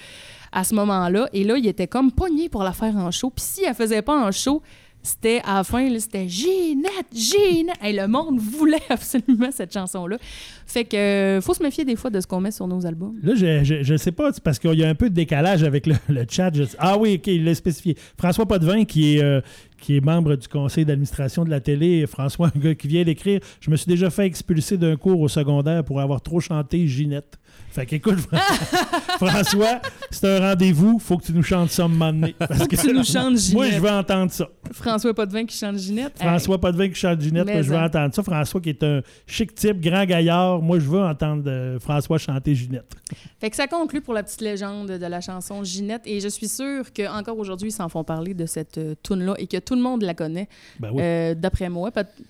à 0.51 0.63
ce 0.63 0.75
moment-là. 0.75 1.27
Et 1.33 1.43
là, 1.43 1.57
il 1.57 1.65
était 1.67 1.87
comme 1.87 2.11
pogné 2.11 2.49
pour 2.49 2.63
la 2.63 2.73
faire 2.73 2.95
en 2.97 3.09
show. 3.11 3.29
Puis 3.29 3.43
si 3.45 3.63
elle 3.63 3.73
faisait 3.75 4.01
pas 4.01 4.19
en 4.27 4.31
show, 4.31 4.61
c'était 5.01 5.41
à 5.45 5.55
la 5.55 5.63
fin, 5.63 5.87
c'était 5.97 6.27
Ginette, 6.27 7.07
Ginette. 7.13 7.77
Et 7.83 7.93
le 7.93 8.07
monde 8.07 8.39
voulait 8.39 8.81
absolument 8.89 9.49
cette 9.51 9.73
chanson-là. 9.73 10.17
Fait 10.65 10.83
que 10.83 10.97
euh, 10.97 11.41
faut 11.41 11.53
se 11.53 11.63
méfier 11.63 11.85
des 11.85 11.95
fois 11.95 12.09
de 12.09 12.19
ce 12.19 12.27
qu'on 12.27 12.41
met 12.41 12.51
sur 12.51 12.67
nos 12.67 12.85
albums. 12.85 13.15
Là, 13.23 13.33
je, 13.35 13.81
je, 13.81 13.97
sais 13.97 14.11
pas, 14.11 14.31
parce 14.43 14.59
qu'il 14.59 14.73
y 14.73 14.83
a 14.83 14.89
un 14.89 14.95
peu 14.95 15.09
de 15.09 15.15
décalage 15.15 15.63
avec 15.63 15.87
le, 15.87 15.95
le 16.09 16.25
chat. 16.29 16.51
Ah 16.77 16.97
oui, 16.97 17.15
OK, 17.15 17.27
il 17.27 17.45
l'a 17.45 17.55
spécifié. 17.55 17.97
François 18.17 18.45
Potvin, 18.45 18.83
qui 18.83 19.15
est, 19.15 19.23
euh, 19.23 19.41
qui 19.79 19.95
est 19.95 20.01
membre 20.01 20.35
du 20.35 20.47
conseil 20.47 20.85
d'administration 20.85 21.45
de 21.45 21.49
la 21.49 21.61
télé, 21.61 22.05
François, 22.05 22.51
un 22.55 22.59
gars 22.59 22.75
qui 22.75 22.87
vient 22.87 23.03
d'écrire 23.03 23.39
Je 23.61 23.71
me 23.71 23.77
suis 23.77 23.87
déjà 23.87 24.09
fait 24.09 24.25
expulser 24.25 24.77
d'un 24.77 24.97
cours 24.97 25.21
au 25.21 25.27
secondaire 25.29 25.83
pour 25.83 26.01
avoir 26.01 26.21
trop 26.21 26.39
chanté 26.39 26.87
Ginette. 26.87 27.39
Fait 27.71 27.85
qu'écoute, 27.85 28.19
François, 29.17 29.79
c'est 30.11 30.27
un 30.27 30.39
rendez-vous, 30.49 30.99
faut 30.99 31.17
que 31.17 31.25
tu 31.25 31.33
nous 31.33 31.43
chantes 31.43 31.69
ça 31.69 31.85
un 31.85 31.87
moment 31.87 32.11
donné. 32.11 32.35
Parce 32.37 32.67
que 32.67 32.75
tu 32.75 32.93
nous 32.93 33.03
chantes 33.03 33.37
Ginette. 33.37 33.53
Moi, 33.53 33.69
je 33.71 33.79
veux 33.79 33.89
entendre 33.89 34.31
ça. 34.31 34.47
François 34.71 35.13
Potvin 35.13 35.45
qui 35.45 35.57
chante 35.57 35.77
Ginette. 35.77 36.13
François 36.19 36.59
Potvin 36.59 36.89
qui 36.89 36.95
chante 36.95 37.21
Ginette, 37.21 37.45
moi, 37.47 37.61
je 37.61 37.69
veux 37.69 37.77
en. 37.77 37.85
entendre 37.85 38.13
ça. 38.13 38.23
François 38.23 38.61
qui 38.61 38.69
est 38.69 38.83
un 38.83 39.01
chic 39.25 39.53
type, 39.55 39.79
grand 39.81 40.05
gaillard. 40.05 40.61
Moi, 40.61 40.79
je 40.79 40.85
veux 40.87 40.99
entendre 41.01 41.43
euh, 41.47 41.79
François 41.79 42.17
chanter 42.17 42.53
Ginette. 42.55 42.91
Fait 43.39 43.49
que 43.49 43.55
ça 43.55 43.67
conclut 43.67 44.01
pour 44.01 44.13
la 44.13 44.21
petite 44.23 44.41
légende 44.41 44.87
de 44.91 45.05
la 45.05 45.21
chanson 45.21 45.63
Ginette. 45.63 46.01
Et 46.05 46.19
je 46.19 46.27
suis 46.27 46.47
sûre 46.47 46.85
qu'encore 46.93 47.37
aujourd'hui, 47.39 47.69
ils 47.69 47.73
s'en 47.73 47.89
font 47.89 48.03
parler 48.03 48.33
de 48.33 48.45
cette 48.45 48.77
euh, 48.77 48.95
tune-là 49.03 49.33
et 49.37 49.47
que 49.47 49.57
tout 49.57 49.75
le 49.75 49.81
monde 49.81 50.03
la 50.03 50.13
connaît, 50.13 50.47
Ben 50.79 50.89
oui. 50.93 51.01
euh, 51.03 51.33
d'après 51.35 51.69
moi. 51.69 51.89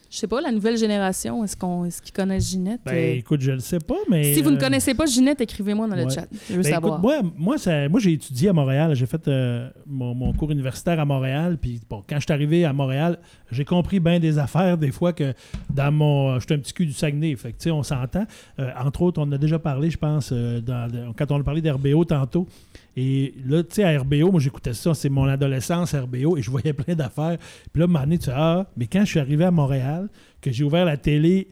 Je 0.09 0.17
sais 0.17 0.27
pas, 0.27 0.39
la 0.41 0.51
nouvelle 0.51 0.77
génération, 0.77 1.43
est-ce 1.43 1.57
qu'on, 1.57 1.85
est-ce 1.85 2.01
qu'ils 2.01 2.13
connaissent 2.13 2.49
Ginette? 2.49 2.81
Ben, 2.85 3.17
écoute, 3.17 3.41
je 3.41 3.51
le 3.51 3.59
sais 3.59 3.79
pas, 3.79 3.97
mais. 4.09 4.33
si 4.33 4.41
vous 4.41 4.49
ne 4.51 4.55
euh, 4.55 4.59
connaissez 4.59 4.93
pas 4.93 5.05
Ginette, 5.05 5.28
écrivez-moi 5.39 5.87
dans 5.87 5.95
le 5.95 6.03
ouais. 6.05 6.09
chat. 6.09 6.27
Je 6.49 6.55
veux 6.55 6.61
ben, 6.63 6.69
savoir. 6.71 6.93
écoute, 6.93 7.03
moi, 7.03 7.31
moi, 7.37 7.57
ça- 7.57 7.87
moi 7.89 7.99
j'ai 7.99 8.13
étudié 8.13 8.49
à 8.49 8.53
Montréal. 8.53 8.95
J'ai 8.95 9.05
fait 9.05 9.27
euh, 9.27 9.69
mon, 9.87 10.13
mon 10.15 10.33
cours 10.33 10.51
universitaire 10.51 10.99
à 10.99 11.05
Montréal. 11.05 11.57
Puis, 11.61 11.79
bon, 11.89 12.03
quand 12.07 12.15
je 12.17 12.21
suis 12.25 12.33
arrivé 12.33 12.65
à 12.65 12.73
Montréal, 12.73 13.17
j'ai 13.51 13.65
compris 13.65 13.99
bien 13.99 14.19
des 14.19 14.37
affaires, 14.37 14.77
des 14.77 14.91
fois, 14.91 15.13
que 15.13 15.33
dans 15.69 15.91
mon. 15.91 16.39
Je 16.39 16.45
suis 16.45 16.53
un 16.53 16.59
petit 16.59 16.73
cul 16.73 16.85
du 16.85 16.93
Saguenay. 16.93 17.35
Fait 17.35 17.53
que, 17.53 17.69
on 17.69 17.83
s'entend. 17.83 18.25
Euh, 18.59 18.69
entre 18.83 19.01
autres, 19.01 19.21
on 19.21 19.31
a 19.31 19.37
déjà 19.37 19.59
parlé, 19.59 19.89
je 19.89 19.97
pense, 19.97 20.31
euh, 20.31 20.59
dans- 20.61 21.13
quand 21.15 21.31
on 21.31 21.39
a 21.39 21.43
parlé 21.43 21.61
d'RBO 21.61 22.05
tantôt. 22.05 22.47
Et 22.97 23.33
là, 23.47 23.63
tu 23.63 23.75
sais, 23.75 23.83
à 23.83 23.97
RBO, 23.99 24.31
moi, 24.31 24.41
j'écoutais 24.41 24.73
ça, 24.73 24.93
c'est 24.93 25.09
mon 25.09 25.25
adolescence, 25.25 25.93
RBO, 25.93 26.35
et 26.35 26.41
je 26.41 26.49
voyais 26.51 26.73
plein 26.73 26.95
d'affaires. 26.95 27.37
Puis 27.71 27.79
là, 27.79 27.83
à 27.83 27.85
un 27.85 27.87
moment 27.87 27.99
donné, 28.01 28.17
tu 28.17 28.25
sais, 28.25 28.31
ah, 28.35 28.65
mais 28.75 28.87
quand 28.87 29.01
je 29.01 29.05
suis 29.11 29.19
arrivé 29.19 29.45
à 29.45 29.51
Montréal, 29.51 30.09
que 30.41 30.51
j'ai 30.51 30.63
ouvert 30.63 30.83
la 30.85 30.97
télé 30.97 31.47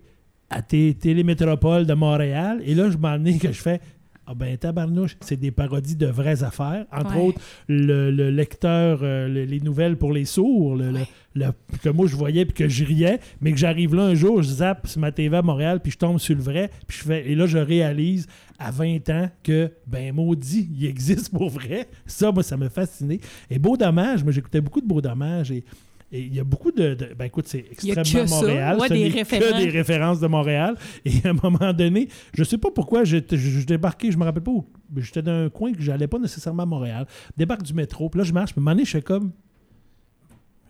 à 0.49 0.61
Té- 0.61 0.93
Télémétropole 0.99 1.85
de 1.85 1.93
Montréal, 1.93 2.61
et 2.65 2.73
là, 2.75 2.89
je 2.89 2.97
m'en 2.97 3.23
ai 3.25 3.37
que 3.37 3.51
je 3.51 3.61
fais. 3.61 3.81
Ah 4.29 4.33
ben 4.35 4.57
tabarnouche, 4.57 5.15
c'est 5.21 5.39
des 5.39 5.51
parodies 5.51 5.95
de 5.95 6.07
vraies 6.07 6.43
affaires. 6.43 6.85
Entre 6.91 7.15
Ouais. 7.15 7.21
autres, 7.27 7.41
le, 7.69 8.11
le 8.11 8.29
lecteur, 8.29 8.99
euh, 9.01 9.25
le- 9.29 9.45
les 9.45 9.61
nouvelles 9.61 9.95
pour 9.95 10.11
les 10.11 10.25
sourds, 10.25 10.75
le, 10.75 11.45
que 11.81 11.87
moi 11.87 12.07
je 12.07 12.15
voyais 12.17 12.43
puis 12.43 12.53
que 12.53 12.67
je 12.67 12.83
riais, 12.83 13.21
mais 13.39 13.53
que 13.53 13.57
j'arrive 13.57 13.95
là 13.95 14.03
un 14.03 14.15
jour, 14.15 14.41
je 14.41 14.49
zappe 14.49 14.85
sur 14.85 14.99
ma 14.99 15.13
TV 15.13 15.37
à 15.37 15.41
Montréal, 15.41 15.79
puis 15.81 15.93
je 15.93 15.97
tombe 15.97 16.17
sur 16.19 16.35
le 16.35 16.41
vrai, 16.41 16.69
puis 16.87 16.97
je 16.97 17.03
fais, 17.05 17.31
et 17.31 17.35
là 17.35 17.45
je 17.45 17.57
réalise 17.57 18.27
à 18.59 18.69
20 18.69 19.09
ans 19.11 19.29
que, 19.43 19.71
ben 19.85 20.13
maudit, 20.13 20.69
il 20.77 20.85
existe 20.87 21.29
pour 21.31 21.49
vrai. 21.49 21.87
Ça, 22.05 22.29
moi, 22.33 22.43
ça 22.43 22.57
m'a 22.57 22.69
fasciné. 22.69 23.21
Et 23.49 23.59
Beau 23.59 23.77
Dommage, 23.77 24.25
moi 24.25 24.33
j'écoutais 24.33 24.59
beaucoup 24.59 24.81
de 24.81 24.87
Beau 24.87 24.99
Dommage 24.99 25.51
et 25.51 25.63
et 26.11 26.21
il 26.21 26.33
y 26.33 26.39
a 26.39 26.43
beaucoup 26.45 26.71
de. 26.71 26.93
de- 26.93 27.13
ben 27.17 27.25
écoute, 27.25 27.47
c'est 27.47 27.65
Il 27.83 27.89
y 27.89 27.91
a 27.91 27.99
extrêmement 28.01 28.23
que 28.25 28.29
ça. 28.29 28.35
Montréal. 28.41 28.77
Ouais, 28.79 28.87
Ce 28.87 28.93
des 28.93 29.09
que 29.11 29.57
des 29.63 29.69
références 29.69 30.19
de 30.21 30.27
Montréal. 30.27 30.75
Et 31.05 31.11
à 31.25 31.29
un 31.31 31.33
moment 31.33 31.73
donné, 31.73 32.07
je 32.33 32.43
sais 32.45 32.57
pas 32.57 32.69
pourquoi, 32.71 33.03
je, 33.03 33.17
je, 33.29 33.35
je 33.37 33.65
débarquais, 33.65 34.11
je 34.11 34.17
me 34.17 34.23
rappelle 34.23 34.43
pas 34.43 34.51
où. 34.51 34.65
mais 34.93 35.01
J'étais 35.01 35.21
dans 35.21 35.45
un 35.45 35.49
coin 35.49 35.73
que 35.73 35.81
j'allais 35.81 36.07
pas 36.07 36.17
nécessairement 36.19 36.63
à 36.63 36.65
Montréal. 36.65 37.05
Débarque 37.35 37.63
du 37.63 37.73
métro, 37.73 38.09
puis 38.09 38.19
là, 38.19 38.23
je 38.23 38.31
marche, 38.31 38.51
puis 38.53 38.59
à 38.59 38.61
un 38.61 38.63
moment 38.63 38.71
donné, 38.75 38.85
je 38.85 38.91
fais 38.91 39.01
comme. 39.01 39.31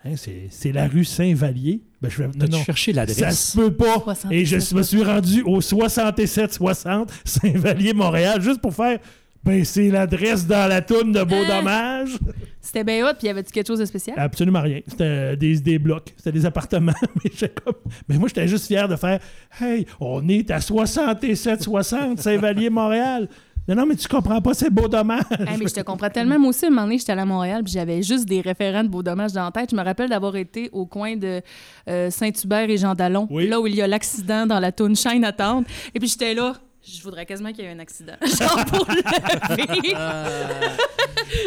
Hein, 0.05 0.15
c'est 0.15 0.47
c'est 0.49 0.71
la 0.71 0.87
rue 0.87 1.03
Saint-Vallier. 1.03 1.81
Ben, 2.01 2.09
je 2.09 2.15
fais. 2.15 2.27
Non, 2.27 2.45
non. 2.49 2.63
cherché 2.63 2.93
Ça 2.93 3.01
l'adresse? 3.01 3.51
se 3.51 3.57
peut 3.57 3.73
pas. 3.73 3.99
67. 3.99 4.31
Et 4.31 4.45
je 4.45 4.75
me 4.75 4.81
suis 4.83 5.03
rendu 5.03 5.41
au 5.43 5.59
6760 5.61 7.11
Saint-Vallier, 7.25 7.93
Montréal, 7.93 8.41
juste 8.41 8.61
pour 8.61 8.73
faire. 8.73 8.99
Ben, 9.43 9.63
c'est 9.63 9.89
l'adresse 9.89 10.45
dans 10.45 10.67
la 10.69 10.81
toune 10.81 11.11
de 11.13 11.23
Beau 11.23 11.35
Ah. 11.49 11.57
Dommage. 11.59 12.17
C'était 12.59 12.83
bien 12.83 13.07
hot, 13.07 13.13
puis 13.17 13.27
y 13.27 13.29
avait-tu 13.29 13.51
quelque 13.51 13.67
chose 13.67 13.79
de 13.79 13.85
spécial? 13.85 14.17
Absolument 14.19 14.61
rien. 14.61 14.81
C'était 14.87 15.37
des, 15.37 15.57
des 15.61 15.79
blocs. 15.79 16.13
C'était 16.17 16.33
des 16.33 16.45
appartements. 16.45 16.91
mais, 17.23 17.31
j'étais 17.33 17.53
comme... 17.63 17.75
mais 18.09 18.17
moi, 18.17 18.27
j'étais 18.27 18.47
juste 18.47 18.67
fier 18.67 18.87
de 18.89 18.95
faire 18.97 19.19
Hey, 19.61 19.85
on 20.01 20.27
est 20.27 20.51
à 20.51 20.59
67-60 20.59 22.17
Saint-Vallier, 22.17 22.69
Montréal. 22.69 23.29
Non, 23.69 23.75
non, 23.75 23.85
mais 23.85 23.95
tu 23.95 24.07
comprends 24.07 24.41
pas, 24.41 24.53
c'est 24.53 24.69
beau 24.69 24.87
dommage. 24.87 25.23
Hey, 25.39 25.57
mais 25.59 25.67
je 25.67 25.73
te 25.73 25.81
comprends 25.81 26.09
tellement. 26.09 26.39
Moi 26.39 26.49
aussi, 26.49 26.65
un 26.65 26.69
moment 26.69 26.83
donné, 26.83 26.97
j'étais 26.99 27.11
à 27.11 27.25
Montréal, 27.25 27.63
puis 27.63 27.73
j'avais 27.73 28.01
juste 28.01 28.25
des 28.25 28.39
référents 28.39 28.83
de 28.83 28.87
Beau 28.87 29.03
Dommage 29.03 29.33
dans 29.33 29.43
la 29.43 29.51
tête. 29.51 29.71
Je 29.71 29.75
me 29.75 29.83
rappelle 29.83 30.09
d'avoir 30.09 30.35
été 30.37 30.69
au 30.71 30.85
coin 30.85 31.17
de 31.17 31.41
euh, 31.89 32.09
Saint-Hubert 32.09 32.69
et 32.69 32.77
Jean 32.77 32.93
Dallon, 32.95 33.27
Oui. 33.29 33.47
là 33.49 33.59
où 33.59 33.67
il 33.67 33.75
y 33.75 33.81
a 33.81 33.87
l'accident 33.87 34.45
dans 34.45 34.59
la 34.61 34.71
toune 34.71 34.95
Shine 34.95 35.25
Attendre. 35.25 35.67
Et 35.93 35.99
puis 35.99 36.07
j'étais 36.07 36.33
là. 36.33 36.53
Je 36.89 37.03
voudrais 37.03 37.25
quasiment 37.25 37.51
qu'il 37.51 37.65
y 37.65 37.67
ait 37.67 37.71
un 37.71 37.79
accident. 37.79 38.13
Genre 38.21 38.65
pour 38.65 38.87
vivre. 38.89 39.99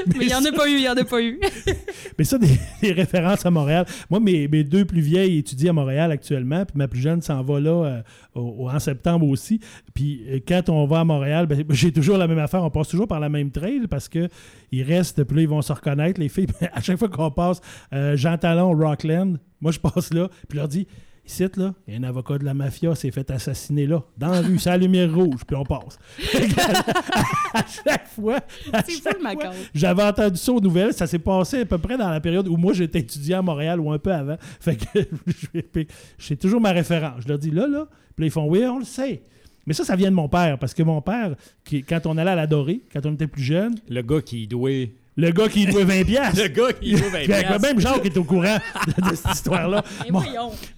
Mais 0.06 0.16
il 0.20 0.26
n'y 0.26 0.34
en 0.34 0.44
a 0.44 0.52
pas 0.52 0.68
eu, 0.68 0.72
il 0.74 0.80
n'y 0.80 0.88
en 0.88 0.96
a 0.96 1.04
pas 1.04 1.22
eu. 1.22 1.40
Mais 2.18 2.24
ça, 2.24 2.36
des, 2.36 2.58
des 2.82 2.92
références 2.92 3.46
à 3.46 3.50
Montréal. 3.50 3.86
Moi, 4.10 4.20
mes, 4.20 4.48
mes 4.48 4.64
deux 4.64 4.84
plus 4.84 5.00
vieilles 5.00 5.38
étudient 5.38 5.70
à 5.70 5.72
Montréal 5.74 6.10
actuellement, 6.12 6.64
puis 6.66 6.76
ma 6.76 6.88
plus 6.88 7.00
jeune 7.00 7.22
s'en 7.22 7.42
va 7.42 7.58
là 7.60 7.70
euh, 7.70 8.02
au- 8.34 8.68
en 8.68 8.78
septembre 8.78 9.26
aussi. 9.28 9.60
Puis 9.94 10.22
euh, 10.28 10.40
quand 10.46 10.68
on 10.68 10.86
va 10.86 11.00
à 11.00 11.04
Montréal, 11.04 11.46
ben, 11.46 11.64
j'ai 11.70 11.92
toujours 11.92 12.18
la 12.18 12.26
même 12.26 12.38
affaire. 12.38 12.62
On 12.62 12.70
passe 12.70 12.88
toujours 12.88 13.08
par 13.08 13.20
la 13.20 13.28
même 13.30 13.50
trail 13.50 13.86
parce 13.88 14.08
que 14.08 14.28
ils 14.72 14.82
restent, 14.82 15.24
puis 15.24 15.36
là, 15.36 15.42
ils 15.42 15.48
vont 15.48 15.62
se 15.62 15.72
reconnaître, 15.72 16.20
les 16.20 16.28
filles. 16.28 16.48
à 16.72 16.82
chaque 16.82 16.98
fois 16.98 17.08
qu'on 17.08 17.30
passe 17.30 17.60
euh, 17.94 18.16
Jean 18.16 18.36
Talon, 18.36 18.76
Rockland, 18.76 19.38
moi, 19.60 19.72
je 19.72 19.78
passe 19.78 20.12
là, 20.12 20.28
puis 20.48 20.52
je 20.52 20.56
leur 20.56 20.68
dis 20.68 20.86
Ici, 21.30 21.44
là, 21.56 21.72
il 21.86 21.94
y 21.94 21.96
a 21.96 22.00
un 22.00 22.02
avocat 22.02 22.38
de 22.38 22.44
la 22.44 22.54
mafia 22.54 22.92
s'est 22.96 23.12
fait 23.12 23.30
assassiner 23.30 23.86
là, 23.86 24.02
dans 24.18 24.32
la 24.32 24.40
rue, 24.40 24.58
la 24.66 24.76
lumière 24.76 25.14
rouge, 25.14 25.42
puis 25.46 25.56
on 25.56 25.62
passe. 25.62 25.96
à 27.54 27.64
chaque 27.64 28.08
fois, 28.08 28.40
à 28.72 28.82
chaque 28.82 29.20
fois, 29.20 29.52
j'avais 29.72 30.02
entendu 30.02 30.36
ça 30.36 30.52
aux 30.52 30.60
nouvelles. 30.60 30.92
Ça 30.92 31.06
s'est 31.06 31.20
passé 31.20 31.60
à 31.60 31.64
peu 31.64 31.78
près 31.78 31.96
dans 31.96 32.10
la 32.10 32.20
période 32.20 32.48
où 32.48 32.56
moi 32.56 32.72
j'étais 32.72 32.98
étudiant 32.98 33.38
à 33.38 33.42
Montréal 33.42 33.78
ou 33.78 33.92
un 33.92 33.98
peu 34.00 34.12
avant. 34.12 34.38
Fait 34.60 34.74
que 34.74 35.86
j'ai 36.18 36.36
toujours 36.36 36.60
ma 36.60 36.72
référence. 36.72 37.22
Je 37.22 37.28
leur 37.28 37.38
dis 37.38 37.52
là, 37.52 37.68
là. 37.68 37.86
Puis 38.16 38.24
là, 38.24 38.26
ils 38.26 38.32
font 38.32 38.48
oui, 38.48 38.64
on 38.66 38.80
le 38.80 38.84
sait. 38.84 39.22
Mais 39.66 39.72
ça, 39.72 39.84
ça 39.84 39.94
vient 39.94 40.10
de 40.10 40.16
mon 40.16 40.28
père. 40.28 40.58
Parce 40.58 40.74
que 40.74 40.82
mon 40.82 41.00
père, 41.00 41.36
qui, 41.64 41.84
quand 41.84 42.06
on 42.06 42.18
allait 42.18 42.32
à 42.32 42.36
l'adoré, 42.36 42.80
quand 42.92 43.06
on 43.06 43.12
était 43.14 43.28
plus 43.28 43.44
jeune, 43.44 43.76
Le 43.88 44.02
gars 44.02 44.20
qui 44.20 44.48
douait. 44.48 44.94
Le 45.20 45.30
gars 45.32 45.48
qui 45.48 45.66
louait 45.66 45.84
20 45.84 46.04
piastres. 46.06 46.42
Le 46.42 46.48
gars 46.48 46.72
qui 46.72 46.92
louait 46.92 47.10
20 47.10 47.24
piastres. 47.26 47.60
Même 47.60 47.80
Jacques 47.80 48.06
est 48.06 48.16
au 48.16 48.24
courant 48.24 48.56
de, 48.86 49.14
cette 49.14 49.34
histoire-là. 49.34 49.84
Bon, 50.08 50.22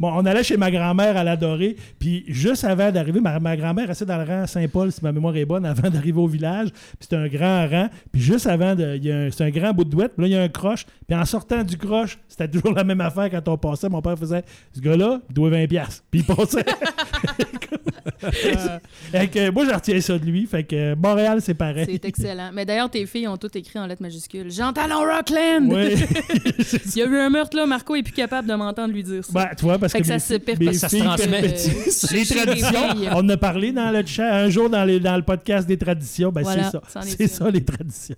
bon, 0.01 0.13
on 0.15 0.27
allait 0.27 0.43
chez 0.43 0.57
ma 0.57 0.71
grand-mère 0.71 1.17
à 1.17 1.23
l'adorer, 1.23 1.77
puis 1.99 2.25
juste 2.27 2.65
avant 2.65 2.91
d'arriver, 2.91 3.21
ma, 3.21 3.39
ma 3.39 3.57
grand-mère 3.57 3.87
restait 3.87 4.05
dans 4.05 4.19
le 4.19 4.25
rang 4.25 4.47
Saint-Paul, 4.47 4.91
si 4.91 5.01
ma 5.03 5.13
mémoire 5.13 5.37
est 5.37 5.45
bonne, 5.45 5.65
avant 5.65 5.89
d'arriver 5.89 6.19
au 6.19 6.27
village. 6.27 6.71
Puis 6.71 7.03
c'était 7.03 7.17
un 7.17 7.29
grand 7.29 7.69
rang. 7.69 7.89
Puis 8.11 8.21
juste 8.21 8.47
avant, 8.47 8.75
c'est 8.77 9.45
un 9.45 9.51
grand 9.51 9.73
bout 9.73 9.85
de 9.85 9.91
douette. 9.91 10.15
Puis 10.17 10.23
là, 10.23 10.29
il 10.29 10.33
y 10.33 10.37
a 10.37 10.43
un 10.43 10.49
croche. 10.49 10.87
Puis 11.07 11.17
en 11.17 11.25
sortant 11.25 11.63
du 11.63 11.77
croche, 11.77 12.19
c'était 12.29 12.49
toujours 12.49 12.73
la 12.73 12.83
même 12.83 13.01
affaire 13.01 13.31
quand 13.31 13.49
on 13.49 13.57
passait. 13.57 13.89
Mon 13.89 14.03
père 14.03 14.19
faisait 14.19 14.43
Ce 14.75 14.81
gars-là, 14.81 15.21
il 15.29 15.35
doit 15.35 15.51
20 15.51 15.67
piastres. 15.69 16.03
Puis 16.11 16.25
il 16.29 16.35
passait. 16.35 16.65
euh, 18.25 19.53
moi, 19.53 19.65
je 19.65 19.75
retiens 19.75 20.01
ça 20.01 20.19
de 20.19 20.25
lui. 20.25 20.47
Fait 20.47 20.65
que 20.65 20.95
Montréal, 20.95 21.41
c'est 21.41 21.55
pareil. 21.55 21.87
C'est 21.89 22.05
excellent. 22.05 22.51
Mais 22.53 22.65
d'ailleurs, 22.65 22.91
tes 22.91 23.07
filles 23.07 23.29
ont 23.29 23.37
toutes 23.37 23.57
écrit 23.57 23.79
en 23.79 23.87
lettres 23.87 24.03
majuscules. 24.03 24.51
J'entends 24.51 24.83
Rockland! 24.83 25.69
Oui. 25.69 25.95
il 26.87 26.97
y 26.97 27.03
a 27.03 27.07
eu 27.07 27.17
un 27.17 27.31
meurtre 27.31 27.57
là, 27.57 27.67
Marco 27.67 27.95
est 27.95 28.03
plus 28.03 28.13
capable 28.13 28.49
de 28.49 28.55
m'entendre 28.55 28.93
lui 28.93 29.03
dire 29.03 29.25
ça. 29.25 29.33
Ben, 29.33 29.49
tu 29.57 29.65
vois, 29.65 29.79
parce 29.79 29.93
que, 29.93 30.05
ça, 30.05 30.19
se 30.19 30.35
perpétue. 30.35 30.75
ça 30.75 30.89
se 30.89 30.97
transmet. 30.97 31.41
les 32.13 32.27
traditions, 32.27 33.13
on 33.15 33.29
a 33.29 33.37
parlé 33.37 33.73
dans 33.73 33.91
le 33.91 34.05
chat 34.05 34.35
un 34.35 34.49
jour 34.49 34.71
dans, 34.71 34.85
les, 34.85 35.01
dans 35.01 35.17
le 35.17 35.23
podcast 35.23 35.67
des 35.67 35.79
traditions. 35.79 36.31
Ben, 36.31 36.45
c'est 36.45 36.71
ça. 36.71 36.83
C'est 37.03 37.29
ça, 37.29 37.51
les 37.51 37.65
traditions. 37.65 38.17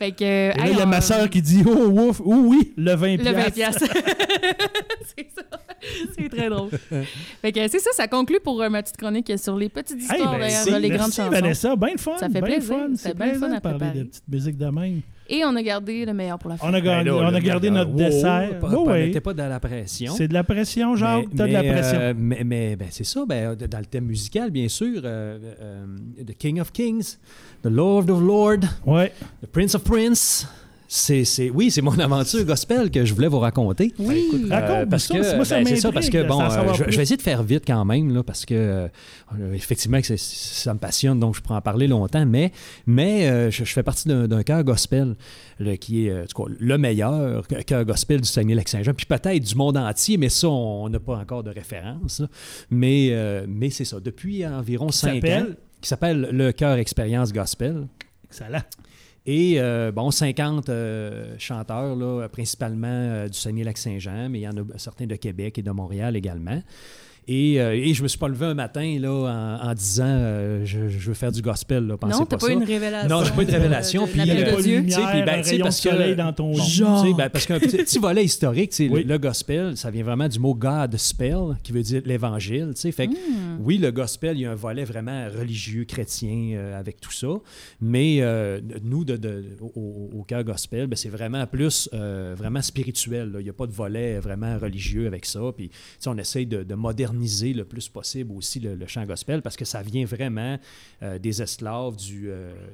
Fait 0.00 0.12
que, 0.12 0.24
Et 0.24 0.56
là, 0.56 0.70
il 0.70 0.78
y 0.78 0.80
a 0.80 0.86
ma 0.86 1.02
soeur 1.02 1.28
qui 1.28 1.42
dit 1.42 1.62
Oh, 1.66 2.08
ouf, 2.08 2.22
oh 2.24 2.44
oui, 2.46 2.72
le 2.74 2.94
20 2.94 3.16
Le 3.18 3.32
20 3.32 3.50
C'est 3.52 5.28
ça. 5.30 5.42
C'est 6.16 6.28
très 6.30 6.48
drôle. 6.48 6.70
fait 7.42 7.52
que 7.52 7.68
c'est 7.68 7.80
ça, 7.80 7.90
ça 7.92 8.08
conclut 8.08 8.40
pour 8.40 8.62
euh, 8.62 8.70
ma 8.70 8.82
petite 8.82 8.96
chronique 8.96 9.30
sur 9.38 9.58
les 9.58 9.68
petites 9.68 10.00
histoires 10.00 10.36
hey, 10.36 10.40
ben, 10.40 10.64
derrière 10.64 10.80
les 10.80 10.88
grandes 10.88 11.12
chansons. 11.12 11.28
Vanessa, 11.28 11.76
bien 11.76 11.98
fun. 11.98 12.16
Ça 12.16 12.30
fait 12.30 12.40
plaisir. 12.40 12.78
C'est 12.94 13.14
bien 13.14 13.34
fun 13.34 13.52
à 13.52 13.60
parler 13.60 13.90
de 13.94 14.04
petites 14.04 14.28
musiques 14.28 14.56
de 14.56 14.66
même. 14.66 15.02
Et 15.32 15.44
on 15.44 15.54
a 15.54 15.62
gardé 15.62 16.04
le 16.04 16.12
meilleur 16.12 16.40
pour 16.40 16.50
la 16.50 16.56
fin. 16.56 16.68
On 16.68 16.74
a, 16.74 16.80
gardé, 16.80 17.08
ben 17.08 17.16
on 17.16 17.34
a 17.34 17.40
gardé 17.40 17.70
notre 17.70 17.92
dessert. 17.92 18.58
Pas, 18.58 18.68
oh, 18.74 18.84
pas, 18.84 19.20
pas 19.20 19.34
dans 19.34 19.48
la 19.48 19.60
pression. 19.60 20.12
C'est 20.16 20.26
de 20.26 20.34
la 20.34 20.42
pression, 20.42 20.96
genre, 20.96 21.22
t'as 21.36 21.46
de 21.46 21.52
la 21.52 21.62
pression. 21.62 21.98
Euh, 22.00 22.14
mais, 22.16 22.42
mais 22.44 22.74
ben, 22.74 22.88
c'est 22.90 23.04
ça, 23.04 23.24
ben, 23.24 23.54
dans 23.54 23.78
le 23.78 23.84
thème 23.84 24.06
musical, 24.06 24.50
bien 24.50 24.66
sûr, 24.66 25.02
euh, 25.04 25.38
euh, 25.60 25.86
The 26.26 26.36
King 26.36 26.60
of 26.60 26.72
Kings, 26.72 27.16
The 27.62 27.68
Lord 27.68 28.08
of 28.08 28.20
Lords, 28.22 28.66
ouais. 28.86 29.12
The 29.42 29.46
Prince 29.46 29.74
of 29.74 29.84
Prince. 29.84 30.46
C'est, 30.92 31.50
oui, 31.50 31.70
c'est 31.70 31.82
mon 31.82 31.96
aventure 32.00 32.44
gospel 32.44 32.90
que 32.90 33.04
je 33.04 33.14
voulais 33.14 33.28
vous 33.28 33.38
raconter. 33.38 33.94
Oui, 33.96 34.26
ben, 34.48 34.58
raconte 34.58 34.90
parce 34.90 35.06
que 35.06 35.36
moi, 35.36 35.44
ça 35.44 35.58
ben, 35.58 35.66
c'est 35.66 35.76
ça 35.76 35.92
parce 35.92 36.08
que 36.08 36.26
bon, 36.26 36.40
je, 36.74 36.82
vais 36.82 37.02
essayer 37.02 37.16
de 37.16 37.22
faire 37.22 37.44
vite 37.44 37.62
quand 37.64 37.84
même 37.84 38.12
là, 38.12 38.24
parce 38.24 38.44
que 38.44 38.88
effectivement 39.52 40.00
que 40.00 40.16
ça 40.16 40.74
me 40.74 40.80
passionne 40.80 41.20
donc 41.20 41.36
je 41.36 41.42
pourrais 41.42 41.58
en 41.58 41.60
parler 41.60 41.86
longtemps, 41.86 42.26
mais 42.26 42.50
mais 42.86 43.52
je, 43.52 43.62
fais 43.62 43.84
partie 43.84 44.08
d'un, 44.08 44.26
d'un 44.26 44.42
chœur 44.42 44.64
gospel 44.64 45.14
qui 45.78 46.08
est 46.08 46.26
le 46.58 46.76
meilleur 46.76 47.46
chœur 47.66 47.84
gospel 47.84 48.22
du 48.22 48.28
Saguenay-Lac-Saint-Jean, 48.28 48.94
puis 48.94 49.06
peut-être 49.06 49.44
du 49.44 49.54
monde 49.54 49.76
entier, 49.76 50.16
mais 50.16 50.28
ça 50.28 50.48
on 50.48 50.88
n'a 50.88 50.98
pas 50.98 51.18
encore 51.18 51.44
de 51.44 51.50
référence. 51.50 52.20
Mais 52.68 53.14
mais 53.46 53.70
c'est 53.70 53.84
ça. 53.84 54.00
Depuis 54.00 54.44
environ 54.44 54.90
cinq 54.90 55.22
ans, 55.26 55.46
qui 55.80 55.88
s'appelle 55.88 56.28
le 56.32 56.52
chœur 56.52 56.76
expérience 56.76 57.32
gospel. 57.32 57.86
Excellent. 58.24 58.62
Et 59.26 59.60
euh, 59.60 59.92
bon, 59.92 60.10
50 60.10 60.68
euh, 60.68 61.34
chanteurs, 61.38 61.94
là, 61.94 62.28
principalement 62.28 62.88
euh, 62.88 63.28
du 63.28 63.38
Saguenay-Lac-Saint-Jean, 63.38 64.28
mais 64.30 64.40
il 64.40 64.42
y 64.42 64.48
en 64.48 64.56
a 64.56 64.78
certains 64.78 65.06
de 65.06 65.16
Québec 65.16 65.58
et 65.58 65.62
de 65.62 65.70
Montréal 65.70 66.16
également. 66.16 66.62
Et, 67.32 67.60
euh, 67.60 67.76
et, 67.76 67.94
je 67.94 68.02
me 68.02 68.08
suis 68.08 68.18
pas 68.18 68.26
levé 68.26 68.44
un 68.44 68.54
matin 68.54 68.98
là, 68.98 69.60
en, 69.62 69.72
disant 69.72 70.04
euh, 70.04 70.62
je, 70.64 70.80
veux 70.80 71.14
faire 71.14 71.30
du 71.30 71.40
gospel. 71.40 71.86
Là, 71.86 71.96
non, 72.02 72.26
t'as 72.26 72.36
pas, 72.36 72.48
pas 72.48 72.52
une 72.52 72.64
révélation. 72.64 73.08
Non, 73.08 73.24
j'ai 73.24 73.30
pas 73.30 73.42
une 73.42 73.50
révélation. 73.50 74.06
puis, 74.08 74.20
euh, 74.20 74.56
de 74.56 74.62
Dieu. 74.62 74.82
Puis, 74.82 74.94
ben, 75.24 75.40
un 75.40 75.58
parce 75.62 75.80
que, 75.80 76.14
dans 76.14 76.32
ton 76.32 76.54
genre. 76.54 77.06
Ben, 77.16 77.30
parce 77.30 77.46
qu'un 77.46 77.60
petit, 77.60 78.00
volet 78.00 78.24
historique, 78.24 78.74
oui. 78.80 79.04
le, 79.04 79.18
gospel, 79.18 79.76
ça 79.76 79.92
vient 79.92 80.02
vraiment 80.02 80.26
du 80.26 80.40
mot 80.40 80.56
God 80.56 80.96
spell, 80.96 81.56
qui 81.62 81.70
veut 81.70 81.82
dire 81.82 82.02
l'évangile. 82.04 82.72
Fait 82.74 83.06
que, 83.06 83.12
hmm. 83.12 83.60
oui, 83.60 83.78
le 83.78 83.92
gospel, 83.92 84.36
il 84.36 84.40
y 84.40 84.46
a 84.46 84.50
un 84.50 84.56
volet 84.56 84.84
vraiment 84.84 85.28
religieux, 85.28 85.84
chrétien 85.84 86.54
euh, 86.54 86.80
avec 86.80 87.00
tout 87.00 87.12
ça. 87.12 87.28
Mais 87.80 88.24
nous, 88.82 89.04
de, 89.04 89.16
de, 89.16 89.44
au, 89.60 90.10
au 90.18 90.24
cœur 90.24 90.42
gospel, 90.42 90.88
ben, 90.88 90.96
c'est 90.96 91.08
vraiment 91.08 91.46
plus 91.46 91.88
vraiment 91.92 92.60
spirituel. 92.60 93.36
Il 93.38 93.44
n'y 93.44 93.50
a 93.50 93.52
pas 93.52 93.68
de 93.68 93.72
volet 93.72 94.18
vraiment 94.18 94.58
religieux 94.58 95.06
avec 95.06 95.26
ça. 95.26 95.40
Puis, 95.56 95.70
on 96.06 96.18
essaye 96.18 96.46
de, 96.46 96.64
de 96.64 96.74
moderniser 96.74 97.19
le 97.20 97.64
plus 97.64 97.88
possible 97.88 98.32
aussi 98.32 98.60
le, 98.60 98.86
chant 98.86 99.04
gospel 99.04 99.42
parce 99.42 99.56
que 99.56 99.64
ça 99.64 99.82
vient 99.82 100.04
vraiment 100.04 100.58
euh, 101.02 101.18
des 101.18 101.42
esclaves 101.42 101.96
du 101.96 102.30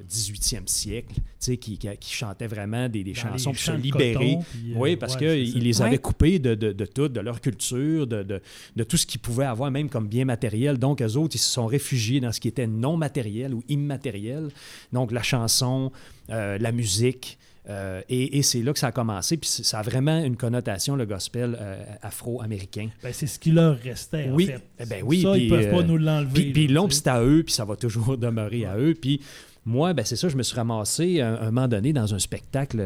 18e 0.09 0.57
euh, 0.57 0.61
siècle 0.65 1.15
qui, 1.39 1.57
qui, 1.57 1.77
qui, 1.77 2.13
chantaient 2.13 2.47
vraiment 2.47 2.89
des, 2.89 3.13
chansons 3.13 3.51
pour 3.51 3.59
se 3.59 3.71
libérer. 3.71 4.35
Euh, 4.35 4.73
oui, 4.75 4.95
parce 4.95 5.15
qu'ils 5.15 5.63
les 5.63 5.81
avaient 5.81 5.97
coupés 5.97 6.39
de, 6.39 6.55
de, 6.55 6.71
de, 6.71 6.85
tout, 6.85 7.07
de 7.07 7.19
leur 7.19 7.41
culture, 7.41 8.07
de, 8.07 8.23
de, 8.23 8.83
tout 8.83 8.97
ce 8.97 9.05
qu'ils 9.05 9.21
pouvaient 9.21 9.45
avoir, 9.45 9.71
même 9.71 9.89
comme 9.89 10.07
bien 10.07 10.25
matériel. 10.25 10.77
Donc, 10.77 11.01
eux 11.01 11.15
autres, 11.17 11.35
ils 11.35 11.39
se 11.39 11.51
sont 11.51 11.67
réfugiés 11.67 12.19
dans 12.19 12.31
ce 12.31 12.39
qui 12.39 12.47
était 12.47 12.67
non 12.67 12.97
matériel 12.97 13.53
ou 13.53 13.63
immatériel. 13.69 14.49
Donc, 14.91 15.11
la 15.11 15.23
chanson, 15.23 15.91
la 16.29 16.71
musique. 16.71 17.37
Euh, 17.69 18.01
et, 18.07 18.41
c'est 18.43 18.61
là 18.61 18.71
que 18.71 18.79
ça 18.79 18.87
a 18.87 18.91
commencé. 18.91 19.37
Puis 19.37 19.49
ça 19.49 19.79
a 19.79 19.81
vraiment 19.81 20.23
une 20.23 20.37
connotation, 20.37 20.95
le 20.95 21.05
gospel 21.05 21.57
euh, 21.59 21.83
afro-américain. 22.01 22.89
Ben, 23.03 23.11
c'est 23.13 23.27
ce 23.27 23.39
qui 23.39 23.51
leur 23.51 23.77
restait, 23.79 24.29
oui. 24.31 24.45
en 24.45 24.47
fait. 24.47 24.63
Eh 24.79 24.85
ben 24.85 25.03
oui. 25.05 25.21
Ça, 25.21 25.33
puis, 25.33 25.43
ils 25.43 25.49
peuvent 25.49 25.71
pas 25.71 25.79
euh, 25.79 25.83
nous 25.83 25.97
l'enlever. 25.97 26.51
Puis, 26.51 26.67
long, 26.67 26.89
c'est 26.89 27.07
à 27.07 27.21
eux, 27.21 27.43
puis 27.43 27.53
ça 27.53 27.65
va 27.65 27.75
toujours 27.75 28.17
demeurer 28.17 28.65
à 28.65 28.77
eux. 28.77 28.95
Puis 28.99 29.21
moi, 29.65 29.93
ben, 29.93 30.05
c'est 30.05 30.15
ça, 30.15 30.29
je 30.29 30.37
me 30.37 30.43
suis 30.43 30.55
ramassé 30.55 31.21
un, 31.21 31.35
un 31.35 31.51
moment 31.51 31.67
donné 31.67 31.91
dans 31.91 32.13
un 32.13 32.19
spectacle 32.19 32.81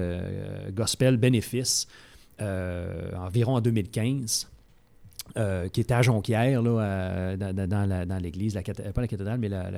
gospel 0.73 1.17
bénéfice, 1.17 1.87
environ 2.39 3.55
en 3.55 3.61
2015. 3.61 4.47
Euh, 5.37 5.69
qui 5.69 5.79
était 5.79 5.93
à 5.93 6.01
Jonquière, 6.01 6.61
là, 6.61 7.37
dans, 7.37 8.21
l'église, 8.21 8.53
la, 8.53 8.61
pas 8.61 9.01
la 9.01 9.07
cathédrale, 9.07 9.39
mais 9.39 9.47
la, 9.47 9.69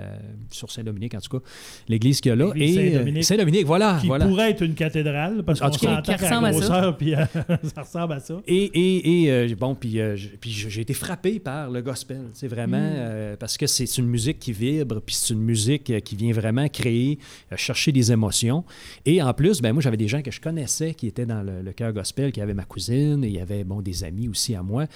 sur 0.50 0.72
Saint-Dominique, 0.72 1.14
en 1.14 1.20
tout 1.20 1.38
cas, 1.38 1.46
l'église 1.88 2.22
qu'il 2.22 2.32
y 2.32 2.34
a 2.34 2.36
là. 2.36 2.52
Et 2.56 2.74
Saint-Dominique, 2.74 3.24
Saint-Dominique, 3.24 3.66
voilà. 3.66 4.00
Qui 4.02 4.08
pourrait 4.08 4.52
être 4.52 4.64
une 4.64 4.74
cathédrale, 4.74 5.44
parce 5.44 5.60
qu'on 5.60 5.72
s'entend 5.72 6.02
qu'à 6.16 6.42
la 6.42 6.52
grosseur, 6.52 6.98
puis 6.98 7.14
euh, 7.14 7.26
ça 7.76 7.82
ressemble 7.82 8.14
à 8.14 8.20
ça. 8.20 8.42
Et, 8.48 8.64
et, 8.64 9.26
et 9.26 9.32
euh, 9.32 9.56
bon, 9.56 9.76
puis, 9.76 10.00
puis 10.42 10.52
j'ai 10.52 10.82
été 10.82 10.94
frappé 10.94 11.40
par 11.40 11.70
le 11.70 11.82
gospel, 11.82 12.22
c'est 12.34 12.48
vraiment, 12.48 12.78
mm. 12.78 13.38
parce 13.38 13.58
que 13.58 13.68
c'est 13.68 13.98
une 13.98 14.08
musique 14.08 14.40
qui 14.40 14.54
vibre, 14.54 15.02
puis 15.02 15.16
c'est 15.16 15.34
une 15.34 15.42
musique 15.42 16.04
qui 16.04 16.16
vient 16.16 16.34
vraiment 16.34 16.68
créer, 16.68 17.20
chercher 17.56 17.92
des 17.92 18.12
émotions. 18.12 18.64
Et 19.06 19.22
en 19.22 19.34
plus, 19.34 19.62
ben 19.62 19.72
moi, 19.74 19.82
j'avais 19.84 19.98
des 19.98 20.08
gens 20.08 20.22
que 20.22 20.32
je 20.32 20.42
connaissais 20.42 20.96
qui 20.96 21.08
étaient 21.08 21.28
dans 21.28 21.44
le, 21.44 21.62
le 21.62 21.74
cœur 21.74 21.94
gospel, 21.94 22.32
qui 22.32 22.42
avaient 22.42 22.54
ma 22.56 22.66
cousine, 22.66 23.24
et 23.24 23.28
il 23.28 23.36
y 23.36 23.40
avait, 23.40 23.64
bon, 23.64 23.82
des 23.82 24.04
amis 24.04 24.28
aussi 24.28 24.56
à 24.56 24.64
moi. 24.64 24.88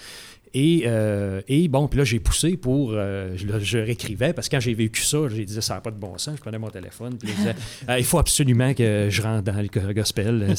Et, 0.54 0.84
euh, 0.86 1.40
et, 1.48 1.68
bon, 1.68 1.88
puis 1.88 1.98
là, 1.98 2.04
j'ai 2.04 2.20
poussé 2.20 2.56
pour. 2.56 2.90
Euh, 2.92 3.36
je, 3.36 3.78
réécrivais 3.78 4.32
parce 4.32 4.48
que 4.48 4.56
quand 4.56 4.60
j'ai 4.60 4.74
vécu 4.74 5.02
ça, 5.02 5.18
j'ai 5.28 5.44
dit 5.44 5.56
ça 5.60 5.74
n'a 5.74 5.80
pas 5.80 5.90
de 5.90 5.98
bon 5.98 6.16
sens. 6.18 6.36
Je 6.36 6.40
prenais 6.40 6.58
mon 6.58 6.70
téléphone, 6.70 7.16
puis 7.18 7.30
je 7.30 7.36
disais 7.36 7.54
ah, 7.88 7.98
il 7.98 8.04
faut 8.04 8.18
absolument 8.18 8.74
que 8.74 9.08
je 9.10 9.22
rentre 9.22 9.52
dans 9.52 9.60
le 9.60 9.92
gospel. 9.92 10.54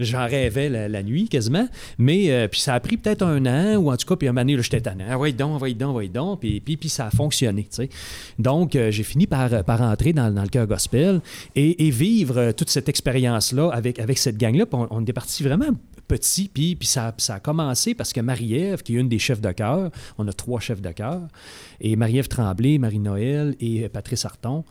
J'en 0.00 0.26
rêvais 0.26 0.68
la, 0.68 1.02
nuit 1.02 1.28
quasiment. 1.28 1.68
Mais 1.98 2.30
euh, 2.30 2.48
puis 2.48 2.60
ça 2.60 2.74
a 2.74 2.80
pris 2.80 2.96
peut-être 2.96 3.22
un 3.22 3.46
an, 3.46 3.76
ou 3.76 3.90
en 3.90 3.96
tout 3.96 4.06
cas, 4.06 4.16
puis 4.16 4.28
un 4.28 4.32
moment 4.32 4.42
donné, 4.42 4.62
j'étais 4.62 4.80
tannant. 4.80 5.06
Ah, 5.08 5.18
ouais, 5.18 5.32
donc, 5.32 5.62
ouais, 5.62 5.74
donc, 5.74 5.96
ouais, 5.96 6.08
donc. 6.08 6.40
Puis, 6.40 6.60
puis, 6.60 6.76
puis 6.76 6.88
ça 6.88 7.06
a 7.06 7.10
fonctionné. 7.10 7.68
Donc, 8.38 8.72
j'ai 8.72 9.02
fini 9.02 9.26
par, 9.26 9.64
par 9.64 9.80
entrer 9.82 10.12
dans, 10.12 10.32
dans 10.32 10.42
le 10.42 10.48
cœur 10.48 10.66
gospel 10.66 11.20
et, 11.54 11.86
et, 11.86 11.90
vivre 11.90 12.52
toute 12.52 12.70
cette 12.70 12.88
expérience-là 12.88 13.70
avec, 13.72 13.98
avec 13.98 14.18
cette 14.18 14.36
gang-là. 14.36 14.64
On, 14.72 14.86
on 14.90 15.02
était 15.02 15.12
parti 15.12 15.42
vraiment 15.42 15.70
petit, 16.10 16.48
puis, 16.52 16.76
ça, 16.82 17.14
ça, 17.18 17.34
a 17.34 17.40
commencé 17.40 17.94
parce 17.94 18.12
que 18.12 18.20
Marie-Ève, 18.20 18.82
qui 18.82 18.96
est 18.96 19.00
une 19.00 19.08
des 19.08 19.20
chefs 19.20 19.40
de 19.40 19.52
chœur, 19.52 19.90
on 20.18 20.26
a 20.26 20.32
trois 20.32 20.58
chefs 20.58 20.82
de 20.82 20.90
chœur, 20.90 21.22
et 21.80 21.94
Marie-Ève 21.94 22.26
Tremblay, 22.26 22.78
Marie-Noël 22.78 23.54
et 23.60 23.88
Patrice 23.88 24.24
Arton, 24.24 24.64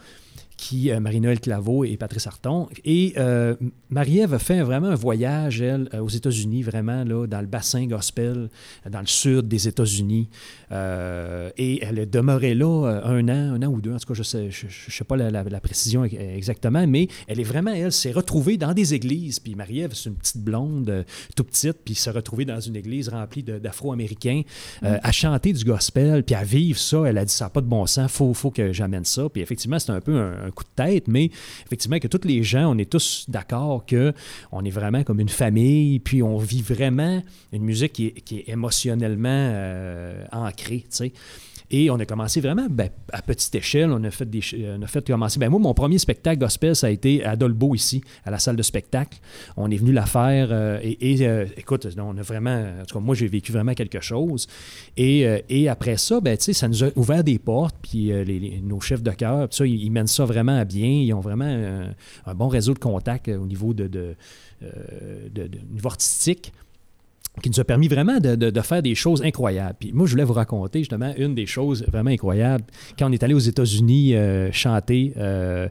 qui, 0.60 0.92
euh, 0.92 1.00
Marie-Noël 1.00 1.40
Claveau 1.40 1.86
et 1.86 1.96
Patrice 1.96 2.28
Arton. 2.28 2.68
Et 2.84 3.14
euh, 3.18 3.56
Marie-Ève 3.90 4.34
a 4.34 4.40
fait 4.40 4.62
vraiment 4.62 4.88
un 4.88 4.96
voyage, 4.96 5.62
elle, 5.62 5.90
euh, 5.94 6.00
aux 6.00 6.10
États-Unis, 6.10 6.64
vraiment, 6.64 7.06
là, 7.06 7.28
dans 7.28 7.40
le 7.40 7.48
bassin 7.48 7.88
gospel, 7.88 8.50
dans 8.90 9.00
le 9.00 9.08
sud 9.08 9.48
des 9.48 9.70
États-Unis. 9.70 10.30
et 10.72 11.80
elle 11.82 12.00
est 12.00 12.06
demeurée 12.06 12.54
là 12.54 13.02
un 13.06 13.28
an, 13.30 13.56
un 13.56 13.64
an 13.64 13.68
ou 13.68 13.82
deux, 13.82 13.94
en 13.94 13.98
tout 13.98 14.08
cas, 14.08 14.14
je 14.14 14.20
ne 14.20 14.24
sais, 14.24 14.52
je, 14.52 14.92
sais 14.92 15.04
pas 15.04 15.16
la, 15.16 15.60
précision 15.62 16.04
exactement, 16.04 16.86
mais 16.88 17.08
elle 17.28 17.40
est 17.40 17.44
vraiment, 17.44 17.72
elle, 17.72 17.92
s'est 17.92 18.12
retrouvée 18.12 18.58
dans 18.58 18.74
des 18.74 18.94
églises. 18.94 19.40
Puis 19.40 19.56
Marie-Ève, 19.56 19.94
c'est 19.94 20.10
une 20.10 20.16
petite 20.16 20.44
blonde, 20.44 21.06
tout 21.36 21.44
petite, 21.44 21.78
puis 21.86 21.96
s'est 21.96 22.12
retrouvée 22.12 22.46
dans 22.46 22.60
une 22.60 22.76
église 22.76 23.08
remplie 23.10 23.44
d'Afro-Américains, 23.44 24.42
mm. 24.82 24.88
à 25.02 25.12
chanter 25.12 25.54
du 25.54 25.64
gospel, 25.64 26.24
puis 26.24 26.36
à 26.36 26.44
vivre 26.44 26.80
ça. 26.80 27.04
Elle 27.06 27.18
a 27.18 27.26
dit, 27.26 27.34
ça 27.34 27.46
n'a 27.46 27.50
pas 27.50 27.62
de 27.62 27.68
bon 27.68 27.86
sens, 27.86 28.12
il 28.12 28.16
faut, 28.16 28.34
faut 28.34 28.52
que 28.52 28.74
j'amène 28.74 29.06
ça. 29.06 29.30
Puis 29.30 29.42
effectivement, 29.42 29.80
c'est 29.80 29.92
un 29.92 30.02
peu 30.02 30.18
un 30.20 30.49
coup 30.52 30.64
de 30.64 30.84
tête, 30.84 31.08
mais 31.08 31.32
effectivement 31.66 32.00
que 32.00 32.08
tous 32.08 32.28
les 32.28 32.44
gens, 32.44 32.74
on 32.74 32.78
est 32.78 32.90
tous 32.90 33.26
d'accord 33.28 33.86
que 33.86 34.14
on 34.52 34.64
est 34.66 34.70
vraiment 34.70 35.04
comme 35.04 35.20
une 35.20 35.30
famille, 35.30 36.00
puis 36.00 36.24
on 36.24 36.38
vit 36.38 36.62
vraiment 36.62 37.22
une 37.52 37.64
musique 37.64 37.94
qui 37.94 38.08
est, 38.08 38.50
émotionnellement 38.50 39.30
euh, 39.30 40.26
ancrée, 40.32 40.86
tu 40.90 40.96
sais. 40.98 41.14
Et 41.72 41.92
on 41.92 42.00
a 42.00 42.06
commencé 42.06 42.42
vraiment 42.42 42.68
ben, 42.70 42.90
à 43.14 43.22
petite 43.22 43.54
échelle. 43.54 43.92
On 43.92 44.04
a 44.04 44.10
fait, 44.10 44.26
des, 44.26 44.42
on 44.78 44.82
a 44.82 44.88
fait 44.88 45.06
commencer. 45.06 45.40
Ben, 45.40 45.50
moi, 45.50 45.60
mon 45.60 45.74
premier 45.74 46.00
spectacle 46.00 46.40
gospel, 46.40 46.76
ça 46.76 46.88
a 46.88 46.90
été 46.90 47.24
à 47.24 47.36
Dolbeau, 47.36 47.76
ici, 47.76 48.02
à 48.26 48.32
la 48.32 48.40
salle 48.40 48.56
de 48.56 48.64
spectacle. 48.64 49.20
On 49.56 49.70
est 49.70 49.78
venu 49.78 49.92
la 49.92 50.06
faire. 50.06 50.50
Euh, 50.52 50.80
et, 50.82 51.28
euh, 51.28 51.46
écoute, 51.58 51.88
on 51.98 52.18
a 52.18 52.22
vraiment. 52.22 52.66
En 52.82 52.86
tout 52.86 52.96
cas, 52.96 53.00
moi, 53.00 53.14
j'ai 53.14 53.28
vécu 53.28 53.52
vraiment 53.52 53.74
quelque 53.74 54.02
chose. 54.02 54.48
Et, 54.98 55.28
euh, 55.28 55.40
et 55.50 55.70
après 55.70 55.98
ça, 55.98 56.20
ben, 56.22 56.38
ça 56.40 56.68
nous 56.68 56.84
a 56.84 56.90
ouvert 56.96 57.24
des 57.24 57.38
portes. 57.38 57.76
Puis 57.82 58.12
nos 58.64 58.80
chefs 58.80 59.04
de 59.04 59.12
cœur, 59.12 59.48
ça, 59.52 59.66
ils, 59.66 59.92
mènent 59.92 60.08
ça 60.08 60.26
vraiment 60.26 60.58
à 60.58 60.66
bien. 60.66 60.90
Ils 60.90 61.14
ont 61.14 61.20
vraiment 61.20 61.46
un, 62.26 62.34
bon 62.34 62.48
réseau 62.48 62.74
de 62.74 62.80
contacts 62.80 63.28
au 63.28 63.46
niveau 63.46 63.74
de, 63.74 63.88
de 63.88 64.16
niveau 65.72 65.90
artistique 65.90 66.52
qui 67.42 67.50
nous 67.50 67.60
a 67.60 67.64
permis 67.64 67.88
vraiment 67.88 68.20
de, 68.20 68.62
faire 68.62 68.82
des 68.82 68.96
choses 68.96 69.22
incroyables. 69.24 69.76
Puis 69.80 69.92
moi, 69.94 70.06
je 70.06 70.12
voulais 70.12 70.24
vous 70.24 70.34
raconter 70.34 70.80
justement 70.80 71.14
une 71.18 71.36
des 71.36 71.46
choses 71.46 71.86
vraiment 71.88 72.10
incroyables 72.10 72.66
quand 72.98 73.10
on 73.10 73.14
est 73.14 73.24
allé 73.24 73.34
aux 73.34 73.40
États-Unis 73.40 74.16
euh, 74.16 74.52
chanter 74.52 75.14
euh, 75.18 75.68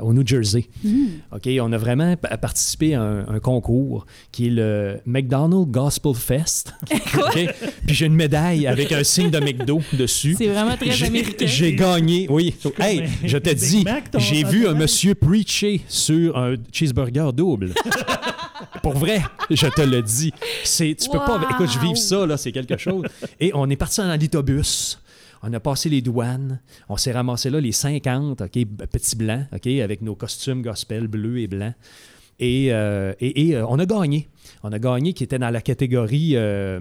au 0.00 0.12
New 0.12 0.26
Jersey. 0.26 0.66
Mm. 0.84 1.06
OK, 1.34 1.48
on 1.60 1.72
a 1.72 1.78
vraiment 1.78 2.16
participé 2.16 2.94
à 2.94 3.02
un, 3.02 3.40
concours 3.40 4.06
qui 4.30 4.46
est 4.46 4.50
le 4.50 5.00
McDonald's 5.04 5.70
Gospel 5.70 6.14
Fest. 6.14 6.72
Puis 7.32 7.48
j'ai 7.88 8.06
une 8.06 8.14
médaille 8.14 8.66
avec 8.66 8.92
un 8.92 9.02
signe 9.02 9.30
de 9.30 9.40
McDo 9.40 9.80
dessus. 9.94 10.36
C'est 10.38 10.46
vraiment 10.46 10.76
très 10.76 11.02
américain. 11.02 11.46
J'ai 11.46 11.74
gagné, 11.74 12.26
oui. 12.30 12.54
Hey, 12.78 13.08
je 13.24 13.38
te 13.38 13.50
dis, 13.50 13.84
j'ai 14.18 14.44
vu 14.44 14.68
un 14.68 14.74
monsieur 14.74 15.14
preacher 15.16 15.80
sur 15.88 16.38
un 16.38 16.54
cheeseburger 16.72 17.32
double. 17.32 17.72
Pour 18.82 18.94
vrai, 18.94 19.22
je 19.50 19.66
te 19.66 19.82
le 19.82 20.02
dis. 20.02 20.32
C'est, 20.64 20.94
tu 20.98 21.08
peux 21.08 21.18
pas. 21.18 21.40
Écoute, 21.50 21.70
je 21.70 21.78
vive 21.78 21.96
ça, 21.96 22.26
là, 22.26 22.36
c'est 22.36 22.52
quelque 22.52 22.76
chose. 22.76 23.04
Et 23.40 23.50
on 23.54 23.68
est 23.70 23.76
parti 23.76 24.00
en 24.00 24.14
litobus. 24.14 24.98
On 25.42 25.52
a 25.52 25.60
passé 25.60 25.88
les 25.88 26.02
douanes. 26.02 26.60
On 26.88 26.96
s'est 26.96 27.12
ramassé 27.12 27.50
là, 27.50 27.60
les 27.60 27.72
50, 27.72 28.42
OK, 28.42 28.64
petits 28.90 29.16
blancs, 29.16 29.46
OK, 29.52 29.66
avec 29.66 30.02
nos 30.02 30.14
costumes 30.14 30.62
gospel 30.62 31.08
bleus 31.08 31.40
et 31.40 31.48
blancs. 31.48 31.74
Et, 32.38 32.72
euh, 32.72 33.12
et, 33.20 33.54
euh, 33.54 33.66
on 33.66 33.78
a 33.78 33.86
gagné. 33.86 34.28
On 34.62 34.72
a 34.72 34.78
gagné 34.78 35.12
qui 35.12 35.24
était 35.24 35.38
dans 35.38 35.50
la 35.50 35.60
catégorie 35.60 36.32
euh, 36.34 36.80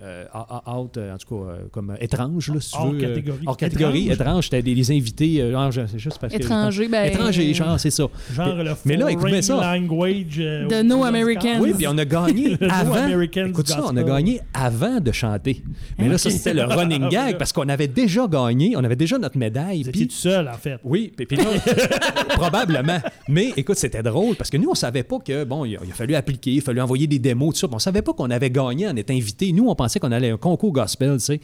euh, 0.00 0.24
out, 0.66 0.96
euh, 0.96 1.12
en 1.12 1.18
tout 1.18 1.28
cas, 1.28 1.50
euh, 1.50 1.58
comme 1.70 1.94
étrange, 2.00 2.48
là, 2.48 2.60
si 2.60 2.70
tu 2.70 2.78
hors 2.78 2.96
Catégorie. 2.96 3.44
Hors 3.46 3.56
catégorie. 3.58 4.10
Étrange, 4.10 4.44
c'était 4.44 4.62
des, 4.62 4.90
invités. 4.90 5.50
genre, 5.50 5.70
c'est 5.70 5.98
juste 5.98 6.18
parce 6.18 6.32
Étranger, 6.32 6.88
ben. 6.88 7.04
Étranger, 7.04 7.52
genre, 7.52 7.78
c'est 7.78 7.90
ça. 7.90 8.04
Genre 8.32 8.54
le 8.56 8.72
mais 8.86 8.96
là, 8.96 9.10
écoutez 9.10 9.42
ça. 9.42 9.56
language. 9.56 10.36
de 10.38 10.82
No 10.82 11.04
Americans. 11.04 11.60
Oui, 11.60 11.74
puis 11.76 11.86
on 11.86 11.98
a 11.98 12.06
gagné 12.06 12.56
avant. 12.70 13.06
Écoute 13.06 13.68
ça, 13.68 13.84
on 13.84 13.96
a 13.96 14.02
gagné 14.02 14.40
avant 14.54 14.98
de 14.98 15.12
chanter. 15.12 15.62
Mais 15.98 16.08
là, 16.08 16.16
ça, 16.16 16.30
c'était 16.30 16.54
le 16.54 16.64
running 16.64 17.08
gag 17.10 17.36
parce 17.36 17.52
qu'on 17.52 17.68
avait 17.68 17.88
déjà 17.88 18.26
gagné, 18.26 18.74
on 18.76 18.84
avait 18.84 18.96
déjà 18.96 19.18
notre 19.18 19.36
médaille. 19.36 19.84
Puis 19.84 20.08
tout 20.08 20.14
seul, 20.14 20.48
en 20.48 20.56
fait. 20.56 20.78
Oui, 20.84 21.12
puis 21.14 21.36
là, 21.36 21.44
probablement. 22.30 22.98
Mais 23.28 23.52
écoute, 23.58 23.76
c'était 23.76 24.02
drôle 24.02 24.36
parce 24.36 24.48
que 24.48 24.56
nous, 24.56 24.70
on 24.70 24.74
savait 24.74 25.02
pas 25.02 25.18
que, 25.18 25.44
bon, 25.44 25.66
il 25.66 25.76
a, 25.76 25.80
fallu 25.94 26.14
appliquer, 26.14 26.52
il 26.52 26.58
a 26.60 26.62
fallu 26.62 26.80
envoyer 26.80 27.06
des 27.06 27.18
démos, 27.18 27.52
tout 27.54 27.60
ça. 27.60 27.68
On 27.70 27.78
savait 27.78 28.00
pas 28.00 28.14
qu'on 28.14 28.30
avait 28.30 28.50
gagné 28.50 28.88
en 28.88 28.96
étant 28.96 29.12
invité. 29.12 29.52
Nous, 29.52 29.68
on 29.68 29.74
pensait 29.82 30.00
qu'on 30.00 30.12
allait 30.12 30.30
à 30.30 30.34
un 30.34 30.38
concours 30.38 30.72
gospel, 30.72 31.14
tu 31.14 31.20
sais. 31.20 31.40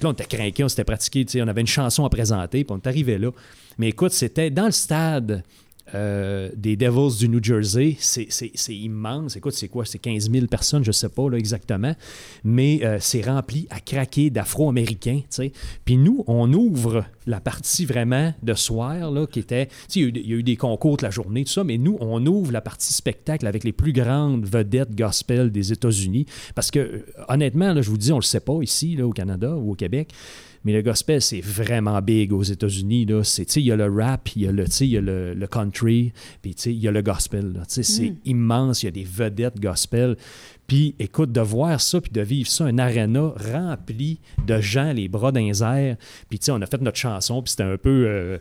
Là, 0.00 0.08
on 0.08 0.12
était 0.12 0.24
craqués, 0.24 0.64
on 0.64 0.68
s'était 0.68 0.84
pratiqué, 0.84 1.24
tu 1.24 1.32
sais, 1.32 1.42
on 1.42 1.48
avait 1.48 1.60
une 1.60 1.66
chanson 1.66 2.04
à 2.04 2.10
présenter, 2.10 2.64
puis 2.64 2.74
on 2.74 2.78
est 2.78 2.86
arrivé 2.86 3.18
là. 3.18 3.30
Mais 3.78 3.88
écoute, 3.88 4.12
c'était 4.12 4.50
dans 4.50 4.66
le 4.66 4.72
stade 4.72 5.42
euh, 5.94 6.50
des 6.56 6.76
Devils 6.76 7.18
du 7.18 7.28
New 7.28 7.42
Jersey, 7.42 7.96
c'est 8.00 8.74
immense. 8.74 9.36
Écoute, 9.36 9.54
c'est 9.54 9.68
quoi? 9.68 9.84
C'est 9.84 9.98
15 9.98 10.30
000 10.30 10.46
personnes, 10.46 10.82
je 10.82 10.90
ne 10.90 10.92
sais 10.92 11.08
pas 11.08 11.30
là, 11.30 11.38
exactement. 11.38 11.94
Mais 12.44 12.80
euh, 12.82 12.98
c'est 13.00 13.22
rempli 13.22 13.66
à 13.70 13.80
craquer 13.80 14.30
d'Afro-Américains. 14.30 15.20
Puis 15.84 15.96
nous, 15.96 16.24
on 16.26 16.52
ouvre 16.52 17.04
la 17.26 17.40
partie 17.40 17.84
vraiment 17.84 18.34
de 18.42 18.54
soir, 18.54 19.10
là, 19.10 19.26
qui 19.26 19.40
était... 19.40 19.68
Il 19.94 20.16
y, 20.16 20.32
a 20.32 20.36
eu 20.36 20.42
des 20.42 20.56
concours 20.56 20.96
toute 20.96 21.02
la 21.02 21.10
journée, 21.10 21.44
tout 21.44 21.52
ça, 21.52 21.64
mais 21.64 21.78
nous, 21.78 21.96
on 22.00 22.24
ouvre 22.26 22.52
la 22.52 22.60
partie 22.60 22.92
spectacle 22.92 23.46
avec 23.46 23.64
les 23.64 23.72
plus 23.72 23.92
grandes 23.92 24.46
vedettes 24.46 24.94
gospel 24.94 25.50
des 25.50 25.72
États-Unis. 25.72 26.26
Parce 26.54 26.70
que, 26.70 26.78
euh, 26.78 27.06
honnêtement, 27.28 27.72
là, 27.72 27.82
je 27.82 27.90
vous 27.90 27.98
dis, 27.98 28.12
on 28.12 28.16
ne 28.16 28.20
le 28.20 28.26
sait 28.26 28.40
pas 28.40 28.58
ici, 28.62 28.96
là, 28.96 29.06
au 29.06 29.12
Canada 29.12 29.54
ou 29.56 29.72
au 29.72 29.74
Québec. 29.74 30.12
Mais 30.66 30.72
le 30.72 30.82
gospel, 30.82 31.22
c'est 31.22 31.40
vraiment 31.40 32.02
big 32.02 32.32
aux 32.32 32.42
États-Unis. 32.42 33.06
Il 33.08 33.62
y 33.62 33.70
a 33.70 33.76
le 33.76 33.88
rap, 33.88 34.30
il 34.34 34.42
y 34.42 34.48
a 34.48 34.50
le, 34.50 34.64
y 34.80 34.96
a 34.96 35.00
le, 35.00 35.46
country, 35.46 36.12
puis 36.42 36.56
il 36.66 36.72
y 36.72 36.88
a 36.88 36.90
le 36.90 37.02
gospel. 37.02 37.62
C'est 37.68 38.10
mm. 38.10 38.16
immense, 38.24 38.82
il 38.82 38.86
y 38.86 38.88
a 38.88 38.90
des 38.90 39.04
vedettes 39.04 39.60
gospel. 39.60 40.16
Puis 40.66 40.96
écoute, 40.98 41.30
de 41.30 41.40
voir 41.40 41.80
ça, 41.80 42.00
puis 42.00 42.10
de 42.10 42.20
vivre 42.20 42.50
ça, 42.50 42.64
un 42.64 42.78
aréna 42.78 43.32
rempli 43.52 44.18
de 44.44 44.60
gens, 44.60 44.92
les 44.92 45.06
bras 45.06 45.30
dans 45.30 45.38
les 45.38 45.62
airs. 45.62 45.98
Puis 46.28 46.40
tu 46.40 46.46
sais, 46.46 46.50
on 46.50 46.60
a 46.60 46.66
fait 46.66 46.82
notre 46.82 46.98
chanson, 46.98 47.42
puis 47.42 47.52
c'était 47.52 47.62
un 47.62 47.78
peu 47.78 48.04
euh, 48.08 48.38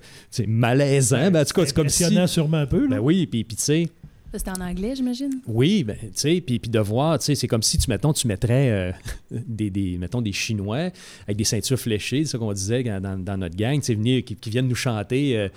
malaisant. 0.48 1.30
Ben, 1.30 1.44
en 1.44 1.46
tout 1.46 1.54
cas, 1.54 1.68
c'est 1.68 1.76
comme 1.76 1.90
si... 1.90 2.06
sûrement 2.28 2.58
un 2.58 2.66
peu. 2.66 2.88
Ben 2.88 2.98
oui, 2.98 3.28
puis 3.28 3.46
tu 3.46 3.56
sais 3.60 3.88
c'était 4.34 4.52
en 4.52 4.62
anglais, 4.62 4.94
j'imagine? 4.96 5.42
Oui, 5.48 5.84
ben, 5.84 5.96
tu 6.02 6.10
sais, 6.14 6.42
puis, 6.42 6.60
puis 6.60 6.70
de 6.70 6.80
voir, 6.80 7.20
tu 7.20 7.26
sais, 7.26 7.36
c'est 7.36 7.48
comme 7.48 7.64
si, 7.64 7.78
tu, 7.78 7.90
mettons, 7.90 8.14
tu 8.14 8.28
mettrais 8.28 8.70
euh, 8.70 8.92
des, 9.32 9.70
des, 9.70 9.98
mettons, 9.98 10.22
des 10.22 10.34
Chinois 10.34 10.90
avec 11.24 11.38
des 11.38 11.44
ceintures 11.44 11.80
fléchées, 11.80 12.26
c'est 12.26 12.32
ça 12.32 12.38
qu'on 12.38 12.54
disait 12.54 12.84
dans, 12.84 13.18
dans, 13.24 13.38
notre 13.38 13.56
gang, 13.56 13.80
tu 13.82 13.96
sais, 13.96 14.22
qui, 14.24 14.50
viennent 14.50 14.68
nous 14.68 14.76
chanter, 14.76 15.38
euh, 15.38 15.50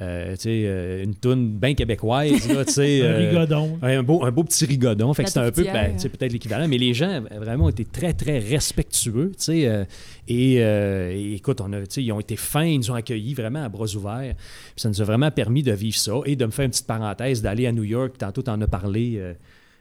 euh, 0.00 0.36
tu 0.36 0.42
sais, 0.42 1.02
une 1.02 1.14
toune 1.14 1.56
bien 1.56 1.74
québécoise, 1.74 2.32
tu 2.32 2.72
sais. 2.72 3.02
un 3.06 3.16
rigodon. 3.16 3.78
Un 3.82 4.02
beau, 4.02 4.24
un 4.24 4.30
beau 4.30 4.44
petit 4.44 4.66
rigodon, 4.66 5.12
fait 5.14 5.24
que 5.24 5.28
c'était 5.30 5.40
un 5.40 5.52
peu, 5.52 5.64
ben, 5.64 5.94
tu 5.94 6.00
sais, 6.00 6.08
peut-être 6.08 6.32
l'équivalent, 6.32 6.68
mais 6.68 6.78
les 6.78 6.94
gens, 6.94 7.22
vraiment, 7.40 7.64
ont 7.64 7.70
été 7.70 7.84
très, 7.84 8.12
très 8.12 8.38
respectueux, 8.38 9.32
tu 9.36 9.44
sais, 9.44 9.86
euh, 10.30 11.10
et, 11.12 11.34
écoute, 11.34 11.60
on 11.60 11.72
a, 11.72 11.78
ils 11.96 12.12
ont 12.12 12.20
été 12.20 12.36
fins, 12.36 12.64
ils 12.64 12.78
nous 12.78 12.90
ont 12.90 12.94
accueillis 12.94 13.34
vraiment 13.34 13.64
à 13.64 13.68
bras 13.68 13.86
ouverts. 13.94 14.34
ça 14.76 14.88
nous 14.88 15.00
a 15.00 15.04
vraiment 15.04 15.30
permis 15.30 15.62
de 15.62 15.72
vivre 15.72 15.96
ça 15.96 16.14
et 16.24 16.36
de 16.36 16.44
me 16.44 16.50
faire 16.50 16.64
une 16.64 16.70
petite 16.70 16.86
parenthèse, 16.86 17.42
d'aller 17.42 17.66
à 17.66 17.72
New 17.72 17.84
York. 17.84 18.18
Tantôt, 18.18 18.42
tu 18.42 18.50
en 18.50 18.60
as 18.60 18.66
parlé, 18.66 19.14
euh, 19.16 19.34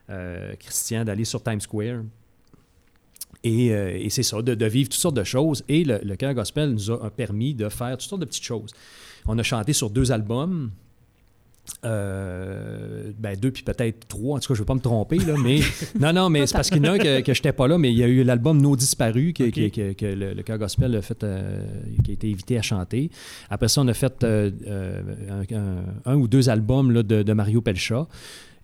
euh, 0.09 0.53
Christian, 0.59 1.03
d'aller 1.03 1.25
sur 1.25 1.41
Times 1.41 1.61
Square. 1.61 2.03
Et, 3.43 4.07
c'est 4.09 4.23
ça, 4.23 4.41
de, 4.41 4.65
vivre 4.65 4.89
toutes 4.89 4.99
sortes 4.99 5.15
de 5.15 5.23
choses. 5.23 5.63
Et 5.67 5.83
le, 5.83 5.99
le 6.03 6.15
Cœur 6.15 6.33
Gospel 6.33 6.71
nous 6.71 6.91
a 6.91 7.11
permis 7.11 7.53
de 7.53 7.69
faire 7.69 7.91
toutes 7.91 8.09
sortes 8.09 8.21
de 8.21 8.25
petites 8.25 8.43
choses. 8.43 8.71
On 9.27 9.37
a 9.37 9.43
chanté 9.43 9.73
sur 9.73 9.91
deux 9.91 10.11
albums. 10.11 10.71
Euh, 11.83 13.11
ben 13.17 13.37
deux 13.37 13.51
puis 13.51 13.63
peut-être 13.63 14.07
trois. 14.07 14.37
En 14.37 14.39
tout 14.39 14.47
cas, 14.47 14.53
je 14.55 14.59
ne 14.59 14.59
veux 14.59 14.65
pas 14.65 14.75
me 14.75 14.79
tromper, 14.79 15.17
là, 15.17 15.35
mais 15.41 15.59
non, 15.99 16.13
non, 16.13 16.29
mais 16.29 16.47
c'est 16.47 16.55
parce 16.55 16.69
qu'il 16.69 16.83
y 16.83 16.87
en 16.87 16.91
a 16.91 16.95
un 16.95 16.97
que, 16.97 17.33
je 17.33 17.39
n'étais 17.39 17.53
pas 17.53 17.67
là, 17.67 17.77
mais 17.77 17.91
il 17.91 17.97
y 17.97 18.03
a 18.03 18.07
eu 18.07 18.23
l'album 18.23 18.61
Nos 18.61 18.75
disparus 18.75 19.33
que, 19.33 19.49
que, 19.49 20.05
le, 20.05 20.33
le 20.33 20.57
gospel 20.57 20.95
a 20.95 21.01
fait, 21.01 21.23
euh, 21.23 21.63
qui 22.03 22.11
a 22.11 22.13
été 22.13 22.31
invité 22.31 22.57
à 22.57 22.61
chanter. 22.61 23.09
Après 23.49 23.67
ça, 23.67 23.81
on 23.81 23.87
a 23.87 23.93
fait 23.93 24.23
euh, 24.23 24.51
un, 26.05 26.15
ou 26.15 26.27
deux 26.27 26.49
albums 26.49 26.91
là, 26.91 27.03
de, 27.03 27.33
Mario 27.33 27.61
Pelcha. 27.61 28.07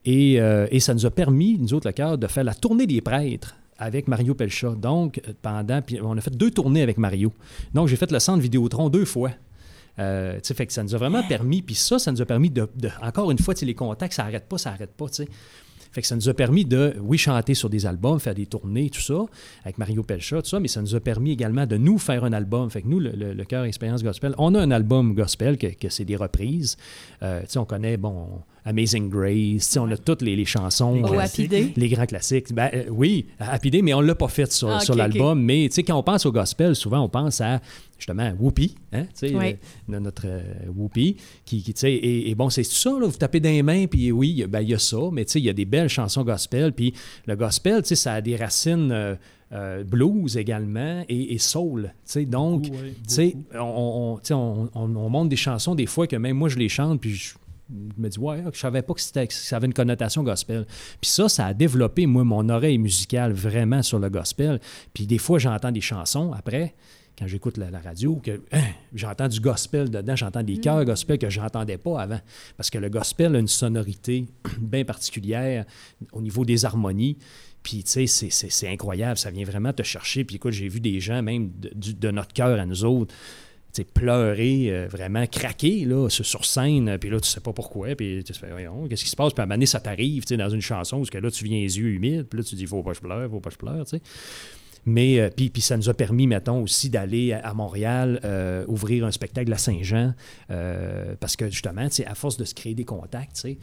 Et, 0.06 0.36
et, 0.36 0.80
ça 0.80 0.94
nous 0.94 1.06
a 1.06 1.12
permis, 1.12 1.58
nous 1.60 1.74
autres, 1.74 1.88
le 1.88 1.94
cœur, 1.94 2.18
de 2.18 2.28
faire 2.28 2.44
la 2.44 2.56
tournée 2.56 2.88
des 2.88 3.02
prêtres 3.02 3.56
avec 3.78 4.08
Mario 4.08 4.34
Pelcha. 4.34 4.70
Donc, 4.72 5.22
pendant, 5.42 5.82
puis 5.82 6.00
on 6.02 6.18
a 6.18 6.22
fait 6.22 6.36
deux 6.36 6.50
tournées 6.50 6.82
avec 6.82 6.98
Mario. 6.98 7.32
Donc, 7.74 7.88
j'ai 7.88 7.98
fait 7.98 8.12
le 8.12 8.20
centre 8.20 8.42
Vidéotron 8.42 8.90
deux 8.90 9.06
fois. 9.06 9.32
Euh, 10.00 10.40
fait 10.42 10.66
que 10.66 10.74
ça 10.74 10.84
nous 10.84 10.96
a 10.96 10.98
vraiment 10.98 11.24
permis, 11.24 11.62
puis 11.62 11.76
ça, 11.76 12.00
ça 12.00 12.12
nous 12.12 12.22
a 12.22 12.26
permis 12.26 12.50
de, 12.50 12.68
encore 13.02 13.32
une 13.32 13.40
fois, 13.40 13.54
les 13.62 13.76
contacts, 13.76 14.14
ça 14.14 14.24
n'arrête 14.24 14.48
pas, 14.48 14.58
ça 14.58 14.72
n'arrête 14.72 14.94
pas. 14.94 15.08
Fait 15.92 16.02
que 16.02 16.08
ça 16.08 16.16
nous 16.16 16.30
a 16.30 16.34
permis 16.34 16.64
de, 16.64 16.96
oui, 17.02 17.18
chanter 17.18 17.54
sur 17.54 17.70
des 17.70 17.86
albums, 17.86 18.18
faire 18.20 18.34
des 18.34 18.46
tournées, 18.46 18.90
tout 18.90 19.02
ça, 19.02 19.26
avec 19.66 19.78
Mario 19.78 20.04
Pelcha, 20.04 20.42
tout 20.42 20.48
ça, 20.48 20.60
mais 20.60 20.70
ça 20.70 20.82
nous 20.82 20.96
a 20.96 21.02
permis 21.02 21.32
également 21.32 21.66
de 21.66 21.76
nous 21.76 21.98
faire 21.98 22.24
un 22.24 22.32
album. 22.32 22.70
Fait 22.70 22.82
que 22.82 22.88
nous, 22.88 23.00
le, 23.00 23.12
le, 23.12 23.44
Cœur 23.44 23.66
Expérience 23.66 24.02
Gospel, 24.02 24.34
on 24.38 24.56
a 24.56 24.62
un 24.62 24.72
album 24.72 25.14
gospel 25.14 25.58
que, 25.58 25.68
que 25.68 25.90
c'est 25.90 26.06
des 26.06 26.16
reprises. 26.16 26.78
Euh, 27.24 27.44
on 27.58 27.66
connaît, 27.66 27.98
bon, 27.98 28.42
Amazing 28.64 29.10
Grace, 29.10 29.76
on 29.78 29.90
a 29.90 29.98
toutes 29.98 30.22
les, 30.22 30.36
les 30.36 30.46
chansons. 30.46 31.02
Oh, 31.04 31.20
Happy 31.20 31.48
Les 31.76 31.90
grands 31.90 32.06
classiques. 32.06 32.54
Ben, 32.54 32.70
euh, 32.74 32.84
oui, 32.90 33.26
Happy 33.40 33.72
Day, 33.72 33.82
mais 33.82 33.94
on 33.94 34.02
ne 34.02 34.08
l'a 34.08 34.16
pas 34.16 34.28
fait 34.28 34.52
sur, 34.52 34.70
ah, 34.70 34.80
sur 34.80 34.96
l'album. 34.96 35.42
Mais 35.42 35.70
quand 35.70 35.98
on 35.98 36.04
pense 36.04 36.26
au 36.26 36.32
gospel, 36.32 36.76
souvent 36.76 37.02
on 37.02 37.10
pense 37.10 37.42
à 37.42 37.60
justement 37.98 38.32
Whoopi, 38.40 38.76
hein, 38.94 39.06
euh, 39.24 39.54
notre 39.88 40.24
euh, 40.26 40.42
Whoopi, 40.76 41.18
qui, 41.46 41.62
qui 41.62 41.86
et, 41.86 42.30
et, 42.30 42.36
bon, 42.36 42.50
c'est 42.50 42.64
tout 42.64 42.72
ça, 42.72 42.92
là, 42.92 43.06
vous 43.06 43.18
tapez 43.18 43.40
dans 43.40 43.50
les 43.50 43.62
mains, 43.64 43.86
puis 43.86 44.12
oui, 44.12 44.44
ben, 44.48 44.62
il 44.62 44.70
y 44.70 44.74
a 44.74 44.80
ça, 44.80 44.98
mais 45.12 45.24
il 45.24 45.44
y 45.44 45.50
a 45.50 45.54
des 45.54 45.66
belles 45.66 45.90
chansons 45.90 46.24
gospel, 46.24 46.74
puis 46.74 46.94
le 47.28 47.36
gospel, 47.36 47.86
ça 47.86 48.14
a 48.14 48.22
des 48.22 48.36
racines 48.36 49.18
blues 49.86 50.38
également 50.38 51.04
et, 51.10 51.34
et 51.34 51.38
soul. 51.38 51.94
Donc, 52.28 52.70
on, 53.54 54.20
on, 54.32 54.70
on, 54.74 55.10
monte 55.10 55.30
des 55.30 55.36
chansons 55.36 55.76
des 55.76 55.86
fois 55.86 56.08
que 56.08 56.16
même 56.16 56.38
moi 56.38 56.50
je 56.50 56.58
les 56.58 56.70
chante, 56.70 57.02
puis 57.02 57.14
je 57.14 57.34
me 57.98 58.10
dis, 58.10 58.20
ouais, 58.20 58.44
je 58.54 58.60
savais 58.60 58.82
pas 58.82 58.94
que, 58.94 59.02
ça 59.02 59.56
avait 59.56 59.68
une 59.68 59.74
connotation 59.74 60.24
gospel. 60.24 60.66
Puis 61.00 61.10
ça, 61.10 61.30
ça 61.30 61.48
a 61.48 61.54
développé, 61.54 62.06
moi, 62.06 62.24
mon 62.24 62.48
oreille 62.50 62.78
musicale 62.78 63.34
vraiment 63.34 63.82
sur 63.82 64.00
le 64.00 64.10
gospel. 64.10 64.60
Puis 64.94 65.08
des 65.08 65.18
fois, 65.18 65.40
j'entends 65.40 65.72
des 65.72 65.82
chansons 65.82 66.32
après, 66.34 66.76
quand 67.18 67.28
j'écoute 67.28 67.58
la, 67.58 67.80
radio, 67.80 68.16
que 68.16 68.42
hein, 68.52 68.64
j'entends 68.94 69.28
du 69.28 69.40
gospel 69.40 69.90
dedans, 69.90 70.16
j'entends 70.16 70.44
des 70.44 70.58
chœurs 70.58 70.86
gospel 70.86 71.18
que 71.18 71.30
je 71.30 71.40
n'entendais 71.40 71.78
pas 71.78 72.02
avant. 72.02 72.20
Parce 72.58 72.70
que 72.70 72.78
le 72.78 72.90
gospel 72.90 73.36
a 73.36 73.40
une 73.40 73.48
sonorité 73.48 74.26
bien 74.60 74.84
particulière 74.84 75.66
au 76.14 76.22
niveau 76.22 76.46
des 76.46 76.66
harmonies. 76.66 77.18
Puis, 77.64 77.84
tu 77.84 78.08
sais, 78.08 78.30
c'est 78.30 78.68
incroyable. 78.68 79.18
Ça 79.18 79.30
vient 79.30 79.46
vraiment 79.46 79.72
te 79.72 79.84
chercher. 79.84 80.24
Puis, 80.24 80.38
écoute, 80.38 80.54
j'ai 80.54 80.68
vu 80.68 80.80
des 80.80 81.00
gens, 81.00 81.22
même 81.22 81.52
de, 81.60 82.12
notre 82.12 82.34
cœur 82.34 82.60
à 82.60 82.66
nous 82.66 82.84
autres, 82.84 83.14
pleurer, 83.94 84.68
euh, 84.70 84.88
vraiment 84.88 85.26
craquer 85.28 85.86
là, 85.86 86.10
sur 86.10 86.46
scène, 86.46 86.98
puis 87.00 87.10
là, 87.10 87.20
tu 87.20 87.30
sais 87.30 87.40
pas 87.40 87.54
pourquoi, 87.54 87.96
puis 87.96 88.24
tu 88.24 88.34
te 88.34 88.38
fais, 88.38 88.52
voyons, 88.52 88.88
qu'est-ce 88.88 89.04
qui 89.04 89.10
se 89.10 89.16
passe? 89.16 89.34
Puis 89.34 89.42
à 89.42 89.44
un 89.44 89.46
moment 89.46 89.56
donné, 89.56 89.66
ça 89.66 89.80
t'arrive, 89.80 90.26
dans 90.32 90.50
une 90.50 90.62
chanson, 90.62 90.98
parce 90.98 91.10
que 91.10 91.18
là, 91.18 91.32
tu 91.32 91.46
viens 91.46 91.60
les 91.60 91.80
yeux 91.80 91.90
humides, 91.90 92.28
puis 92.28 92.40
là, 92.40 92.44
tu 92.44 92.56
dis, 92.56 92.66
faut 92.66 92.84
pas 92.84 92.92
que 92.92 92.98
je 92.98 93.02
pleure, 93.02 93.30
faut 93.30 93.40
pas 93.40 93.50
que 93.50 93.56
je 93.56 93.60
pleure, 93.60 93.86
tu 93.86 93.98
sais. 93.98 94.02
Mais 94.86 95.20
euh, 95.20 95.30
puis, 95.30 95.52
ça 95.62 95.78
nous 95.78 95.90
a 95.90 95.94
permis, 95.94 96.26
mettons, 96.26 96.64
aussi 96.64 96.90
d'aller 96.90 97.34
à, 97.34 97.54
Montréal 97.54 98.20
euh, 98.26 98.66
ouvrir 98.68 99.06
un 99.06 99.12
spectacle 99.12 99.54
à 99.54 99.58
Saint-Jean, 99.58 100.14
parce 101.20 101.36
que 101.36 101.50
justement, 101.50 101.88
à 102.06 102.16
force 102.16 102.38
de 102.38 102.46
se 102.46 102.54
créer 102.56 102.74
des 102.74 102.86
contacts, 102.86 103.36
tu 103.36 103.42
sais, 103.42 103.58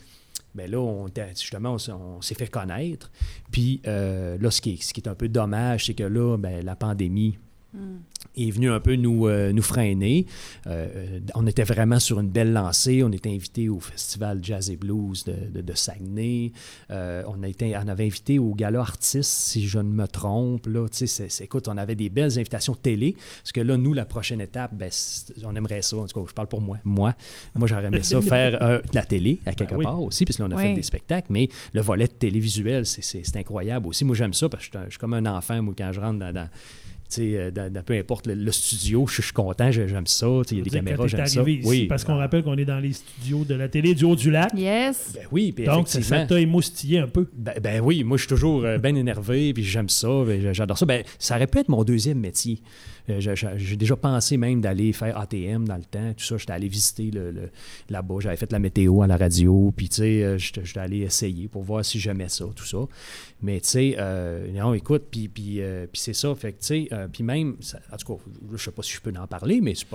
bien 0.54 0.68
là, 0.68 0.78
on, 0.78 1.08
justement, 1.36 1.76
on, 1.88 2.22
s'est 2.22 2.34
fait 2.34 2.46
connaître. 2.46 3.10
Puis 3.50 3.80
là, 3.84 4.50
ce 4.50 4.60
qui, 4.60 4.74
est, 4.74 4.82
ce 4.82 4.94
qui 4.94 5.00
est 5.00 5.08
un 5.08 5.14
peu 5.14 5.28
dommage, 5.28 5.86
c'est 5.86 5.94
que 5.94 6.04
là, 6.04 6.36
ben, 6.38 6.64
la 6.64 6.76
pandémie 6.76 7.36
est 8.36 8.50
venu 8.50 8.70
un 8.70 8.80
peu 8.80 8.96
nous, 8.96 9.26
euh, 9.26 9.52
nous 9.52 9.62
freiner. 9.62 10.26
Euh, 10.66 11.20
on 11.34 11.46
était 11.46 11.64
vraiment 11.64 11.98
sur 11.98 12.18
une 12.20 12.28
belle 12.28 12.52
lancée. 12.52 13.02
On 13.02 13.12
était 13.12 13.30
invité 13.30 13.68
au 13.68 13.80
Festival 13.80 14.40
Jazz 14.42 14.70
et 14.70 14.76
Blues 14.76 15.24
de, 15.24 15.60
de, 15.60 15.74
Saguenay. 15.74 16.52
Euh, 16.90 17.22
on, 17.26 17.42
a 17.42 17.48
été, 17.48 17.76
on 17.76 17.88
avait 17.88 18.06
invité 18.06 18.38
au 18.38 18.54
Gala 18.54 18.80
Artiste, 18.80 19.30
si 19.30 19.66
je 19.66 19.78
ne 19.78 19.90
me 19.90 20.06
trompe. 20.06 20.66
Là, 20.66 20.86
c'est, 20.90 21.40
écoute, 21.42 21.68
on 21.68 21.76
avait 21.76 21.94
des 21.94 22.08
belles 22.08 22.38
invitations 22.38 22.74
télé. 22.74 23.16
Parce 23.42 23.52
que 23.52 23.60
là, 23.60 23.76
nous, 23.76 23.92
la 23.92 24.04
prochaine 24.04 24.40
étape, 24.40 24.74
ben, 24.74 24.90
on 25.44 25.54
aimerait 25.54 25.82
ça. 25.82 25.96
En 25.96 26.06
tout 26.06 26.20
cas, 26.20 26.26
je 26.28 26.34
parle 26.34 26.48
pour 26.48 26.60
moi. 26.60 26.78
Moi, 26.84 27.14
moi 27.54 27.68
j'aurais 27.68 27.86
aimé 27.86 28.02
ça 28.02 28.20
faire 28.22 28.52
de 28.58 28.94
la 28.94 29.04
télé 29.04 29.40
à 29.46 29.52
quelque 29.52 29.74
ben 29.74 29.82
part 29.82 30.02
aussi, 30.02 30.24
puisque 30.24 30.40
là, 30.40 30.46
on 30.48 30.56
a 30.56 30.58
fait 30.58 30.74
des 30.74 30.82
spectacles. 30.82 31.28
Mais 31.30 31.48
le 31.72 31.80
volet 31.80 32.08
télévisuel, 32.08 32.86
c'est, 32.86 33.36
incroyable 33.36 33.86
aussi. 33.88 34.04
Moi, 34.04 34.16
j'aime 34.16 34.32
ça 34.32 34.48
parce 34.48 34.68
que 34.68 34.78
je 34.84 34.90
suis, 34.90 34.98
comme 34.98 35.14
un 35.14 35.26
enfant, 35.26 35.62
moi, 35.62 35.74
quand 35.76 35.92
je 35.92 36.00
rentre 36.00 36.18
dans 36.18 36.48
euh, 37.18 37.50
peu 37.84 37.94
importe 37.94 38.26
le, 38.26 38.52
studio, 38.52 39.06
je, 39.06 39.22
suis 39.22 39.32
content, 39.32 39.70
j'aime 39.70 40.06
ça. 40.06 40.26
Il 40.50 40.58
y 40.58 40.60
a 40.60 40.64
des 40.64 40.70
caméras, 40.70 41.06
j'aime 41.06 41.26
ça. 41.26 41.42
oui. 41.42 41.86
Parce 41.86 42.04
qu'on 42.04 42.16
rappelle 42.16 42.42
qu'on 42.42 42.56
est 42.56 42.64
dans 42.64 42.78
les 42.78 42.92
studios 42.92 43.44
de 43.44 43.54
la 43.54 43.68
télé 43.68 43.94
du 43.94 44.04
Haut-du-Lac. 44.04 44.52
Yes. 44.54 45.12
Ben 45.14 45.22
oui, 45.32 45.54
Donc, 45.64 45.88
ça 45.88 46.26
t'a 46.26 46.40
émoustillé 46.40 46.98
un 46.98 47.08
peu. 47.08 47.26
Ben, 47.34 47.54
ben, 47.62 47.80
oui, 47.80 48.04
moi, 48.04 48.16
je 48.16 48.22
suis 48.22 48.28
toujours 48.28 48.64
euh, 48.64 48.78
bien 48.78 48.94
énervé, 48.94 49.52
puis 49.54 49.64
j'aime 49.64 49.88
ça, 49.88 50.08
j'adore 50.52 50.78
ça. 50.78 50.86
Ben, 50.86 51.02
ça 51.18 51.36
aurait 51.36 51.46
pu 51.46 51.58
être 51.58 51.68
mon 51.68 51.84
deuxième 51.84 52.18
métier. 52.18 52.60
Euh, 53.10 53.34
j'ai 53.56 53.76
déjà 53.76 53.96
pensé 53.96 54.36
même 54.36 54.60
d'aller 54.60 54.92
faire 54.92 55.16
ATM 55.18 55.66
dans 55.66 55.76
le 55.76 55.84
temps, 55.84 56.12
tout 56.16 56.24
ça. 56.24 56.36
J'étais 56.36 56.52
allé 56.52 56.68
visiter 56.68 57.10
le, 57.10 57.50
là-bas, 57.88 58.16
j'avais 58.20 58.36
fait 58.36 58.52
la 58.52 58.58
météo 58.58 59.02
à 59.02 59.06
la 59.06 59.16
radio, 59.16 59.72
puis 59.76 59.88
tu 59.88 59.96
sais, 59.96 60.38
j'étais 60.38 60.78
allé 60.78 60.98
essayer 60.98 61.48
pour 61.48 61.62
voir 61.62 61.84
si 61.84 61.98
j'aimais 61.98 62.28
ça, 62.28 62.44
tout 62.54 62.64
ça. 62.64 62.78
Mais 63.40 63.60
tu 63.60 63.68
sais, 63.68 63.96
euh, 63.98 64.50
non, 64.52 64.74
écoute, 64.74 65.04
puis, 65.10 65.28
puis, 65.28 65.60
euh, 65.60 65.86
puis 65.90 66.00
c'est 66.00 66.14
ça. 66.14 66.34
Fait 66.34 66.52
que 66.52 66.60
tu 66.60 66.66
sais, 66.66 66.88
euh, 66.92 67.06
puis 67.10 67.22
même, 67.22 67.56
en 67.92 67.96
tout 67.96 68.14
cas, 68.14 68.22
je 68.52 68.56
sais 68.56 68.70
pas 68.72 68.82
si 68.82 68.94
je 68.94 69.00
peux 69.00 69.12
en 69.16 69.26
parler, 69.26 69.60
mais 69.60 69.74
c'est 69.74 69.86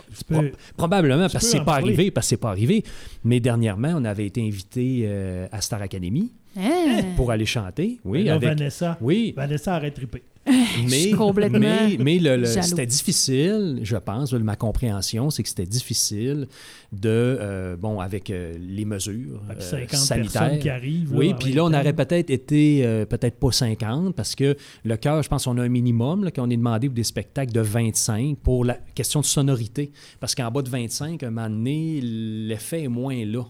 probablement 0.78 1.28
parce 1.30 1.34
que 1.34 1.52
c'est 1.52 1.66
pas 1.66 1.76
arrivé, 1.76 2.10
parce 2.10 2.28
que 2.28 2.30
c'est 2.30 2.38
pas 2.38 2.50
arrivé. 2.50 2.84
Mais 3.24 3.40
dernièrement, 3.40 3.94
on 3.96 4.06
avait 4.06 4.28
été 4.28 4.42
invité 4.46 5.10
à 5.52 5.62
Star 5.62 5.82
Academy. 5.82 6.32
Hein? 6.56 7.16
Pour 7.16 7.32
aller 7.32 7.48
chanter, 7.48 8.00
oui. 8.06 8.30
avec, 8.30 8.48
Vanessa. 8.48 8.96
Oui. 9.02 9.34
Vanessa 9.36 9.76
aurait 9.76 9.90
trippé. 9.90 10.22
Mais, 10.46 11.98
mais, 12.00 12.46
c'était 12.46 12.86
difficile, 12.86 13.80
je 13.84 13.96
pense, 13.96 14.34
ma 14.34 14.56
compréhension, 14.56 15.30
c'est 15.30 15.42
que 15.42 15.50
c'était 15.50 15.66
difficile 15.66 16.48
de, 16.92 17.10
euh, 17.10 17.78
bon, 17.78 18.00
avec 18.00 18.30
euh, 18.30 18.58
les 18.60 18.84
mesures 18.84 19.42
euh, 19.50 19.88
sanitaires. 19.88 20.60
qui 20.60 20.70
arrivent. 20.70 21.16
oui, 21.16 21.34
puis 21.40 21.54
là, 21.54 21.64
on 21.64 21.74
aurait 21.74 21.94
peut-être 21.94 22.30
été, 22.30 22.84
peut-être 23.10 23.40
pas 23.40 23.52
50, 23.52 24.16
parce 24.16 24.36
que 24.36 24.58
le 24.84 24.98
cœur, 24.98 25.24
je 25.24 25.30
pense 25.30 25.46
qu'on 25.46 25.58
a 25.58 25.64
un 25.64 25.70
minimum, 25.70 26.30
qu'on 26.32 26.50
est 26.50 26.58
demandé 26.58 26.88
pour 26.88 26.96
des 26.96 27.04
spectacles 27.04 27.54
de 27.54 27.62
25 27.62 28.38
pour 28.38 28.66
la 28.66 28.78
question 28.96 29.22
de 29.22 29.26
sonorité. 29.26 29.92
Parce 30.20 30.36
qu'en 30.36 30.52
bas 30.52 30.62
de 30.62 30.70
25, 30.70 31.24
à 31.24 31.28
un 31.28 31.30
moment 31.30 31.50
donné, 31.50 32.02
l'effet 32.02 32.84
est 32.84 32.88
moins 32.90 33.26
là. 33.26 33.46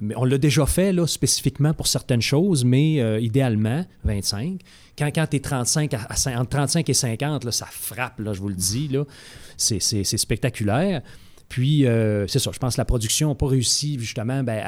Mais 0.00 0.14
on 0.16 0.24
l'a 0.24 0.38
déjà 0.38 0.64
fait 0.64 0.94
là, 0.94 1.06
spécifiquement 1.06 1.74
pour 1.74 1.88
certaines 1.88 2.22
choses, 2.22 2.64
mais 2.64 3.22
idéalement, 3.22 3.84
25. 4.04 4.60
Quand, 4.98 5.10
quand 5.14 5.26
tu 5.26 5.36
es 5.36 5.40
35 5.40 5.94
à, 5.94 6.06
entre 6.38 6.50
35 6.50 6.88
et 6.88 6.94
50, 6.94 7.44
là, 7.44 7.52
ça 7.52 7.66
frappe, 7.66 8.18
là, 8.18 8.32
je 8.32 8.40
vous 8.40 8.48
le 8.48 8.54
dis. 8.54 8.90
C'est 9.56 10.04
spectaculaire. 10.04 11.02
Puis, 11.48 11.86
euh, 11.86 12.26
c'est 12.26 12.40
ça, 12.40 12.50
je 12.52 12.58
pense 12.58 12.74
que 12.74 12.80
la 12.80 12.84
production 12.84 13.28
n'a 13.28 13.34
pas 13.34 13.46
réussi 13.46 13.98
justement 14.00 14.42
ben, 14.42 14.62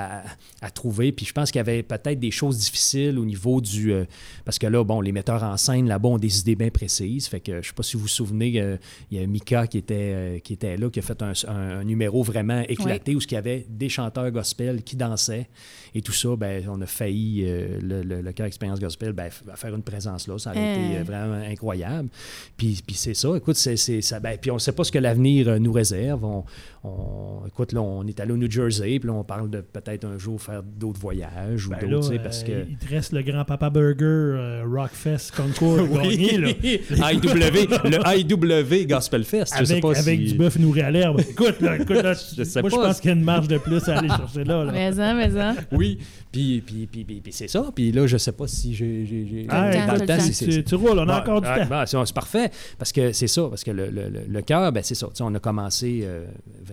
à, 0.62 0.70
trouver. 0.70 1.10
Puis, 1.12 1.26
je 1.26 1.32
pense 1.32 1.50
qu'il 1.50 1.58
y 1.58 1.60
avait 1.60 1.82
peut-être 1.82 2.20
des 2.20 2.30
choses 2.30 2.58
difficiles 2.58 3.18
au 3.18 3.24
niveau 3.24 3.60
du. 3.60 3.92
Euh, 3.92 4.04
parce 4.44 4.58
que 4.58 4.66
là, 4.66 4.84
bon, 4.84 5.00
les 5.00 5.12
metteurs 5.12 5.42
en 5.42 5.56
scène 5.56 5.88
là-bas 5.88 6.10
ont 6.10 6.18
des 6.18 6.40
idées 6.40 6.54
bien 6.54 6.70
précises. 6.70 7.26
Fait 7.26 7.40
que 7.40 7.52
je 7.52 7.56
ne 7.56 7.62
sais 7.62 7.72
pas 7.72 7.82
si 7.82 7.96
vous 7.96 8.02
vous 8.02 8.08
souvenez, 8.08 8.60
euh, 8.60 8.76
il 9.10 9.20
y 9.20 9.22
a 9.22 9.26
Mika 9.26 9.66
qui 9.66 9.78
était, 9.78 10.40
qui 10.44 10.52
était 10.52 10.76
là, 10.76 10.88
qui 10.88 11.00
a 11.00 11.02
fait 11.02 11.20
un, 11.22 11.84
numéro 11.84 12.22
vraiment 12.22 12.60
éclaté 12.68 13.14
où 13.14 13.20
il 13.20 13.32
y 13.32 13.36
avait 13.36 13.66
des 13.68 13.88
chanteurs 13.88 14.30
gospel 14.30 14.82
qui 14.82 14.96
dansaient 14.96 15.48
et 15.94 16.02
tout 16.02 16.12
ça. 16.12 16.36
Ben, 16.36 16.64
on 16.68 16.80
a 16.80 16.86
failli, 16.86 17.42
le, 17.42 18.02
le, 18.02 18.32
cœur 18.32 18.46
Expérience 18.46 18.80
Gospel, 18.80 19.12
ben, 19.12 19.30
faire 19.30 19.74
une 19.74 19.82
présence 19.82 20.28
là. 20.28 20.38
Ça 20.38 20.50
a 20.50 20.54
été 20.54 21.02
vraiment 21.02 21.34
incroyable. 21.34 22.08
Puis, 22.56 22.80
puis 22.86 22.96
c'est 22.96 23.14
ça. 23.14 23.36
Écoute, 23.36 23.56
c'est, 23.56 23.76
ça. 23.76 24.20
Ben, 24.20 24.38
puis, 24.40 24.50
on 24.50 24.54
ne 24.54 24.60
sait 24.60 24.72
pas 24.72 24.84
ce 24.84 24.92
que 24.92 24.98
l'avenir 24.98 25.58
nous 25.60 25.72
réserve. 25.72 26.24
On, 26.24 26.44
on, 26.84 27.46
écoute, 27.46 27.72
là, 27.72 27.82
on 27.82 28.06
est 28.06 28.20
allé 28.20 28.32
au 28.32 28.36
New 28.36 28.50
Jersey, 28.50 28.98
puis 28.98 29.08
là, 29.08 29.12
on 29.12 29.24
parle 29.24 29.50
de 29.50 29.60
peut-être 29.60 30.04
un 30.04 30.16
jour 30.16 30.40
faire 30.40 30.62
d'autres 30.62 31.00
voyages 31.00 31.66
ou 31.66 31.70
ben 31.70 31.88
d'autres, 31.88 32.16
parce 32.22 32.44
que... 32.44 32.66
Il 32.68 32.76
te 32.76 32.88
reste 32.88 33.12
le 33.12 33.22
Grand 33.22 33.44
Papa 33.44 33.68
Burger 33.68 34.04
euh, 34.04 34.64
Rockfest 34.64 35.32
Concours 35.36 35.88
oui. 35.90 36.36
là. 36.38 36.48
IW, 37.12 37.66
le 37.84 38.18
IW 38.18 38.86
Gospel 38.86 39.24
Fest, 39.24 39.54
avec, 39.54 39.66
je 39.66 39.74
sais 39.74 39.80
pas 39.80 39.98
Avec 39.98 40.24
du 40.24 40.34
bœuf 40.34 40.58
nourri 40.58 40.82
à 40.82 40.90
l'herbe. 40.90 41.20
Écoute, 41.28 41.60
là, 41.60 41.76
écoute, 41.76 42.02
là, 42.02 42.14
je 42.14 42.44
sais 42.44 42.60
moi, 42.60 42.70
je 42.70 42.76
pense 42.76 43.00
qu'il 43.00 43.10
y 43.10 43.12
a 43.12 43.16
une 43.16 43.24
marge 43.24 43.48
de 43.48 43.58
plus 43.58 43.88
à 43.88 43.98
aller 43.98 44.08
chercher 44.08 44.44
là. 44.44 44.64
là. 44.64 44.72
Mais 44.72 44.92
ça, 44.92 45.14
mais 45.14 45.30
ça. 45.30 45.54
Oui, 45.72 45.98
puis, 46.30 46.62
puis, 46.64 46.86
puis, 46.86 47.04
puis, 47.04 47.32
c'est 47.32 47.48
ça. 47.48 47.70
Puis 47.74 47.92
là, 47.92 48.06
je 48.06 48.16
sais 48.16 48.32
pas 48.32 48.46
si 48.46 48.74
j'ai... 48.74 49.46
Ah, 49.48 49.86
dans 49.86 49.94
le 49.94 50.06
temps, 50.06 50.20
c'est... 50.20 50.64
Tu 50.64 50.74
roules, 50.74 50.98
on 50.98 51.08
a 51.08 51.20
encore 51.20 51.40
du 51.40 51.48
temps. 51.48 51.84
c'est 51.86 52.14
parfait, 52.14 52.50
parce 52.78 52.92
que 52.92 53.12
c'est 53.12 53.26
ça, 53.26 53.46
parce 53.48 53.64
que 53.64 53.70
le, 53.70 53.90
le, 53.90 54.10
le 54.28 54.42
cœur, 54.42 54.70
ben, 54.72 54.82
c'est 54.82 54.94
ça. 54.94 55.08
On 55.20 55.34
a 55.34 55.38
commencé 55.38 56.00
euh, 56.02 56.26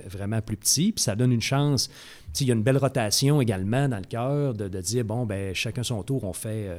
vraiment 0.08 0.42
plus 0.42 0.58
petit, 0.58 0.92
puis 0.92 1.02
ça 1.04 1.16
donne 1.16 1.32
une 1.32 1.42
chance. 1.42 1.90
Il 2.42 2.48
y 2.48 2.52
a 2.52 2.54
une 2.54 2.64
belle 2.64 2.78
rotation 2.78 3.42
également 3.42 3.88
dans 3.88 3.98
le 3.98 4.04
cœur 4.04 4.54
de, 4.54 4.68
dire, 4.82 5.06
bon, 5.06 5.26
ben 5.26 5.54
chacun 5.54 5.84
son 5.84 6.04
tour, 6.04 6.24
on 6.24 6.34
fait, 6.34 6.68
euh, 6.68 6.78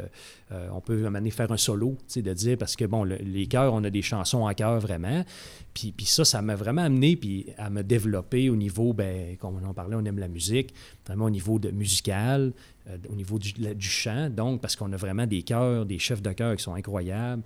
euh, 0.53 0.69
on 0.73 0.81
peut 0.81 1.07
amener 1.07 1.31
faire 1.31 1.51
un 1.51 1.57
solo, 1.57 1.97
de 2.15 2.33
dire, 2.33 2.59
parce 2.59 2.77
que, 2.77 2.85
bon, 2.85 3.05
les 3.05 3.47
chœurs, 3.47 3.73
on 3.73 3.83
a 3.85 3.91
des 3.91 4.03
chansons 4.03 4.47
en 4.47 4.55
chœur 4.55 4.81
vraiment. 4.81 5.25
Puis, 5.73 5.93
puis 5.93 6.07
ça, 6.07 6.25
ça 6.25 6.43
m'a 6.43 6.57
vraiment 6.57 6.83
amené 6.83 7.17
puis 7.17 7.47
à 7.59 7.71
me 7.71 7.83
développer 7.83 8.51
au 8.51 8.57
niveau, 8.57 8.93
ben, 8.93 9.37
comme 9.37 9.61
on 9.63 9.67
en 9.67 9.75
parlait, 9.75 9.97
on 9.97 10.05
aime 10.05 10.19
la 10.19 10.29
musique, 10.29 10.75
vraiment 11.07 11.27
au 11.27 11.31
niveau 11.31 11.61
musical, 11.73 12.53
euh, 12.89 12.97
au 13.11 13.15
niveau 13.15 13.39
du, 13.39 13.53
chant, 13.81 14.31
donc, 14.31 14.61
parce 14.61 14.77
qu'on 14.77 14.93
a 14.93 14.97
vraiment 14.97 15.27
des 15.27 15.43
chœurs, 15.43 15.87
des 15.87 15.99
chefs 15.99 16.23
de 16.23 16.33
chœur 16.33 16.57
qui 16.57 16.63
sont 16.63 16.75
incroyables. 16.75 17.43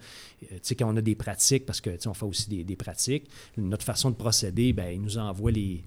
tu 0.63 0.75
quand 0.75 0.93
on 0.93 0.97
a 0.97 1.03
des 1.03 1.15
pratiques, 1.15 1.67
parce 1.67 1.81
que, 1.81 1.91
fait 1.97 2.25
aussi 2.25 2.49
des, 2.49 2.65
des, 2.65 2.77
pratiques, 2.77 3.29
notre 3.57 3.85
façon 3.85 4.11
de 4.11 4.17
procéder, 4.17 4.73
ben, 4.73 4.91
ils 4.93 5.01
nous 5.01 5.19
envoient 5.19 5.53
les 5.53 5.83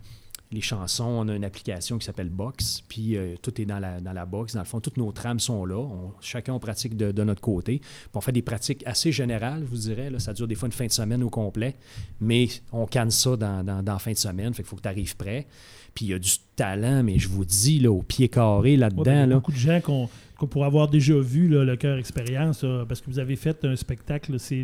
les 0.53 0.61
chansons. 0.61 1.03
On 1.03 1.27
a 1.27 1.35
une 1.35 1.43
application 1.43 1.97
qui 1.97 2.05
s'appelle 2.05 2.30
Box, 2.30 2.84
puis 2.88 3.17
euh, 3.17 3.35
tout 3.41 3.59
est 3.59 3.65
dans 3.65 3.80
la, 3.80 3.99
dans 3.99 4.13
la 4.13 4.25
box. 4.25 4.53
Dans 4.53 4.61
le 4.61 4.65
fond, 4.65 4.80
toutes 4.80 4.97
nos 4.97 5.11
trames 5.11 5.39
sont 5.39 5.65
là. 5.65 5.85
chacun 6.21 6.53
on 6.53 6.59
pratique 6.59 6.95
de, 6.95 7.23
notre 7.23 7.41
côté. 7.41 7.80
Puis 7.80 8.09
on 8.13 8.21
fait 8.21 8.31
des 8.31 8.41
pratiques 8.41 8.84
assez 8.85 9.11
générales, 9.11 9.61
je 9.61 9.69
vous 9.69 9.77
dirais. 9.77 10.09
Là. 10.09 10.19
Ça 10.19 10.34
dure 10.34 10.47
des 10.47 10.55
fois 10.55 10.67
une 10.67 10.73
fin 10.73 10.85
de 10.85 10.91
semaine 10.91 11.23
au 11.23 11.30
complet, 11.30 11.75
mais 12.21 12.47
on 12.71 12.85
canne 12.85 13.11
ça 13.11 13.35
dans, 13.35 13.63
dans, 13.63 13.84
dans 13.84 13.99
fin 13.99 14.11
de 14.11 14.17
semaine. 14.17 14.53
Fait 14.53 14.63
qu'il 14.63 14.69
faut 14.69 14.75
que 14.75 14.81
tu 14.81 14.88
arrives 14.88 15.15
prêt. 15.15 15.47
Puis 15.93 16.05
il 16.05 16.11
y 16.11 16.13
a 16.13 16.19
du 16.19 16.31
talent, 16.55 17.03
mais 17.03 17.19
je 17.19 17.27
vous 17.27 17.45
dis, 17.45 17.80
là, 17.80 17.91
au 17.91 18.01
pied 18.01 18.30
carré 18.30 18.77
là-dedans. 18.77 19.03
il 19.05 19.30
y 19.30 19.31
a 19.31 19.35
beaucoup 19.35 19.51
de 19.51 19.57
gens 19.57 19.80
qu'on 19.81 20.09
pour 20.47 20.65
avoir 20.65 20.89
déjà 20.89 21.17
vu 21.17 21.47
le 21.47 21.75
cœur 21.77 21.97
expérience, 21.97 22.65
parce 22.88 22.99
que 22.99 23.09
vous 23.09 23.19
avez 23.19 23.38
fait 23.38 23.63
un 23.63 23.77
spectacle, 23.77 24.38
c'est 24.39 24.63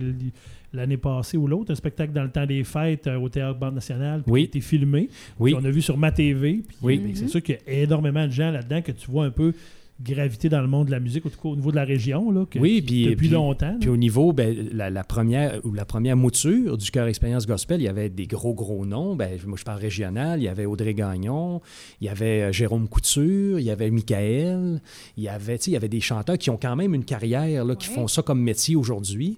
l'année 0.74 0.98
passée 0.98 1.38
ou 1.38 1.48
l'autre, 1.48 1.72
un 1.72 1.76
spectacle 1.76 2.14
dans 2.14 2.24
le 2.24 2.32
temps 2.32 2.46
des 2.46 2.64
fêtes 2.64 3.08
euh, 3.08 3.18
au 3.18 3.30
Théâtre 3.30 3.60
Bande 3.60 3.76
Nationale, 3.76 4.24
qui 4.24 4.32
a 4.32 4.38
été 4.38 4.62
filmé. 4.62 5.10
Oui. 5.40 5.56
On 5.58 5.64
a 5.64 5.70
vu 5.72 5.82
sur 5.82 5.98
ma 5.98 6.12
TV. 6.12 6.62
oui. 6.82 7.12
C'est 7.16 7.28
sûr 7.28 7.42
qu'il 7.42 7.58
y 7.68 7.70
a 7.70 7.74
énormément 7.84 8.26
de 8.26 8.32
gens 8.32 8.52
là-dedans 8.52 8.82
que 8.82 8.92
tu 8.92 9.10
vois 9.10 9.26
un 9.26 9.32
peu 9.32 9.54
gravité 10.02 10.48
dans 10.48 10.62
le 10.62 10.68
monde 10.68 10.88
de 10.88 10.92
la 10.92 11.00
musique, 11.00 11.24
au, 11.44 11.56
niveau 11.56 11.72
de 11.72 11.76
la 11.76 11.84
région, 11.84 12.32
là, 12.32 12.46
oui, 12.56 12.82
depuis 12.82 13.28
longtemps. 13.28 13.76
Puis 13.80 13.90
au 13.90 13.98
niveau, 13.98 14.32
ben, 14.32 14.70
la, 14.74 15.04
première, 15.04 15.60
ou 15.66 15.74
la 15.74 15.86
première 15.86 16.16
mouture 16.16 16.78
du 16.78 16.90
Cœur 16.90 17.08
Expérience 17.08 17.46
Gospel, 17.46 17.82
il 17.82 17.84
y 17.84 17.88
avait 17.88 18.10
des 18.10 18.26
gros, 18.26 18.54
gros 18.54 18.86
noms. 18.86 19.16
Ben, 19.16 19.38
moi, 19.46 19.58
je 19.58 19.64
parle 19.64 19.80
régional. 19.80 20.40
Il 20.40 20.44
y 20.44 20.48
avait 20.48 20.66
Audrey 20.66 20.94
Gagnon, 20.94 21.62
il 22.00 22.08
y 22.08 22.10
avait 22.10 22.44
euh, 22.44 22.52
Jérôme 22.52 22.88
Couture, 22.88 23.60
il 23.60 23.66
y 23.66 23.72
avait 23.72 23.92
Michael, 23.92 24.82
il 25.18 25.24
y 25.24 25.30
avait, 25.30 25.56
il 25.56 25.74
y 25.74 25.76
avait 25.76 25.90
des 25.90 26.02
chanteurs 26.02 26.38
qui 26.38 26.50
ont 26.50 26.58
quand 26.58 26.76
même 26.76 26.94
une 26.94 27.06
carrière, 27.06 27.66
là, 27.66 27.76
qui 27.76 27.88
font 27.88 28.08
ça 28.08 28.22
comme 28.22 28.42
métier 28.42 28.76
aujourd'hui. 28.76 29.38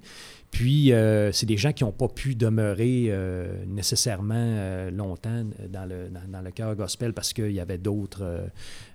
Puis, 0.51 0.91
euh, 0.91 1.31
c'est 1.31 1.45
des 1.45 1.55
gens 1.55 1.71
qui 1.71 1.85
n'ont 1.85 1.93
pas 1.93 2.09
pu 2.09 2.35
demeurer 2.35 3.05
euh, 3.07 3.63
nécessairement 3.65 4.35
euh, 4.35 4.91
longtemps 4.91 5.45
dans 5.69 5.89
le, 5.89 6.51
cœur 6.51 6.75
gospel 6.75 7.13
parce 7.13 7.31
qu'il 7.31 7.53
y 7.53 7.61
avait 7.61 7.77
d'autres, 7.77 8.43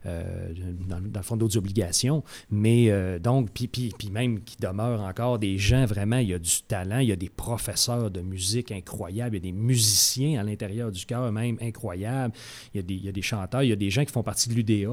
dans, 0.04 0.98
le 0.98 1.22
fond, 1.22 1.38
d'autres 1.38 1.56
obligations. 1.56 2.22
Mais 2.50 3.18
donc, 3.18 3.50
puis, 3.52 3.66
puis, 3.66 3.94
puis 3.98 4.10
même 4.10 4.40
qui 4.40 4.58
demeurent 4.58 5.00
encore 5.00 5.38
des 5.38 5.56
gens 5.56 5.86
vraiment, 5.86 6.18
il 6.18 6.28
y 6.28 6.34
a 6.34 6.38
du 6.38 6.62
talent, 6.68 6.98
il 6.98 7.08
y 7.08 7.12
a 7.12 7.16
des 7.16 7.30
professeurs 7.30 8.10
de 8.10 8.20
musique 8.20 8.70
incroyables, 8.72 9.36
il 9.36 9.46
y 9.46 9.48
a 9.48 9.52
des 9.52 9.58
musiciens 9.58 10.38
à 10.38 10.42
l'intérieur 10.42 10.92
du 10.92 11.06
cœur 11.06 11.32
même 11.32 11.56
incroyables, 11.62 12.34
il 12.74 12.78
y, 12.78 12.80
a 12.80 12.82
des, 12.82 12.94
il 12.94 13.04
y 13.06 13.08
a 13.08 13.12
des 13.12 13.22
chanteurs, 13.22 13.62
il 13.62 13.70
y 13.70 13.72
a 13.72 13.76
des 13.76 13.90
gens 13.90 14.04
qui 14.04 14.12
font 14.12 14.22
partie 14.22 14.50
de 14.50 14.54
l'UDA 14.54 14.90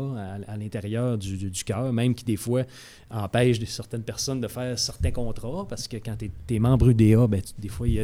à, 0.48 0.56
l'intérieur 0.56 1.18
du, 1.18 1.50
du, 1.50 1.64
cœur, 1.66 1.92
même 1.92 2.16
qui 2.16 2.24
des 2.24 2.38
fois 2.38 2.64
empêchent 3.10 3.60
certaines 3.66 4.04
personnes 4.04 4.40
de 4.40 4.48
faire 4.48 4.80
certains 4.80 5.12
contrats 5.12 5.68
parce 5.68 5.88
que 5.88 5.98
quand 5.98 6.16
tu 6.18 6.32
es, 6.53 6.53
membre 6.60 6.90
UDA, 6.90 7.28
ben, 7.28 7.42
tu- 7.42 7.54
des 7.60 7.70
fois, 7.70 7.88
il 7.88 7.94
y 7.96 8.00
a, 8.00 8.04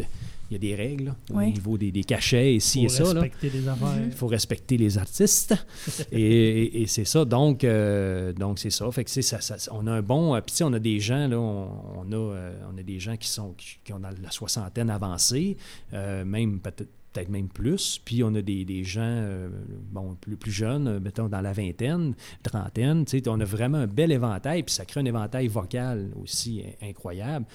il 0.51 0.53
y 0.53 0.55
a 0.55 0.57
des 0.59 0.73
règles 0.75 1.05
là, 1.05 1.15
au 1.31 1.41
niveau 1.43 1.77
des, 1.77 1.91
des 1.91 2.03
cachets 2.03 2.55
ici 2.55 2.79
Faut 2.79 2.85
et 2.85 2.89
ça. 2.89 3.03
là. 3.13 3.21
respecter 3.21 3.49
les 3.51 3.67
affaires. 3.67 4.01
Il 4.05 4.11
faut 4.11 4.25
respecter 4.27 4.77
les 4.77 4.97
artistes. 4.97 5.53
et 6.11 6.21
et- 6.21 6.81
et 6.81 6.87
c'est 6.87 7.05
ça. 7.05 7.23
Donc, 7.25 7.63
euh, 7.63 8.33
donc 8.33 8.57
c'est 8.59 8.71
ça. 8.71 8.89
Fait 8.91 9.03
que 9.03 9.11
c'est 9.11 9.21
ça, 9.21 9.39
ça- 9.41 9.71
on 9.71 9.85
a 9.87 9.91
un 9.91 10.01
bon. 10.01 10.33
euh, 10.35 10.41
Puis, 10.41 10.51
tu 10.53 10.57
sais, 10.57 10.63
on 10.63 10.73
a 10.73 10.79
des 10.79 10.99
gens, 10.99 11.27
là, 11.27 11.39
on, 11.39 11.69
on 11.97 12.11
a, 12.11 12.15
euh, 12.15 12.59
on 12.73 12.77
a 12.77 12.83
des 12.83 12.99
gens 12.99 13.15
qui, 13.15 13.27
sont, 13.27 13.53
qui, 13.57 13.77
qui 13.83 13.93
ont 13.93 13.99
dans 13.99 14.09
la 14.09 14.31
soixantaine 14.31 14.89
avancée, 14.89 15.55
euh, 15.93 16.25
même 16.25 16.59
peut-être 16.59 16.89
peut-être 17.13 17.29
même 17.29 17.47
plus. 17.49 17.99
Puis 18.03 18.23
on 18.23 18.33
a 18.35 18.41
des, 18.41 18.65
des 18.65 18.83
gens 18.83 19.01
euh, 19.03 19.49
bon, 19.91 20.15
plus, 20.21 20.35
plus 20.37 20.51
jeunes, 20.51 20.87
euh, 20.87 20.99
mettons 20.99 21.27
dans 21.27 21.41
la 21.41 21.53
vingtaine, 21.53 22.13
trentaine. 22.43 23.05
Tu 23.05 23.19
sais, 23.19 23.29
on 23.29 23.39
a 23.39 23.45
vraiment 23.45 23.79
un 23.79 23.87
bel 23.87 24.11
éventail, 24.11 24.63
puis 24.63 24.73
ça 24.73 24.85
crée 24.85 24.99
un 25.01 25.05
éventail 25.05 25.47
vocal 25.47 26.09
aussi 26.21 26.63
in- 26.81 26.87
incroyable. 26.89 27.45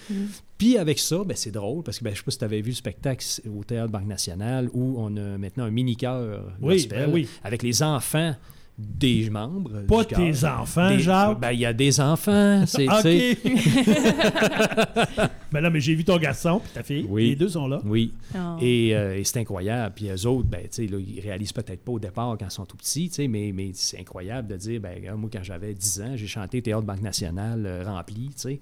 Puis 0.59 0.79
avec 0.79 0.99
ça, 0.99 1.23
ben, 1.25 1.37
c'est 1.37 1.51
drôle, 1.51 1.83
parce 1.83 1.99
que 1.99 2.05
ben, 2.05 2.11
je 2.11 2.15
ne 2.15 2.19
sais 2.19 2.25
pas 2.25 2.31
si 2.31 2.39
tu 2.39 2.45
avais 2.45 2.61
vu 2.61 2.71
le 2.71 2.77
spectacle 2.77 3.25
au 3.57 3.65
Théâtre 3.65 3.91
Banque 3.93 4.07
Nationale, 4.07 4.69
où 4.73 4.95
on 4.99 5.17
a 5.17 5.39
maintenant 5.39 5.65
un 5.65 5.71
Oui, 6.61 6.77
gospel 6.77 7.07
ben 7.07 7.13
oui. 7.13 7.29
avec 7.43 7.63
les 7.63 7.83
enfants 7.83 8.35
des 8.77 9.31
membres. 9.31 9.83
Pas 9.87 10.03
du 10.05 10.15
tes 10.15 10.45
enfants, 10.45 10.89
Des-. 10.89 11.05
Ben, 11.39 11.53
il 11.53 11.61
y 11.61 11.67
a 11.67 11.73
des 11.73 12.01
enfants. 12.01 12.65
c'est-. 12.67 12.89
OK. 12.93 13.05
ben 15.53 15.61
là, 15.61 15.71
mais 15.71 15.81
j'ai 15.81 15.95
vu 15.95 16.03
ton 16.05 16.17
garçon 16.17 16.59
puis 16.59 16.73
ta 16.75 16.83
fille. 16.83 17.07
Oui. 17.09 17.29
Les 17.31 17.37
deux 17.37 17.51
sont 17.51 17.69
là. 17.69 17.81
Oui. 17.85 18.13
Oh. 18.35 18.57
Et, 18.61 18.97
euh, 18.97 19.17
et 19.17 19.23
c'est 19.23 19.39
incroyable. 19.39 19.93
Puis 19.95 20.09
eux 20.09 20.27
autres, 20.27 20.49
ben, 20.49 20.63
tu 20.63 20.69
sais, 20.71 20.87
ils 20.87 21.21
réalisent 21.21 21.53
peut-être 21.53 21.85
pas 21.85 21.93
au 21.93 22.01
départ 22.01 22.37
quand 22.39 22.47
ils 22.47 22.51
sont 22.51 22.67
tout 22.67 22.77
petits, 22.77 23.09
tu 23.09 23.15
sais, 23.15 23.29
mais, 23.29 23.53
mais 23.55 23.71
c'est 23.75 24.01
incroyable 24.01 24.49
de 24.49 24.57
dire, 24.57 24.81
ben, 24.81 24.99
moi, 25.17 25.31
quand 25.33 25.45
j'avais 25.45 25.73
10 25.73 26.01
ans, 26.01 26.17
j'ai 26.17 26.27
chanté 26.27 26.61
Théâtre 26.61 26.83
Banque 26.83 27.03
Nationale 27.03 27.65
euh, 27.67 27.85
rempli, 27.85 28.31
tu 28.31 28.33
sais. 28.37 28.59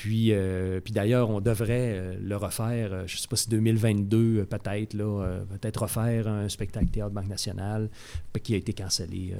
Puis, 0.00 0.28
euh, 0.32 0.78
puis 0.80 0.92
d'ailleurs, 0.92 1.28
on 1.28 1.40
devrait 1.40 1.92
euh, 1.96 2.14
le 2.22 2.36
refaire, 2.36 2.92
euh, 2.92 3.02
je 3.06 3.16
sais 3.16 3.26
pas 3.26 3.34
si 3.34 3.48
2022, 3.48 4.16
euh, 4.16 4.44
peut-être, 4.44 4.94
là, 4.94 5.40
peut-être 5.50 5.82
refaire 5.82 6.28
un 6.28 6.48
spectacle 6.48 6.86
Théâtre 6.86 7.10
Banque 7.12 7.26
Nationale 7.28 7.88
qui 8.44 8.54
a 8.54 8.58
été 8.58 8.72
cancellé 8.72 9.34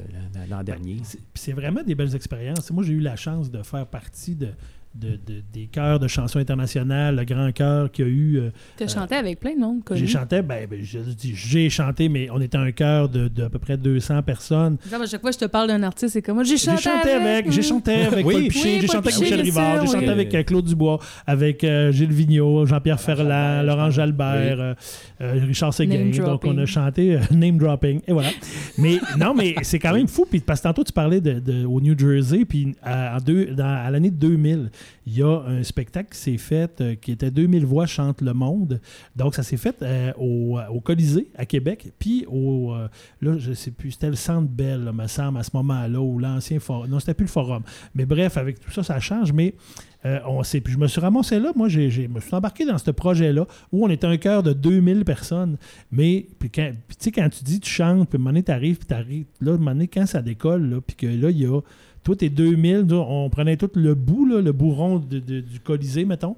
l'an- 0.50 0.64
dernier. 0.64 0.96
C'est- 1.04 1.18
puis 1.18 1.26
C'est 1.36 1.52
vraiment 1.52 1.84
des 1.84 1.94
belles 1.94 2.16
expériences. 2.16 2.72
Moi, 2.72 2.82
j'ai 2.82 2.94
eu 2.94 2.98
la 3.00 3.14
chance 3.14 3.52
de 3.52 3.62
faire 3.62 3.86
partie 3.86 4.34
de, 4.34 4.48
de- 4.94 5.10
de- 5.10 5.42
des 5.52 5.66
chœurs 5.66 5.98
de 6.00 6.08
chansons 6.08 6.38
internationales, 6.38 7.14
le 7.16 7.24
grand 7.24 7.52
chœur 7.52 7.90
qu'il 7.90 8.04
y 8.06 8.08
a 8.08 8.10
eu. 8.10 8.36
euh, 8.38 8.50
T'as 8.76 8.88
chanté 8.88 9.14
avec 9.14 9.38
plein 9.38 9.54
de 9.54 9.60
monde 9.60 9.84
connu. 9.84 10.00
j'ai 10.00 10.06
chanté, 10.06 10.42
ben, 10.42 10.66
ben, 10.68 10.80
je 10.82 10.98
dis, 10.98 11.32
j'ai 11.34 11.70
chanté, 11.70 12.08
mais 12.08 12.28
on 12.30 12.40
était 12.40 12.56
un 12.58 12.72
chœur 12.72 13.08
de, 13.08 13.28
de 13.28 13.44
à 13.44 13.48
peu 13.50 13.58
près 13.58 13.76
200 13.76 14.22
personnes. 14.22 14.76
Genre, 14.90 15.02
à 15.02 15.06
chaque 15.06 15.20
fois 15.20 15.30
que 15.30 15.36
je 15.36 15.40
te 15.40 15.50
parle 15.50 15.68
d'un 15.68 15.82
artiste, 15.82 16.14
c'est 16.14 16.22
comme 16.22 16.34
moi, 16.36 16.44
j'ai 16.44 16.56
J'ai 16.56 16.66
chanté, 16.70 16.82
chanté 16.82 17.10
avec, 17.12 17.50
j'ai 17.50 17.62
chanté 17.62 17.92
avec 17.94 18.26
Oui. 18.26 18.34
Paul 18.34 18.42
Piché, 18.48 18.64
Oui, 18.64 18.78
j'ai 18.80 18.86
Paul 18.86 18.96
chanté 18.96 19.08
avec 19.08 19.20
Michel 19.20 19.40
Rivard, 19.42 19.74
sûr, 19.74 19.80
j'ai 19.86 19.92
chanté 19.92 20.06
oui. 20.06 20.12
avec 20.12 20.34
euh, 20.34 20.42
Claude 20.42 20.64
Dubois, 20.64 20.98
avec 21.26 21.64
euh, 21.64 21.92
Gilles 21.92 22.12
Vigneault, 22.12 22.66
Jean-Pierre 22.66 23.00
Ferland, 23.00 23.28
Jalbert, 23.28 23.62
Laurent 23.64 23.90
Jalbert, 23.90 24.60
euh, 24.60 24.74
euh, 25.20 25.40
Richard 25.46 25.72
Séguin. 25.74 25.98
Name 25.98 26.10
Donc, 26.12 26.44
on 26.44 26.56
a 26.58 26.66
chanté 26.66 27.14
euh, 27.16 27.20
name 27.30 27.58
dropping. 27.58 28.00
Et 28.08 28.12
voilà. 28.12 28.30
mais 28.78 28.98
non, 29.18 29.34
mais 29.34 29.54
c'est 29.62 29.78
quand 29.78 29.92
même 29.94 30.08
fou. 30.08 30.26
Puis, 30.28 30.40
parce 30.40 30.60
que 30.60 30.64
tantôt, 30.68 30.82
tu 30.84 30.92
parlais 30.92 31.20
de, 31.20 31.38
de- 31.40 31.64
au 31.64 31.80
New 31.80 31.96
Jersey, 31.98 32.44
puis 32.44 32.74
à, 32.82 33.16
en 33.16 33.20
deux- 33.20 33.46
dans- 33.54 33.64
à 33.86 33.90
l'année 33.90 34.10
2000, 34.10 34.70
il 35.06 35.16
y 35.16 35.22
a 35.22 35.42
un 35.46 35.62
spectacle 35.62 36.10
qui 36.12 36.18
s'est 36.18 36.36
fait, 36.36 36.80
euh, 36.80 36.94
qui 36.94 37.12
était 37.12 37.30
2000 37.30 37.64
voix 37.64 37.86
chantent 37.86 38.20
le 38.20 38.34
monde. 38.34 38.80
Donc, 39.16 39.34
ça 39.34 39.42
s'est 39.42 39.56
fait 39.56 39.76
euh, 39.82 40.12
au, 40.18 40.58
au 40.70 40.80
Colisée 40.80 41.28
à 41.36 41.46
Québec, 41.46 41.92
puis 41.98 42.26
au, 42.28 42.74
euh, 42.74 42.88
là, 43.20 43.38
je 43.38 43.52
sais 43.52 43.70
plus, 43.70 43.92
c'était 43.92 44.10
le 44.10 44.16
Centre 44.16 44.48
Bell, 44.48 44.84
là, 44.84 44.92
me 44.92 45.06
semble, 45.06 45.38
à 45.38 45.42
ce 45.42 45.50
moment-là, 45.54 46.00
ou 46.00 46.18
l'ancien 46.18 46.60
forum. 46.60 46.88
Non, 46.88 47.00
c'était 47.00 47.14
plus 47.14 47.24
le 47.24 47.30
forum. 47.30 47.62
Mais 47.94 48.06
bref, 48.06 48.36
avec 48.36 48.60
tout 48.60 48.70
ça, 48.70 48.82
ça 48.82 49.00
change. 49.00 49.32
Mais 49.32 49.54
euh, 50.06 50.20
on 50.26 50.42
sait. 50.44 50.62
Je 50.64 50.78
me 50.78 50.86
suis 50.86 51.00
ramassé 51.00 51.40
là. 51.40 51.52
Moi, 51.56 51.68
je 51.68 52.06
me 52.06 52.20
suis 52.20 52.34
embarqué 52.34 52.64
dans 52.64 52.78
ce 52.78 52.90
projet-là 52.92 53.46
où 53.72 53.84
on 53.84 53.90
était 53.90 54.06
un 54.06 54.16
cœur 54.16 54.42
de 54.42 54.52
2000 54.52 55.04
personnes. 55.04 55.56
Mais, 55.90 56.26
puis 56.38 56.50
quand, 56.50 56.70
tu 56.88 56.96
sais, 56.98 57.10
quand 57.10 57.28
tu 57.28 57.42
dis, 57.42 57.58
tu 57.58 57.70
chantes, 57.70 58.08
puis 58.08 58.16
à 58.16 58.20
un 58.20 58.22
moment 58.22 58.30
donné, 58.30 58.44
t'arrives, 58.44 58.78
puis 58.78 58.86
t'arrives. 58.86 59.26
Là, 59.40 59.52
à 59.52 59.54
un 59.54 59.58
moment 59.58 59.72
donné, 59.72 59.88
quand 59.88 60.06
ça 60.06 60.22
décolle, 60.22 60.70
là, 60.70 60.80
puis 60.80 60.96
que 60.96 61.06
là, 61.06 61.30
il 61.30 61.38
y 61.38 61.46
a. 61.46 61.60
Toi, 62.08 62.16
t'es 62.16 62.30
2000, 62.30 62.86
là, 62.86 63.04
on 63.06 63.28
prenait 63.28 63.58
tout 63.58 63.68
le 63.74 63.94
bout, 63.94 64.24
le 64.24 64.50
de- 65.18 65.40
du 65.40 65.60
Colisée, 65.60 66.06
mettons. 66.06 66.36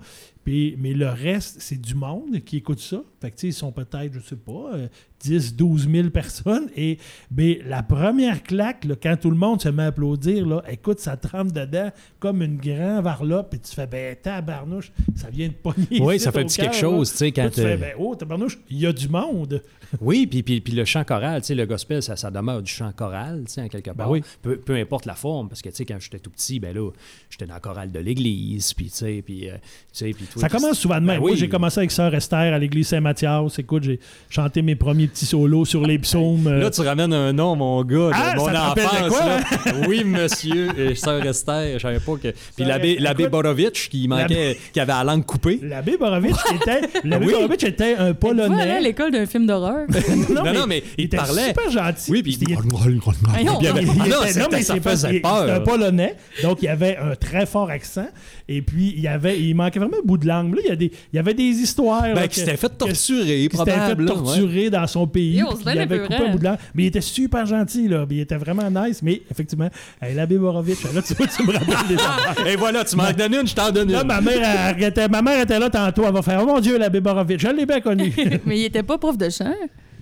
Puis, 0.50 0.74
mais 0.80 0.94
le 0.94 1.08
reste, 1.08 1.58
c'est 1.60 1.80
du 1.80 1.94
monde 1.94 2.40
qui 2.44 2.56
écoute 2.56 2.80
ça. 2.80 3.00
Fait 3.20 3.30
que, 3.30 3.46
ils 3.46 3.52
sont 3.52 3.70
peut-être, 3.70 4.12
je 4.14 4.18
sais 4.18 4.34
pas, 4.34 4.72
euh, 4.74 4.88
10, 5.20 5.54
12 5.54 5.88
000 5.88 6.10
personnes. 6.10 6.68
Et 6.74 6.98
ben, 7.30 7.58
la 7.66 7.84
première 7.84 8.42
claque, 8.42 8.84
là, 8.84 8.96
quand 9.00 9.16
tout 9.20 9.30
le 9.30 9.36
monde 9.36 9.60
se 9.60 9.68
met 9.68 9.84
à 9.84 9.86
applaudir, 9.86 10.44
là, 10.44 10.62
écoute, 10.68 10.98
ça 10.98 11.16
te 11.16 11.28
rentre 11.28 11.52
dedans 11.52 11.90
comme 12.18 12.42
une 12.42 12.56
grande 12.56 13.04
varlope. 13.04 13.50
Puis 13.50 13.60
tu 13.60 13.72
fais, 13.72 13.86
ben, 13.86 14.16
tabarnouche, 14.16 14.90
ça 15.14 15.30
vient 15.30 15.46
de 15.46 15.52
pogner. 15.52 16.00
Oui, 16.00 16.18
ça 16.18 16.32
fait 16.32 16.44
petit 16.44 16.60
quelque 16.60 16.74
chose, 16.74 17.12
tu 17.12 17.18
sais, 17.18 17.26
Là, 17.26 17.32
quand... 17.36 17.48
tu 17.50 17.60
fais, 17.60 17.74
euh, 17.74 17.76
ben, 17.76 17.92
oh, 17.96 18.16
tabarnouche, 18.16 18.58
il 18.70 18.78
y 18.80 18.86
a 18.86 18.92
du 18.92 19.08
monde. 19.08 19.62
Oui, 20.00 20.28
puis, 20.28 20.44
puis, 20.44 20.60
puis 20.60 20.72
le 20.72 20.84
chant 20.84 21.02
choral, 21.02 21.40
tu 21.40 21.48
sais, 21.48 21.54
le 21.56 21.66
gospel, 21.66 22.00
ça, 22.00 22.14
ça 22.14 22.30
demeure 22.30 22.62
du 22.62 22.70
chant 22.70 22.92
choral, 22.92 23.42
tu 23.46 23.54
sais, 23.54 23.62
en 23.62 23.66
quelque 23.66 23.90
part. 23.90 24.08
oui. 24.08 24.22
peu, 24.40 24.56
peu 24.56 24.76
importe 24.76 25.04
la 25.04 25.16
forme, 25.16 25.48
parce 25.48 25.62
que, 25.62 25.68
tu 25.68 25.74
sais, 25.74 25.84
quand 25.84 25.98
j'étais 25.98 26.20
tout 26.20 26.30
petit, 26.30 26.60
ben 26.60 26.72
là, 26.72 26.92
j'étais 27.28 27.46
dans 27.46 27.54
le 27.54 27.60
choral 27.60 27.90
de 27.90 27.98
l'église, 27.98 28.72
puis, 28.72 28.84
tu 28.84 28.92
sais, 28.92 29.22
puis... 29.26 29.50
euh, 29.50 29.56
tu 29.92 30.04
sais, 30.04 30.10
puis 30.12 30.26
toi, 30.26 30.39
Ça 30.40 30.48
commence 30.48 30.78
souvent 30.78 30.96
de 30.96 31.00
même. 31.00 31.16
Ben 31.16 31.20
Moi, 31.20 31.30
oui. 31.32 31.36
j'ai 31.36 31.48
commencé 31.48 31.78
avec 31.80 31.90
Sœur 31.90 32.14
Esther 32.14 32.52
à 32.54 32.58
l'église 32.58 32.88
Saint-Mathias. 32.88 33.58
Écoute, 33.58 33.82
j'ai 33.84 34.00
chanté 34.28 34.62
mes 34.62 34.74
premiers 34.76 35.06
petits 35.06 35.26
solos 35.26 35.64
sur 35.64 35.86
les 35.86 35.98
psaumes. 35.98 36.46
euh, 36.46 36.60
Là, 36.60 36.70
tu 36.70 36.80
ramènes 36.82 37.12
un 37.12 37.32
nom, 37.32 37.56
mon 37.56 37.82
gars, 37.84 38.10
Ah, 38.12 38.34
mon 38.36 38.46
ça 38.46 38.52
te 38.52 38.56
rappelle 38.56 38.84
de 38.84 38.88
enfance. 38.88 39.08
quoi, 39.08 39.26
là. 39.26 39.88
Oui, 39.88 40.04
monsieur, 40.04 40.68
et 40.78 40.94
sœur 40.94 41.24
Esther, 41.26 41.74
je 41.74 41.78
savais 41.82 42.00
pas 42.00 42.12
que... 42.16 42.28
Puis 42.56 42.64
l'abbé, 42.64 43.28
Borovitch, 43.28 43.88
qui 43.88 44.08
manquait, 44.08 44.58
qui 44.72 44.80
avait 44.80 44.92
la 44.92 45.04
langue 45.04 45.24
coupée. 45.26 45.60
L'abbé 45.62 45.96
Borovitch 45.96 46.36
était, 46.54 46.80
l'abbé 47.04 47.26
Oui. 47.26 47.32
Borovitch 47.32 47.64
était 47.64 47.94
un 47.96 48.00
aller 48.00 48.10
à 48.10 48.14
Polonais. 48.14 48.80
l'école 48.80 49.10
d'un 49.12 49.26
film 49.26 49.46
d'horreur. 49.46 49.86
Non, 50.30 50.44
non, 50.52 50.66
mais 50.66 50.82
il 50.98 51.04
était 51.06 51.16
parlait. 51.16 51.48
super 51.48 51.70
gentil. 51.70 52.10
Oui, 52.10 52.22
puis... 52.22 52.38
il, 52.40 52.56
Ah 52.56 53.42
non, 53.42 53.58
mais 53.60 54.62
ça 54.62 54.74
c'est 54.74 54.80
pas- 54.80 54.90
faisait 54.90 55.16
il- 55.16 55.22
peur. 55.22 55.40
C'était 55.40 55.52
un 55.52 55.60
Polonais, 55.60 56.14
donc 56.42 56.62
il 56.62 56.68
avait 56.68 56.96
un 56.96 57.14
très 57.14 57.46
fort 57.46 57.70
accent. 57.70 58.06
Et 58.52 58.62
puis, 58.62 58.92
il, 58.96 59.00
y 59.00 59.06
avait, 59.06 59.40
il 59.40 59.54
manquait 59.54 59.78
vraiment 59.78 59.98
un 59.98 60.04
bout 60.04 60.18
de 60.18 60.26
langue. 60.26 60.56
Là, 60.56 60.60
il, 60.64 60.68
y 60.68 60.72
a 60.72 60.76
des, 60.76 60.90
il 61.12 61.16
y 61.16 61.18
avait 61.20 61.34
des 61.34 61.44
histoires. 61.44 62.02
là, 62.08 62.14
Ben, 62.14 62.26
qui 62.26 62.40
s'était 62.40 62.56
fait 62.56 62.68
torturer, 62.68 63.46
qui 63.48 63.56
s'était 63.56 63.70
fait 63.70 63.78
là, 63.78 63.94
ouais. 63.94 64.06
torturer 64.06 64.70
dans 64.70 64.88
son 64.88 65.06
pays. 65.06 65.36
Yo, 65.36 65.46
bien 65.64 65.76
avait 65.78 66.00
coupé 66.00 66.16
un 66.16 66.32
bout 66.32 66.38
de 66.40 66.44
langue. 66.44 66.58
Mais 66.74 66.82
il 66.82 66.86
était 66.86 67.00
super 67.00 67.46
gentil. 67.46 67.86
Là, 67.86 68.04
il 68.10 68.18
était 68.18 68.36
vraiment 68.36 68.68
nice. 68.68 69.02
Mais 69.04 69.22
effectivement, 69.30 69.68
hey, 70.02 70.16
l'abbé 70.16 70.36
Borovitch, 70.36 70.82
là, 70.92 71.00
tu, 71.00 71.14
vois, 71.14 71.28
tu 71.28 71.46
me 71.46 71.52
rappelles 71.52 71.96
des. 71.96 72.50
Et 72.50 72.56
voilà, 72.56 72.84
tu 72.84 72.96
m'en 72.96 73.12
donnes 73.12 73.34
une, 73.34 73.46
je 73.46 73.54
t'en 73.54 73.70
donne 73.70 73.92
Là, 73.92 74.00
une. 74.02 74.08
ma 74.08 74.20
mère, 74.20 74.76
elle 74.76 75.10
ma 75.12 75.22
mère 75.22 75.40
était 75.40 75.60
là 75.60 75.70
tantôt. 75.70 76.02
Elle 76.04 76.12
va 76.12 76.22
faire 76.22 76.40
Oh 76.42 76.46
mon 76.46 76.58
Dieu, 76.58 76.76
l'abbé 76.76 77.00
Borovitch. 77.00 77.42
Je 77.42 77.48
l'ai 77.48 77.66
bien 77.66 77.80
connu. 77.80 78.12
Mais 78.46 78.58
il 78.58 78.64
était 78.64 78.82
pas 78.82 78.98
prof 78.98 79.16
de 79.16 79.30
chant. 79.30 79.54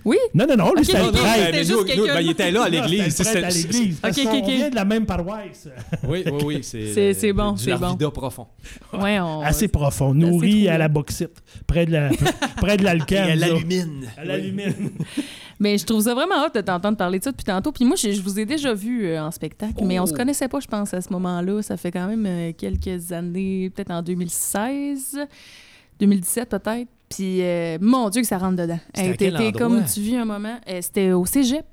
Oui. 0.05 0.17
non, 0.33 0.45
non, 0.47 0.55
non. 0.55 0.73
Lui, 0.75 0.85
c'était 0.85 1.03
le 1.05 1.11
prêtre. 1.11 1.57
juste 1.57 1.71
nous- 1.71 1.95
nous, 1.95 2.05
ben, 2.07 2.21
il 2.21 2.29
était 2.31 2.51
là 2.51 2.63
à 2.63 2.69
l'église. 2.69 3.15
c'était 3.15 3.43
à 3.43 3.49
C'est- 3.51 3.61
l'église. 3.71 3.99
ok. 4.03 4.45
vient 4.47 4.69
de 4.69 4.75
la 4.75 4.85
même 4.85 5.05
paroisse. 5.05 5.67
Oui, 6.07 6.23
oui, 6.25 6.41
oui. 6.45 6.59
C'est 6.63 6.93
C'est- 6.93 7.07
le- 7.09 7.13
c'est 7.13 7.33
bon, 7.33 7.55
c'est 7.57 7.75
bon. 7.75 7.95
Profond. 8.11 8.47
Ouais, 8.93 9.19
on... 9.19 9.41
Assez 9.41 9.67
profond, 9.67 10.13
nourri 10.13 10.67
à 10.67 10.77
la 10.77 10.87
bauxite, 10.87 11.41
près 11.67 11.85
de 11.85 11.91
la, 11.91 12.09
près 12.57 12.77
de 12.77 12.83
l'alcan. 12.83 13.15
Et 13.27 13.31
à 13.31 13.35
l'alumine. 13.35 14.07
À 14.17 14.25
l'alumine. 14.25 14.91
Mais 15.61 15.77
je 15.77 15.85
trouve 15.85 16.01
ça 16.03 16.13
vraiment 16.13 16.35
hâte 16.45 16.55
de 16.55 16.61
t'entendre 16.61 16.95
parler 16.97 17.19
de 17.19 17.23
ça 17.25 17.31
depuis 17.31 17.43
tantôt. 17.43 17.71
Puis 17.73 17.83
moi, 17.83 17.97
je, 18.01 18.11
je 18.13 18.21
vous 18.21 18.39
ai 18.39 18.45
déjà 18.45 18.73
vu 18.73 19.05
euh, 19.07 19.21
en 19.21 19.29
spectacle, 19.31 19.83
mais 19.83 19.99
on 19.99 20.05
se 20.05 20.13
Oh. 20.13 20.15
connaissait 20.15 20.47
pas, 20.47 20.61
je 20.61 20.67
pense, 20.67 20.93
à 20.93 21.01
ce 21.01 21.11
moment-là. 21.11 21.61
Ça 21.61 21.75
fait 21.75 21.91
quand 21.91 22.07
même 22.07 22.25
euh, 22.25 22.51
quelques 22.57 23.11
années, 23.11 23.69
peut-être 23.69 23.91
en 23.91 24.01
2016, 24.01 25.17
2017 25.99 26.49
peut-être. 26.49 26.87
Puis 27.09 27.41
euh, 27.41 27.77
mon 27.81 28.09
Dieu 28.09 28.21
que 28.21 28.27
ça 28.27 28.37
rentre 28.37 28.57
dedans. 28.57 28.79
Hey, 28.93 29.15
t'étais 29.17 29.51
comme 29.51 29.83
tu 29.85 29.99
vis 30.01 30.15
un 30.17 30.25
moment. 30.25 30.59
euh, 30.69 30.79
C'était 30.81 31.11
au 31.11 31.25
Cégep. 31.25 31.65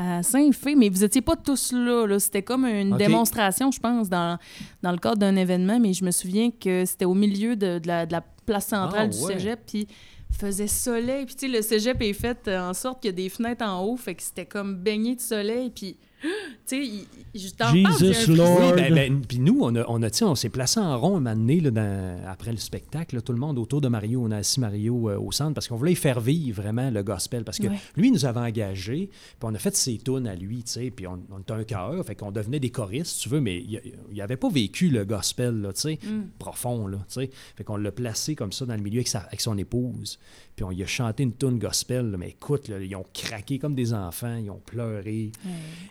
À 0.00 0.22
Saint-Fé, 0.22 0.76
mais 0.76 0.90
vous 0.90 1.02
étiez 1.02 1.20
pas 1.22 1.34
tous 1.34 1.72
là. 1.72 2.06
là. 2.06 2.20
C'était 2.20 2.42
comme 2.42 2.64
une 2.66 2.96
démonstration, 2.96 3.72
je 3.72 3.80
pense, 3.80 4.08
dans, 4.08 4.38
dans 4.80 4.92
le 4.92 4.98
cadre 4.98 5.16
d'un 5.16 5.34
événement. 5.34 5.80
Mais 5.80 5.92
je 5.92 6.04
me 6.04 6.12
souviens 6.12 6.50
que 6.52 6.84
c'était 6.84 7.04
au 7.04 7.14
milieu 7.14 7.56
de, 7.56 7.80
de 7.80 7.88
la, 7.88 8.06
de 8.06 8.12
la 8.12 8.20
place 8.46 8.66
centrale 8.68 9.08
Ah, 9.12 9.16
du 9.16 9.18
ouais. 9.24 9.32
cégep. 9.34 9.58
Puis 9.66 9.88
faisait 10.30 10.68
soleil. 10.68 11.26
Puis, 11.26 11.34
tu 11.34 11.46
sais, 11.46 11.52
le 11.52 11.62
cégep 11.62 12.00
est 12.00 12.12
fait 12.12 12.48
en 12.48 12.74
sorte 12.74 13.02
qu'il 13.02 13.08
y 13.10 13.12
a 13.12 13.16
des 13.16 13.28
fenêtres 13.28 13.64
en 13.64 13.82
haut. 13.82 13.96
Fait 13.96 14.14
que 14.14 14.22
c'était 14.22 14.46
comme 14.46 14.76
baigné 14.76 15.16
de 15.16 15.20
soleil. 15.20 15.70
Puis 15.70 15.96
tu 16.22 16.86
sais, 16.86 16.90
je 17.34 17.48
t'en 17.50 17.72
parle, 17.82 17.98
Jesus 17.98 18.34
Lord. 18.34 18.74
ben, 18.76 18.94
ben, 18.94 19.20
puis 19.26 19.38
nous, 19.38 19.58
on, 19.62 19.74
a, 19.76 19.84
on, 19.88 20.02
a, 20.02 20.22
on 20.24 20.34
s'est 20.34 20.48
placé 20.48 20.80
en 20.80 20.98
rond 20.98 21.16
un 21.16 21.20
moment 21.20 21.36
donné, 21.36 21.60
là, 21.60 21.70
dans- 21.70 22.18
après 22.26 22.50
le 22.50 22.56
spectacle, 22.58 23.14
là, 23.16 23.20
tout 23.22 23.32
le 23.32 23.38
monde 23.38 23.58
autour 23.58 23.80
de 23.80 23.88
Mario. 23.88 24.22
On 24.24 24.30
a 24.30 24.38
assis 24.38 24.60
Mario 24.60 25.10
euh, 25.10 25.18
au 25.18 25.30
centre 25.32 25.54
parce 25.54 25.68
qu'on 25.68 25.76
voulait 25.76 25.92
y 25.92 25.96
faire 25.96 26.20
vivre 26.20 26.60
vraiment 26.62 26.90
le 26.90 27.02
gospel. 27.02 27.44
Parce 27.44 27.58
que 27.58 27.68
Ouais. 27.68 27.76
lui, 27.96 28.08
il 28.08 28.12
nous 28.12 28.24
avait 28.24 28.40
engagés, 28.40 29.08
puis 29.10 29.38
on 29.42 29.54
a 29.54 29.58
fait 29.58 29.76
ses 29.76 29.98
tunes 29.98 30.26
à 30.26 30.34
lui, 30.34 30.62
tu 30.64 30.72
sais, 30.72 30.90
puis 30.90 31.06
on, 31.06 31.20
on 31.30 31.38
était 31.40 31.52
un 31.52 31.64
chœur, 31.64 32.04
fait 32.04 32.14
qu'on 32.14 32.32
devenait 32.32 32.60
des 32.60 32.70
choristes, 32.70 33.16
si 33.16 33.20
tu 33.20 33.28
veux, 33.28 33.40
mais 33.40 33.58
il 33.60 33.80
n'avait 34.16 34.36
pas 34.36 34.48
vécu 34.48 34.88
le 34.88 35.04
gospel, 35.04 35.60
là, 35.60 35.72
tu 35.72 35.80
sais, 35.82 35.98
Mm. 36.02 36.28
profond, 36.38 36.86
là, 36.86 36.98
tu 37.08 37.20
sais. 37.20 37.30
Fait 37.56 37.64
qu'on 37.64 37.76
l'a 37.76 37.92
placé 37.92 38.34
comme 38.34 38.52
ça 38.52 38.64
dans 38.66 38.74
le 38.74 38.82
milieu 38.82 38.98
avec, 38.98 39.08
sa- 39.08 39.20
avec 39.20 39.40
son 39.40 39.56
épouse, 39.58 40.18
puis 40.56 40.64
on 40.64 40.70
lui 40.70 40.82
a 40.82 40.86
chanté 40.86 41.22
une 41.22 41.34
tune 41.34 41.58
gospel, 41.58 42.10
là, 42.10 42.16
mais 42.18 42.30
écoute, 42.30 42.68
là, 42.68 42.80
ils 42.80 42.96
ont 42.96 43.04
craqué 43.14 43.58
comme 43.58 43.74
des 43.74 43.92
enfants, 43.94 44.36
ils 44.36 44.50
ont 44.50 44.60
pleuré. 44.64 45.30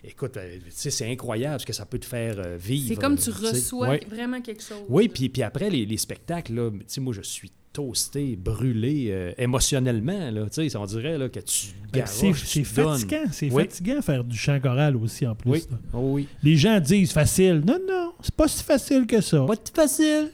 Écoute, 0.04 0.17
euh, 0.26 0.58
tu 0.64 0.70
sais, 0.70 0.90
c'est 0.90 1.10
incroyable 1.10 1.60
ce 1.60 1.66
que 1.66 1.72
ça 1.72 1.86
peut 1.86 1.98
te 1.98 2.06
faire 2.06 2.38
euh, 2.38 2.56
vivre. 2.56 2.88
C'est 2.88 3.00
comme 3.00 3.16
tu 3.16 3.30
reçois 3.30 3.88
Ouais. 3.90 4.06
vraiment 4.08 4.40
quelque 4.40 4.62
chose. 4.62 4.82
Oui, 4.88 5.08
puis, 5.08 5.28
puis 5.28 5.42
après, 5.42 5.70
les, 5.70 5.86
les 5.86 5.96
spectacles, 5.96 6.54
là, 6.54 6.70
tu 6.70 6.78
sais, 6.88 7.00
moi, 7.00 7.12
je 7.14 7.22
suis 7.22 7.50
toasté, 7.78 8.36
brûlé 8.36 9.08
euh, 9.10 9.32
émotionnellement, 9.38 10.30
là, 10.32 10.46
tu 10.52 10.68
sais, 10.68 10.76
on 10.76 10.84
dirait 10.84 11.16
là, 11.16 11.28
que 11.28 11.38
tu 11.40 11.68
Ben, 11.92 12.04
c'est 12.06 12.32
fatigant. 12.64 13.16
C'est 13.30 13.50
Oui. 13.52 13.62
fatigant 13.62 14.02
faire 14.02 14.24
du 14.24 14.36
chant 14.36 14.58
choral 14.60 14.96
aussi, 14.96 15.26
en 15.26 15.34
plus. 15.34 15.50
Oui, 15.50 15.62
oh 15.94 15.98
oui. 16.14 16.28
Les 16.42 16.56
gens 16.56 16.80
disent 16.80 17.12
facile. 17.12 17.62
Non, 17.66 17.78
non, 17.88 18.12
c'est 18.20 18.34
pas 18.34 18.48
si 18.48 18.62
facile 18.62 19.06
que 19.06 19.20
ça. 19.20 19.44
Pas 19.46 19.56
tout 19.56 19.72
facile. 19.72 20.28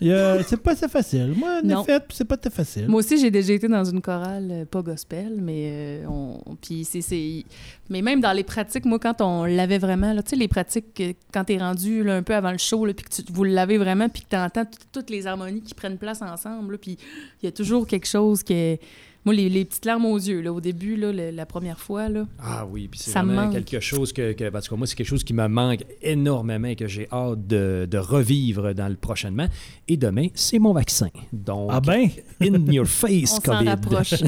C'est 0.49 0.57
pas 0.61 0.75
si 0.75 0.89
facile. 0.89 1.35
Moi, 1.37 1.61
en 1.62 1.66
Non. 1.66 1.83
effet, 1.83 2.01
c'est 2.11 2.25
pas 2.25 2.37
très 2.37 2.51
facile. 2.51 2.89
Moi 2.89 3.01
aussi, 3.01 3.19
j'ai 3.19 3.31
déjà 3.31 3.53
été 3.53 3.69
dans 3.69 3.85
une 3.85 4.01
chorale, 4.01 4.49
euh, 4.51 4.65
pas 4.65 4.83
gospel, 4.83 5.35
mais 5.41 5.69
euh, 5.71 6.07
on, 6.09 6.41
puis 6.61 6.85
c'est, 6.85 7.03
c'est- 7.03 7.45
mais 7.91 8.01
même 8.03 8.21
dans 8.21 8.33
les 8.33 8.43
pratiques, 8.45 8.85
moi, 8.87 8.99
quand 8.99 9.21
on 9.21 9.45
l'avait 9.45 9.79
vraiment, 9.79 10.12
là, 10.12 10.23
tu 10.23 10.31
sais, 10.31 10.37
les 10.37 10.49
pratiques, 10.49 11.03
quand 11.33 11.45
t'es 11.45 11.59
rendu 11.59 12.03
là, 12.03 12.16
un 12.16 12.23
peu 12.23 12.35
avant 12.35 12.53
le 12.53 12.59
show, 12.59 12.85
puis 12.87 13.05
que 13.05 13.15
tu, 13.15 13.23
vous 13.33 13.45
l'avez 13.45 13.79
vraiment, 13.79 14.09
puis 14.09 14.23
que 14.23 14.29
t'entends 14.31 14.65
toutes 14.93 15.11
les 15.11 15.27
harmonies 15.27 15.61
qui 15.62 15.75
prennent 15.75 15.99
place 15.99 16.23
ensemble, 16.23 16.73
là, 16.73 16.79
puis 16.81 16.97
il 17.43 17.47
y 17.47 17.48
a 17.48 17.52
toujours 17.52 17.86
quelque 17.86 18.06
chose 18.06 18.43
qui 18.43 18.55
est... 18.55 18.81
Moi, 19.24 19.34
les, 19.34 19.48
les 19.48 19.64
petites 19.64 19.86
larmes 19.86 20.05
aux 20.06 20.18
yeux, 20.18 20.42
là, 20.42 20.52
au 20.52 20.60
début, 20.60 20.96
là, 20.96 21.10
le- 21.12 21.30
la 21.30 21.46
première 21.46 21.80
fois, 21.80 22.09
là. 22.10 22.26
Ah 22.38 22.66
oui, 22.70 22.88
puis 22.90 23.01
c'est 23.01 23.10
Ça 23.10 23.22
me 23.22 23.28
vraiment 23.28 23.46
manque. 23.46 23.55
quelque 23.64 23.80
chose 23.80 24.12
que, 24.12 24.32
que 24.32 24.44
en 24.44 24.60
tout 24.60 24.68
cas, 24.70 24.76
moi, 24.76 24.86
c'est 24.86 24.96
quelque 24.96 25.06
chose 25.06 25.24
qui 25.24 25.32
me 25.32 25.46
manque 25.48 25.84
énormément 26.02 26.68
et 26.68 26.76
que 26.76 26.86
j'ai 26.86 27.09
hâte 27.10 27.46
de, 27.46 27.88
de 27.90 27.98
revivre 27.98 28.74
dans 28.74 28.88
le 28.88 28.96
prochainement. 28.96 29.46
Et 29.88 29.96
demain, 29.96 30.26
c'est 30.34 30.59
mon 30.59 30.72
vaccin. 30.74 31.09
Donc, 31.32 31.70
Ah 31.72 31.80
ben, 31.80 32.09
in 32.40 32.70
your 32.70 32.86
face, 32.86 33.32
On 33.38 33.40
s'en 33.40 33.59
COVID. 33.59 33.68
rapproche. 33.68 34.14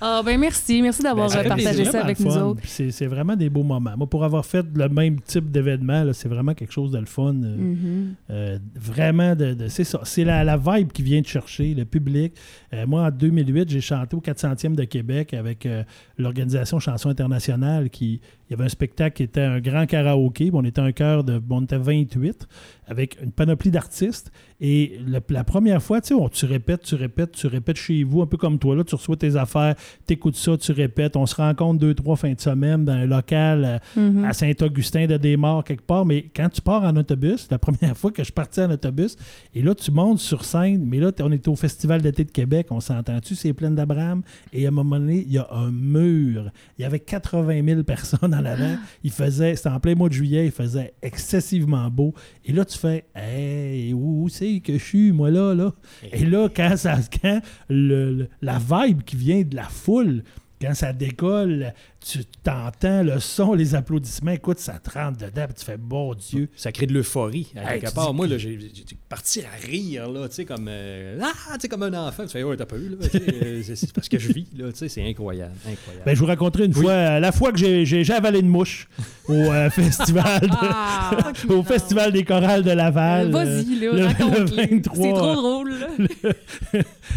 ah, 0.00 0.22
ben 0.24 0.38
merci. 0.38 0.80
Merci 0.82 1.02
d'avoir 1.02 1.28
Ben, 1.28 1.36
partagé 1.48 1.62
plaisir. 1.64 1.84
ça 1.86 1.90
vraiment 1.90 2.04
avec 2.04 2.20
nous 2.20 2.36
autres. 2.36 2.60
C'est 2.64 2.90
c'est 2.90 3.06
vraiment 3.06 3.36
des 3.36 3.50
beaux 3.50 3.62
moments. 3.62 3.96
Moi, 3.96 4.06
pour 4.06 4.24
avoir 4.24 4.44
fait 4.46 4.64
le 4.74 4.88
même 4.88 5.20
type 5.20 5.50
d'événement, 5.50 6.04
c'est 6.12 6.28
vraiment 6.28 6.54
quelque 6.54 6.72
chose 6.72 6.92
de 6.92 6.98
le 6.98 7.06
fun. 7.06 7.34
euh, 7.42 7.56
Mhm. 7.56 8.14
euh, 8.30 8.58
vraiment, 8.74 9.34
de, 9.34 9.54
de- 9.54 9.68
c'est 9.68 9.84
ça. 9.84 10.00
C'est 10.04 10.24
la, 10.24 10.44
la 10.44 10.56
vibe 10.56 10.92
qui 10.92 11.02
vient 11.02 11.20
de 11.20 11.26
chercher, 11.26 11.74
le 11.74 11.84
public. 11.84 12.34
Euh, 12.72 12.86
moi, 12.88 13.02
en 13.02 13.10
2008, 13.10 13.68
j'ai 13.68 13.80
chanté 13.80 14.16
au 14.16 14.20
400e 14.20 14.74
de 14.74 14.84
Québec 14.84 15.34
avec 15.34 15.66
euh, 15.66 15.84
l'organisation 16.16 16.80
Chanson 16.80 17.10
Internationale. 17.10 17.90
Qui, 17.90 18.20
il 18.48 18.52
y 18.52 18.54
avait 18.54 18.64
un 18.64 18.68
spectacle 18.68 19.16
qui 19.16 19.22
était 19.22 19.40
un 19.42 19.60
grand 19.60 19.86
karaoké. 19.86 20.50
On 20.52 20.64
était 20.64 20.80
un 20.80 20.92
chœur 20.92 21.24
de. 21.24 21.40
On 21.50 21.62
était 21.62 21.76
28 21.78 22.46
avec 22.86 23.18
une 23.22 23.32
panoplie 23.32 23.70
d'artistes. 23.70 24.32
Et 24.60 24.98
la 25.06 25.44
première 25.44 25.82
fois, 25.82 26.00
tu 26.00 26.08
sais, 26.08 26.14
on- 26.14 26.28
tu 26.28 26.46
répètes, 26.46 26.82
tu 26.82 26.94
répètes, 26.94 27.32
tu 27.32 27.46
répètes 27.46 27.76
chez 27.76 28.02
vous, 28.02 28.22
un 28.22 28.26
peu 28.26 28.36
comme 28.38 28.58
toi. 28.58 28.74
Là, 28.74 28.82
tu 28.84 28.94
reçois 28.94 29.16
tes 29.16 29.36
affaires, 29.36 29.74
tu 30.06 30.14
écoutes 30.14 30.36
ça, 30.36 30.56
tu 30.56 30.72
répètes. 30.72 31.14
On 31.16 31.26
se 31.26 31.34
rencontre 31.36 31.78
deux, 31.78 31.94
trois 31.94 32.16
fins 32.16 32.32
de 32.32 32.40
semaine 32.40 32.84
dans 32.84 32.92
un 32.92 33.06
local. 33.06 33.64
euh, 33.64 33.78
Mhm. 34.00 34.24
à 34.24 34.32
Saint-Augustin 34.32 35.06
de 35.06 35.16
Desmaures 35.16 35.62
quelque 35.64 35.82
part, 35.86 36.04
mais 36.06 36.26
quand 36.34 36.48
tu 36.48 36.60
pars 36.62 36.82
en 36.82 36.96
autobus, 36.96 37.48
la 37.50 37.58
première 37.58 37.96
fois 37.96 38.10
que 38.10 38.24
je 38.24 38.32
partais 38.32 38.62
en 38.62 38.70
autobus, 38.70 39.16
et 39.54 39.62
là 39.62 39.74
tu 39.74 39.90
montes 39.90 40.18
sur 40.18 40.44
scène, 40.44 40.84
mais 40.84 40.98
là 40.98 41.10
on 41.20 41.30
est 41.32 41.46
au 41.48 41.56
Festival 41.56 42.00
d'été 42.02 42.24
de 42.24 42.30
Québec, 42.30 42.68
on 42.70 42.80
s'entend-tu, 42.80 43.34
c'est 43.34 43.52
plein 43.52 43.70
d'Abraham, 43.70 44.22
et 44.52 44.64
à 44.64 44.68
un 44.68 44.72
moment 44.72 44.98
donné, 44.98 45.24
il 45.26 45.32
y 45.32 45.38
a 45.38 45.46
un 45.52 45.70
mur, 45.70 46.50
il 46.78 46.82
y 46.82 46.84
avait 46.84 47.00
80 47.00 47.62
000 47.64 47.82
personnes 47.82 48.32
en 48.38 48.44
avant, 48.44 48.76
il 49.04 49.10
faisait, 49.10 49.56
c'était 49.56 49.68
en 49.68 49.80
plein 49.80 49.94
mois 49.94 50.08
de 50.08 50.14
juillet, 50.14 50.46
il 50.46 50.52
faisait 50.52 50.94
excessivement 51.02 51.88
beau, 51.90 52.14
et 52.44 52.52
là 52.52 52.64
tu 52.64 52.78
fais, 52.78 53.04
hey, 53.14 53.92
où, 53.92 54.28
c'est 54.28 54.60
que 54.60 54.74
je 54.74 54.84
suis, 54.84 55.12
moi 55.12 55.30
là, 55.30 55.54
là? 55.54 55.72
Et 56.12 56.24
là, 56.24 56.48
quand, 56.54 56.76
ça, 56.76 56.98
quand 57.22 57.40
le- 57.68 58.12
le- 58.12 58.28
la 58.42 58.58
vibe 58.58 59.02
qui 59.02 59.16
vient 59.16 59.42
de 59.42 59.56
la 59.56 59.64
foule, 59.64 60.22
quand 60.60 60.74
ça 60.74 60.92
décolle, 60.92 61.72
tu 62.00 62.20
t'entends 62.44 63.02
le 63.02 63.18
son, 63.20 63.54
les 63.54 63.74
applaudissements, 63.74 64.30
écoute, 64.30 64.58
ça 64.60 64.74
te 64.78 64.90
rentre 64.90 65.18
dedans, 65.18 65.44
puis 65.46 65.54
tu 65.58 65.64
fais, 65.64 65.76
bon 65.76 66.14
Dieu. 66.14 66.48
Ça 66.56 66.70
crée 66.72 66.86
de 66.86 66.94
l'euphorie. 66.94 67.52
À 67.56 67.74
Hey, 67.74 67.80
quelque 67.80 67.92
part, 67.94 68.10
dis- 68.10 68.16
moi, 68.16 68.26
là, 68.28 68.38
j'ai 68.38 68.58
j'ai 68.58 68.84
parti 69.08 69.40
à 69.40 69.66
rire, 69.66 70.08
là, 70.08 70.28
tu 70.28 70.36
sais, 70.36 70.44
comme, 70.44 70.66
euh, 70.68 71.18
ah, 71.22 71.54
tu 71.54 71.60
sais, 71.62 71.68
comme 71.68 71.82
un 71.82 71.92
enfant. 71.94 72.22
Tu 72.24 72.30
fais, 72.30 72.42
ouais, 72.44 72.56
t'as 72.56 72.66
pas 72.66 72.76
eu, 72.76 72.88
là, 72.90 72.96
euh, 73.14 73.62
c'est- 73.64 73.74
c'est 73.76 73.92
parce 73.92 74.08
que 74.08 74.18
je 74.18 74.32
vis, 74.32 74.46
là, 74.56 74.70
tu 74.72 74.78
sais, 74.78 74.88
c'est 74.88 75.06
incroyable, 75.06 75.54
incroyable. 75.68 76.04
Ben, 76.06 76.14
je 76.14 76.20
vous 76.20 76.26
raconterai 76.26 76.64
une 76.66 76.72
fois, 76.72 76.92
euh, 76.92 77.20
la 77.20 77.32
fois 77.32 77.50
que 77.52 77.58
j'ai- 77.58 77.84
j'ai 77.84 78.04
j'ai 78.04 78.12
avalé 78.14 78.38
une 78.40 78.48
mouche 78.48 78.88
au 79.28 79.32
euh, 79.32 79.68
festival 79.70 80.40
de- 80.40 80.48
Ah, 80.52 81.10
au 81.48 81.62
festival 81.64 82.12
des 82.12 82.24
chorales 82.24 82.62
de 82.62 82.70
Laval. 82.70 83.30
Vas-y, 83.32 83.80
là, 83.80 83.92
le- 83.92 84.04
raconte-les. 84.06 84.66
le 84.66 84.70
23, 84.76 84.96
C'est 84.96 85.12
trop 85.12 85.34
drôle, 85.34 85.74
là. 85.80 86.32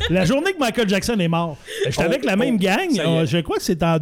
La 0.09 0.25
journée 0.25 0.53
que 0.53 0.59
Michael 0.59 0.89
Jackson 0.89 1.17
est 1.19 1.27
mort, 1.27 1.57
j'étais 1.85 1.97
Oh, 1.99 2.01
avec 2.01 2.25
la 2.25 2.35
même 2.35 2.55
oh, 2.55 2.63
gang. 2.63 3.25
je 3.25 3.37
crois 3.41 3.57
que 3.57 3.63
c'est 3.63 3.83
en 3.83 3.99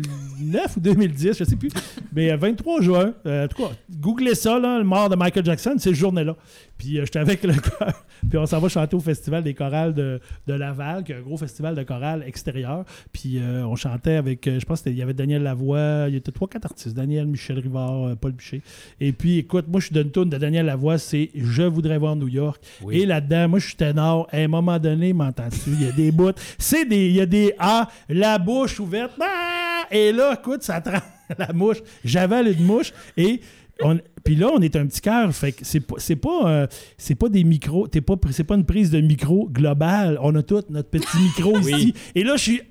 2009 0.00 0.76
ou 0.76 0.80
2010, 0.80 1.38
je 1.38 1.44
sais 1.44 1.56
plus. 1.56 1.70
Mais 2.12 2.30
euh, 2.32 2.36
23 2.36 2.80
juin, 2.80 3.14
euh, 3.26 3.44
en 3.44 3.48
tout 3.48 3.62
cas, 3.62 3.70
googlez 3.90 4.34
ça, 4.34 4.58
là, 4.58 4.78
le 4.78 4.84
mort 4.84 5.08
de 5.08 5.16
Michael 5.16 5.44
Jackson, 5.44 5.74
c'est 5.78 5.90
cette 5.90 5.94
journée-là. 5.94 6.36
Puis 6.80 6.98
euh, 6.98 7.04
j'étais 7.04 7.18
avec 7.18 7.42
le 7.42 7.52
chœur. 7.78 7.92
Puis 8.28 8.38
on 8.38 8.46
s'en 8.46 8.58
va 8.58 8.68
chanter 8.70 8.96
au 8.96 9.00
festival 9.00 9.42
des 9.44 9.52
chorales 9.52 9.92
de, 9.92 10.18
de 10.46 10.54
Laval, 10.54 11.04
qui 11.04 11.12
est 11.12 11.16
un 11.16 11.20
gros 11.20 11.36
festival 11.36 11.74
de 11.74 11.82
chorales 11.82 12.24
extérieur. 12.26 12.84
Puis 13.12 13.38
euh, 13.38 13.66
on 13.66 13.76
chantait 13.76 14.14
avec, 14.14 14.46
euh, 14.46 14.58
je 14.58 14.64
pense 14.64 14.80
qu'il 14.80 14.96
y 14.96 15.02
avait 15.02 15.12
Daniel 15.12 15.42
Lavoie, 15.42 16.06
il 16.08 16.14
y 16.14 16.16
était 16.16 16.32
trois, 16.32 16.48
quatre 16.48 16.64
artistes, 16.64 16.96
Daniel, 16.96 17.26
Michel 17.26 17.58
Rivard, 17.58 18.06
euh, 18.06 18.14
Paul 18.14 18.32
Bichet. 18.32 18.62
Et 18.98 19.12
puis 19.12 19.36
écoute, 19.38 19.66
moi 19.68 19.78
je 19.80 19.86
suis 19.86 19.94
d'une 19.94 20.10
tourne 20.10 20.30
de 20.30 20.38
Daniel 20.38 20.64
Lavoie, 20.66 20.96
c'est 20.96 21.30
Je 21.34 21.62
voudrais 21.64 21.98
voir 21.98 22.16
New 22.16 22.28
York. 22.28 22.62
Oui. 22.82 23.00
Et 23.02 23.06
là-dedans, 23.06 23.48
moi 23.50 23.58
je 23.58 23.66
suis 23.66 23.76
ténor. 23.76 24.26
À 24.32 24.38
un 24.38 24.48
moment 24.48 24.78
donné, 24.78 25.12
m'entends-tu, 25.12 25.70
il 25.78 25.82
y 25.82 25.86
a 25.88 25.92
des 25.92 26.10
bouts, 26.12 26.32
c'est 26.58 26.86
des, 26.86 27.08
il 27.08 27.16
y 27.16 27.20
a 27.20 27.26
des 27.26 27.52
ah, 27.58 27.88
la 28.08 28.38
bouche 28.38 28.80
ouverte. 28.80 29.12
Ah! 29.20 29.84
Et 29.90 30.12
là, 30.12 30.34
écoute, 30.40 30.62
ça 30.62 30.78
rend 30.86 31.00
la 31.36 31.52
mouche. 31.52 31.78
J'avale 32.04 32.48
une 32.48 32.64
mouche 32.64 32.92
et 33.18 33.40
on- 33.82 33.98
puis 34.24 34.36
là, 34.36 34.48
on 34.52 34.60
est 34.60 34.76
un 34.76 34.86
petit 34.86 35.00
cœur, 35.00 35.34
fait 35.34 35.52
que 35.52 35.64
c'est 35.64 35.80
pas, 35.80 35.94
c'est 35.98 36.16
pas, 36.16 36.50
euh, 36.50 36.66
c'est 36.98 37.14
pas 37.14 37.28
des 37.28 37.44
micros, 37.44 37.88
t'es 37.88 38.00
pas, 38.00 38.14
c'est 38.30 38.44
pas 38.44 38.54
une 38.54 38.66
prise 38.66 38.90
de 38.90 39.00
micro 39.00 39.48
globale. 39.50 40.18
On 40.22 40.34
a 40.34 40.42
tout 40.42 40.62
notre 40.68 40.90
petit 40.90 41.18
micro 41.18 41.58
Oui. 41.58 41.72
ici. 41.74 41.94
Et 42.14 42.22
là, 42.24 42.36
je 42.36 42.42
suis. 42.42 42.60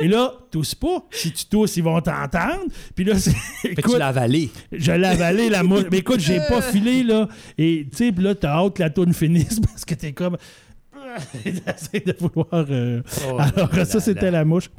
Et 0.00 0.08
là, 0.08 0.34
tousse 0.50 0.74
pas. 0.74 1.06
Si 1.10 1.32
tu 1.32 1.46
tousses, 1.46 1.76
ils 1.76 1.82
vont 1.84 2.00
t'entendre. 2.00 2.64
Puis 2.94 3.04
là, 3.04 3.18
c'est. 3.18 3.32
Que 3.32 3.68
tu 3.68 3.72
écoute, 3.80 3.98
l'as 3.98 4.08
avalé. 4.08 4.50
je 4.72 4.92
l'ai 4.92 5.06
avalé 5.06 5.48
la 5.48 5.62
mouche. 5.62 5.84
Mais 5.90 5.98
écoute, 5.98 6.20
j'ai 6.20 6.40
pas 6.40 6.60
filé, 6.60 7.04
là. 7.04 7.28
Et 7.56 7.86
tu 7.90 7.96
sais, 7.96 8.12
puis 8.12 8.24
là, 8.24 8.34
t'as 8.34 8.56
hâte 8.56 8.74
que 8.76 8.82
la 8.82 8.90
tourne 8.90 9.14
finisse 9.14 9.60
parce 9.66 9.84
que 9.84 9.94
t'es 9.94 10.12
comme. 10.12 10.36
De 12.04 12.14
vouloir. 12.18 12.66
euh, 12.70 13.00
Oh 13.28 13.38
Alors, 13.38 13.74
là 13.74 13.84
ça, 13.84 13.94
là 13.98 14.00
c'était 14.04 14.26
là. 14.26 14.30
la 14.38 14.44
mouche. 14.44 14.70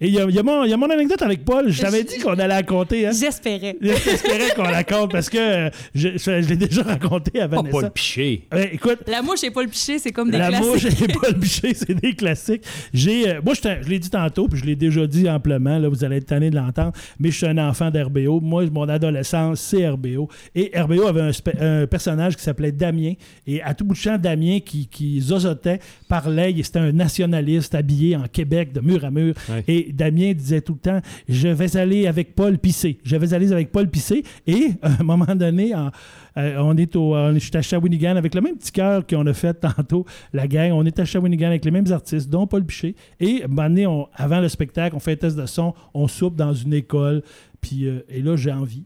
Et 0.00 0.08
il 0.08 0.14
y 0.14 0.16
y 0.16 0.38
a 0.38 0.42
mon, 0.42 0.64
il 0.64 0.70
y 0.70 0.72
a 0.72 0.76
mon 0.76 0.88
anecdote 0.88 1.20
avec 1.22 1.44
Paul. 1.44 1.70
Je 1.70 1.80
t'avais 1.82 2.04
dit 2.04 2.18
qu'on 2.18 2.32
allait 2.32 2.46
la 2.48 2.62
compter, 2.62 3.06
hein. 3.06 3.10
J'espérais. 3.12 3.76
J'espérais 3.80 4.50
qu'on 4.56 4.62
la 4.62 4.82
compte 4.84 5.12
parce 5.12 5.28
que 5.28 5.38
euh, 5.66 5.70
je, 5.94 6.10
je- 6.16 6.42
je 6.42 6.48
l'ai 6.48 6.56
déjà 6.56 6.82
raconté 6.82 7.40
à 7.40 7.46
Oh, 7.46 7.56
Vanessa. 7.56 7.70
pas 7.78 7.82
le 7.82 7.90
piché. 7.90 8.46
Ouais, 8.52 8.70
écoute, 8.72 8.98
La 9.06 9.20
mouche 9.22 9.44
et 9.44 9.50
pas 9.50 9.62
le 9.62 9.68
piché, 9.68 9.98
c'est 9.98 10.12
comme 10.12 10.30
des 10.30 10.38
la 10.38 10.50
mouche 10.50 10.80
classiques. 10.80 11.02
et 11.10 11.12
pas 11.12 11.28
le 11.28 11.34
bûcher, 11.34 11.74
c'est 11.74 11.94
des 11.94 12.14
classiques. 12.14 12.62
J'ai, 12.94 13.28
euh, 13.28 13.40
moi, 13.44 13.54
je 13.54 13.88
l'ai 13.88 13.98
dit 13.98 14.10
tantôt, 14.10 14.48
puis 14.48 14.58
je 14.60 14.64
l'ai 14.64 14.76
déjà 14.76 15.06
dit 15.06 15.28
amplement, 15.28 15.78
là, 15.78 15.88
vous 15.88 16.02
allez 16.04 16.16
être 16.16 16.26
tanné 16.26 16.50
de 16.50 16.56
l'entendre, 16.56 16.92
mais 17.18 17.30
je 17.30 17.36
suis 17.36 17.46
un 17.46 17.58
enfant 17.58 17.90
d'RBO. 17.90 18.40
Moi, 18.40 18.64
mon 18.70 18.88
adolescence, 18.88 19.60
c'est 19.60 19.86
RBO. 19.88 20.28
Et 20.54 20.70
RBO 20.74 21.06
avait 21.06 21.20
un, 21.22 21.30
spe- 21.30 21.60
un 21.60 21.86
personnage 21.86 22.36
qui 22.36 22.42
s'appelait 22.42 22.72
Damien. 22.72 23.12
Et 23.46 23.60
à 23.62 23.74
tout 23.74 23.84
bout 23.84 23.94
de 23.94 23.98
champ, 23.98 24.16
Damien, 24.18 24.60
qui, 24.64 24.86
qui 24.86 25.20
zozotait, 25.20 25.79
parlait, 26.08 26.54
c'était 26.62 26.78
un 26.78 26.92
nationaliste 26.92 27.74
habillé 27.74 28.16
en 28.16 28.24
Québec 28.24 28.72
de 28.72 28.80
mur 28.80 29.04
à 29.04 29.10
mur. 29.10 29.34
Ouais. 29.48 29.64
Et 29.68 29.92
Damien 29.92 30.32
disait 30.32 30.60
tout 30.60 30.74
le 30.74 30.78
temps 30.80 31.00
Je 31.28 31.48
vais 31.48 31.76
aller 31.76 32.06
avec 32.06 32.34
Paul 32.34 32.58
Pissé. 32.58 32.98
Je 33.04 33.16
vais 33.16 33.34
aller 33.34 33.52
avec 33.52 33.70
Paul 33.72 33.88
Pissé. 33.88 34.24
Et 34.46 34.68
à 34.82 35.00
un 35.00 35.02
moment 35.02 35.34
donné, 35.34 35.74
en- 35.74 35.90
euh, 36.36 36.56
on 36.58 36.76
est 36.76 36.94
au, 36.94 37.16
on 37.16 37.34
est 37.34 37.56
à 37.56 37.60
Shawinigan 37.62 38.16
avec 38.16 38.34
le 38.34 38.40
même 38.40 38.56
petit 38.56 38.70
cœur 38.72 39.04
qu'on 39.06 39.26
a 39.26 39.34
fait 39.34 39.54
tantôt, 39.54 40.06
la 40.32 40.46
gang. 40.46 40.70
On 40.72 40.84
est 40.86 40.98
à 41.00 41.04
Shawinigan 41.04 41.48
avec 41.48 41.64
les 41.64 41.70
mêmes 41.72 41.90
artistes, 41.92 42.30
dont 42.30 42.46
Paul 42.46 42.64
Piché. 42.64 42.94
Et 43.18 43.42
donné, 43.48 43.86
on- 43.86 44.08
avant 44.14 44.40
le 44.40 44.48
spectacle, 44.48 44.94
on 44.94 45.00
fait 45.00 45.12
un 45.12 45.16
test 45.16 45.36
de 45.36 45.46
son, 45.46 45.74
on 45.92 46.06
soupe 46.08 46.36
dans 46.36 46.52
une 46.54 46.72
école. 46.72 47.22
Puis, 47.60 47.86
euh, 47.86 48.04
et 48.08 48.22
là, 48.22 48.36
j'ai 48.36 48.52
envie. 48.52 48.84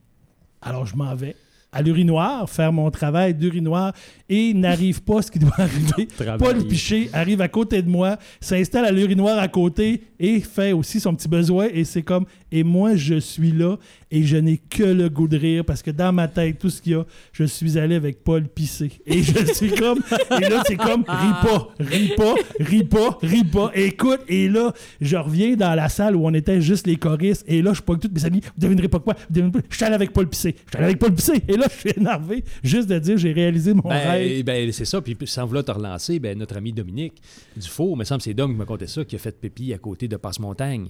Alors, 0.63 0.87
je 0.87 0.97
m'en 0.97 1.15
vais 1.15 1.37
à 1.75 1.83
l'urinoir, 1.83 2.49
faire 2.49 2.73
mon 2.73 2.91
travail 2.91 3.35
d'urinoir 3.35 3.93
et 4.29 4.55
n'arrive 4.55 5.03
pas 5.03 5.21
ce 5.23 5.31
qui 5.31 5.39
doit 5.39 5.59
arriver. 5.59 6.09
Paul 6.39 6.65
Piché 6.67 7.11
arrive 7.13 7.41
à 7.41 7.49
côté 7.49 7.83
de 7.83 7.91
moi, 7.91 8.17
s'installe 8.41 8.85
à 8.85 8.93
l'urinoir 8.93 9.39
à 9.39 9.49
côté 9.49 10.03
et 10.19 10.41
fait 10.41 10.73
aussi 10.73 11.01
son 11.01 11.15
petit 11.15 11.29
besoin. 11.29 11.69
Et 11.73 11.85
c'est 11.85 12.03
comme, 12.03 12.25
et 12.53 12.63
moi, 12.63 12.95
je 12.95 13.19
suis 13.19 13.51
là 13.53 13.77
et 14.15 14.23
je 14.23 14.37
n'ai 14.37 14.59
que 14.59 14.85
le 14.85 15.09
goût 15.09 15.27
de 15.27 15.37
rire 15.37 15.65
parce 15.65 15.83
que 15.83 15.91
dans 15.91 16.13
ma 16.13 16.29
tête, 16.29 16.59
tout 16.61 16.71
ce 16.71 16.81
qu'il 16.81 16.93
y 16.93 16.95
a, 16.95 17.05
je 17.33 17.43
suis 17.45 17.77
allé 17.79 17.97
avec 17.97 18.23
Paul 18.23 18.45
Pissé. 18.49 18.93
Et 19.07 19.23
je 19.23 19.53
suis 19.53 19.73
comme, 19.73 19.99
et 20.41 20.49
là, 20.49 20.63
c'est 20.67 20.77
comme, 20.77 21.05
ris 21.07 21.35
pas, 21.43 21.69
ris 21.81 22.13
pas, 22.17 22.35
ris 22.61 22.85
pas, 22.85 23.19
ris 23.23 23.45
pas. 23.45 23.71
Écoute, 23.75 24.21
et 24.29 24.49
là, 24.49 24.73
je 25.01 25.17
reviens 25.17 25.57
dans 25.57 25.75
la 25.75 25.89
salle 25.89 26.15
où 26.15 26.27
on 26.27 26.33
était 26.33 26.61
juste 26.61 26.87
les 26.87 26.97
choristes 26.97 27.45
et 27.49 27.61
là, 27.61 27.73
je 27.75 27.83
pogne 27.83 27.99
toutes 27.99 28.15
mes 28.15 28.25
amis, 28.25 28.41
vous 28.41 28.53
devinerez 28.63 28.89
pas 28.89 29.01
quoi, 29.01 29.15
vous 29.15 29.35
devinerez 29.35 29.61
pas, 29.63 29.67
je 29.69 29.77
suis 29.77 29.85
allé 29.85 29.95
avec 29.97 30.13
Paul 30.13 30.29
Pissé, 30.29 30.55
je 30.65 30.71
suis 30.71 30.77
allé 30.77 30.85
avec 30.87 30.99
Paul 31.01 31.13
Pissé. 31.13 31.33
Et 31.49 31.57
là, 31.57 31.67
je 31.75 31.81
suis 31.81 31.99
énervé 31.99 32.45
juste 32.63 32.89
de 32.89 32.99
dire, 33.01 33.19
j'ai 33.19 33.33
réalisé 33.33 33.75
mon 33.75 33.83
Ben, 33.83 34.11
rêve. 34.11 34.45
ben, 34.45 34.71
c'est 34.73 34.85
ça. 34.85 35.01
Puis 35.03 35.17
sans 35.27 35.45
vouloir 35.47 35.65
te 35.65 35.73
relancer, 35.73 36.19
ben, 36.21 36.39
notre 36.39 36.57
ami 36.57 36.73
Dominique 36.73 37.15
Dufault, 37.57 37.91
il 37.95 37.99
me 37.99 38.05
semble 38.05 38.19
que 38.19 38.25
c'est 38.25 38.35
Dom 38.35 38.53
qui 38.53 38.59
m'a 38.59 38.65
conté 38.65 38.87
ça, 38.87 39.05
qui 39.05 39.17
a 39.17 39.19
fait 39.19 39.37
pipi 39.41 39.73
à 39.73 39.79
côté 39.79 40.07
de 40.07 40.17
Passe-Montagne. 40.17 40.89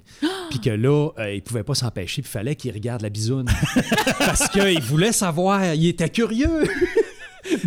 puis 0.50 0.60
que 0.60 0.70
là, 0.70 1.10
euh, 1.18 1.34
il 1.34 1.42
pouvait 1.42 1.62
pas 1.64 1.74
s'empêcher, 1.74 2.20
puis 2.22 2.28
il 2.28 2.32
fallait 2.32 2.54
qu'il 2.54 2.72
regarde 2.72 3.00
la 3.02 3.10
Parce 4.18 4.48
qu'il 4.48 4.82
voulait 4.82 5.12
savoir, 5.12 5.74
il 5.74 5.88
était 5.88 6.08
curieux. 6.08 6.64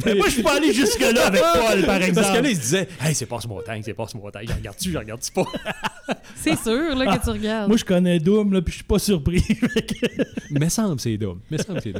Mais 0.07 0.15
moi, 0.15 0.27
je 0.27 0.33
suis 0.33 0.43
pas 0.43 0.55
allé 0.57 0.73
jusque-là 0.73 1.27
avec 1.27 1.41
Paul, 1.53 1.85
par 1.85 1.97
exemple. 2.01 2.15
Parce 2.27 2.37
que 2.37 2.43
là, 2.43 2.49
il 2.49 2.55
se 2.55 2.61
disait, 2.61 2.87
hey, 3.01 3.13
c'est 3.15 3.25
Passe-Montagne, 3.25 3.81
c'est 3.83 3.93
Passe-Montagne, 3.93 4.45
j'en 4.49 4.55
regarde-tu, 4.55 4.91
j'en 4.91 4.99
regarde-tu 4.99 5.31
pas? 5.31 5.45
C'est 6.35 6.57
sûr 6.57 6.95
là, 6.95 7.17
que 7.17 7.23
tu 7.23 7.29
regardes. 7.31 7.67
Moi, 7.67 7.75
je 7.77 7.83
connais 7.83 8.19
Doom, 8.19 8.53
là, 8.53 8.61
puis 8.61 8.71
je 8.71 8.77
suis 8.77 8.83
pas 8.85 8.99
surpris. 8.99 9.43
Mais 10.51 10.69
semble 10.69 10.95
que 10.95 11.01
c'est 11.01 11.17
Dom. 11.17 11.39
Mais 11.51 11.57
semble 11.57 11.81
que 11.81 11.89
c'est 11.89 11.93
ça. 11.93 11.99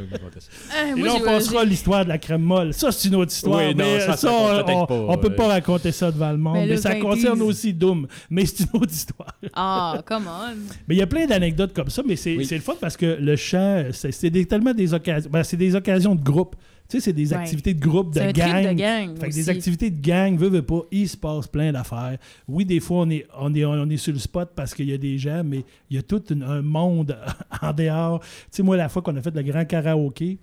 Euh, 0.80 0.92
Et 0.92 0.96
moi, 0.96 1.08
là, 1.08 1.14
on 1.18 1.20
passera 1.22 1.62
à 1.62 1.66
l'histoire 1.66 2.04
de 2.06 2.10
la 2.10 2.18
crème 2.18 2.42
molle. 2.44 2.74
Ça, 2.74 2.92
c'est 2.92 3.10
une 3.10 3.16
autre 3.16 3.32
histoire. 3.34 3.60
Oui, 3.68 3.76
non, 3.76 3.84
mais 3.84 4.00
ça, 4.16 4.32
on, 4.32 4.60
on- 4.60 4.64
pas, 4.64 4.94
on 4.94 5.18
peut 5.18 5.28
ouais. 5.30 5.36
pas 5.36 5.48
raconter 5.48 5.92
ça 5.92 6.12
devant 6.12 6.32
le 6.32 6.38
monde. 6.38 6.68
Mais 6.68 6.78
ça 6.78 6.96
concerne 6.96 7.42
aussi 7.42 7.74
Doom. 7.74 8.08
Mais 8.30 8.46
c'est 8.46 8.64
une 8.64 8.80
autre 8.82 8.92
histoire. 8.94 9.34
Ah, 9.54 10.02
come 10.06 10.28
on. 10.28 10.56
Mais 10.88 10.96
il 10.96 11.00
y 11.00 11.02
a 11.02 11.08
plein 11.08 11.26
d'anecdotes 11.26 11.74
comme 11.74 11.90
ça, 11.90 12.02
mais 12.06 12.16
c'est 12.16 12.38
Oui. 12.38 12.48
le 12.50 12.60
fun 12.60 12.76
parce 12.80 12.96
que 12.96 13.18
le 13.20 13.36
chant, 13.36 13.84
c'est 13.92 14.48
tellement 14.48 14.74
des 14.74 14.94
occasions. 14.94 15.30
ben, 15.30 15.44
c'est 15.44 15.58
des 15.58 15.76
occasions 15.76 16.16
de 16.16 16.24
groupe. 16.24 16.56
Tu 16.90 16.98
sais, 16.98 17.00
c'est 17.02 17.14
des 17.14 17.32
Ouais. 17.34 17.40
activités 17.40 17.74
de 17.74 17.80
groupe, 17.82 18.14
de 18.14 18.32
gang. 18.32 18.66
de 18.66 18.74
gang. 18.74 19.18
Fait 19.20 19.28
que 19.30 19.34
des 19.34 19.50
activités 19.50 19.90
de 19.92 20.00
gang, 20.00 20.38
veut, 20.38 20.48
veut 20.50 20.62
pas, 20.62 20.82
il 20.92 21.10
se 21.10 21.18
passe 21.18 21.46
plein 21.48 21.72
d'affaires. 21.74 22.18
Oui, 22.48 22.64
des 22.66 22.80
fois, 22.80 23.00
on 23.02 23.10
est, 23.10 23.26
on 23.38 23.54
est, 23.54 23.66
on 23.66 23.90
est 23.90 23.98
sur 23.98 24.14
le 24.14 24.20
spot 24.20 24.52
parce 24.56 24.74
qu'il 24.74 24.90
y 24.90 24.94
a 24.94 24.98
des 24.98 25.18
gens, 25.18 25.44
mais 25.44 25.66
il 25.90 25.98
y 25.98 26.00
a 26.00 26.02
tout 26.02 26.24
une- 26.32 26.44
un 26.44 26.62
monde 26.62 27.18
en 27.62 27.74
dehors. 27.74 28.20
Tu 28.22 28.28
sais, 28.52 28.64
moi, 28.64 28.78
la 28.78 28.88
fois 28.88 29.02
qu'on 29.02 29.16
a 29.18 29.22
fait 29.22 29.36
le 29.36 29.44
grand 29.44 29.66
karaoké, 29.66 30.38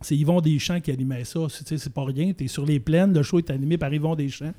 c'est 0.00 0.16
Yvon 0.16 0.40
Deschamps 0.40 0.80
qui 0.80 0.90
animait 0.90 1.24
ça. 1.24 1.40
Tu 1.48 1.64
sais, 1.64 1.76
C'est 1.78 1.92
pas 1.92 2.04
rien. 2.04 2.32
Tu 2.32 2.44
es 2.44 2.48
sur 2.48 2.64
les 2.64 2.80
plaines, 2.80 3.12
le 3.12 3.22
show 3.22 3.38
est 3.38 3.50
animé 3.50 3.76
par 3.76 3.92
Yvon 3.92 4.14
Deschamps. 4.14 4.54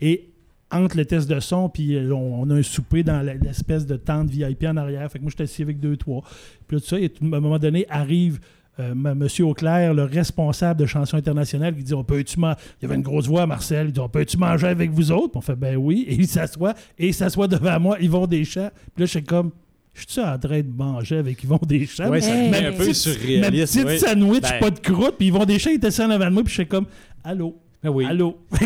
Et 0.00 0.28
entre 0.72 0.96
le 0.96 1.04
test 1.04 1.28
de 1.30 1.38
son, 1.38 1.68
puis 1.68 1.94
euh, 1.94 2.12
on, 2.12 2.42
on 2.42 2.50
a 2.50 2.54
un 2.56 2.62
souper 2.64 3.04
dans 3.04 3.20
l'espèce 3.22 3.86
de 3.86 3.96
tente 3.96 4.28
VIP 4.28 4.64
en 4.64 4.76
arrière. 4.76 5.08
Fait 5.10 5.18
que 5.20 5.22
moi, 5.22 5.30
j'étais 5.30 5.44
assis 5.44 5.62
avec 5.62 5.78
deux, 5.78 5.96
trois. 5.96 6.22
Puis 6.66 6.76
là, 6.76 6.80
tout 6.80 6.86
ça, 6.88 6.98
et 6.98 7.06
à 7.06 7.24
un 7.24 7.40
moment 7.40 7.60
donné, 7.60 7.86
arrive. 7.88 8.40
Monsieur 8.78 9.44
Auclair, 9.46 9.94
le 9.94 10.02
responsable 10.04 10.80
de 10.80 10.86
chansons 10.86 11.16
internationales, 11.16 11.74
qui 11.76 11.82
dit 11.84 11.94
On 11.94 12.02
peut-tu 12.04 12.40
man- 12.40 12.56
Il 12.80 12.84
y 12.84 12.86
avait 12.86 12.96
une 12.96 13.02
grosse 13.02 13.26
voix, 13.28 13.46
Marcel. 13.46 13.86
Il 13.88 13.92
dit 13.92 14.00
On 14.00 14.08
peut-tu 14.08 14.36
manger 14.36 14.66
avec 14.66 14.90
vous 14.90 15.12
autres? 15.12 15.36
On 15.36 15.40
fait 15.40 15.54
Ben 15.56 15.76
oui. 15.76 16.04
Et 16.08 16.14
il 16.14 16.26
s'assoit, 16.26 16.74
et 16.98 17.08
il 17.08 17.14
s'assoit 17.14 17.46
devant 17.48 17.78
moi, 17.78 17.96
Yvon 18.00 18.26
Deschamps. 18.26 18.70
Puis 18.94 19.02
là, 19.02 19.06
je 19.06 19.10
suis 19.10 19.22
comme 19.24 19.50
Je 19.96 20.04
suis 20.08 20.20
en 20.20 20.36
train 20.38 20.58
de 20.60 20.76
manger 20.76 21.18
avec 21.18 21.40
Yvon 21.44 21.60
Deschamps? 21.62 22.08
Ouais, 22.08 22.20
ça 22.20 22.34
Hey. 22.34 22.66
un 22.66 22.72
peu 22.72 22.92
surréaliste. 22.92 23.76
Ma 23.76 23.84
petite 23.84 24.00
sandwich, 24.08 24.42
Ben- 24.42 24.58
pas 24.58 24.70
de 24.70 24.80
croûte. 24.80 25.14
Puis 25.18 25.28
Yvon 25.28 25.44
Deschamps 25.44 25.70
était 25.70 25.86
assis 25.86 26.02
en 26.02 26.10
avant 26.10 26.24
de 26.26 26.30
moi, 26.30 26.42
puis 26.42 26.50
je 26.50 26.54
suis 26.62 26.66
comme 26.66 26.86
Allô? 27.22 27.56
Ben 27.84 27.90
oui. 27.90 28.06
Allô? 28.06 28.38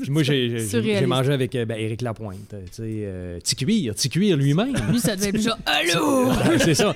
Puis 0.00 0.10
moi, 0.10 0.22
j'ai- 0.22 0.50
j'ai 0.50 0.58
j'ai 0.58 0.66
Surréaliste. 0.66 1.06
mangé 1.08 1.32
avec 1.32 1.54
euh, 1.56 1.64
ben, 1.64 1.76
Éric 1.78 2.02
Lapointe. 2.02 2.52
euh, 2.54 2.60
Tu 2.66 2.72
sais, 2.74 2.82
euh, 2.84 3.38
Ticuir, 3.42 3.94
Ticuir 3.94 4.36
lui-même. 4.36 4.74
Lui, 4.90 5.00
ça 5.00 5.16
devait 5.16 5.30
être 5.30 5.40
genre 5.40 5.58
Allô! 5.66 6.30
C'est 6.58 6.74
ça. 6.74 6.94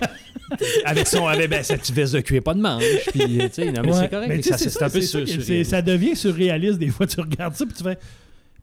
Avec 0.85 1.07
son, 1.07 1.27
avec 1.27 1.49
ben, 1.49 1.63
sa 1.63 1.79
petite 1.79 1.95
veste 1.95 2.15
de 2.15 2.21
cuir, 2.21 2.43
pas 2.43 2.53
de 2.55 2.61
manche. 2.61 2.85
Puis, 3.11 3.41
euh, 3.41 3.49
tu 3.49 3.55
sais, 3.55 3.73
non, 3.73 3.81
mais 3.83 3.93
Ouais. 3.93 3.99
c'est 4.03 4.11
correct. 4.11 4.29
Mais 4.29 4.43
sais, 4.43 4.51
ça, 4.51 4.59
c'est 4.59 4.69
ça, 4.71 4.87
un 4.87 4.91
peu 4.91 5.01
c'est 5.01 5.07
ça 5.07 5.11
sur, 5.11 5.21
que 5.25 5.27
sur- 5.33 5.43
c'est- 5.43 5.65
Ça 5.65 5.81
devient 5.83 6.15
surréaliste 6.15 6.79
des 6.79 6.89
fois. 6.89 7.07
Tu 7.07 7.19
regardes 7.21 7.55
ça, 7.55 7.65
puis 7.65 7.75
tu 7.75 7.83
fais. 7.83 7.97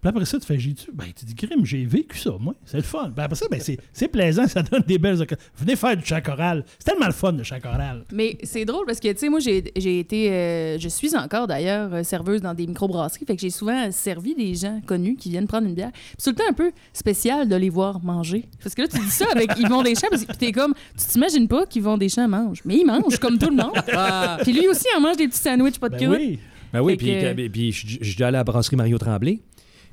Puis 0.02 0.08
après 0.08 0.24
ça, 0.24 0.40
tu 0.40 0.46
fais, 0.46 0.58
j'ai-tu. 0.58 0.92
Ben, 0.94 1.06
tu 1.14 1.26
dis, 1.26 1.36
crime, 1.36 1.66
j'ai 1.66 1.84
vécu 1.84 2.18
ça, 2.18 2.32
moi. 2.40 2.56
C'est 2.64 2.78
le 2.78 2.84
fun. 2.84 3.12
Puis 3.14 3.22
après 3.24 3.36
ça, 3.36 3.48
ben, 3.52 3.60
c'est 3.60 3.78
c'est 3.92 4.08
plaisant, 4.08 4.48
ça 4.48 4.62
donne 4.64 4.84
des 4.88 4.98
belles 4.98 5.22
occasions. 5.22 5.44
Venez 5.58 5.76
faire 5.76 5.98
du 5.98 6.06
chant 6.06 6.22
choral. 6.22 6.64
C'est 6.78 6.92
tellement 6.92 7.08
le 7.08 7.12
fun, 7.12 7.34
le 7.34 7.44
chant 7.44 7.60
choral. 7.60 8.06
Mais 8.14 8.38
c'est 8.44 8.64
drôle 8.64 8.86
parce 8.86 9.02
que, 9.02 9.12
tu 9.12 9.18
sais, 9.18 9.28
moi, 9.30 9.40
j'ai 9.40 9.72
j'ai 9.76 10.00
été. 10.00 10.32
euh, 10.32 10.80
je 10.80 10.88
suis 10.88 11.16
encore 11.18 11.48
d'ailleurs 11.48 11.94
euh, 11.94 12.04
serveuse 12.04 12.42
dans 12.42 12.54
des 12.54 12.66
microbrasseries. 12.66 13.26
Fait 13.26 13.36
que 13.36 13.42
j'ai 13.42 13.50
souvent 13.50 13.92
servi 13.92 14.36
des 14.36 14.56
gens 14.56 14.80
connus 14.86 15.16
qui 15.18 15.32
viennent 15.32 15.48
prendre 15.48 15.68
une 15.68 15.74
bière. 15.76 15.92
Puis 15.92 16.02
c'est 16.18 16.32
tout 16.32 16.38
le 16.40 16.44
temps 16.46 16.50
un 16.50 16.54
peu 16.54 16.72
spécial 16.94 17.50
de 17.50 17.56
les 17.58 17.70
voir 17.70 18.02
manger. 18.02 18.46
Parce 18.64 18.76
que 18.76 18.84
là, 18.84 18.88
tu 18.88 19.00
dis 19.00 19.12
ça 19.12 19.26
avec 19.36 19.52
Yvon 19.60 19.84
Deschamps. 19.84 20.08
Parce 20.10 20.24
que 20.24 20.28
puis 20.30 20.38
t'es 20.38 20.52
comme. 20.54 20.74
Tu 20.98 21.06
t'imagines 21.08 21.48
pas 21.50 21.66
qu'Yvon 21.66 21.98
Deschamps 21.98 22.28
mange. 22.30 22.62
Mais 22.64 22.78
il 22.78 22.86
mange 22.86 23.18
comme 23.20 23.38
tout 23.38 23.50
le 23.50 23.58
monde. 23.58 23.74
Puis 24.44 24.54
lui 24.54 24.68
aussi, 24.70 24.86
il 24.98 25.02
mange 25.02 25.18
des 25.18 25.28
petits 25.28 25.40
sandwichs, 25.40 25.78
pas 25.78 25.90
de 25.90 25.98
Ben 25.98 26.10
oui. 26.10 26.40
Ben 26.72 26.82
oui, 26.82 26.96
puis, 26.96 27.08
que- 27.08 27.26
euh, 27.46 27.50
puis 27.52 27.72
je 27.72 27.98
je 28.00 28.12
suis 28.12 28.24
allé 28.24 28.38
à 28.38 28.40
la 28.40 28.44
brasserie 28.44 28.76
Mario 28.78 28.98
Tremblay. 28.98 29.40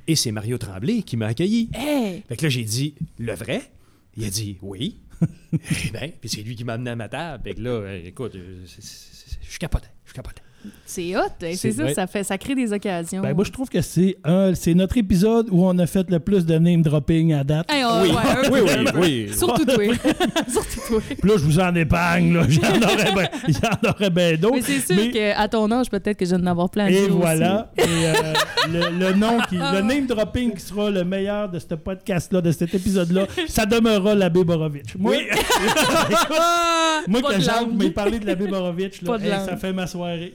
Et 0.08 0.16
c'est 0.16 0.30
Mario 0.30 0.56
Tremblay 0.58 1.02
qui 1.02 1.16
m'a 1.16 1.26
accueilli. 1.26 1.70
Hey! 1.74 2.22
Fait 2.28 2.36
que 2.36 2.44
là, 2.44 2.48
j'ai 2.48 2.64
dit, 2.64 2.94
le 3.18 3.34
vrai? 3.34 3.72
Il 4.16 4.24
a 4.24 4.30
dit, 4.30 4.58
oui. 4.62 5.00
Eh 5.52 5.90
ben, 5.90 6.12
puis 6.20 6.28
c'est 6.28 6.42
lui 6.42 6.54
qui 6.54 6.64
m'a 6.64 6.74
amené 6.74 6.90
à 6.90 6.96
ma 6.96 7.08
table. 7.08 7.42
Fait 7.42 7.54
que 7.54 7.60
là, 7.60 7.70
euh, 7.70 8.02
écoute, 8.04 8.34
euh, 8.34 8.66
je 8.66 9.58
capotais, 9.58 9.88
je 10.04 10.12
capotais. 10.12 10.42
C'est 10.84 11.16
hot. 11.16 11.20
hein, 11.42 11.52
C'est 11.54 11.72
ça, 11.72 11.92
ça, 11.92 12.06
fait, 12.06 12.22
ça 12.24 12.38
crée 12.38 12.54
des 12.54 12.72
occasions. 12.72 13.20
Ben, 13.22 13.34
moi, 13.34 13.44
je 13.44 13.50
trouve 13.50 13.68
que 13.68 13.80
c'est 13.80 14.16
un- 14.24 14.54
c'est 14.54 14.74
notre 14.74 14.96
épisode 14.96 15.48
où 15.50 15.64
on 15.64 15.76
a 15.78 15.86
fait 15.86 16.08
le 16.10 16.20
plus 16.20 16.46
de 16.46 16.56
name 16.58 16.82
dropping 16.82 17.32
à 17.34 17.42
date. 17.44 17.66
Hey, 17.70 17.84
on- 17.84 18.02
Oui, 18.02 18.10
ouais, 18.10 18.50
oui, 18.52 18.60
oui, 18.64 18.90
oui. 19.28 19.28
Surtout 19.36 19.64
toi. 19.64 19.76
Surtout 20.48 20.80
toi. 20.88 21.00
Puis 21.08 21.28
là, 21.28 21.34
je 21.36 21.42
vous 21.44 21.58
en 21.60 21.74
épargne, 21.74 22.34
là. 22.34 22.42
J'en 22.48 22.62
aurais 22.82 23.12
bien 23.12 23.28
j'en 23.48 23.90
aurais 23.90 24.10
bien 24.10 24.34
d'autres. 24.36 24.54
Mais 24.56 24.62
c'est 24.62 24.80
sûr 24.94 24.96
Mais- 24.96 25.10
qu'à 25.10 25.48
ton 25.48 25.70
âge, 25.72 25.90
peut-être 25.90 26.16
que 26.18 26.24
je 26.24 26.34
vais 26.34 26.42
en 26.42 26.46
avoir 26.46 26.70
plein 26.70 26.84
à 26.86 26.90
Et 26.90 27.00
aussi. 27.02 27.10
voilà. 27.10 27.72
Et, 27.76 27.82
euh, 27.82 28.12
le, 28.72 28.98
le 28.98 29.12
nom 29.14 29.38
qui, 29.48 29.56
le 29.56 29.80
name 29.82 30.06
dropping 30.06 30.52
qui 30.54 30.60
sera 30.60 30.90
le 30.90 31.04
meilleur 31.04 31.48
de 31.48 31.58
ce 31.58 31.74
podcast-là, 31.74 32.40
de 32.40 32.52
cet 32.52 32.74
épisode-là, 32.74 33.26
ça 33.48 33.66
demeurera 33.66 34.14
l'abbé 34.14 34.44
Borovitch. 34.44 34.94
Moi, 34.98 35.14
moi 37.08 37.20
Pas 37.22 37.34
que 37.34 37.40
Jacques 37.40 37.72
m'ait 37.72 37.90
parlé 37.90 38.18
de 38.18 38.26
l'abbé 38.26 38.46
Borovitch, 38.46 39.02
là, 39.02 39.06
Pas 39.12 39.18
de 39.18 39.24
hey, 39.24 39.30
langue. 39.30 39.44
ça 39.48 39.56
fait 39.56 39.72
ma 39.72 39.86
soirée. 39.86 40.34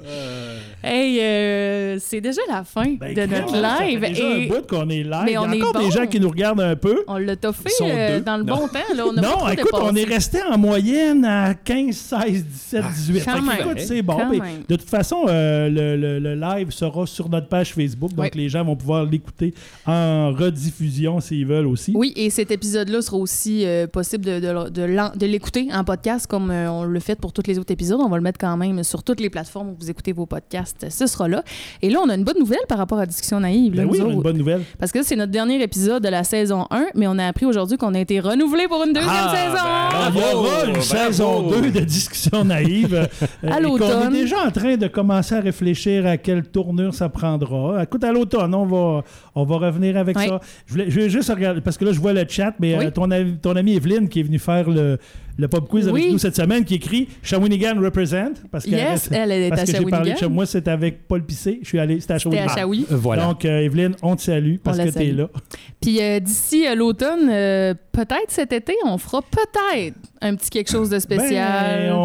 Hey, 0.83 1.19
euh, 1.21 1.97
c'est 1.99 2.21
déjà 2.21 2.41
la 2.49 2.63
fin 2.63 2.95
Ben, 2.99 3.09
de 3.13 3.25
crème, 3.25 3.29
notre 3.29 3.55
ça 3.55 3.77
fait 3.77 3.85
live. 3.91 3.99
déjà 4.01 4.23
et 4.23 4.45
un 4.45 4.47
bout 4.47 4.67
qu'on 4.67 4.89
est 4.89 5.03
live. 5.03 5.21
Mais 5.25 5.31
Il 5.31 5.33
y 5.33 5.35
a 5.37 5.41
on 5.43 5.51
est 5.51 5.61
encore 5.61 5.81
des 5.81 5.91
gens 5.91 6.07
qui 6.07 6.19
nous 6.19 6.29
regardent 6.29 6.61
un 6.61 6.75
peu. 6.75 7.03
on 7.07 7.17
l'a 7.17 7.35
toffé 7.35 7.69
euh, 7.81 8.19
dans 8.19 8.37
le 8.37 8.43
Non. 8.43 8.55
bon 8.57 8.67
temps. 8.67 8.79
Là, 8.95 9.03
on 9.05 9.15
a 9.17 9.21
Non, 9.21 9.47
écoute, 9.49 9.71
on 9.73 9.95
est 9.95 10.03
resté 10.03 10.39
en 10.41 10.57
moyenne 10.57 11.23
à 11.25 11.53
15, 11.53 11.95
16, 11.95 12.45
17, 12.45 12.83
18. 12.95 13.25
quand 13.25 13.31
Fait 13.33 13.39
que, 13.39 13.45
même. 13.45 13.59
écoute, 13.59 13.79
c'est 13.79 14.01
bon. 14.01 14.17
De 14.67 14.75
toute 14.75 14.89
façon, 14.89 15.25
euh, 15.27 15.69
le, 15.69 15.95
le- 15.97 16.19
le 16.19 16.35
live 16.35 16.71
sera 16.71 17.05
sur 17.05 17.29
notre 17.29 17.47
page 17.47 17.73
Facebook, 17.73 18.13
donc 18.13 18.25
Oui. 18.33 18.41
les 18.41 18.49
gens 18.49 18.63
vont 18.63 18.75
pouvoir 18.75 19.05
l'écouter 19.05 19.53
en 19.85 20.31
rediffusion 20.31 21.19
s'ils 21.19 21.45
veulent 21.45 21.67
aussi. 21.67 21.93
Oui, 21.95 22.13
et 22.15 22.29
cet 22.29 22.49
épisode-là 22.51 23.01
sera 23.01 23.17
aussi 23.17 23.65
euh, 23.65 23.85
possible 23.87 24.25
de, 24.25 24.39
de, 24.39 24.69
de 24.69 24.81
l'en- 24.83 25.11
de 25.15 25.25
l'écouter 25.25 25.67
en 25.71 25.83
podcast 25.83 26.25
comme 26.27 26.49
euh, 26.49 26.71
on 26.71 26.83
le 26.85 26.99
fait 26.99 27.15
pour 27.19 27.33
tous 27.33 27.43
les 27.47 27.59
autres 27.59 27.71
épisodes. 27.71 27.99
On 28.01 28.09
va 28.09 28.17
le 28.17 28.23
mettre 28.23 28.39
quand 28.39 28.57
même 28.57 28.83
sur 28.83 29.03
toutes 29.03 29.19
les 29.19 29.29
plateformes 29.29 29.69
où 29.69 29.75
vous 29.79 29.89
écoutez 29.91 30.11
vos 30.11 30.25
podcasts. 30.25 30.87
Ce 30.89 31.07
sera 31.07 31.27
là. 31.27 31.43
Et 31.81 31.89
là, 31.89 31.99
on 32.03 32.09
a 32.09 32.15
une 32.15 32.23
bonne 32.23 32.39
nouvelle 32.39 32.59
par 32.67 32.77
rapport 32.79 32.99
à 32.99 33.05
Discussion 33.05 33.39
naïve. 33.39 33.75
là, 33.75 33.83
Ben 33.83 33.89
oui, 33.91 33.99
on 34.01 34.09
a 34.09 34.13
une 34.13 34.21
bonne 34.21 34.37
nouvelle. 34.37 34.61
Parce 34.79 34.91
que 34.91 35.03
c'est 35.03 35.15
notre 35.15 35.31
dernier 35.31 35.61
épisode 35.61 36.03
de 36.03 36.09
la 36.09 36.23
saison 36.23 36.65
1, 36.71 36.87
mais 36.95 37.07
on 37.07 37.17
a 37.19 37.25
appris 37.25 37.45
aujourd'hui 37.45 37.77
qu'on 37.77 37.93
a 37.93 37.99
été 37.99 38.19
renouvelé 38.19 38.67
pour 38.67 38.83
une 38.83 38.93
deuxième 38.93 39.13
Ah, 39.13 39.35
saison. 39.35 39.53
ben, 39.53 40.21
y 40.31 40.33
aura 40.33 40.41
Bravo, 40.41 40.65
une 40.65 40.71
bravo. 40.73 40.81
saison 40.81 41.49
2 41.49 41.71
de 41.71 41.79
discussion 41.81 42.43
naïve. 42.43 42.93
euh, 42.95 43.05
À 43.51 43.59
l'automne. 43.59 44.13
est 44.15 44.21
déjà 44.21 44.45
en 44.45 44.51
train 44.51 44.77
de 44.77 44.87
commencer 44.87 45.35
à 45.35 45.39
réfléchir 45.41 46.05
à 46.07 46.17
quelle 46.17 46.43
tournure 46.43 46.93
ça 46.93 47.09
prendra. 47.09 47.83
Écoute, 47.83 48.03
à 48.03 48.11
l'automne, 48.11 48.53
on 48.55 48.65
va, 48.65 49.03
on 49.35 49.43
va 49.43 49.57
revenir 49.57 49.97
avec 49.97 50.17
Oui. 50.17 50.27
ça. 50.27 50.39
Je, 50.65 50.71
voulais, 50.71 50.85
je 50.89 50.99
vais 50.99 51.09
juste 51.09 51.29
regarder, 51.29 51.61
parce 51.61 51.77
que 51.77 51.85
là, 51.85 51.91
je 51.91 51.99
vois 51.99 52.13
le 52.13 52.23
chat, 52.27 52.53
mais 52.59 52.77
Oui. 52.77 52.85
euh, 52.85 52.91
ton, 52.91 53.09
ami- 53.11 53.37
ton 53.41 53.55
ami 53.55 53.75
Evelyne 53.75 54.07
qui 54.09 54.19
est 54.19 54.23
venue 54.23 54.39
faire 54.39 54.69
le, 54.69 54.97
le 55.37 55.47
pop 55.47 55.67
quiz 55.69 55.87
Oui. 55.89 56.01
avec 56.01 56.11
nous 56.13 56.17
cette 56.19 56.35
semaine, 56.35 56.63
qui 56.65 56.75
écrit 56.75 57.07
Shawinigan 57.23 57.79
represent. 57.81 58.33
Parce 58.51 58.65
qu'elle 58.65 58.73
Yes, 58.73 58.89
reste- 59.07 59.11
elle 59.11 59.31
est 59.31 59.49
parce 59.49 59.61
à 59.61 59.65
que 59.65 59.71
j'ai 59.77 59.85
parlé 59.85 60.13
de 60.13 60.25
moi, 60.27 60.45
c'est 60.45 60.67
avec 60.67 61.07
Paul 61.07 61.23
Pissé. 61.23 61.59
Je 61.61 61.67
suis 61.67 61.79
allé, 61.79 61.99
c'était 61.99 62.13
à 62.15 62.19
Shawinigan. 62.19 62.47
Shawi. 62.49 62.85
Euh, 62.91 62.95
Voilà. 62.95 63.25
Donc, 63.25 63.45
euh, 63.45 63.59
Evelyne, 63.59 63.95
on 64.01 64.15
te 64.15 64.21
salue 64.21 64.55
parce 64.63 64.77
que 64.77 64.89
tu 64.89 64.99
es 64.99 65.11
là. 65.11 65.29
Puis 65.81 66.01
euh, 66.01 66.19
d'ici 66.19 66.65
à 66.67 66.75
l'automne, 66.75 67.29
euh, 67.29 67.73
peut-être 67.91 68.29
cet 68.29 68.53
été, 68.53 68.73
on 68.85 68.97
fera 68.97 69.21
peut-être 69.21 69.95
Un 70.21 70.35
petit 70.35 70.49
quelque 70.49 70.69
chose 70.69 70.89
de 70.89 70.99
spécial. 70.99 71.87
Ben, 71.89 71.93
on, 71.93 71.97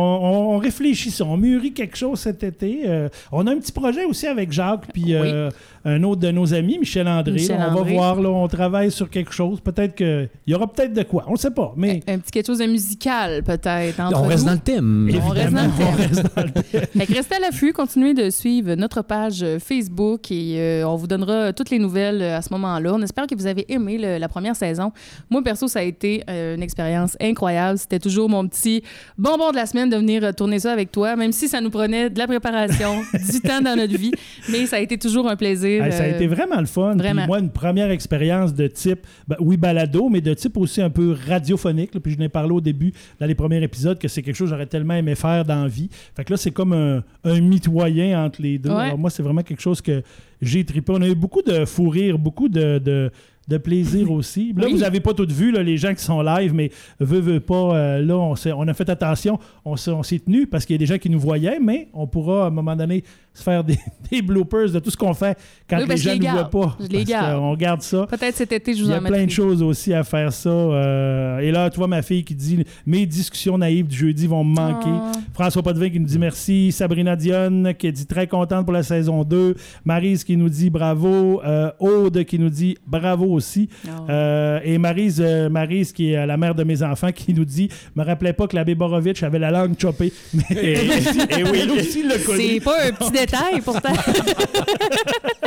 on 0.55 0.59
réfléchit 0.59 1.11
ça. 1.11 1.25
On 1.25 1.37
mûrit 1.37 1.73
quelque 1.73 1.97
chose 1.97 2.19
cet 2.21 2.43
été. 2.43 2.83
Euh, 2.87 3.09
on 3.31 3.47
a 3.47 3.53
un 3.53 3.59
petit 3.59 3.73
projet 3.73 4.05
aussi 4.05 4.27
avec 4.27 4.51
Jacques, 4.53 4.87
puis 4.93 5.15
euh, 5.15 5.51
un 5.85 6.03
autre 6.03 6.21
de 6.23 6.31
nos 6.31 6.55
amis, 6.55 6.79
Michel 6.79 7.07
André. 7.09 7.33
Michel 7.33 7.59
on 7.61 7.73
André. 7.77 7.91
va 7.93 7.97
voir, 8.01 8.21
là, 8.23 8.29
on 8.31 8.49
travaille 8.49 8.91
sur 8.91 9.11
quelque 9.11 9.33
chose. 9.33 9.61
Peut-être 9.61 9.95
qu'il 9.95 10.29
y 10.47 10.55
aura 10.55 10.67
peut-être 10.67 10.95
de 10.95 11.03
quoi. 11.03 11.25
On 11.29 11.33
ne 11.33 11.37
sait 11.39 11.51
pas, 11.51 11.75
mais... 11.77 12.01
Un 12.09 12.19
petit 12.19 12.31
quelque 12.31 12.47
chose 12.47 12.59
de 12.59 12.67
musical, 12.67 13.43
peut-être. 13.43 14.01
On 14.15 14.23
reste 14.23 14.45
nous. 14.45 14.47
dans 14.49 14.53
le 14.55 14.59
thème. 14.61 15.11
On 15.23 15.29
reste 15.29 15.53
dans 15.53 15.63
le 15.65 15.69
thème. 15.71 15.87
on 15.87 15.97
reste 15.97 16.37
dans 16.37 16.43
le 16.43 16.51
thème. 16.51 16.83
Fait 16.97 17.07
que 17.07 17.13
restez 17.15 17.35
à 17.37 17.41
l'affût, 17.41 17.73
continuez 17.73 18.15
de 18.15 18.31
suivre 18.31 18.75
notre 18.75 19.03
page 19.03 19.43
euh, 19.43 19.59
Facebook 19.59 20.31
et 20.31 20.57
euh, 20.59 20.89
on 20.89 20.97
vous 20.97 21.07
donnera 21.07 21.53
toutes 21.53 21.71
les 21.71 21.79
nouvelles 21.79 22.23
à 22.23 22.41
ce 22.41 22.53
moment-là. 22.55 22.95
On 22.95 23.03
espère 23.03 23.27
que 23.27 23.35
vous 23.35 23.47
avez 23.47 23.67
aimé 23.71 23.99
le- 23.99 24.19
la 24.19 24.29
première 24.29 24.57
saison. 24.57 24.91
Moi, 25.31 25.43
perso, 25.43 25.69
ça 25.69 25.81
a 25.81 25.83
été 25.83 26.23
une 26.29 26.63
expérience 26.63 27.17
incroyable. 27.21 27.79
C'était 27.79 27.99
toujours 28.07 28.28
mon 28.28 28.47
petit 28.47 28.85
bonbon 29.19 29.51
de 29.51 29.57
la 29.57 29.66
semaine 29.66 29.91
de 29.91 29.97
venir 29.97 30.23
euh, 30.23 30.31
tourner 30.31 30.61
ça 30.61 30.73
avec 30.73 30.93
toi, 30.93 31.16
même 31.16 31.33
si 31.33 31.49
ça 31.49 31.61
nous 31.61 31.70
prenait 31.70 32.09
de 32.09 32.16
la 32.16 32.28
préparation, 32.28 33.03
du 33.33 33.41
temps 33.41 33.61
dans 33.61 33.74
notre 33.74 33.97
vie. 33.97 34.12
Mais 34.49 34.66
ça 34.66 34.77
a 34.77 34.78
été 34.78 34.97
toujours 34.97 35.28
un 35.28 35.35
plaisir. 35.35 35.85
Hey, 35.85 35.91
ça 35.91 36.05
a 36.05 36.07
euh, 36.07 36.15
été 36.15 36.28
vraiment 36.28 36.61
le 36.61 36.66
fun. 36.66 36.93
Puis 36.93 37.01
vraiment. 37.01 37.27
moi, 37.27 37.41
une 37.41 37.51
première 37.51 37.91
expérience 37.91 38.55
de 38.55 38.69
type, 38.69 39.01
ben, 39.27 39.37
oui, 39.41 39.57
balado, 39.57 40.09
mais 40.09 40.20
de 40.20 40.35
type 40.35 40.57
aussi 40.57 40.81
un 40.81 40.91
peu 40.91 41.16
radiophonique. 41.28 41.95
là. 41.95 42.01
Puis 42.01 42.12
je 42.12 42.19
n'ai 42.19 42.28
parlé 42.28 42.53
au 42.53 42.61
début, 42.61 42.93
dans 43.19 43.27
les 43.27 43.35
premiers 43.35 43.61
épisodes, 43.61 43.99
que 43.99 44.07
c'est 44.07 44.23
quelque 44.23 44.37
chose 44.37 44.51
que 44.51 44.55
j'aurais 44.55 44.66
tellement 44.66 44.95
aimé 44.95 45.16
faire 45.16 45.45
dans 45.45 45.62
la 45.62 45.69
vie. 45.69 45.89
Fait 46.15 46.24
que 46.24 46.33
là, 46.33 46.37
c'est 46.37 46.53
comme 46.53 46.73
un, 46.73 47.03
un 47.24 47.41
mitoyen 47.41 48.24
entre 48.24 48.41
les 48.41 48.59
deux. 48.59 48.70
Ouais. 48.70 48.85
Alors 48.85 48.99
moi, 48.99 49.11
c'est 49.11 49.24
vraiment 49.24 49.43
quelque 49.43 49.62
chose 49.62 49.81
que 49.81 50.01
j'ai 50.41 50.65
trippé. 50.65 50.93
On 50.95 51.03
a 51.03 51.09
eu 51.09 51.16
beaucoup 51.16 51.43
de 51.43 51.65
fou 51.65 51.89
rire, 51.89 52.19
beaucoup 52.19 52.49
de... 52.49 52.78
de 52.78 53.11
de 53.48 53.59
plaisir 53.59 54.10
aussi. 54.10 54.52
Là, 54.56 54.64
Oui. 54.66 54.73
vous 54.73 54.78
n'avez 54.81 55.01
pas 55.01 55.14
tout 55.14 55.27
vu, 55.28 55.52
là, 55.52 55.62
les 55.62 55.77
gens 55.77 55.94
qui 55.94 56.02
sont 56.02 56.20
live, 56.20 56.52
mais 56.52 56.70
veut, 56.98 57.20
veut 57.20 57.40
pas, 57.40 57.77
euh, 57.77 58.02
là, 58.02 58.16
on, 58.16 58.35
on 58.56 58.68
a 58.68 58.74
fait 58.74 58.89
attention, 58.90 59.39
on 59.64 59.77
s'est, 59.77 59.90
on 59.93 60.02
s'est 60.02 60.18
tenu 60.18 60.47
parce 60.47 60.64
qu'il 60.66 60.74
y 60.74 60.78
a 60.78 60.81
des 60.81 60.86
gens 60.86 60.98
qui 60.98 61.10
nous 61.10 61.20
voyaient, 61.20 61.59
mais 61.60 61.89
on 61.93 62.06
pourra 62.06 62.44
à 62.44 62.47
un 62.48 62.51
moment 62.51 62.74
donné 62.74 63.05
se 63.37 63.43
faire 63.43 63.63
des, 63.65 63.79
des 64.11 64.23
bloopers 64.23 64.71
de 64.71 64.79
tout 64.79 64.91
ce 64.91 64.97
qu'on 64.97 65.15
fait 65.15 65.37
quand 65.69 65.79
Oui, 65.79 65.85
les 65.89 65.97
gens 65.97 66.11
je 66.13 66.17
ne 66.17 66.23
voient 66.23 66.33
garde. 66.35 66.51
pas. 66.51 66.77
Je 66.81 66.87
les 66.87 67.05
garde. 67.05 67.39
qu'on 67.39 67.55
garde 67.57 67.83
ça. 67.83 68.07
Peut-être 68.09 68.37
cet 68.37 68.53
été, 68.53 68.73
je 68.73 68.79
Il 68.79 68.85
vous 68.85 68.91
y 68.91 68.95
a 68.95 68.97
en 68.97 69.01
plein 69.01 69.11
mettrai. 69.11 69.27
de 69.27 69.31
choses 69.31 69.63
aussi 69.63 69.93
à 69.93 70.03
faire 70.05 70.33
ça. 70.33 70.49
euh, 70.51 71.39
et 71.41 71.51
là, 71.51 71.69
tu 71.71 71.77
vois 71.79 71.89
ma 71.89 72.03
fille 72.03 72.25
qui 72.25 72.35
dit 72.35 72.65
Mes 72.87 73.05
discussions 73.07 73.59
naïves 73.59 73.87
du 73.87 73.97
jeudi 73.97 74.27
vont 74.27 74.43
me 74.45 74.55
manquer. 74.55 74.89
Oh. 74.91 75.19
François 75.35 75.63
Potvin 75.63 75.91
qui 75.91 76.01
nous 76.01 76.07
dit 76.07 76.19
merci. 76.19 76.73
Sabrina 76.73 77.15
Dionne 77.17 77.75
qui 77.79 77.91
dit 77.93 78.07
très 78.07 78.27
contente 78.27 78.65
pour 78.65 78.73
la 78.73 78.83
saison 78.83 79.23
2. 79.25 79.55
Marise 79.85 80.25
qui 80.25 80.37
nous 80.37 80.49
dit 80.49 80.71
bravo. 80.71 81.43
Euh, 81.45 81.71
Aude 81.79 82.25
qui 82.25 82.39
nous 82.39 82.51
dit 82.51 82.77
bravo 82.87 83.27
aussi. 83.27 83.69
Oh. 83.87 83.91
Euh, 84.09 84.61
et 84.65 84.79
Marise, 84.79 85.21
euh, 85.25 85.49
Maryse, 85.49 85.93
qui 85.93 86.13
est 86.13 86.27
la 86.27 86.37
mère 86.37 86.55
de 86.55 86.65
mes 86.65 86.83
enfants, 86.83 87.13
qui 87.13 87.35
nous 87.35 87.45
dit 87.45 87.69
me 87.95 88.05
rappelait 88.05 88.33
pas 88.33 88.47
que 88.47 88.57
l'abbé 88.57 88.75
Borovitch 88.75 89.23
avait 89.23 89.39
la 89.39 89.51
langue 89.51 89.75
choppée. 89.79 90.13
Mais 90.33 90.45
elle 90.51 90.91
aussi, 90.91 91.19
elle 91.29 91.71
aussi 91.71 92.03
l'a 92.03 92.19
connu. 92.19 92.43
C'est 92.55 92.61
pas 92.61 92.77
un 92.87 92.93
petit 92.93 93.13
détail, 93.27 93.61
pourtant. 93.61 93.93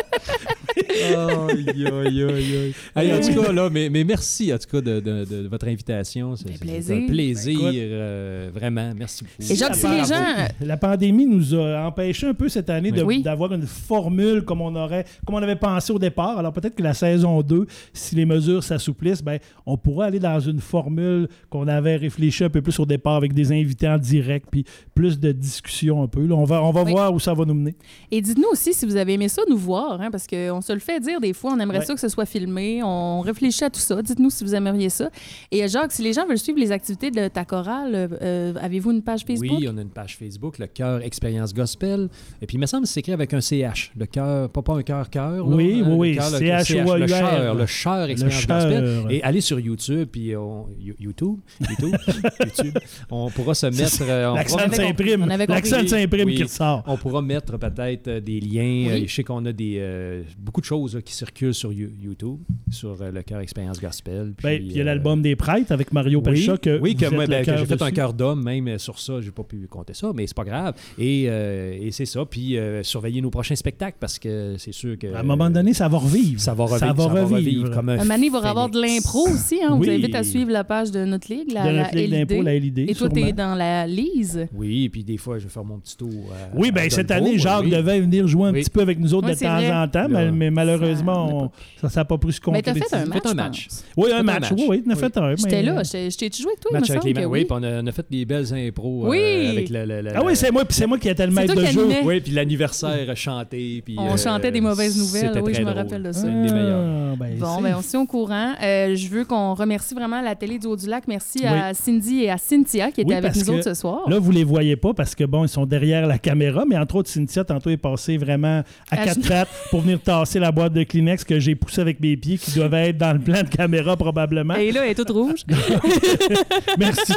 Aïe, 0.78 1.86
aïe, 1.88 2.24
aïe, 2.24 2.74
aïe. 2.96 3.14
En 3.14 3.20
tout 3.22 3.42
cas, 3.42 3.52
là, 3.52 3.70
mais, 3.70 3.90
mais 3.90 4.04
merci 4.04 4.54
en 4.54 4.58
tout 4.58 4.68
cas 4.72 4.82
de, 4.82 5.00
de- 5.00 5.26
de 5.26 5.48
votre 5.48 5.68
invitation. 5.68 6.36
C'est 6.36 6.54
c'est 6.54 6.60
plaisir. 6.60 6.96
un 6.96 7.08
plaisir, 7.08 7.60
Écoute. 7.60 7.76
euh, 7.76 8.50
vraiment. 8.54 8.92
Merci 8.98 9.24
beaucoup. 9.24 9.52
Et 9.52 9.56
Jacques, 9.56 9.76
si 9.76 9.88
les 9.88 10.06
gens. 10.06 10.48
La 10.62 10.78
pandémie 10.78 11.26
nous 11.26 11.54
a 11.56 11.86
empêché 11.88 12.28
un 12.28 12.34
peu 12.34 12.50
cette 12.50 12.70
année 12.70 12.92
de- 12.92 13.04
Oui. 13.04 13.22
d'avoir 13.22 13.54
une 13.54 13.66
formule 13.68 14.44
comme 14.44 14.62
on 14.62 14.76
aurait, 14.76 15.06
comme 15.26 15.36
on 15.36 15.42
avait 15.44 15.56
pensé 15.56 15.92
au 15.94 16.00
départ. 16.00 16.38
Alors 16.38 16.54
peut-être 16.54 16.76
que 16.76 16.84
la 16.84 16.94
saison 16.94 17.42
2, 17.42 17.66
si 17.94 18.16
les 18.16 18.26
mesures 18.26 18.64
s'assouplissent, 18.64 19.24
ben, 19.24 19.40
on 19.66 19.78
pourra 19.78 20.06
aller 20.06 20.20
dans 20.20 20.40
une 20.40 20.60
formule 20.60 21.28
qu'on 21.50 21.68
avait 21.68 21.96
réfléchi 21.98 22.44
un 22.44 22.50
peu 22.50 22.62
plus 22.62 22.78
au 22.80 22.86
départ 22.86 23.16
avec 23.16 23.34
des 23.34 23.52
invités 23.52 23.88
en 23.88 23.98
direct, 23.98 24.48
puis 24.52 24.66
plus 24.94 25.20
de 25.20 25.32
discussions 25.32 26.04
un 26.04 26.08
peu. 26.08 26.26
Là, 26.26 26.36
on 26.36 26.44
va, 26.46 26.64
on 26.64 26.72
va 26.72 26.84
Oui. 26.84 26.92
voir 26.92 27.14
où 27.14 27.20
ça 27.20 27.34
va 27.34 27.46
nous 27.46 27.54
mener. 27.54 27.76
Et 28.12 28.22
dites-nous 28.22 28.48
aussi 28.52 28.74
si 28.74 28.86
vous 28.86 28.96
avez 28.96 29.14
aimé 29.14 29.28
ça, 29.30 29.42
nous 29.50 29.58
voir, 29.58 30.00
hein, 30.02 30.10
parce 30.12 30.19
qu'on 30.28 30.62
se 30.62 30.74
le 30.74 30.80
fait 30.80 31.00
dire 31.00 31.20
des 31.20 31.34
fois, 31.34 31.54
on 31.54 31.60
aimerait 31.60 31.80
Ouais. 31.80 31.86
ça 31.86 31.94
que 31.94 32.00
ce 32.00 32.10
soit 32.10 32.26
filmé, 32.26 32.82
on 32.84 33.22
réfléchit 33.22 33.64
à 33.64 33.70
tout 33.70 33.80
ça. 33.80 34.02
Dites-nous 34.02 34.30
si 34.30 34.44
vous 34.44 34.56
aimeriez 34.56 34.90
ça. 34.90 35.10
Et 35.52 35.64
euh, 35.64 35.68
Jacques, 35.68 35.92
si 35.92 36.02
les 36.02 36.14
gens 36.14 36.26
veulent 36.28 36.38
suivre 36.38 36.60
les 36.60 36.72
activités 36.72 37.12
de 37.12 37.28
ta 37.28 37.46
chorale, 37.46 37.94
euh, 37.96 38.08
euh, 38.22 38.54
avez-vous 38.62 38.92
une 38.92 39.02
page 39.02 39.22
Facebook? 39.26 39.58
Oui, 39.60 39.68
on 39.72 39.78
a 39.78 39.82
une 39.82 39.90
page 39.90 40.18
Facebook, 40.18 40.58
le 40.60 40.68
cœur 40.68 41.02
Expérience 41.04 41.54
Gospel. 41.54 42.10
Et 42.42 42.46
puis, 42.48 42.58
il 42.58 42.60
me 42.60 42.66
semble 42.66 42.84
que 42.84 42.90
c'est 42.90 43.00
écrit 43.02 43.14
avec 43.14 43.34
un 43.34 43.42
CH. 43.42 43.92
Le 43.98 44.06
cœur, 44.06 44.50
pas, 44.50 44.62
pas 44.62 44.74
un 44.76 44.84
cœur-cœur. 44.84 45.32
là, 45.48 45.56
Oui, 45.56 45.82
hein, 45.84 45.88
oui, 45.88 45.90
le 45.90 45.96
oui, 45.96 46.16
cœur, 46.16 46.32
le- 46.32 46.38
C-H-O-A-U-R. 46.38 46.98
Le 46.98 47.08
chœur, 47.08 47.56
le 47.56 47.66
chœur 47.66 48.10
Expérience. 48.10 48.48
Gospel. 48.48 49.06
Et 49.10 49.24
allez 49.24 49.42
sur 49.42 49.60
YouTube, 49.60 50.08
puis 50.12 50.36
on- 50.36 50.68
You- 50.80 50.96
YouTube, 51.00 51.38
YouTube, 51.70 51.96
YouTube. 52.46 52.78
On 53.12 53.30
pourra 53.30 53.54
se 53.54 53.66
mettre. 53.68 54.02
euh, 54.02 54.34
L'accent 54.34 54.58
s'imprime. 54.72 55.26
L'accent 55.28 55.82
de 55.84 55.88
s'imprime 55.88 56.26
Oui. 56.28 56.36
qui 56.36 56.44
ressort. 56.44 56.84
On 56.88 56.98
pourra 56.98 57.22
mettre 57.22 57.58
peut-être 57.58 58.08
euh, 58.08 58.20
des 58.20 58.40
liens. 58.40 58.60
Oui. 58.94 59.04
Euh, 59.04 59.08
Je 59.08 59.14
sais 59.14 59.24
qu'on 59.24 59.46
a 59.46 59.52
des, 59.52 59.78
euh, 59.80 60.09
beaucoup 60.38 60.62
de 60.62 60.66
choses 60.66 60.96
là, 60.96 61.02
qui 61.02 61.14
circulent 61.14 61.54
sur 61.54 61.72
You- 61.74 61.92
YouTube, 62.02 62.40
sur 62.70 62.98
euh, 63.02 63.12
le 63.12 63.22
cœur 63.24 63.40
Expérience 63.40 63.80
Gospel. 63.82 64.34
Ben, 64.44 64.58
puis, 64.60 64.68
il 64.70 64.72
y 64.76 64.80
a 64.80 64.82
euh, 64.82 64.86
l'album 64.86 65.22
des 65.22 65.36
prêtres 65.36 65.72
avec 65.72 65.92
Mario 65.92 66.20
oui, 66.20 66.24
Pelcha 66.24 66.58
que, 66.58 66.80
oui, 66.80 66.96
que 66.96 67.06
le 67.06 67.26
ben, 67.28 67.46
que 67.46 67.58
j'ai 67.58 67.66
fait 67.66 67.82
un 67.82 67.92
cœur 67.92 68.14
d'homme, 68.14 68.44
même 68.44 68.68
euh, 68.68 68.78
sur 68.78 69.00
ça, 69.00 69.22
j'ai 69.22 69.32
pas 69.32 69.44
pu 69.44 69.68
compter 69.70 69.94
ça, 69.94 70.12
mais 70.14 70.28
c'est 70.28 70.36
pas 70.36 70.44
grave. 70.44 70.76
Et, 70.98 71.26
euh, 71.28 71.78
et 71.82 71.92
c'est 71.92 72.06
ça. 72.06 72.26
Puis 72.26 72.58
euh, 72.58 72.84
surveiller 72.84 73.22
nos 73.22 73.30
prochains 73.30 73.56
spectacles 73.56 73.98
parce 74.00 74.20
que 74.20 74.56
c'est 74.58 74.72
sûr 74.74 74.98
que. 74.98 75.08
À 75.14 75.20
un 75.20 75.24
moment 75.24 75.50
donné, 75.50 75.74
ça 75.74 75.88
va 75.88 75.98
revivre. 75.98 76.40
ça 76.40 76.54
va 76.54 76.66
revivre. 76.66 76.80
Ça 76.80 76.94
va 76.94 77.06
revivre. 77.24 77.72
comme 77.72 77.90
un 77.90 78.00
Un 78.00 78.06
Mané 78.06 78.30
va 78.30 78.40
avoir 78.40 78.70
de 78.70 78.80
l'impro 78.82 79.28
aussi. 79.30 79.60
Hein? 79.64 79.70
On 79.72 79.80
Oui. 79.80 79.88
vous 79.88 79.94
invite 79.94 80.16
à 80.16 80.24
suivre 80.24 80.52
la 80.52 80.64
page 80.64 80.92
de 80.92 81.06
notre 81.06 81.32
ligue, 81.32 81.52
la, 81.52 81.64
de 81.64 81.70
la 81.76 81.84
notre 81.84 81.96
ligue 81.96 82.12
LID. 82.12 82.28
d'impôt, 82.28 82.42
la 82.44 82.58
LID. 82.60 82.80
Et 82.80 82.86
toi, 82.96 83.10
tu 83.10 83.16
sûrement. 83.16 83.28
es 83.30 83.34
dans 83.34 83.56
la 83.56 83.88
lise. 83.88 84.48
Oui, 84.54 84.90
puis 84.90 85.04
des 85.04 85.18
fois, 85.18 85.38
je 85.40 85.46
vais 85.46 85.50
faire 85.50 85.64
mon 85.64 85.80
petit 85.80 85.98
tour. 85.98 86.10
à- 86.32 86.56
Oui, 86.58 86.70
à 86.70 86.72
bien, 86.72 86.90
cette 86.90 87.12
année, 87.12 87.38
Jacques 87.38 87.64
oui. 87.64 87.70
devait 87.72 88.00
venir 88.02 88.28
jouer 88.28 88.50
un 88.50 88.54
Oui. 88.54 88.62
petit 88.62 88.70
peu 88.70 88.82
avec 88.82 89.00
nous 89.00 89.14
autres 89.14 89.28
Oui, 89.28 89.36
de 89.36 89.40
temps 89.40 89.84
en 89.84 89.88
temps, 89.88 89.99
Mais, 90.08 90.32
mais 90.32 90.52
malheureusement, 90.52 91.52
ça- 91.82 91.90
n'a 92.00 92.06
pas 92.06 92.18
pu 92.18 92.32
se 92.32 92.40
Mais 92.52 92.62
t'as 92.62 92.74
fait 92.74 92.94
un 92.94 93.06
match. 93.06 93.22
fait 93.22 93.28
un 93.30 93.34
match. 93.34 93.68
pense. 93.68 93.84
Oui, 93.98 94.12
un 94.14 94.24
match. 94.24 94.52
Oui, 94.52 94.66
oui, 94.70 94.84
on 94.86 94.92
a 94.92 94.94
Oui. 94.94 95.00
fait 95.00 95.18
un. 95.18 95.36
J'étais 95.36 95.62
là. 95.64 95.84
J'étais 95.84 96.10
j'étais 96.10 96.38
joué 96.42 96.52
avec 96.52 96.60
toi, 96.62 96.72
Match 96.74 96.90
avec 96.90 97.04
les 97.04 97.26
oui, 97.26 97.46
puis 97.46 97.58
on 97.60 97.64
a, 97.88 97.92
fait 97.92 98.06
des 98.10 98.26
belles 98.26 98.54
impros 98.54 99.06
euh, 99.06 99.10
Oui. 99.10 99.48
avec 99.50 99.70
le, 99.70 99.86
le- 99.86 100.02
le- 100.02 100.12
Ah 100.16 100.22
oui, 100.24 100.36
c'est 100.36 100.52
moi, 100.52 100.66
puis 100.66 100.76
c'est 100.76 100.88
moi 100.88 100.98
qui 100.98 101.10
ai 101.10 101.16
tellement 101.16 101.42
C'est 101.42 101.56
maître 101.56 101.62
de 101.62 101.72
jeu. 101.72 101.88
Oui, 102.04 102.22
puis 102.22 102.32
l'anniversaire 102.32 103.16
chanté. 103.16 103.82
Puis, 103.86 103.96
On 103.98 104.14
euh, 104.14 104.18
chantait 104.18 104.52
des 104.52 104.62
mauvaises 104.62 104.98
nouvelles. 104.98 105.28
c'était 105.28 105.42
Oui, 105.42 105.54
je 105.54 105.62
très 105.62 105.64
me 105.66 105.72
drôle. 105.72 105.84
rappelle 105.84 106.04
de 106.04 106.12
ça. 106.12 106.22
C'est 106.22 106.28
une 106.28 106.44
des 106.46 106.54
meilleures. 106.54 106.86
Ah, 107.12 107.16
ben, 107.20 107.38
Bon, 107.40 107.62
ben, 107.62 107.76
on 107.78 107.82
se 107.82 107.90
tient 107.90 108.02
au 108.02 108.06
courant. 108.06 108.54
Euh, 108.64 108.96
je 108.96 109.08
veux 109.08 109.26
qu'on 109.26 109.54
remercie 109.54 109.94
vraiment 109.94 110.22
la 110.22 110.36
télé 110.36 110.60
du 110.60 110.68
Haut-du-Lac. 110.68 111.04
Merci 111.08 111.46
à 111.46 111.74
Cindy 111.74 112.24
et 112.24 112.30
à 112.32 112.38
Cynthia 112.38 112.92
qui 112.92 113.02
étaient 113.02 113.16
avec 113.16 113.36
nous 113.36 113.50
autres 113.52 113.64
ce 113.64 113.74
soir. 113.74 114.10
Là, 114.10 114.20
vous 114.20 114.32
les 114.32 114.44
voyez 114.44 114.76
pas 114.76 114.94
parce 114.94 115.16
que, 115.16 115.24
bon, 115.24 115.44
ils 115.46 115.50
sont 115.50 115.66
derrière 115.66 116.08
la 116.08 116.18
caméra, 116.18 116.64
mais 116.68 116.78
entre 116.78 116.96
autres, 116.96 117.10
Cynthia, 117.10 117.44
tantôt, 117.44 117.70
est 117.70 117.78
passée 117.78 118.18
vraiment 118.18 118.64
à 118.92 118.98
quatre 118.98 119.28
pattes 119.28 119.50
pour 119.72 119.84
venir 119.90 120.02
tasser 120.02 120.40
la 120.40 120.52
boîte 120.52 120.74
de 120.74 120.84
Kleenex 120.84 121.24
que 121.24 121.40
j'ai 121.40 121.56
poussée 121.56 121.82
avec 121.82 122.00
mes 122.00 122.16
pieds, 122.18 122.38
qui 122.38 122.52
doivent 122.52 122.74
être 122.74 122.98
dans 122.98 123.14
le 123.14 123.20
plan 123.20 123.42
de 123.44 123.48
caméra 123.50 123.96
probablement. 123.98 124.56
Et 124.56 124.72
là, 124.72 124.86
elle 124.86 124.92
est 124.92 124.96
toute 124.96 125.10
rouge. 125.10 125.44
Merci. 126.78 127.14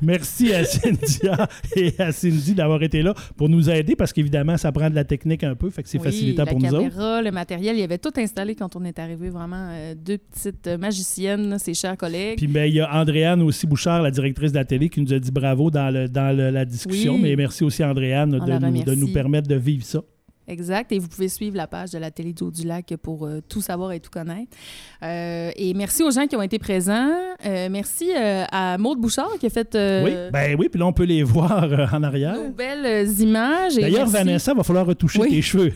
Merci 0.00 0.54
à 0.54 0.64
Cynthia 0.64 1.48
et 1.76 1.92
à 1.98 2.12
Cindy 2.12 2.54
d'avoir 2.54 2.82
été 2.82 3.02
là 3.02 3.14
pour 3.36 3.48
nous 3.48 3.68
aider 3.70 3.96
parce 3.96 4.12
qu'évidemment, 4.12 4.56
ça 4.56 4.72
prend 4.72 4.90
de 4.90 4.94
la 4.94 5.04
technique 5.04 5.44
un 5.44 5.54
peu, 5.54 5.70
fait 5.70 5.82
que 5.82 5.88
c'est 5.88 5.98
Oui, 5.98 6.04
facilitant 6.04 6.44
la 6.44 6.50
pour 6.50 6.60
nous 6.60 6.66
autres. 6.74 6.88
caméra, 6.90 7.22
le 7.22 7.30
matériel, 7.30 7.76
il 7.76 7.80
y 7.80 7.84
avait 7.84 7.98
tout 7.98 8.12
installé 8.16 8.54
quand 8.54 8.74
on 8.76 8.84
est 8.84 8.98
arrivé. 8.98 9.30
Vraiment, 9.30 9.68
euh, 9.70 9.94
deux 9.94 10.18
petites 10.18 10.68
magiciennes, 10.78 11.58
ses 11.58 11.74
chers 11.74 11.96
collègues. 11.96 12.38
Puis 12.38 12.46
ben, 12.46 12.64
il 12.66 12.74
y 12.74 12.80
a 12.80 12.92
Andréane 12.94 13.42
aussi 13.42 13.66
Bouchard, 13.66 14.02
la 14.02 14.10
directrice 14.10 14.52
de 14.52 14.58
la 14.58 14.64
télé, 14.64 14.88
qui 14.88 15.00
nous 15.00 15.12
a 15.12 15.18
dit 15.18 15.30
bravo 15.30 15.70
dans, 15.70 15.92
le, 15.92 16.08
dans 16.08 16.36
le- 16.36 16.50
la 16.50 16.64
discussion. 16.64 17.14
Oui. 17.14 17.20
Mais 17.22 17.36
merci 17.36 17.64
aussi 17.64 17.82
Andréane 17.84 18.30
de 18.38 18.48
la 18.50 18.58
nous, 18.60 18.82
de 18.82 18.94
nous 18.94 19.08
permettre 19.12 19.48
de 19.48 19.54
vivre 19.56 19.84
ça. 19.84 20.00
Exact. 20.46 20.92
Et 20.92 20.98
vous 20.98 21.08
pouvez 21.08 21.28
suivre 21.28 21.56
la 21.56 21.66
page 21.66 21.90
de 21.92 21.98
la 21.98 22.10
télé 22.10 22.32
du 22.32 22.42
Haut-du-Lac 22.42 22.94
pour 23.02 23.26
euh, 23.26 23.40
tout 23.48 23.60
savoir 23.62 23.92
et 23.92 24.00
tout 24.00 24.10
connaître. 24.10 24.50
Euh, 25.02 25.50
et 25.56 25.72
merci 25.74 26.02
aux 26.02 26.10
gens 26.10 26.26
qui 26.26 26.36
ont 26.36 26.42
été 26.42 26.58
présents. 26.58 27.10
Euh, 27.46 27.68
merci 27.70 28.10
à 28.14 28.76
Maude 28.78 28.98
Bouchard 29.00 29.30
qui 29.40 29.46
a 29.46 29.50
fait 29.50 29.70
Oui, 30.04 30.12
ben 30.32 30.56
oui, 30.58 30.68
puis 30.68 30.78
là, 30.78 30.86
on 30.86 30.92
peut 30.92 31.04
les 31.04 31.22
voir 31.24 31.64
en 31.92 32.02
arrière. 32.02 32.36
nos 32.36 32.50
belles 32.50 33.08
images. 33.20 33.76
D'ailleurs, 33.76 34.06
Vanessa, 34.06 34.52
va 34.54 34.62
falloir 34.62 34.86
retoucher 34.86 35.20
Oui. 35.20 35.30
tes 35.30 35.42
cheveux. 35.42 35.72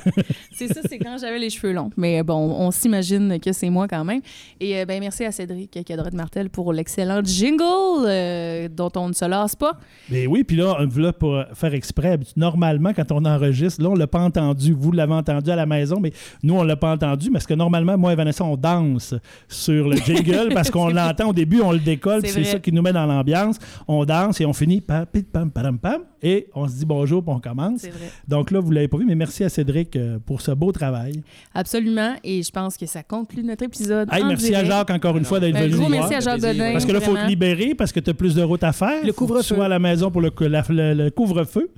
C'est 0.53 0.69
ça, 0.69 0.81
c'est 0.89 0.99
quand 0.99 1.17
j'avais 1.19 1.39
les 1.39 1.51
cheveux 1.51 1.73
longs. 1.73 1.91
Mais 1.97 2.23
bon, 2.23 2.35
on 2.37 2.71
s'imagine 2.71 3.39
que 3.41 3.53
c'est 3.53 3.71
moi 3.71 3.89
quand 3.89 4.05
même. 4.05 4.21
Et 4.61 4.85
ben 4.85 5.01
merci 5.01 5.25
à 5.25 5.33
Cédric 5.33 5.79
Cadret 5.85 6.11
de 6.11 6.17
Martel 6.17 6.51
pour 6.51 6.73
l'excellent 6.73 7.23
jingle 7.25 8.69
dont 8.75 8.91
on 8.97 9.09
ne 9.09 9.15
se 9.15 9.25
lasse 9.25 9.57
pas. 9.57 9.79
Mais 10.11 10.27
oui, 10.27 10.45
puis 10.45 10.57
là, 10.57 10.77
là, 10.97 11.13
pour 11.13 11.43
faire 11.55 11.75
exprès, 11.75 12.19
normalement, 12.37 12.93
quand 12.93 13.11
on 13.13 13.25
enregistre, 13.25 13.83
là, 13.83 13.91
on 13.91 13.95
l'a 13.95 14.07
pas 14.07 14.21
entendu 14.21 14.58
entendu, 14.59 14.73
vous 14.73 14.93
l'avez 14.93 15.15
entendu 15.15 15.51
à 15.51 15.57
la 15.57 15.67
maison, 15.67 16.01
mais 16.01 16.13
nous, 16.43 16.55
on 16.55 16.63
l'a 16.63 16.77
pas 16.77 16.93
entendu, 16.93 17.31
parce 17.31 17.47
que 17.47 17.55
normalement, 17.55 17.97
moi 17.97 18.13
et 18.13 18.17
Vanessa, 18.17 18.45
on 18.45 18.57
danse 18.57 19.15
sur 19.49 19.89
le 19.89 19.97
jingle 19.97 20.53
parce 20.53 20.71
qu'on 20.73 20.89
l'entend 20.89 21.31
au 21.31 21.33
début, 21.33 21.61
on 21.61 21.73
le 21.73 21.79
décolle, 21.79 22.23
c'est 22.25 22.45
ça 22.45 22.59
qui 22.59 22.73
nous 22.73 22.83
met 22.83 22.93
dans 22.93 23.07
l'ambiance. 23.07 23.59
On 23.87 24.05
danse 24.05 24.41
et 24.41 24.47
on 24.47 24.53
finit 24.53 24.81
pam, 24.81 25.07
pam, 25.33 25.51
pam, 25.51 25.79
pam, 25.79 26.03
et 26.23 26.49
on 26.55 26.67
se 26.69 26.75
dit 26.75 26.85
bonjour, 26.85 27.23
puis 27.23 27.33
on 27.35 27.41
commence. 27.41 27.87
Donc 28.27 28.51
là, 28.51 28.61
vous 28.61 28.71
l'avez 28.71 28.89
pas 28.89 28.99
vu, 28.99 29.05
mais 29.05 29.15
merci 29.15 29.45
à 29.45 29.49
Cédric 29.49 29.97
euh, 29.97 30.19
pour 30.25 30.41
ce 30.41 30.51
beau 30.51 30.73
travail. 30.73 31.23
Absolument, 31.55 32.15
et 32.25 32.43
je 32.43 32.51
pense 32.51 32.77
que 32.77 32.87
ça 32.87 33.03
conclut 33.03 33.45
notre 33.45 33.65
épisode. 33.65 34.09
merci 34.13 34.55
à 34.55 34.65
Jacques 34.65 34.91
encore 34.91 35.17
une 35.17 35.25
fois 35.25 35.41
d'être 35.41 35.55
ben, 35.55 35.71
venu. 35.71 35.81
Gros 35.81 35.89
merci 35.89 36.15
à 36.15 36.21
Jacques 36.21 36.41
Parce 36.41 36.85
que 36.85 36.93
là, 36.93 36.99
il 37.01 37.05
faut 37.05 37.15
te 37.15 37.27
libérer 37.27 37.75
parce 37.75 37.93
que 37.93 38.01
tu 38.01 38.11
as 38.11 38.15
plus 38.15 38.35
de 38.35 38.43
route 38.43 38.65
à 38.65 38.73
faire. 38.73 39.05
Le 39.05 39.13
couvre-feu. 39.13 39.43
Soit 39.43 39.65
à 39.65 39.69
la 39.69 39.79
maison 39.79 40.11
pour 40.11 40.21
le, 40.21 40.31
le 40.41 41.09
couvre-feu. 41.11 41.71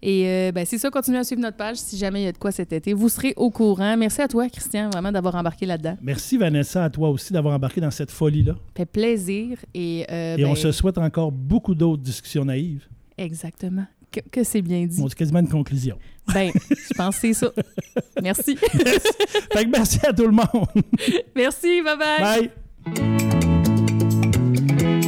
Et 0.00 0.28
euh, 0.28 0.52
ben, 0.52 0.64
c'est 0.64 0.78
ça, 0.78 0.90
continuez 0.90 1.18
à 1.18 1.24
suivre 1.24 1.42
notre 1.42 1.56
page 1.56 1.76
si 1.76 1.96
jamais 1.96 2.22
il 2.22 2.24
y 2.24 2.28
a 2.28 2.32
de 2.32 2.38
quoi 2.38 2.52
cet 2.52 2.72
été. 2.72 2.92
Vous 2.92 3.08
serez 3.08 3.34
au 3.36 3.50
courant. 3.50 3.96
Merci 3.96 4.22
à 4.22 4.28
toi, 4.28 4.48
Christian, 4.48 4.90
vraiment 4.90 5.10
d'avoir 5.10 5.34
embarqué 5.34 5.66
là-dedans. 5.66 5.96
Merci, 6.00 6.36
Vanessa, 6.36 6.84
à 6.84 6.90
toi 6.90 7.10
aussi 7.10 7.32
d'avoir 7.32 7.54
embarqué 7.54 7.80
dans 7.80 7.90
cette 7.90 8.10
folie-là. 8.10 8.54
Fait 8.76 8.86
plaisir. 8.86 9.58
Et, 9.74 10.06
euh, 10.10 10.36
et 10.36 10.44
on 10.44 10.50
ben, 10.50 10.56
se 10.56 10.72
souhaite 10.72 10.98
encore 10.98 11.32
beaucoup 11.32 11.74
d'autres 11.74 12.02
discussions 12.02 12.44
naïves. 12.44 12.86
Exactement. 13.16 13.86
Que, 14.32 14.42
c'est 14.42 14.62
bien 14.62 14.86
dit. 14.86 15.02
c'est 15.02 15.14
quasiment 15.14 15.40
une 15.40 15.48
conclusion. 15.48 15.98
Ben, 16.32 16.50
je 16.70 16.94
pense 16.94 17.16
que 17.16 17.20
c'est 17.20 17.34
ça. 17.34 17.50
Merci. 18.22 18.56
merci. 18.56 18.98
Fait 19.52 19.64
que 19.64 19.70
merci 19.70 19.98
à 20.06 20.12
tout 20.12 20.26
le 20.26 20.32
monde. 20.32 20.66
merci, 21.34 21.82
bye-bye. 21.82 22.50
Bye. 24.96 25.07